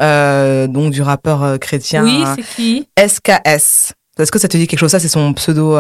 donc 0.67 0.91
du 0.91 1.01
rappeur 1.01 1.57
chrétien 1.59 2.03
oui, 2.03 2.23
c'est 2.35 2.43
qui? 2.55 2.87
SKS. 2.97 3.93
Est-ce 4.19 4.31
que 4.31 4.39
ça 4.39 4.47
te 4.49 4.57
dit 4.57 4.67
quelque 4.67 4.79
chose? 4.79 4.91
Ça, 4.91 4.99
c'est 4.99 5.07
son 5.07 5.33
pseudo 5.33 5.77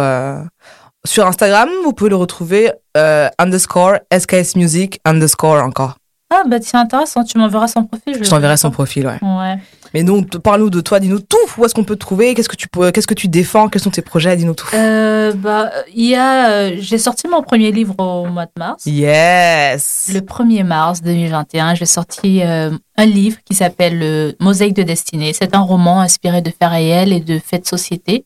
sur 1.05 1.27
Instagram. 1.27 1.69
Vous 1.83 1.91
pouvez 1.93 2.09
le 2.09 2.15
retrouver 2.15 2.71
underscore 3.37 3.95
SKS 4.17 4.55
Music 4.55 4.99
underscore 5.05 5.61
encore. 5.63 5.95
Ah 6.31 6.41
bah 6.49 6.57
c'est 6.61 6.75
intéressant, 6.77 7.23
tu 7.23 7.37
m'enverras 7.37 7.67
son 7.67 7.83
profil. 7.83 8.17
Je 8.23 8.27
t'enverrai 8.29 8.57
son 8.57 8.71
profil, 8.71 9.05
ouais. 9.05 9.19
Ouais. 9.21 9.57
Mais 9.95 10.03
donc, 10.03 10.37
parle-nous 10.39 10.69
de 10.69 10.81
toi, 10.81 10.99
dis-nous 10.99 11.21
tout. 11.21 11.37
Où 11.57 11.63
est-ce 11.63 11.73
qu'on 11.73 11.85
peut 11.85 11.95
te 11.95 12.01
trouver? 12.01 12.33
Qu'est-ce 12.35 12.49
que 12.49 12.57
tu 12.57 12.67
qu'est-ce 12.67 13.07
que 13.07 13.13
tu 13.13 13.29
défends? 13.29 13.69
Quels 13.69 13.81
sont 13.81 13.91
tes 13.91 14.01
projets? 14.01 14.35
Dis-nous 14.35 14.53
tout. 14.53 14.67
Euh, 14.73 15.31
bah, 15.31 15.71
il 15.95 16.07
y 16.07 16.15
a, 16.15 16.49
euh, 16.49 16.75
j'ai 16.79 16.97
sorti 16.97 17.29
mon 17.29 17.41
premier 17.41 17.71
livre 17.71 17.95
au 17.97 18.25
mois 18.25 18.43
de 18.43 18.51
mars. 18.57 18.85
Yes. 18.85 20.11
Le 20.13 20.19
1er 20.19 20.65
mars 20.65 21.01
2021, 21.01 21.75
j'ai 21.75 21.85
sorti 21.85 22.41
euh, 22.43 22.71
un 22.97 23.05
livre 23.05 23.37
qui 23.45 23.55
s'appelle 23.55 24.35
Mosaïque 24.41 24.75
de 24.75 24.83
destinée. 24.83 25.31
C'est 25.31 25.55
un 25.55 25.61
roman 25.61 26.01
inspiré 26.01 26.41
de 26.41 26.49
faits 26.49 26.69
réels 26.71 27.13
et 27.13 27.21
de 27.21 27.39
faits 27.39 27.63
de 27.63 27.67
société 27.69 28.25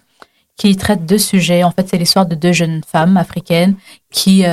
qui 0.57 0.75
traite 0.75 1.05
deux 1.05 1.19
sujets. 1.19 1.63
En 1.63 1.69
fait, 1.69 1.87
c'est 1.87 1.99
l'histoire 1.99 2.25
de 2.25 2.33
deux 2.33 2.51
jeunes 2.51 2.81
femmes 2.83 3.15
africaines 3.15 3.75
qui, 4.09 4.43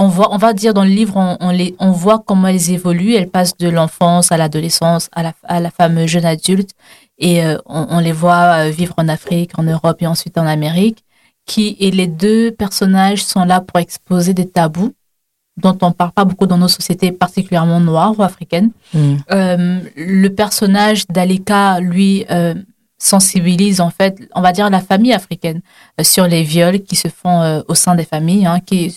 on, 0.00 0.08
voit, 0.08 0.32
on 0.32 0.38
va 0.38 0.52
dire 0.52 0.74
dans 0.74 0.84
le 0.84 0.90
livre, 0.90 1.16
on, 1.16 1.36
on, 1.40 1.50
les, 1.50 1.74
on 1.78 1.90
voit 1.90 2.22
comment 2.24 2.48
elles 2.48 2.70
évoluent. 2.70 3.14
Elles 3.14 3.28
passent 3.28 3.56
de 3.58 3.68
l'enfance 3.68 4.32
à 4.32 4.36
l'adolescence, 4.36 5.08
à 5.12 5.22
la, 5.22 5.32
à 5.44 5.60
la 5.60 5.70
fameuse 5.70 6.08
jeune 6.08 6.24
adulte. 6.24 6.70
Et 7.18 7.44
euh, 7.44 7.58
on, 7.66 7.86
on 7.90 7.98
les 7.98 8.12
voit 8.12 8.66
euh, 8.66 8.70
vivre 8.70 8.94
en 8.96 9.08
Afrique, 9.08 9.58
en 9.58 9.62
Europe 9.62 10.00
et 10.00 10.06
ensuite 10.06 10.38
en 10.38 10.46
Amérique. 10.46 11.04
Qui, 11.46 11.76
et 11.80 11.90
les 11.90 12.06
deux 12.06 12.52
personnages 12.52 13.24
sont 13.24 13.44
là 13.44 13.60
pour 13.60 13.78
exposer 13.78 14.34
des 14.34 14.48
tabous 14.48 14.94
dont 15.56 15.76
on 15.82 15.92
parle 15.92 16.12
pas 16.12 16.24
beaucoup 16.24 16.46
dans 16.46 16.58
nos 16.58 16.68
sociétés, 16.68 17.12
particulièrement 17.12 17.80
noires 17.80 18.18
ou 18.18 18.22
africaines. 18.22 18.70
Mm. 18.94 19.14
Euh, 19.30 19.80
le 19.96 20.28
personnage 20.28 21.06
d'Alika, 21.08 21.80
lui, 21.80 22.24
euh, 22.30 22.54
sensibilise 22.98 23.80
en 23.80 23.90
fait, 23.90 24.28
on 24.34 24.42
va 24.42 24.52
dire 24.52 24.68
la 24.68 24.80
famille 24.80 25.12
africaine 25.12 25.60
euh, 25.98 26.04
sur 26.04 26.26
les 26.26 26.42
viols 26.42 26.82
qui 26.82 26.96
se 26.96 27.08
font 27.08 27.62
au 27.66 27.74
sein 27.74 27.94
des 27.94 28.04
familles. 28.04 28.46
Hein, 28.46 28.60
qui, 28.60 28.94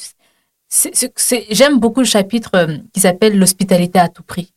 J'aime 1.49 1.79
beaucoup 1.79 1.99
le 1.99 2.05
chapitre 2.05 2.51
euh, 2.55 2.77
qui 2.93 2.99
s'appelle 2.99 3.37
l'hospitalité 3.37 3.99
à 3.99 4.07
tout 4.09 4.23
prix. 4.23 4.51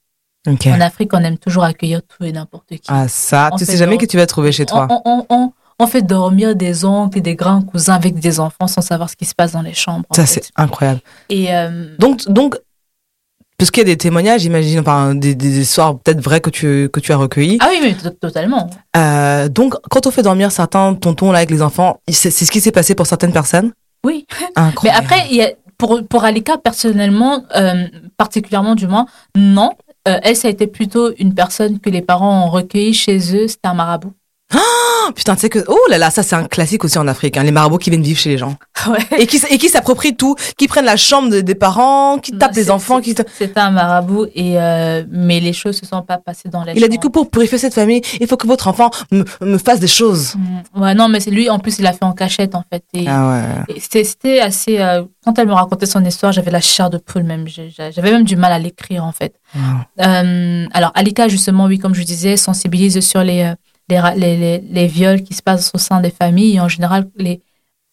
En 0.46 0.80
Afrique, 0.80 1.12
on 1.12 1.18
aime 1.24 1.38
toujours 1.38 1.64
accueillir 1.64 2.00
tout 2.02 2.24
et 2.24 2.30
n'importe 2.32 2.68
qui. 2.68 2.80
Ah 2.88 3.08
ça, 3.08 3.50
On 3.52 3.56
tu 3.56 3.64
sais 3.64 3.76
jamais 3.76 3.98
que 3.98 4.06
tu 4.06 4.16
vas 4.16 4.26
trouver 4.26 4.52
chez 4.52 4.64
toi. 4.64 4.86
On, 4.90 5.02
on- 5.04 5.26
on- 5.28 5.52
on 5.78 5.86
fait 5.86 6.02
dormir 6.02 6.54
des 6.56 6.84
oncles 6.86 7.18
et 7.18 7.20
des 7.20 7.34
grands 7.34 7.60
cousins 7.62 7.94
avec 7.94 8.18
des 8.18 8.40
enfants 8.40 8.66
sans 8.68 8.80
savoir 8.80 9.10
ce 9.10 9.16
qui 9.16 9.24
se 9.26 9.34
passe 9.34 9.52
dans 9.52 9.60
les 9.60 9.74
chambres. 9.74 10.06
Ça 10.14 10.24
c'est 10.24 10.48
incroyable. 10.56 11.00
Et 11.28 11.52
euh, 11.54 11.94
Donc 11.98 12.26
donc 12.28 12.56
parce 13.58 13.70
qu'il 13.70 13.80
y 13.82 13.86
a 13.86 13.92
des 13.92 13.96
témoignages, 13.98 14.42
j'imagine, 14.42 14.78
enfin 14.80 15.14
des, 15.14 15.34
des 15.34 15.58
histoires 15.58 15.98
peut-être 15.98 16.20
vraies 16.20 16.40
que 16.40 16.48
tu 16.50 16.88
que 16.92 17.00
tu 17.00 17.12
as 17.12 17.16
recueillies. 17.16 17.58
ah 17.60 17.68
oui, 17.70 17.78
mais 17.82 17.94
to- 17.94 18.10
totalement. 18.10 18.70
Euh, 18.96 19.48
donc 19.48 19.74
quand 19.90 20.06
on 20.06 20.10
fait 20.10 20.22
dormir 20.22 20.50
certains 20.52 20.94
tontons 20.94 21.30
là 21.32 21.38
avec 21.38 21.50
les 21.50 21.60
enfants, 21.60 22.00
c'est 22.08 22.30
ce 22.30 22.50
qui 22.50 22.60
s'est 22.60 22.72
passé 22.72 22.94
pour 22.94 23.06
certaines 23.06 23.32
personnes? 23.32 23.72
Oui. 24.04 24.24
Mais 24.40 24.46
Incroyable. 24.56 25.04
après, 25.04 25.26
il 25.30 25.36
y 25.36 25.42
a, 25.42 25.50
pour, 25.78 26.06
pour 26.08 26.24
Alika, 26.24 26.58
personnellement, 26.58 27.44
euh, 27.56 27.86
particulièrement 28.16 28.74
du 28.74 28.86
moins, 28.86 29.06
non. 29.36 29.70
Euh, 30.08 30.18
elle, 30.22 30.36
ça 30.36 30.48
a 30.48 30.50
été 30.50 30.66
plutôt 30.66 31.12
une 31.18 31.34
personne 31.34 31.80
que 31.80 31.90
les 31.90 32.02
parents 32.02 32.46
ont 32.46 32.50
recueillie 32.50 32.94
chez 32.94 33.18
eux. 33.36 33.48
C'était 33.48 33.68
un 33.68 33.74
marabout. 33.74 34.12
Oh, 34.54 35.10
putain, 35.14 35.34
tu 35.34 35.40
sais 35.40 35.48
que 35.48 35.58
oh 35.66 35.78
là 35.90 35.98
là, 35.98 36.10
ça 36.10 36.22
c'est 36.22 36.36
un 36.36 36.44
classique 36.44 36.84
aussi 36.84 36.98
en 36.98 37.08
Afrique, 37.08 37.36
hein, 37.36 37.42
les 37.42 37.50
marabouts 37.50 37.78
qui 37.78 37.90
viennent 37.90 38.02
vivre 38.02 38.18
chez 38.18 38.28
les 38.30 38.38
gens 38.38 38.56
Ouais. 38.86 38.98
et 39.18 39.26
qui 39.26 39.40
et 39.50 39.58
qui 39.58 39.68
s'approprient 39.68 40.14
tout, 40.16 40.36
qui 40.56 40.68
prennent 40.68 40.84
la 40.84 40.96
chambre 40.96 41.30
de- 41.30 41.40
des 41.40 41.56
parents, 41.56 42.18
qui 42.18 42.30
tapent 42.32 42.54
les 42.54 42.64
C'est- 42.64 42.70
enfants, 42.70 43.00
qui 43.00 43.14
C'était 43.36 43.58
un 43.60 43.70
marabout, 43.72 44.26
et, 44.34 44.60
euh, 44.60 45.02
mais 45.10 45.40
les 45.40 45.52
choses 45.52 45.76
se 45.78 45.86
sont 45.86 46.02
pas 46.02 46.18
passées 46.18 46.48
dans 46.48 46.62
la 46.62 46.74
Il 46.74 46.84
a 46.84 46.88
dit 46.88 46.98
que 46.98 47.08
pour 47.08 47.28
purifier 47.28 47.58
cette 47.58 47.74
famille, 47.74 48.02
il 48.20 48.26
faut 48.28 48.36
que 48.36 48.46
votre 48.46 48.68
enfant 48.68 48.90
me, 49.10 49.24
me 49.40 49.58
fasse 49.58 49.80
des 49.80 49.88
choses. 49.88 50.36
Mm. 50.36 50.80
Ouais, 50.82 50.94
non, 50.94 51.08
mais 51.08 51.18
c'est 51.18 51.30
lui, 51.32 51.50
en 51.50 51.58
plus, 51.58 51.78
il 51.78 51.82
l'a 51.82 51.92
fait 51.92 52.04
en 52.04 52.12
cachette, 52.12 52.54
en 52.54 52.62
fait. 52.72 52.84
Et, 52.94 53.06
Ah 53.08 53.28
ouais. 53.68 53.74
c'était 53.80 54.38
assez. 54.40 54.78
euh, 54.78 55.02
quand 55.24 55.36
elle 55.40 55.48
me 55.48 55.54
racontait 55.54 55.86
son 55.86 56.04
histoire, 56.04 56.30
j'avais 56.30 56.52
la 56.52 56.60
chair 56.60 56.88
de 56.90 56.98
poule, 56.98 57.24
même. 57.24 57.46
J'avais 57.48 58.12
même 58.12 58.22
du 58.24 58.36
mal 58.36 58.52
à 58.52 58.60
l'écrire, 58.60 59.02
en 59.04 59.12
fait. 59.12 59.34
Euh, 60.00 60.66
alors, 60.72 60.92
Alika, 60.94 61.26
justement, 61.28 61.64
oui, 61.64 61.78
comme 61.78 61.94
je 61.94 62.02
disais, 62.02 62.36
sensibilise 62.36 63.00
sur 63.00 63.22
les, 63.24 63.52
les, 63.88 64.00
les, 64.16 64.58
les, 64.58 64.86
viols 64.86 65.22
qui 65.22 65.34
se 65.34 65.42
passent 65.42 65.70
au 65.74 65.78
sein 65.78 66.00
des 66.00 66.10
familles. 66.10 66.56
Et 66.56 66.60
en 66.60 66.68
général, 66.68 67.08
les, 67.16 67.40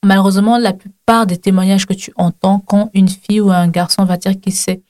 malheureusement, 0.04 0.58
la 0.58 0.74
plupart 0.74 1.26
des 1.28 1.38
témoignages 1.38 1.86
que 1.86 1.94
tu 1.94 2.12
entends 2.16 2.60
quand 2.60 2.89
une 2.94 3.10
fille 3.10 3.41
ou 3.41 3.52
un 3.52 3.68
garçon 3.68 4.04
va 4.06 4.18
dire 4.18 4.39
qu'il 4.39 4.54
s'est- 4.54 4.82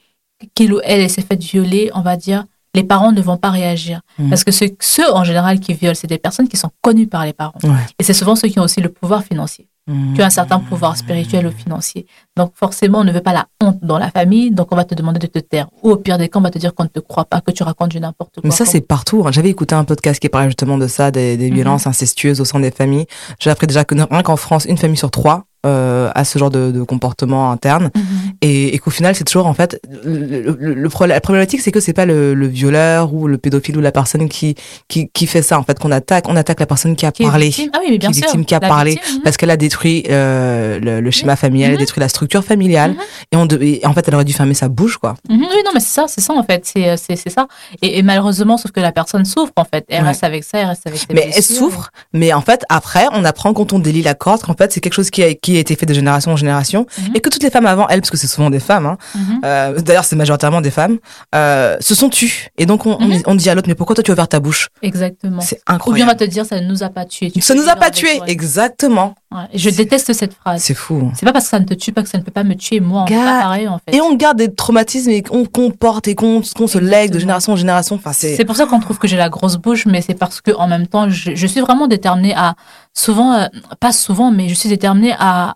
qu'il 0.55 0.73
ou 0.73 0.79
elle 0.83 1.09
s'est 1.09 1.21
fait 1.21 1.41
violer, 1.41 1.89
on 1.93 2.01
va 2.01 2.15
dire, 2.17 2.45
les 2.75 2.83
parents 2.83 3.11
ne 3.11 3.21
vont 3.21 3.37
pas 3.37 3.51
réagir. 3.51 4.01
Mhm. 4.17 4.29
Parce 4.29 4.43
que 4.43 4.51
ceux, 4.51 4.69
ceux, 4.79 5.11
en 5.13 5.23
général, 5.23 5.59
qui 5.59 5.73
violent, 5.73 5.95
c'est 5.95 6.07
des 6.07 6.17
personnes 6.17 6.47
qui 6.47 6.57
sont 6.57 6.71
connues 6.81 7.07
par 7.07 7.25
les 7.25 7.33
parents. 7.33 7.53
Ouais. 7.63 7.69
Et 7.99 8.03
c'est 8.03 8.13
souvent 8.13 8.35
ceux 8.35 8.47
qui 8.47 8.59
ont 8.59 8.63
aussi 8.63 8.81
le 8.81 8.89
pouvoir 8.89 9.23
financier. 9.23 9.67
Tu 10.15 10.21
as 10.21 10.27
un 10.27 10.29
certain 10.29 10.59
pouvoir 10.59 10.95
spirituel 10.95 11.45
ou 11.45 11.51
financier. 11.51 12.05
Donc, 12.37 12.53
forcément, 12.55 12.99
on 12.99 13.03
ne 13.03 13.11
veut 13.11 13.19
pas 13.21 13.33
la 13.33 13.47
honte 13.61 13.79
dans 13.81 13.97
la 13.97 14.09
famille. 14.11 14.49
Donc, 14.49 14.69
on 14.71 14.77
va 14.77 14.85
te 14.85 14.95
demander 14.95 15.19
de 15.19 15.27
te 15.27 15.39
taire. 15.39 15.67
Ou 15.83 15.91
au 15.91 15.97
pire 15.97 16.17
des 16.17 16.29
cas, 16.29 16.39
on 16.39 16.41
va 16.41 16.51
te 16.51 16.57
dire 16.57 16.73
qu'on 16.73 16.83
ne 16.83 16.87
te 16.89 17.01
croit 17.01 17.25
pas, 17.25 17.41
que 17.41 17.51
tu 17.51 17.63
racontes 17.63 17.89
du 17.91 17.99
n'importe 17.99 18.35
quoi. 18.35 18.41
Mais 18.45 18.51
ça, 18.51 18.65
c'est 18.65 18.79
partout. 18.81 19.23
hein. 19.27 19.31
J'avais 19.33 19.49
écouté 19.49 19.75
un 19.75 19.83
podcast 19.83 20.21
qui 20.21 20.29
parlait 20.29 20.47
justement 20.47 20.77
de 20.77 20.87
ça, 20.87 21.11
des, 21.11 21.35
des 21.35 21.49
Mhm. 21.49 21.55
violences 21.55 21.85
incestueuses 21.87 22.39
au 22.39 22.45
sein 22.45 22.61
des 22.61 22.71
familles. 22.71 23.07
J'ai 23.39 23.49
appris 23.49 23.67
déjà 23.67 23.83
que 23.83 23.93
rien 23.95 24.23
qu'en 24.23 24.37
France, 24.37 24.63
une 24.65 24.77
famille 24.77 24.95
sur 24.97 25.11
trois 25.11 25.47
euh, 25.65 26.11
a 26.13 26.23
ce 26.25 26.37
genre 26.39 26.49
de, 26.49 26.71
de 26.71 26.83
comportement 26.83 27.51
interne. 27.51 27.89
Mhm. 27.95 28.03
Et, 28.41 28.75
et 28.75 28.79
qu'au 28.79 28.89
final, 28.91 29.15
c'est 29.15 29.23
toujours 29.23 29.47
en 29.47 29.53
fait 29.53 29.79
le, 30.03 30.55
le, 30.59 30.73
le 30.73 30.89
problème. 30.89 31.15
La 31.15 31.21
problématique, 31.21 31.61
c'est 31.61 31.71
que 31.71 31.79
c'est 31.79 31.93
pas 31.93 32.05
le, 32.05 32.33
le 32.33 32.47
violeur 32.47 33.13
ou 33.13 33.27
le 33.27 33.37
pédophile 33.37 33.77
ou 33.77 33.81
la 33.81 33.91
personne 33.91 34.27
qui 34.29 34.55
qui, 34.87 35.09
qui 35.13 35.27
fait 35.27 35.41
ça 35.41 35.57
en 35.59 35.63
fait 35.63 35.79
qu'on 35.79 35.91
attaque. 35.91 36.25
On 36.27 36.35
attaque 36.35 36.59
la 36.59 36.65
personne 36.65 36.95
qui 36.95 37.05
a 37.05 37.11
Qui 37.11 37.23
parlé. 37.23 37.51
Ah 37.73 37.79
oui, 37.81 37.87
mais 37.91 37.97
bien 37.97 38.09
qui 38.11 38.19
est 38.19 38.21
sûr. 38.21 38.27
victime, 38.27 38.45
qui 38.45 38.55
a 38.55 38.59
parlé, 38.59 38.91
victime, 38.91 39.21
parce 39.23 39.37
qu'elle 39.37 39.49
a 39.51 39.57
détruit 39.57 40.03
euh, 40.09 40.79
le, 40.79 40.99
le 41.01 41.11
schéma 41.11 41.35
familial, 41.35 41.69
elle 41.71 41.75
a 41.75 41.79
Mhm. 41.79 41.85
détruit 41.85 42.01
la 42.01 42.09
structure 42.09 42.43
familiale. 42.43 42.91
Mhm. 42.91 42.97
Et, 43.31 43.37
on 43.37 43.45
de- 43.45 43.61
et 43.61 43.81
en 43.85 43.93
fait, 43.93 44.07
elle 44.07 44.15
aurait 44.15 44.25
dû 44.25 44.33
fermer 44.33 44.53
sa 44.53 44.67
bouche, 44.69 44.97
quoi. 44.97 45.15
Oui, 45.29 45.37
non, 45.39 45.71
mais 45.73 45.79
c'est 45.79 45.93
ça, 45.93 46.05
c'est 46.07 46.21
ça 46.21 46.33
en 46.33 46.43
fait, 46.43 46.65
c'est 46.65 46.97
c'est 46.97 47.15
c'est 47.15 47.29
ça. 47.29 47.47
Et, 47.81 47.99
et 47.99 48.03
malheureusement, 48.03 48.57
sauf 48.57 48.71
que 48.71 48.79
la 48.79 48.91
personne 48.91 49.25
souffre 49.25 49.53
en 49.55 49.63
fait. 49.65 49.85
Elle 49.87 50.01
Ouais. 50.01 50.09
reste 50.09 50.23
avec 50.23 50.43
ça, 50.43 50.57
elle 50.59 50.67
reste 50.67 50.85
avec 50.87 50.99
ses 50.99 51.13
Mais 51.13 51.29
elle 51.35 51.43
souffre. 51.43 51.91
Mais 52.13 52.33
en 52.33 52.41
fait, 52.41 52.63
après, 52.69 53.05
on 53.13 53.23
apprend 53.23 53.53
quand 53.53 53.73
on 53.73 53.79
délie 53.79 54.01
la 54.01 54.13
corde 54.15 54.41
qu'en 54.41 54.53
fait, 54.55 54.71
c'est 54.73 54.79
quelque 54.81 54.93
chose 54.93 55.09
qui 55.09 55.23
a, 55.23 55.33
qui 55.33 55.52
a 55.57 55.59
été 55.61 55.75
fait 55.75 55.85
de 55.85 55.93
génération 55.93 56.31
en 56.31 56.35
génération 56.35 56.85
Mhm. 56.97 57.11
et 57.15 57.19
que 57.19 57.29
toutes 57.29 57.43
les 57.43 57.49
femmes 57.49 57.65
avant 57.65 57.87
elles, 57.87 58.01
parce 58.01 58.09
que 58.11 58.17
c'est 58.17 58.27
souvent 58.27 58.49
des 58.49 58.59
femmes, 58.59 58.85
hein, 58.85 58.97
Mhm. 59.15 59.39
euh, 59.45 59.79
d'ailleurs 59.81 60.05
c'est 60.05 60.15
majoritairement 60.15 60.61
des 60.61 60.71
femmes, 60.71 60.97
euh, 61.35 61.77
se 61.79 61.95
sont 61.95 62.09
tues. 62.09 62.49
Et 62.57 62.65
donc 62.65 62.85
on, 62.85 62.97
on- 62.99 63.07
Mhm. 63.07 63.21
on 63.27 63.35
dit 63.35 63.49
à 63.49 63.55
l'autre, 63.55 63.67
mais 63.67 63.75
pourquoi 63.75 63.95
toi 63.95 64.03
tu 64.03 64.11
as 64.11 64.13
ouvert 64.13 64.27
ta 64.27 64.39
bouche? 64.39 64.69
Exactement. 64.81 65.41
C'est 65.41 65.55
Ou 65.55 65.59
bien 65.59 65.65
on 65.67 65.71
va 65.71 65.75
incroyable. 65.75 66.15
te 66.17 66.23
dire, 66.25 66.45
ça 66.45 66.59
ne 66.59 66.67
nous 66.67 66.83
a 66.83 66.89
pas 66.89 67.05
tués. 67.05 67.31
Tu 67.31 67.41
Ça 67.41 67.55
nous 67.55 67.67
a 67.69 67.75
pas 67.75 67.89
tués, 67.91 68.19
exactement. 68.27 69.15
Ouais. 69.31 69.39
Je 69.53 69.69
déteste 69.69 70.13
cette 70.13 70.33
phrase. 70.33 70.61
C'est 70.61 70.73
fou. 70.75 71.11
C'est 71.15 71.25
pas 71.25 71.33
parce 71.33 71.45
que 71.45 71.51
ça 71.51 71.59
ne 71.59 71.65
te 71.65 71.73
tue 71.73 71.91
pas 71.91 72.03
que 72.03 72.09
ça 72.09 72.17
ne 72.19 72.23
peut 72.23 72.31
pas 72.31 72.43
me 72.43 72.53
tuer 72.55 72.79
moi. 72.79 73.05
Pas 73.05 73.15
pareil 73.41 73.67
en 73.67 73.79
fait. 73.79 73.95
Et 73.95 74.01
on 74.01 74.13
garde 74.15 74.37
des 74.37 74.53
traumatismes 74.53 75.09
et 75.09 75.21
qu'on 75.23 75.45
qu'on 75.45 75.71
porte 75.71 76.07
et 76.07 76.15
qu'on 76.15 76.43
se 76.43 76.77
lègue 76.77 77.11
de 77.11 77.19
génération 77.19 77.53
en 77.53 77.55
génération. 77.55 77.95
Enfin, 77.95 78.13
c'est 78.13 78.35
C'est 78.35 78.45
pour 78.45 78.55
ça 78.55 78.65
qu'on 78.65 78.79
trouve 78.79 78.99
que 78.99 79.07
j'ai 79.07 79.17
la 79.17 79.29
grosse 79.29 79.57
bouche, 79.57 79.85
mais 79.85 80.01
c'est 80.01 80.13
parce 80.13 80.39
que 80.41 80.51
en 80.51 80.67
même 80.67 80.87
temps, 80.87 81.09
je, 81.09 81.31
je 81.35 81.47
suis 81.47 81.61
vraiment 81.61 81.87
déterminée 81.87 82.33
à 82.35 82.55
souvent, 82.93 83.33
euh, 83.33 83.47
pas 83.79 83.91
souvent, 83.91 84.31
mais 84.31 84.49
je 84.49 84.53
suis 84.53 84.69
déterminée 84.69 85.15
à 85.17 85.55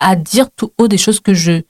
à 0.00 0.14
dire 0.14 0.48
tout 0.54 0.72
haut 0.78 0.86
des 0.86 0.98
choses 0.98 1.20
que 1.20 1.34
je 1.34 1.62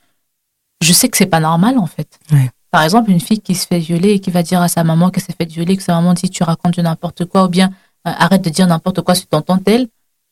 je 0.82 0.92
sais 0.92 1.08
que 1.08 1.16
c'est 1.16 1.26
pas 1.26 1.40
normal 1.40 1.78
en 1.78 1.86
fait. 1.86 2.18
Ouais. 2.30 2.50
Par 2.70 2.82
exemple, 2.82 3.10
une 3.10 3.20
fille 3.20 3.40
qui 3.40 3.54
se 3.54 3.66
fait 3.66 3.78
violer 3.78 4.10
et 4.10 4.20
qui 4.20 4.30
va 4.30 4.42
dire 4.42 4.60
à 4.60 4.68
sa 4.68 4.84
maman 4.84 5.10
qu'elle 5.10 5.22
s'est 5.22 5.34
fait 5.36 5.48
violer, 5.48 5.76
que 5.76 5.82
sa 5.82 5.94
maman 5.94 6.12
dit 6.12 6.28
tu 6.28 6.42
racontes 6.42 6.78
n'importe 6.78 7.24
quoi, 7.24 7.44
ou 7.44 7.48
bien 7.48 7.68
euh, 8.06 8.12
arrête 8.16 8.42
de 8.42 8.50
dire 8.50 8.66
n'importe 8.66 9.00
quoi 9.00 9.14
sur 9.14 9.26
ton 9.26 9.58
tel. 9.58 9.88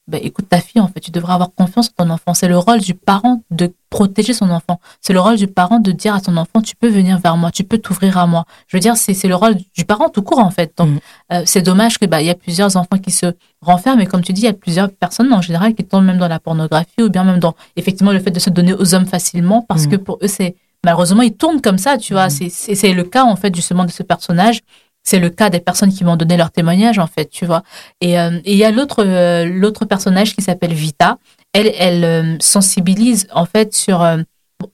Ben, 0.08 0.20
écoute 0.22 0.48
ta 0.48 0.60
fille, 0.60 0.80
en 0.80 0.86
fait, 0.86 1.00
tu 1.00 1.10
devrais 1.10 1.32
avoir 1.32 1.50
confiance 1.52 1.88
en 1.98 2.04
ton 2.04 2.10
enfant. 2.10 2.32
C'est 2.32 2.46
le 2.46 2.56
rôle 2.56 2.78
du 2.80 2.94
parent 2.94 3.42
de 3.50 3.72
protéger 3.90 4.34
son 4.34 4.50
enfant. 4.50 4.78
C'est 5.00 5.12
le 5.12 5.18
rôle 5.18 5.36
du 5.36 5.48
parent 5.48 5.80
de 5.80 5.90
dire 5.90 6.14
à 6.14 6.20
son 6.20 6.36
enfant, 6.36 6.60
tu 6.62 6.76
peux 6.76 6.88
venir 6.88 7.18
vers 7.18 7.36
moi, 7.36 7.50
tu 7.50 7.64
peux 7.64 7.78
t'ouvrir 7.78 8.16
à 8.16 8.24
moi. 8.28 8.44
Je 8.68 8.76
veux 8.76 8.80
dire, 8.80 8.96
c'est 8.96 9.14
c'est 9.14 9.26
le 9.26 9.34
rôle 9.34 9.56
du 9.74 9.84
parent 9.84 10.08
tout 10.08 10.22
court, 10.22 10.38
en 10.38 10.50
fait. 10.52 10.72
Donc, 10.76 10.90
Mhm. 10.90 10.98
euh, 11.32 11.42
c'est 11.44 11.62
dommage 11.62 11.98
que 11.98 12.06
bah, 12.06 12.20
il 12.22 12.26
y 12.28 12.30
a 12.30 12.36
plusieurs 12.36 12.76
enfants 12.76 12.98
qui 13.02 13.10
se 13.10 13.26
renferment. 13.60 13.98
Et 14.00 14.06
comme 14.06 14.22
tu 14.22 14.32
dis, 14.32 14.42
il 14.42 14.44
y 14.44 14.48
a 14.48 14.52
plusieurs 14.52 14.90
personnes, 14.90 15.32
en 15.32 15.40
général, 15.42 15.74
qui 15.74 15.82
tombent 15.84 16.04
même 16.04 16.18
dans 16.18 16.28
la 16.28 16.38
pornographie 16.38 17.02
ou 17.02 17.08
bien 17.10 17.24
même 17.24 17.40
dans, 17.40 17.54
effectivement, 17.74 18.12
le 18.12 18.20
fait 18.20 18.30
de 18.30 18.38
se 18.38 18.50
donner 18.50 18.74
aux 18.74 18.94
hommes 18.94 19.06
facilement 19.06 19.62
parce 19.62 19.86
Mhm. 19.86 19.90
que 19.90 19.96
pour 19.96 20.18
eux, 20.22 20.28
c'est, 20.28 20.54
malheureusement, 20.84 21.22
ils 21.22 21.34
tournent 21.34 21.60
comme 21.60 21.78
ça, 21.78 21.98
tu 21.98 22.12
vois. 22.12 22.30
C'est- 22.30 22.48
C'est 22.48 22.76
c'est 22.76 22.92
le 22.92 23.02
cas, 23.02 23.24
en 23.24 23.34
fait, 23.34 23.52
justement, 23.52 23.84
de 23.84 23.90
ce 23.90 24.04
personnage. 24.04 24.60
C'est 25.08 25.20
le 25.20 25.30
cas 25.30 25.50
des 25.50 25.60
personnes 25.60 25.92
qui 25.92 26.02
vont 26.04 26.16
donner 26.16 26.36
leur 26.36 26.50
témoignage, 26.50 26.98
en 26.98 27.06
fait, 27.06 27.26
tu 27.30 27.46
vois. 27.46 27.62
Et 28.00 28.18
euh, 28.18 28.40
et 28.44 28.52
il 28.52 28.58
y 28.58 28.64
a 28.64 28.72
l'autre 28.72 29.04
euh, 29.06 29.44
l'autre 29.46 29.84
personnage 29.84 30.34
qui 30.34 30.42
s'appelle 30.42 30.74
Vita. 30.74 31.18
Elle, 31.52 31.72
elle 31.78 32.04
euh, 32.04 32.36
sensibilise, 32.40 33.26
en 33.32 33.46
fait, 33.46 33.72
sur 33.74 34.02
euh, 34.02 34.18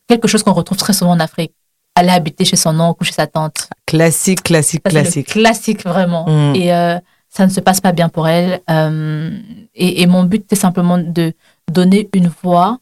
quelque 0.08 0.28
chose 0.28 0.42
qu'on 0.42 0.54
retrouve 0.54 0.78
très 0.78 0.94
souvent 0.94 1.12
en 1.12 1.20
Afrique. 1.20 1.52
Aller 1.94 2.08
habiter 2.10 2.44
chez 2.46 2.56
son 2.56 2.80
oncle 2.80 3.02
ou 3.02 3.04
chez 3.04 3.12
sa 3.12 3.26
tante. 3.26 3.68
classique, 3.86 4.42
classique, 4.42 4.80
Ça, 4.86 4.90
classique. 4.90 5.26
classique, 5.28 5.84
vraiment. 5.84 6.24
Mm. 6.26 6.56
Et 6.56 6.72
euh, 6.72 6.98
ça 7.28 7.46
ne 7.46 7.50
se 7.52 7.60
passe 7.60 7.80
pas 7.82 7.92
bien 7.92 8.08
pour 8.08 8.26
elle. 8.26 8.60
Euh, 8.70 9.30
et, 9.74 10.00
et 10.02 10.06
mon 10.06 10.24
but, 10.24 10.44
c'est 10.48 10.56
simplement 10.66 10.96
de 10.98 11.34
donner 11.70 12.08
une 12.14 12.30
voix 12.42 12.78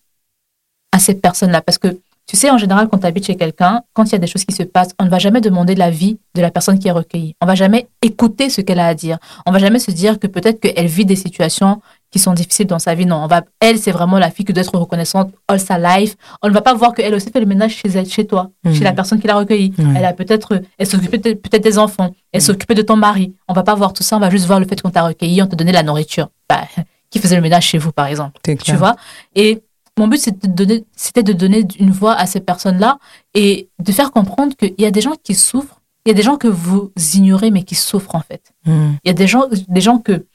à 0.93 0.99
cette 1.01 1.21
personne-là. 1.21 1.61
Parce 1.63 1.79
que, 1.79 1.89
tu 2.31 2.37
sais, 2.37 2.49
en 2.49 2.59
général, 2.59 2.87
quand 2.89 2.99
tu 2.99 3.07
habites 3.07 3.27
chez 3.27 3.35
quelqu'un, 3.35 3.83
quand 3.93 4.05
il 4.05 4.13
y 4.13 4.15
a 4.15 4.19
des 4.19 4.29
choses 4.29 4.45
qui 4.45 4.55
se 4.55 4.63
passent, 4.63 4.91
on 5.01 5.05
ne 5.05 5.11
va 5.11 5.19
jamais 5.19 5.41
demander 5.41 5.75
l'avis 5.75 6.17
de 6.37 6.41
la 6.41 6.53
personne 6.53 6.79
qui 6.79 6.87
est 6.87 6.93
recueillie. 6.93 7.35
On 7.41 7.47
va 7.47 7.57
jamais 7.57 7.89
écouter 8.03 8.51
ce 8.51 8.61
qu'elle 8.61 8.79
a 8.79 8.87
à 8.87 8.95
dire. 8.95 9.19
On 9.47 9.51
va 9.51 9.59
jamais 9.59 9.81
se 9.81 9.91
dire 9.91 10.17
que 10.21 10.29
peut-être 10.29 10.61
qu'elle 10.61 10.87
vit 10.87 11.05
des 11.05 11.17
situations 11.17 11.81
qui 12.13 12.21
sont 12.21 12.33
difficiles 12.33 12.69
dans 12.69 12.79
sa 12.79 12.95
vie. 12.95 13.05
Non, 13.05 13.17
on 13.17 13.27
va, 13.27 13.43
elle, 13.59 13.79
c'est 13.79 13.91
vraiment 13.91 14.21
la 14.21 14.31
fille 14.31 14.45
qui 14.45 14.53
doit 14.53 14.63
être 14.63 14.79
reconnaissante 14.79 15.33
all 15.49 15.59
sa 15.59 15.77
life. 15.79 16.15
On 16.41 16.49
ne 16.49 16.53
va 16.55 16.61
pas 16.61 16.73
voir 16.75 16.95
qu'elle 16.95 17.15
aussi 17.17 17.31
fait 17.33 17.41
le 17.41 17.47
ménage 17.47 17.73
chez 17.75 17.89
elle, 17.89 18.07
chez 18.07 18.25
toi, 18.29 18.51
Mhm. 18.65 18.75
chez 18.75 18.85
la 18.85 18.93
personne 18.93 19.19
qui 19.21 19.27
l'a 19.27 19.35
recueillie. 19.35 19.73
Elle 19.97 20.05
a 20.05 20.13
peut-être, 20.13 20.61
elle 20.79 20.87
s'occupe 20.87 21.11
peut-être 21.11 21.43
peut-être 21.43 21.65
des 21.65 21.79
enfants. 21.79 22.11
Elle 22.33 22.41
Mhm. 22.43 22.47
s'occupe 22.47 22.73
de 22.75 22.83
ton 22.83 22.95
mari. 22.95 23.35
On 23.49 23.55
va 23.55 23.65
pas 23.65 23.75
voir 23.75 23.93
tout 23.93 24.05
ça. 24.05 24.17
On 24.17 24.21
va 24.21 24.31
juste 24.31 24.47
voir 24.47 24.61
le 24.61 24.67
fait 24.67 24.81
qu'on 24.81 24.91
t'a 24.91 25.03
recueilli, 25.03 25.43
on 25.43 25.47
t'a 25.47 25.57
donné 25.57 25.73
la 25.73 25.83
nourriture. 25.83 26.29
Bah, 26.49 26.63
qui 27.11 27.19
faisait 27.19 27.35
le 27.35 27.43
ménage 27.43 27.65
chez 27.67 27.79
vous, 27.79 27.91
par 27.91 28.07
exemple. 28.07 28.39
Tu 28.73 28.77
vois? 28.77 28.95
Et 29.35 29.63
mon 30.01 30.09
but, 30.09 30.19
c'était 30.19 30.49
de 30.49 30.53
donner, 30.55 30.85
c'était 30.97 31.23
de 31.23 31.33
donner 31.33 31.67
une 31.79 31.91
voix 31.91 32.15
à 32.15 32.27
ces 32.27 32.41
personnes-là 32.41 32.99
et 33.35 33.69
de 33.79 33.93
faire 33.93 34.11
comprendre 34.11 34.57
qu'il 34.57 34.75
y 34.79 34.87
a 34.87 34.91
des 34.91 35.01
gens 35.01 35.15
qui 35.23 35.35
souffrent. 35.35 35.81
Il 36.05 36.09
y 36.09 36.13
a 36.13 36.15
des 36.15 36.23
gens 36.23 36.37
que 36.37 36.49
vous 36.49 36.91
ignorez, 37.15 37.51
mais 37.51 37.63
qui 37.63 37.75
souffrent, 37.75 38.15
en 38.15 38.21
fait. 38.21 38.53
Mm. 38.65 38.93
Il 39.05 39.09
y 39.09 39.11
a 39.11 39.15
des 39.15 39.27
gens, 39.27 39.45
des 39.69 39.81
gens 39.81 39.99
que, 39.99 40.27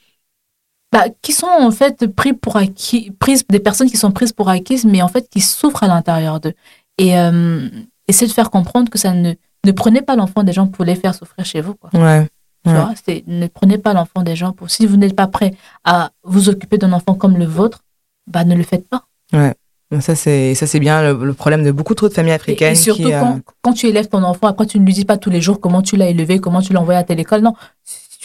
bah, 0.92 1.06
qui 1.22 1.32
sont, 1.32 1.48
en 1.48 1.70
fait, 1.72 2.06
pris 2.06 2.32
pour 2.32 2.56
acquis, 2.56 3.10
prises, 3.10 3.44
des 3.48 3.58
personnes 3.60 3.90
qui 3.90 3.96
sont 3.96 4.12
prises 4.12 4.32
pour 4.32 4.48
acquises, 4.48 4.84
mais 4.84 5.02
en 5.02 5.08
fait, 5.08 5.28
qui 5.28 5.40
souffrent 5.40 5.82
à 5.82 5.88
l'intérieur 5.88 6.38
d'eux. 6.40 6.54
Et, 6.98 7.18
euh, 7.18 7.68
essayer 8.08 8.28
de 8.28 8.32
faire 8.32 8.50
comprendre 8.50 8.88
que 8.88 8.98
ça 8.98 9.12
ne, 9.12 9.34
ne 9.64 9.72
prenez 9.72 10.00
pas 10.00 10.14
l'enfant 10.16 10.44
des 10.44 10.52
gens 10.52 10.68
pour 10.68 10.84
les 10.84 10.94
faire 10.94 11.14
souffrir 11.14 11.44
chez 11.44 11.60
vous, 11.60 11.74
quoi. 11.74 11.90
Ouais. 11.92 12.28
Tu 12.64 12.70
Ouais. 12.70 12.76
vois, 12.80 12.94
c'est 13.04 13.22
ne 13.26 13.46
prenez 13.48 13.78
pas 13.78 13.92
l'enfant 13.92 14.22
des 14.22 14.34
gens 14.36 14.52
pour. 14.52 14.70
Si 14.70 14.86
vous 14.86 14.96
n'êtes 14.96 15.14
pas 15.16 15.26
prêt 15.28 15.54
à 15.84 16.10
vous 16.24 16.48
occuper 16.48 16.78
d'un 16.78 16.92
enfant 16.92 17.14
comme 17.14 17.36
le 17.36 17.44
vôtre, 17.44 17.84
bah 18.28 18.44
ne 18.44 18.54
le 18.56 18.62
faites 18.64 18.88
pas. 18.88 19.04
Donc 19.32 20.02
Ça 20.02 20.14
c'est 20.16 20.54
ça 20.54 20.66
c'est 20.66 20.80
bien 20.80 21.02
le, 21.12 21.24
le 21.24 21.32
problème 21.32 21.62
de 21.62 21.70
beaucoup 21.70 21.94
trop 21.94 22.08
de 22.08 22.14
familles 22.14 22.32
Et, 22.32 22.34
africaines 22.34 22.72
et 22.72 22.76
surtout 22.76 23.02
qui, 23.04 23.14
euh, 23.14 23.20
quand, 23.20 23.40
quand 23.62 23.72
tu 23.72 23.86
élèves 23.86 24.08
ton 24.08 24.22
enfant, 24.24 24.48
après 24.48 24.66
tu 24.66 24.80
ne 24.80 24.84
lui 24.84 24.92
dis 24.92 25.04
pas 25.04 25.16
tous 25.16 25.30
les 25.30 25.40
jours 25.40 25.60
comment 25.60 25.80
tu 25.82 25.96
l'as 25.96 26.08
élevé, 26.08 26.40
comment 26.40 26.60
tu 26.60 26.72
l'as 26.72 26.80
envoyé 26.80 26.98
à 26.98 27.04
telle 27.04 27.20
école. 27.20 27.40
Non, 27.42 27.54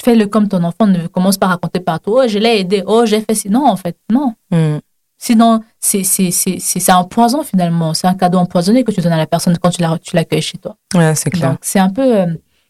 fais-le 0.04 0.26
comme 0.26 0.47
ton 0.47 0.64
enfant. 0.64 0.88
Ne 0.88 1.06
commence 1.08 1.38
pas 1.38 1.45
à 1.47 1.49
raconter 1.49 1.80
partout. 1.80 2.14
Oh, 2.18 2.28
je 2.28 2.39
l'ai 2.39 2.60
aidé. 2.62 2.82
Oh, 2.88 3.06
j'ai 3.06 3.22
fait. 3.22 3.45
Non, 3.49 3.68
en 3.68 3.76
fait, 3.76 3.95
non. 4.12 4.34
mm. 4.52 4.80
Sinon, 5.20 5.60
c'est 5.80 6.04
c'est 6.04 6.32
c'est 6.32 6.58
c'est 6.60 6.80
c'est 6.80 6.91
un 6.91 7.04
poison 7.04 7.43
finalement. 7.43 7.93
C'est 7.93 8.08
un 8.08 8.16
cadeau 8.16 8.39
empoisonné 8.39 8.84
que 8.84 8.91
tu 8.91 9.02
donnes 9.02 9.14
à 9.14 9.18
la 9.18 9.28
personne 9.28 9.56
quand 9.60 9.70
tu 9.70 9.80
la 9.84 9.99
tu 9.99 10.16
l'accueilles 10.16 10.41
chez 10.41 10.58
toi. 10.58 10.78
ouais 10.95 11.14
c'est 11.14 11.30
clair. 11.30 11.52
Donc 11.52 11.60
c'est 11.62 11.78
un 11.78 11.89
peu, 11.91 12.18
euh, 12.22 12.26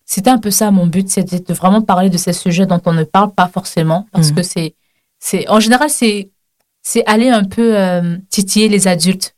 c'était 0.05 0.31
un 0.31 0.37
peu 0.37 0.51
ça 0.51 0.69
mon 0.69 0.85
but, 0.85 1.07
c'était 1.09 1.39
de 1.39 1.53
vraiment 1.53 1.81
parler 1.81 2.09
de 2.09 2.17
ces 2.17 2.33
sujets 2.33 2.65
dont 2.65 2.81
on 2.85 2.91
ne 2.91 3.05
parle 3.05 3.31
pas 3.33 3.47
forcément, 3.47 4.05
parce 4.11 4.31
Mhm. 4.31 4.35
que 4.35 4.43
c'est, 4.43 4.75
c'est, 5.17 5.47
en 5.47 5.61
général 5.61 5.89
c'est, 5.89 6.29
c'est 6.83 7.05
aller 7.05 7.29
un 7.29 7.43
peu 7.43 7.77
euh, 7.77 8.17
titiller 8.29 8.67
les 8.69 8.87
adultes, 8.87 9.35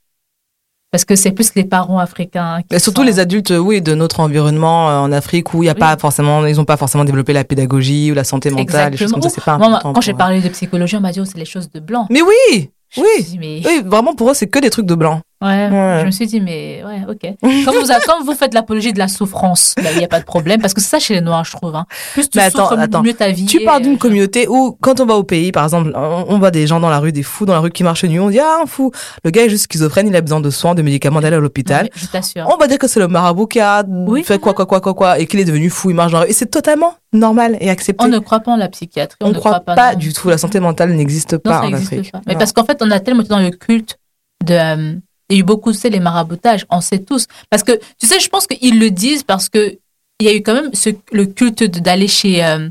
parce 0.92 1.06
que 1.06 1.16
c'est 1.16 1.32
plus 1.32 1.56
les 1.56 1.64
parents 1.64 1.98
africains. 2.00 2.62
Qui 2.70 2.80
surtout 2.80 3.02
sont- 3.02 3.08
les 3.08 3.20
adultes, 3.20 3.52
euh, 3.52 3.58
oui, 3.58 3.82
de 3.82 3.96
notre 3.96 4.20
environnement 4.20 4.90
euh, 4.90 4.98
en 5.00 5.12
Afrique 5.12 5.54
où 5.54 5.64
il 5.64 5.66
y 5.66 5.70
a 5.70 5.74
Oui. 5.74 5.80
pas 5.80 5.98
forcément, 5.98 6.46
ils 6.46 6.60
ont 6.62 6.66
pas 6.66 6.78
forcément 6.78 7.04
développé 7.06 7.34
la 7.34 7.44
pédagogie 7.44 8.12
ou 8.12 8.14
la 8.16 8.24
santé 8.24 8.50
mentale, 8.50 8.92
des 8.92 8.98
choses 8.98 9.12
comme 9.12 9.22
ça, 9.22 9.30
c'est 9.30 9.44
pas 9.44 9.58
Moi, 9.58 9.80
quand 9.82 10.02
j'ai 10.02 10.14
parlé 10.14 10.40
de 10.42 10.50
psychologie, 10.50 10.96
on 10.96 11.02
m'a 11.02 11.12
dit 11.12 11.20
oh, 11.20 11.26
c'est 11.26 11.38
les 11.38 11.46
choses 11.46 11.70
de 11.72 11.80
blanc. 11.80 12.08
Mais 12.12 12.22
oui, 12.22 12.70
oui, 12.98 13.04
suis 13.16 13.24
dit, 13.24 13.40
mais 13.40 13.62
oui, 13.66 13.82
vraiment 13.86 14.14
pour 14.14 14.30
eux 14.30 14.34
c'est 14.36 14.48
que 14.48 14.60
des 14.60 14.70
trucs 14.70 14.86
de 14.86 14.94
blanc. 14.96 15.22
Ouais, 15.44 15.70
Ouais. 15.70 15.98
je 16.02 16.06
me 16.06 16.12
suis 16.12 16.26
dit 16.28 16.40
mais 16.42 16.84
ouais, 16.86 17.02
ok. 17.10 17.36
Quand 17.66 17.72
vous, 17.72 17.88
quand 18.06 18.24
vous 18.26 18.34
faites 18.34 18.54
l'apologie 18.54 18.94
de 18.94 19.00
la 19.00 19.08
souffrance, 19.08 19.76
là, 19.82 19.92
il 19.92 19.98
n'y 19.98 20.04
a 20.06 20.08
pas 20.08 20.20
de 20.20 20.26
problème, 20.26 20.62
parce 20.62 20.74
que 20.74 20.82
c'est 20.82 20.90
ça 20.90 21.00
chez 21.00 21.14
les 21.16 21.22
noirs, 21.22 21.44
je 21.46 21.52
trouve. 21.52 21.76
Hein. 21.76 21.86
Plus 22.14 22.30
tu 22.30 22.38
Mais 22.38 22.44
attends, 22.46 22.68
souffres, 22.70 22.80
attends. 22.80 23.02
mieux 23.04 23.14
ta 23.14 23.30
vie. 23.32 23.46
Tu 23.46 23.60
parles 23.64 23.82
d'une 23.84 23.96
euh, 23.96 23.98
communauté 23.98 24.48
où, 24.48 24.78
quand 24.82 25.00
on 25.00 25.06
va 25.06 25.16
au 25.16 25.24
pays, 25.24 25.52
par 25.52 25.64
exemple, 25.64 25.92
on, 25.96 26.40
voit 26.40 26.52
des 26.52 26.66
gens 26.68 26.80
dans 26.80 26.90
la 26.90 27.00
rue, 27.00 27.12
des 27.12 27.24
fous 27.24 27.46
dans 27.46 27.54
la 27.54 27.60
rue 27.60 27.72
qui 27.72 27.84
marchent 27.84 28.04
nu, 28.06 28.20
on 28.20 28.30
dit, 28.30 28.40
ah, 28.40 28.60
un 28.64 28.66
fou. 28.66 28.92
Le 29.24 29.32
gars 29.32 29.44
est 29.46 29.50
juste 29.50 29.64
schizophrène, 29.66 30.08
il 30.08 30.16
a 30.16 30.22
besoin 30.22 30.40
de 30.40 30.50
soins, 30.50 30.76
de 30.76 30.82
médicaments, 30.82 31.22
d'aller 31.22 31.36
à 31.36 31.40
l'hôpital. 31.40 31.90
Je 31.96 32.06
t'assure. 32.08 32.48
On 32.54 32.58
va 32.58 32.68
dire 32.68 32.78
que 32.78 32.88
c'est 32.88 33.00
le 33.00 33.08
marabout 33.08 33.48
qui 33.48 33.60
a 33.60 33.84
Oui. 33.88 34.24
fait 34.24 34.40
quoi, 34.40 34.54
quoi, 34.54 34.66
quoi, 34.66 34.82
quoi, 34.82 34.94
quoi, 34.94 35.20
et 35.20 35.28
qu'il 35.28 35.40
est 35.40 35.46
devenu 35.46 35.70
fou, 35.70 35.90
il 35.92 35.96
marche 35.96 36.12
dans 36.12 36.20
la 36.20 36.24
rue. 36.26 36.30
Et 36.32 36.34
c'est 36.34 36.48
totalement 36.50 36.96
normal 37.12 37.58
et 37.60 37.70
accepté. 37.70 38.04
On 38.04 38.08
ne 38.08 38.20
croit 38.20 38.40
pas 38.40 38.52
en 38.52 38.58
la 38.58 38.70
psychiatrie. 38.70 39.18
On 39.22 39.28
On 39.28 39.30
ne 39.30 39.36
croit 39.36 39.60
croit 39.60 39.76
pas 39.76 39.96
du 39.96 40.14
tout. 40.14 40.30
La 40.30 40.38
santé 40.38 40.60
mentale 40.60 40.92
n'existe 40.94 41.38
pas 41.38 41.62
en 41.62 41.74
Afrique. 41.74 42.12
pas. 42.12 42.22
Mais 42.28 42.36
parce 42.36 42.52
qu'en 42.54 42.64
fait, 42.66 42.78
on 42.82 42.90
a 42.92 43.00
tellement 43.00 43.22
été 43.22 43.30
dans 43.30 43.40
le 43.40 43.50
culte 43.52 43.98
de. 44.46 44.54
euh, 44.54 44.94
il 45.34 45.38
y 45.38 45.40
a 45.40 45.40
eu 45.42 45.44
beaucoup, 45.44 45.72
tu 45.72 45.78
sais, 45.80 45.90
les 45.90 46.00
maraboutages, 46.00 46.66
on 46.70 46.82
sait 46.82 47.00
tous. 47.00 47.28
Parce 47.50 47.64
que, 47.64 47.74
tu 48.00 48.08
sais, 48.08 48.20
je 48.20 48.30
pense 48.30 48.48
qu'ils 48.48 48.80
le 48.80 48.90
disent 48.92 49.24
parce 49.24 49.50
que 49.50 49.78
il 50.20 50.28
y 50.28 50.30
a 50.30 50.34
eu 50.34 50.42
quand 50.44 50.54
même 50.54 50.74
ce, 50.74 50.90
le 51.12 51.26
culte 51.26 51.64
de- 51.64 51.80
d'aller 51.80 52.08
chez, 52.08 52.44
euh, 52.46 52.70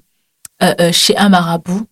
euh, 0.62 0.74
euh, 0.80 0.92
chez 0.92 1.16
un 1.16 1.28
marabout 1.28 1.86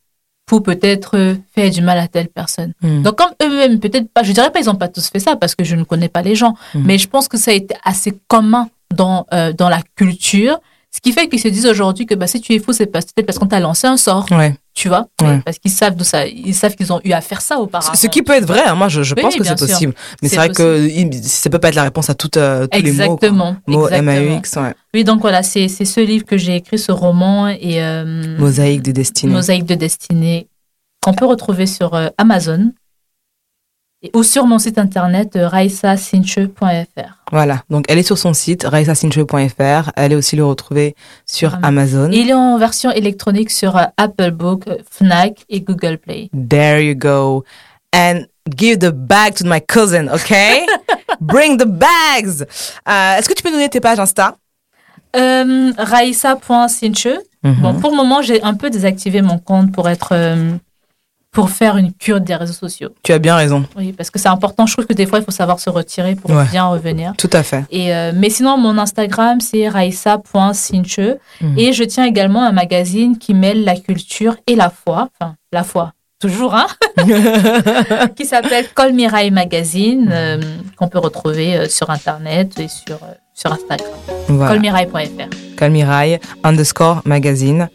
pour 0.47 0.63
peut-être 0.63 1.17
euh, 1.17 1.35
faire 1.55 1.71
du 1.71 1.81
mal 1.83 1.99
à 1.99 2.09
telle 2.09 2.29
personne. 2.29 2.73
Hmm. 2.83 3.03
Donc, 3.03 3.17
comme 3.19 3.31
eux-mêmes, 3.43 3.79
peut-être 3.81 4.09
pas, 4.13 4.23
je 4.23 4.33
dirais 4.33 4.51
pas, 4.51 4.61
ils 4.61 4.67
n'ont 4.67 4.75
pas 4.77 4.89
tous 4.89 5.09
fait 5.09 5.19
ça 5.21 5.37
parce 5.37 5.55
que 5.55 5.65
je 5.65 5.77
ne 5.77 5.85
connais 5.85 6.09
pas 6.09 6.23
les 6.23 6.35
gens, 6.35 6.55
Mhm. 6.75 6.85
mais 6.87 6.99
je 6.99 7.09
pense 7.09 7.29
que 7.29 7.37
ça 7.37 7.51
a 7.51 7.55
été 7.55 7.75
assez 7.85 8.19
commun 8.29 8.69
dans, 8.95 9.27
euh, 9.35 9.53
dans 9.53 9.69
la 9.69 9.83
culture 9.97 10.61
Ce 10.93 11.01
qui 11.01 11.13
fait 11.13 11.29
qu'ils 11.29 11.39
se 11.39 11.47
disent 11.47 11.67
aujourd'hui 11.67 12.05
que 12.05 12.17
bah, 12.17 12.27
si 12.27 12.41
tu 12.41 12.53
es 12.53 12.59
fou, 12.59 12.73
c'est 12.73 12.87
peut-être 12.87 13.23
parce 13.25 13.39
qu'on 13.39 13.47
t'a 13.47 13.61
lancé 13.61 13.87
un 13.87 13.97
sort, 13.97 14.27
Ouais. 14.33 14.55
Tu 14.75 14.89
vois. 14.89 15.09
Ouais. 15.21 15.41
Parce 15.45 15.59
qu'ils 15.59 15.71
savent 15.71 15.95
d'où 15.97 16.05
ça, 16.05 16.27
ils 16.27 16.55
savent 16.55 16.75
qu'ils 16.77 16.93
ont 16.93 17.01
eu 17.05 17.13
à 17.13 17.21
faire 17.21 17.41
ça 17.41 17.59
auparavant. 17.59 17.95
Ce 17.95 18.07
qui 18.07 18.23
peut 18.23 18.33
être 18.35 18.47
vrai, 18.47 18.63
hein, 18.67 18.75
moi 18.75 18.89
je, 18.89 19.03
je 19.03 19.15
Oui, 19.15 19.23
pense 19.23 19.37
que 19.37 19.45
c'est 19.45 19.59
possible. 19.59 19.95
Mais 20.23 20.29
c'est 20.29 20.37
vrai 20.37 20.49
que 20.51 20.89
ça 21.23 21.51
peut 21.51 21.59
pas 21.59 21.69
être 21.69 21.75
la 21.75 21.83
réponse 21.85 22.09
à 22.11 22.15
toutes, 22.15 22.37
euh, 22.37 22.67
tous 22.67 22.81
les 22.81 22.93
mots. 22.93 22.97
quoi. 22.97 23.05
Exactement. 23.05 23.57
Mots 23.67 23.89
exactement. 23.89 24.13
M-A-U-X, 24.13 24.57
ouais. 24.57 24.75
Oui, 24.95 25.05
donc 25.05 25.21
voilà, 25.21 25.43
c'est 25.43 25.69
ce 25.69 26.01
livre 26.01 26.25
que 26.25 26.37
j'ai 26.39 26.57
écrit, 26.57 26.79
ce 26.79 26.93
roman 26.93 27.49
et 27.49 27.83
euh, 27.83 28.37
Mosaïque 28.39 28.83
des 28.83 28.93
destinées. 28.93 29.33
Mosaïque 29.33 29.65
de 29.67 29.75
destinée 29.75 30.49
qu'on 31.03 31.15
peut 31.15 31.27
retrouver 31.27 31.67
sur 31.67 31.95
euh, 31.95 32.09
Amazon 32.19 32.73
et, 34.03 34.11
ou 34.15 34.23
sur 34.23 34.47
mon 34.47 34.59
site 34.59 34.79
internet 34.79 35.37
euh, 35.37 35.49
raisasinche.fr. 35.49 37.19
Voilà, 37.31 37.63
donc 37.71 37.85
elle 37.89 37.99
est 37.99 38.03
sur 38.03 38.19
son 38.19 38.33
site, 38.33 38.65
raisasinche.fr. 38.65 39.91
Allez 39.97 40.17
aussi 40.17 40.37
le 40.37 40.45
retrouver 40.45 40.95
sur 41.27 41.59
Amazon. 41.63 42.11
Il 42.13 42.31
est 42.31 42.35
en 42.35 42.59
version 42.59 42.91
électronique 42.91 43.51
sur 43.51 43.77
euh, 43.77 43.85
Apple 43.97 44.31
Book, 44.31 44.65
euh, 44.69 44.79
Fnac 44.91 45.45
et 45.49 45.61
Google 45.61 45.99
Play. 45.99 46.31
There 46.49 46.83
you 46.85 46.95
go. 46.95 47.45
And 47.95 48.25
give 48.57 48.79
the 48.79 48.91
bag 48.93 49.35
to 49.35 49.45
my 49.47 49.61
cousin, 49.61 50.09
okay? 50.09 50.65
Bring 51.21 51.59
the 51.59 51.67
bags. 51.67 52.47
Euh, 52.89 53.17
Est-ce 53.19 53.29
que 53.29 53.35
tu 53.35 53.43
peux 53.43 53.51
nous 53.51 53.57
donner 53.57 53.69
tes 53.69 53.81
pages 53.81 53.99
Insta? 54.01 54.37
Euh, 55.17 55.73
Raissa.sinche. 55.77 57.09
Mhm. 57.43 57.55
Bon, 57.63 57.75
pour 57.75 57.91
le 57.91 57.97
moment, 57.97 58.23
j'ai 58.23 58.43
un 58.43 58.55
peu 58.55 58.71
désactivé 58.71 59.23
mon 59.23 59.39
compte 59.39 59.73
pour 59.73 59.89
être 59.89 60.11
euh, 60.13 60.53
pour 61.33 61.51
faire 61.51 61.77
une 61.77 61.93
cure 61.93 62.21
des 62.21 62.35
réseaux 62.35 62.53
sociaux. 62.53 62.89
Tu 63.05 63.13
as 63.13 63.19
bien 63.21 63.37
raison. 63.37 63.65
Oui, 63.77 63.93
parce 63.93 64.11
que 64.11 64.19
c'est 64.19 64.29
important. 64.29 64.67
Je 64.67 64.73
trouve 64.73 64.87
que 64.87 64.93
des 64.95 65.07
fois, 65.07 65.21
il 65.21 65.25
faut 65.25 65.31
savoir 65.31 65.61
se 65.61 65.71
retirer 65.71 66.17
pour 66.17 66.31
Ouais. 66.33 66.45
bien 66.51 66.67
revenir. 66.67 67.13
Tout 67.17 67.31
à 67.33 67.43
fait. 67.45 67.65
Et 67.71 67.95
euh, 67.95 68.11
mais 68.15 68.31
sinon, 68.31 68.57
mon 68.59 68.77
Instagram, 68.79 69.41
c'est 69.41 69.69
raissa.sinche. 69.69 70.99
Mhm. 71.41 71.59
Et 71.59 71.73
je 71.73 71.85
tiens 71.85 72.05
également 72.05 72.43
un 72.45 72.53
magazine 72.53 73.17
qui 73.17 73.35
mêle 73.35 73.65
la 73.65 73.77
culture 73.77 74.37
et 74.49 74.57
la 74.57 74.71
foi. 74.71 75.09
Enfin, 75.21 75.37
la 75.53 75.63
foi, 75.63 75.93
toujours, 76.21 76.55
hein 76.55 76.67
Qui 78.17 78.25
s'appelle 78.27 78.67
Colmirail 78.75 79.31
Magazine, 79.31 80.11
euh, 80.13 80.41
qu'on 80.77 80.89
peut 80.89 80.99
retrouver 80.99 81.57
euh, 81.57 81.69
sur 81.69 81.91
Internet 81.91 82.59
et 82.59 82.69
sur, 82.69 82.99
sur 83.35 83.53
Instagram. 83.53 83.89
voilà. 84.29 84.53
Colmirail.fr. 84.53 85.57
Colmirail 85.57 86.19
underscore 86.43 87.03
magazine. 87.05 87.69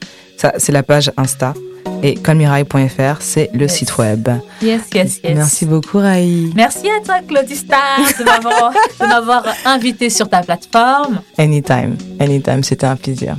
Ça, 0.45 0.53
c'est 0.57 0.71
la 0.71 0.83
page 0.83 1.11
Insta. 1.17 1.55
Et 2.03 2.13
colmirail.fr, 2.15 3.17
c'est 3.19 3.49
le 3.53 3.61
Yes. 3.63 3.75
site 3.77 3.97
web. 3.97 4.29
Yes, 4.61 4.81
yes, 4.93 5.19
yes. 5.23 5.33
Merci 5.35 5.65
beaucoup, 5.65 5.97
Raï. 5.97 6.51
Merci 6.55 6.87
à 6.87 7.03
toi, 7.03 7.15
Claudista, 7.27 7.77
de 8.19 8.23
m'avoir, 8.23 8.71
de 8.99 9.05
m'avoir 9.07 9.43
invité 9.65 10.11
sur 10.11 10.29
ta 10.29 10.41
plateforme. 10.43 11.21
Anytime. 11.39 11.95
Anytime, 12.19 12.63
c'était 12.63 12.85
un 12.85 12.95
plaisir. 12.95 13.35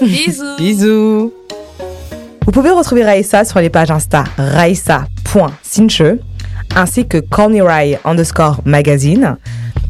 Bisous. 0.00 0.56
Bisous. 0.56 1.32
Vous 2.46 2.50
pouvez 2.52 2.70
retrouver 2.70 3.04
Raissa 3.04 3.44
sur 3.44 3.60
les 3.60 3.68
pages 3.68 3.90
Insta 3.90 4.24
raissa.sinche 4.38 6.02
ainsi 6.74 7.06
que 7.06 7.18
callmerai 7.18 7.98
underscore 8.06 8.60
magazine. 8.64 9.36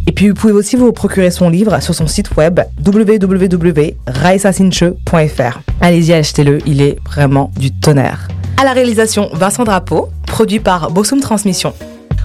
Et 0.06 0.12
puis 0.12 0.28
vous 0.28 0.34
pouvez 0.34 0.52
aussi 0.52 0.76
vous 0.76 0.92
procurer 0.92 1.30
son 1.30 1.48
livre 1.48 1.80
sur 1.80 1.94
son 1.94 2.06
site 2.06 2.36
web 2.36 2.60
www.raissasinche.fr. 2.84 5.60
Allez-y, 5.80 6.12
achetez-le, 6.12 6.58
il 6.66 6.80
est 6.80 6.98
vraiment 7.04 7.50
du 7.56 7.72
tonnerre. 7.72 8.28
À 8.56 8.64
la 8.64 8.72
réalisation, 8.72 9.30
Vincent 9.32 9.64
Drapeau, 9.64 10.10
produit 10.26 10.60
par 10.60 10.90
Bossum 10.90 11.20
Transmission. 11.20 11.72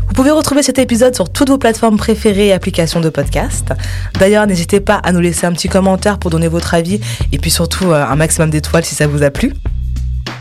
Vous 0.08 0.14
pouvez 0.14 0.32
retrouver 0.32 0.64
cet 0.64 0.80
épisode 0.80 1.14
sur 1.14 1.30
toutes 1.30 1.50
vos 1.50 1.58
plateformes 1.58 1.98
préférées 1.98 2.48
et 2.48 2.54
applications 2.54 3.02
de 3.02 3.10
podcast. 3.10 3.74
D'ailleurs, 4.20 4.48
n'hésitez 4.48 4.80
pas 4.80 4.96
à 4.96 5.12
nous 5.12 5.20
laisser 5.20 5.46
un 5.46 5.52
petit 5.52 5.70
commentaire 5.70 6.18
pour 6.18 6.32
donner 6.32 6.48
votre 6.48 6.74
avis 6.74 7.00
et 7.32 7.38
puis 7.38 7.52
surtout 7.52 7.92
euh, 7.92 8.06
un 8.06 8.16
maximum 8.16 8.50
d'étoiles 8.50 8.86
si 8.86 8.96
ça 8.96 9.06
vous 9.06 9.22
a 9.22 9.30
plu. 9.30 9.54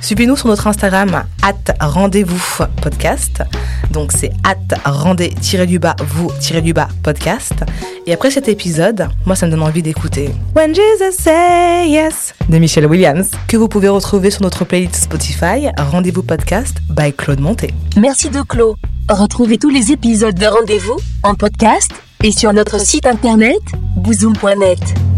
Suivez-nous 0.01 0.37
sur 0.37 0.49
notre 0.49 0.67
Instagram, 0.67 1.25
at 1.43 1.75
rendez-vous 1.81 2.65
podcast. 2.81 3.43
Donc 3.91 4.13
c'est 4.13 4.31
at 4.45 4.57
rendez-du-bas 4.85 5.97
vous-du-bas 6.01 6.89
podcast. 7.03 7.55
Et 8.07 8.13
après 8.13 8.31
cet 8.31 8.49
épisode, 8.49 9.09
moi 9.25 9.35
ça 9.37 9.47
me 9.47 9.51
donne 9.53 9.63
envie 9.63 9.83
d'écouter 9.83 10.31
When 10.55 10.75
Jesus 10.75 11.17
Say 11.19 11.89
Yes 11.89 12.35
de 12.49 12.59
Michelle 12.59 12.87
Williams, 12.87 13.31
que 13.49 13.57
vous 13.57 13.69
pouvez 13.69 13.89
retrouver 13.89 14.31
sur 14.31 14.43
notre 14.43 14.65
playlist 14.65 14.97
Spotify, 14.97 15.69
Rendez-vous 15.79 16.23
podcast 16.23 16.77
by 16.91 17.13
Claude 17.13 17.41
Monté. 17.41 17.73
Merci 17.97 18.31
de 18.31 18.43
Clos. 18.43 18.77
Retrouvez 19.09 19.59
tous 19.59 19.71
les 19.71 19.93
épisodes 19.93 20.35
de 20.35 20.47
Rendez-vous 20.47 20.99
en 21.23 21.35
podcast 21.35 21.91
et 22.23 22.33
sur 22.33 22.53
notre 22.53 22.81
site 22.81 23.07
internet 23.07 23.61
bouzoom.net. 23.97 25.16